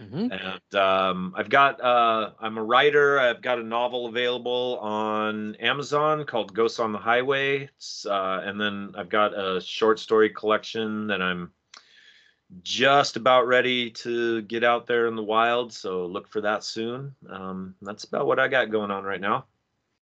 Mhm. 0.00 0.32
And 0.32 0.74
um, 0.74 1.34
I've 1.36 1.50
got 1.50 1.80
uh, 1.80 2.32
I'm 2.40 2.58
a 2.58 2.64
writer. 2.64 3.20
I've 3.20 3.42
got 3.42 3.58
a 3.58 3.62
novel 3.62 4.06
available 4.06 4.78
on 4.80 5.54
Amazon 5.56 6.24
called 6.24 6.54
Ghosts 6.54 6.80
on 6.80 6.92
the 6.92 6.98
Highway, 6.98 7.64
It's, 7.76 8.06
uh, 8.06 8.42
and 8.44 8.60
then 8.60 8.94
I've 8.96 9.10
got 9.10 9.38
a 9.38 9.60
short 9.60 10.00
story 10.00 10.30
collection 10.30 11.06
that 11.08 11.22
I'm 11.22 11.52
just 12.62 13.16
about 13.16 13.46
ready 13.46 13.90
to 13.90 14.42
get 14.42 14.64
out 14.64 14.86
there 14.86 15.06
in 15.06 15.14
the 15.16 15.22
wild. 15.22 15.72
So 15.72 16.06
look 16.06 16.28
for 16.28 16.40
that 16.40 16.64
soon. 16.64 17.14
Um, 17.28 17.74
that's 17.82 18.04
about 18.04 18.26
what 18.26 18.38
I 18.38 18.48
got 18.48 18.70
going 18.70 18.90
on 18.90 19.04
right 19.04 19.20
now. 19.20 19.46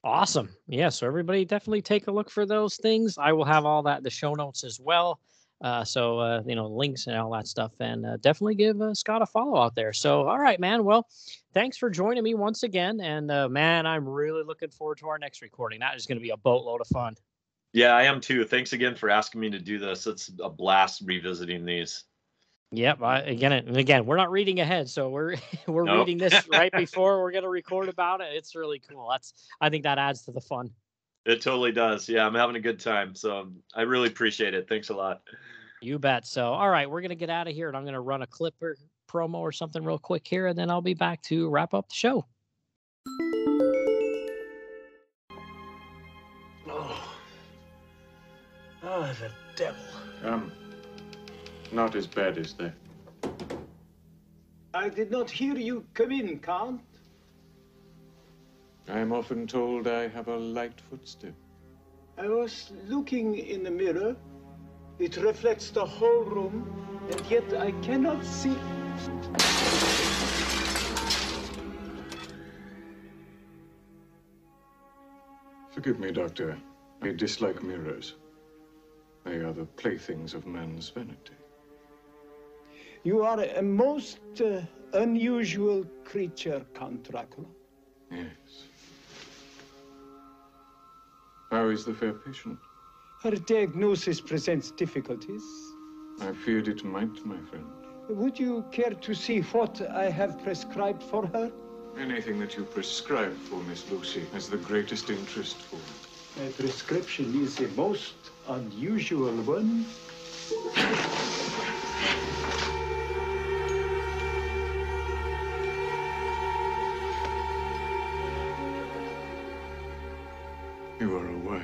Awesome. 0.05 0.51
Yeah. 0.69 0.89
So 0.89 1.07
everybody 1.07 1.45
definitely 1.45 1.83
take 1.83 2.07
a 2.07 2.13
look 2.13 2.31
for 2.31 2.47
those 2.47 2.77
things. 2.77 3.19
I 3.19 3.33
will 3.33 3.45
have 3.45 3.65
all 3.65 3.83
that 3.85 4.03
the 4.03 4.11
show 4.11 4.35
notes 4.35 4.63
as 4.63 4.79
well. 4.79 5.21
Uh, 5.63 5.83
so 5.85 6.19
uh, 6.19 6.43
you 6.47 6.55
know 6.55 6.67
links 6.67 7.07
and 7.07 7.17
all 7.17 7.31
that 7.31 7.47
stuff, 7.47 7.73
and 7.81 8.05
uh, 8.05 8.17
definitely 8.19 8.55
give 8.55 8.81
uh, 8.81 8.93
Scott 8.93 9.23
a 9.23 9.27
follow 9.27 9.59
out 9.59 9.75
there. 9.75 9.93
So 9.93 10.29
all 10.29 10.39
right, 10.39 10.61
man. 10.61 10.85
Well, 10.85 11.09
thanks 11.55 11.79
for 11.79 11.89
joining 11.89 12.23
me 12.23 12.35
once 12.35 12.63
again, 12.63 13.01
and 13.01 13.31
uh, 13.31 13.49
man, 13.49 13.87
I'm 13.87 14.07
really 14.07 14.43
looking 14.45 14.71
forward 14.71 14.99
to 14.99 15.09
our 15.09 15.19
next 15.19 15.41
recording. 15.41 15.81
That 15.81 15.97
is 15.97 16.07
going 16.07 16.19
to 16.19 16.23
be 16.23 16.31
a 16.31 16.37
boatload 16.37 16.83
of 16.83 16.89
fun. 16.89 17.15
Yeah, 17.73 17.95
I 17.95 18.05
am 18.05 18.21
too. 18.21 18.45
Thanks 18.45 18.75
again 18.75 18.95
for 18.95 19.09
asking 19.09 19.41
me 19.41 19.51
to 19.51 19.59
do 19.59 19.79
this. 19.79 20.07
It's 20.07 20.31
a 20.43 20.51
blast 20.51 21.03
revisiting 21.05 21.65
these. 21.65 22.05
Yep. 22.73 23.03
I, 23.03 23.21
again, 23.21 23.53
and 23.53 23.77
again, 23.77 24.07
we're 24.07 24.17
not 24.17 24.31
reading 24.31 24.61
ahead, 24.61 24.89
so 24.89 25.09
we're 25.09 25.37
we're 25.67 25.85
Nope. 25.85 25.99
reading 26.07 26.19
this 26.19 26.49
right 26.49 26.73
before 26.73 27.21
we're 27.23 27.31
going 27.31 27.45
to 27.45 27.49
record 27.49 27.89
about 27.89 28.21
it. 28.21 28.29
It's 28.33 28.55
really 28.55 28.81
cool. 28.81 29.09
That's 29.11 29.33
I 29.61 29.71
think 29.71 29.85
that 29.85 29.99
adds 29.99 30.23
to 30.23 30.33
the 30.33 30.41
fun. 30.41 30.71
It 31.25 31.43
totally 31.43 31.73
does. 31.73 32.09
Yeah, 32.09 32.27
I'm 32.27 32.35
having 32.35 32.57
a 32.57 32.61
good 32.61 32.79
time. 32.79 33.15
So 33.15 33.51
I 33.75 33.83
really 33.83 34.09
appreciate 34.09 34.55
it. 34.55 34.69
Thanks 34.69 34.91
a 34.91 34.95
lot. 34.95 35.23
You 35.83 35.99
bet. 35.99 36.27
So, 36.27 36.53
all 36.53 36.71
right, 36.71 36.89
we're 36.89 37.01
going 37.01 37.09
to 37.11 37.17
get 37.17 37.31
out 37.31 37.49
of 37.49 37.55
here 37.55 37.69
and 37.69 37.77
I'm 37.77 37.83
going 37.83 37.95
to 37.95 38.01
run 38.01 38.23
a 38.23 38.27
clip 38.27 38.55
or 38.63 38.77
promo 39.09 39.35
or 39.37 39.53
something 39.53 39.85
real 39.85 39.99
quick 39.99 40.27
here, 40.27 40.47
and 40.49 40.59
then 40.59 40.71
I'll 40.71 40.81
be 40.81 40.95
back 40.95 41.23
to 41.25 41.49
wrap 41.49 41.75
up 41.75 41.89
the 41.89 41.95
show. 41.95 42.27
Oh. 46.69 47.13
Oh, 48.83 49.13
the 49.21 49.31
devil. 49.57 49.83
Um, 50.25 50.53
not 51.77 51.95
as 51.95 52.07
bad 52.07 52.39
as 52.39 52.55
that. 52.55 52.73
I 54.73 54.89
did 54.89 55.11
not 55.11 55.31
hear 55.31 55.55
you 55.57 55.85
come 55.93 56.11
in, 56.11 56.39
Count. 56.39 56.81
I 58.89 58.99
am 58.99 59.13
often 59.13 59.47
told 59.47 59.87
I 59.87 60.09
have 60.09 60.29
a 60.29 60.37
light 60.37 60.81
footstep. 60.89 61.35
I 62.17 62.29
was 62.29 62.73
looking 62.87 63.37
in 63.37 63.63
the 63.63 63.71
mirror. 63.71 64.17
It 64.99 65.19
reflects 65.19 65.69
the 65.69 65.85
whole 65.85 66.25
room, 66.25 66.59
and 67.11 67.21
yet 67.31 67.53
I 67.53 67.73
cannot 67.83 68.25
see. 68.25 68.57
Forgive 75.73 76.01
me, 76.01 76.11
Doctor. 76.11 76.57
I 77.03 77.13
dislike 77.13 77.63
mirrors. 77.63 78.15
They 79.25 79.37
are 79.37 79.53
the 79.53 79.67
playthings 79.67 80.33
of 80.33 80.47
man's 80.47 80.89
vanity. 80.89 81.35
You 83.07 83.23
are 83.23 83.41
a 83.41 83.63
most 83.63 84.19
uh, 84.41 84.63
unusual 84.93 85.87
creature, 86.05 86.67
Count 86.75 87.09
Dracula. 87.09 87.47
Yes. 88.11 88.65
How 91.53 91.69
is 91.69 91.85
the 91.85 91.95
fair 91.95 92.15
patient? 92.15 92.59
Her 93.23 93.31
diagnosis 93.31 94.21
presents 94.21 94.73
difficulties. 94.73 95.45
I 96.21 96.33
feared 96.33 96.67
it 96.67 96.83
might, 96.83 97.25
my 97.25 97.39
friend. 97.49 97.67
Would 98.09 98.41
you 98.41 98.65
care 98.73 98.95
to 98.95 99.15
see 99.15 99.39
what 99.55 99.81
I 99.89 100.11
have 100.11 100.43
prescribed 100.43 101.05
for 101.05 101.29
her? 101.29 101.53
Anything 101.97 102.41
that 102.41 102.57
you 102.57 102.65
prescribe 102.65 103.37
for 103.37 103.63
Miss 103.69 103.89
Lucy 103.89 104.25
has 104.33 104.49
the 104.49 104.57
greatest 104.57 105.11
interest 105.11 105.59
for 105.59 105.77
me. 105.77 106.45
My 106.45 106.51
prescription 106.51 107.41
is 107.41 107.61
a 107.61 107.69
most 107.69 108.17
unusual 108.49 109.37
one. 109.45 109.87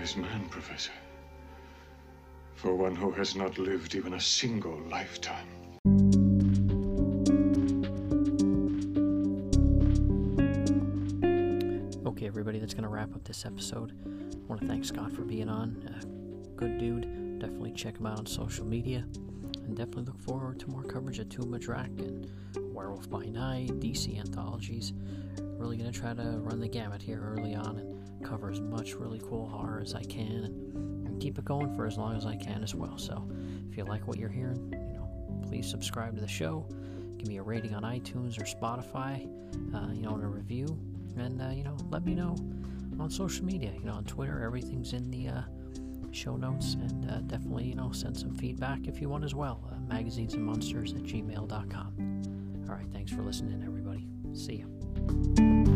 Man, 0.02 0.48
Professor. 0.50 0.90
For 2.56 2.74
one 2.74 2.96
who 2.96 3.12
has 3.12 3.36
not 3.36 3.56
lived 3.56 3.94
even 3.94 4.14
a 4.14 4.20
single 4.20 4.76
lifetime. 4.90 5.46
Okay, 12.04 12.26
everybody, 12.26 12.58
that's 12.58 12.74
going 12.74 12.82
to 12.82 12.88
wrap 12.88 13.14
up 13.14 13.22
this 13.22 13.46
episode. 13.46 13.92
I 14.04 14.38
want 14.48 14.60
to 14.62 14.66
thank 14.66 14.84
Scott 14.84 15.12
for 15.12 15.22
being 15.22 15.48
on. 15.48 15.76
Uh, 15.86 16.04
good 16.56 16.78
dude. 16.78 17.38
Definitely 17.38 17.70
check 17.70 17.96
him 17.96 18.06
out 18.06 18.18
on 18.18 18.26
social 18.26 18.66
media. 18.66 19.06
And 19.54 19.76
definitely 19.76 20.06
look 20.06 20.20
forward 20.20 20.58
to 20.60 20.68
more 20.68 20.82
coverage 20.82 21.20
of 21.20 21.28
Tomb 21.28 21.54
of 21.54 21.60
Drac 21.60 21.90
and 21.98 22.26
Werewolf 22.74 23.08
by 23.08 23.26
Night, 23.26 23.78
DC 23.78 24.18
anthologies. 24.18 24.94
Really 25.38 25.76
going 25.76 25.90
to 25.92 25.96
try 25.96 26.12
to 26.12 26.38
run 26.40 26.58
the 26.58 26.68
gamut 26.68 27.00
here 27.00 27.22
early 27.22 27.54
on 27.54 27.78
and 27.78 27.91
cover 28.22 28.50
as 28.50 28.60
much 28.60 28.94
really 28.94 29.20
cool 29.24 29.48
horror 29.48 29.80
as 29.80 29.94
I 29.94 30.02
can 30.02 30.44
and, 30.44 31.06
and 31.06 31.20
keep 31.20 31.38
it 31.38 31.44
going 31.44 31.74
for 31.74 31.86
as 31.86 31.98
long 31.98 32.16
as 32.16 32.26
I 32.26 32.36
can 32.36 32.62
as 32.62 32.74
well. 32.74 32.98
So 32.98 33.28
if 33.70 33.76
you 33.76 33.84
like 33.84 34.06
what 34.06 34.18
you're 34.18 34.28
hearing, 34.28 34.72
you 34.72 34.94
know, 34.94 35.08
please 35.48 35.68
subscribe 35.68 36.14
to 36.14 36.20
the 36.20 36.28
show. 36.28 36.66
Give 37.18 37.28
me 37.28 37.38
a 37.38 37.42
rating 37.42 37.74
on 37.74 37.82
iTunes 37.82 38.40
or 38.40 38.44
Spotify, 38.44 39.26
uh, 39.74 39.92
you 39.92 40.02
know, 40.02 40.14
and 40.14 40.24
a 40.24 40.28
review 40.28 40.78
and 41.16 41.40
uh, 41.42 41.50
you 41.50 41.64
know 41.64 41.76
let 41.90 42.04
me 42.04 42.14
know 42.14 42.36
on 42.98 43.10
social 43.10 43.44
media 43.44 43.72
you 43.74 43.84
know 43.84 43.94
on 43.94 44.04
twitter 44.04 44.42
everything's 44.42 44.92
in 44.92 45.10
the 45.10 45.28
uh, 45.28 45.42
show 46.10 46.36
notes 46.36 46.74
and 46.74 47.10
uh, 47.10 47.18
definitely 47.22 47.64
you 47.64 47.74
know 47.74 47.90
send 47.92 48.16
some 48.16 48.34
feedback 48.34 48.86
if 48.86 49.00
you 49.00 49.08
want 49.08 49.24
as 49.24 49.34
well 49.34 49.62
uh, 49.72 49.92
magazines 49.92 50.34
and 50.34 50.44
monsters 50.44 50.92
at 50.92 51.02
gmail.com 51.02 52.64
all 52.68 52.74
right 52.74 52.86
thanks 52.92 53.12
for 53.12 53.22
listening 53.22 53.62
everybody 53.64 54.06
see 54.34 54.64
you 54.64 55.71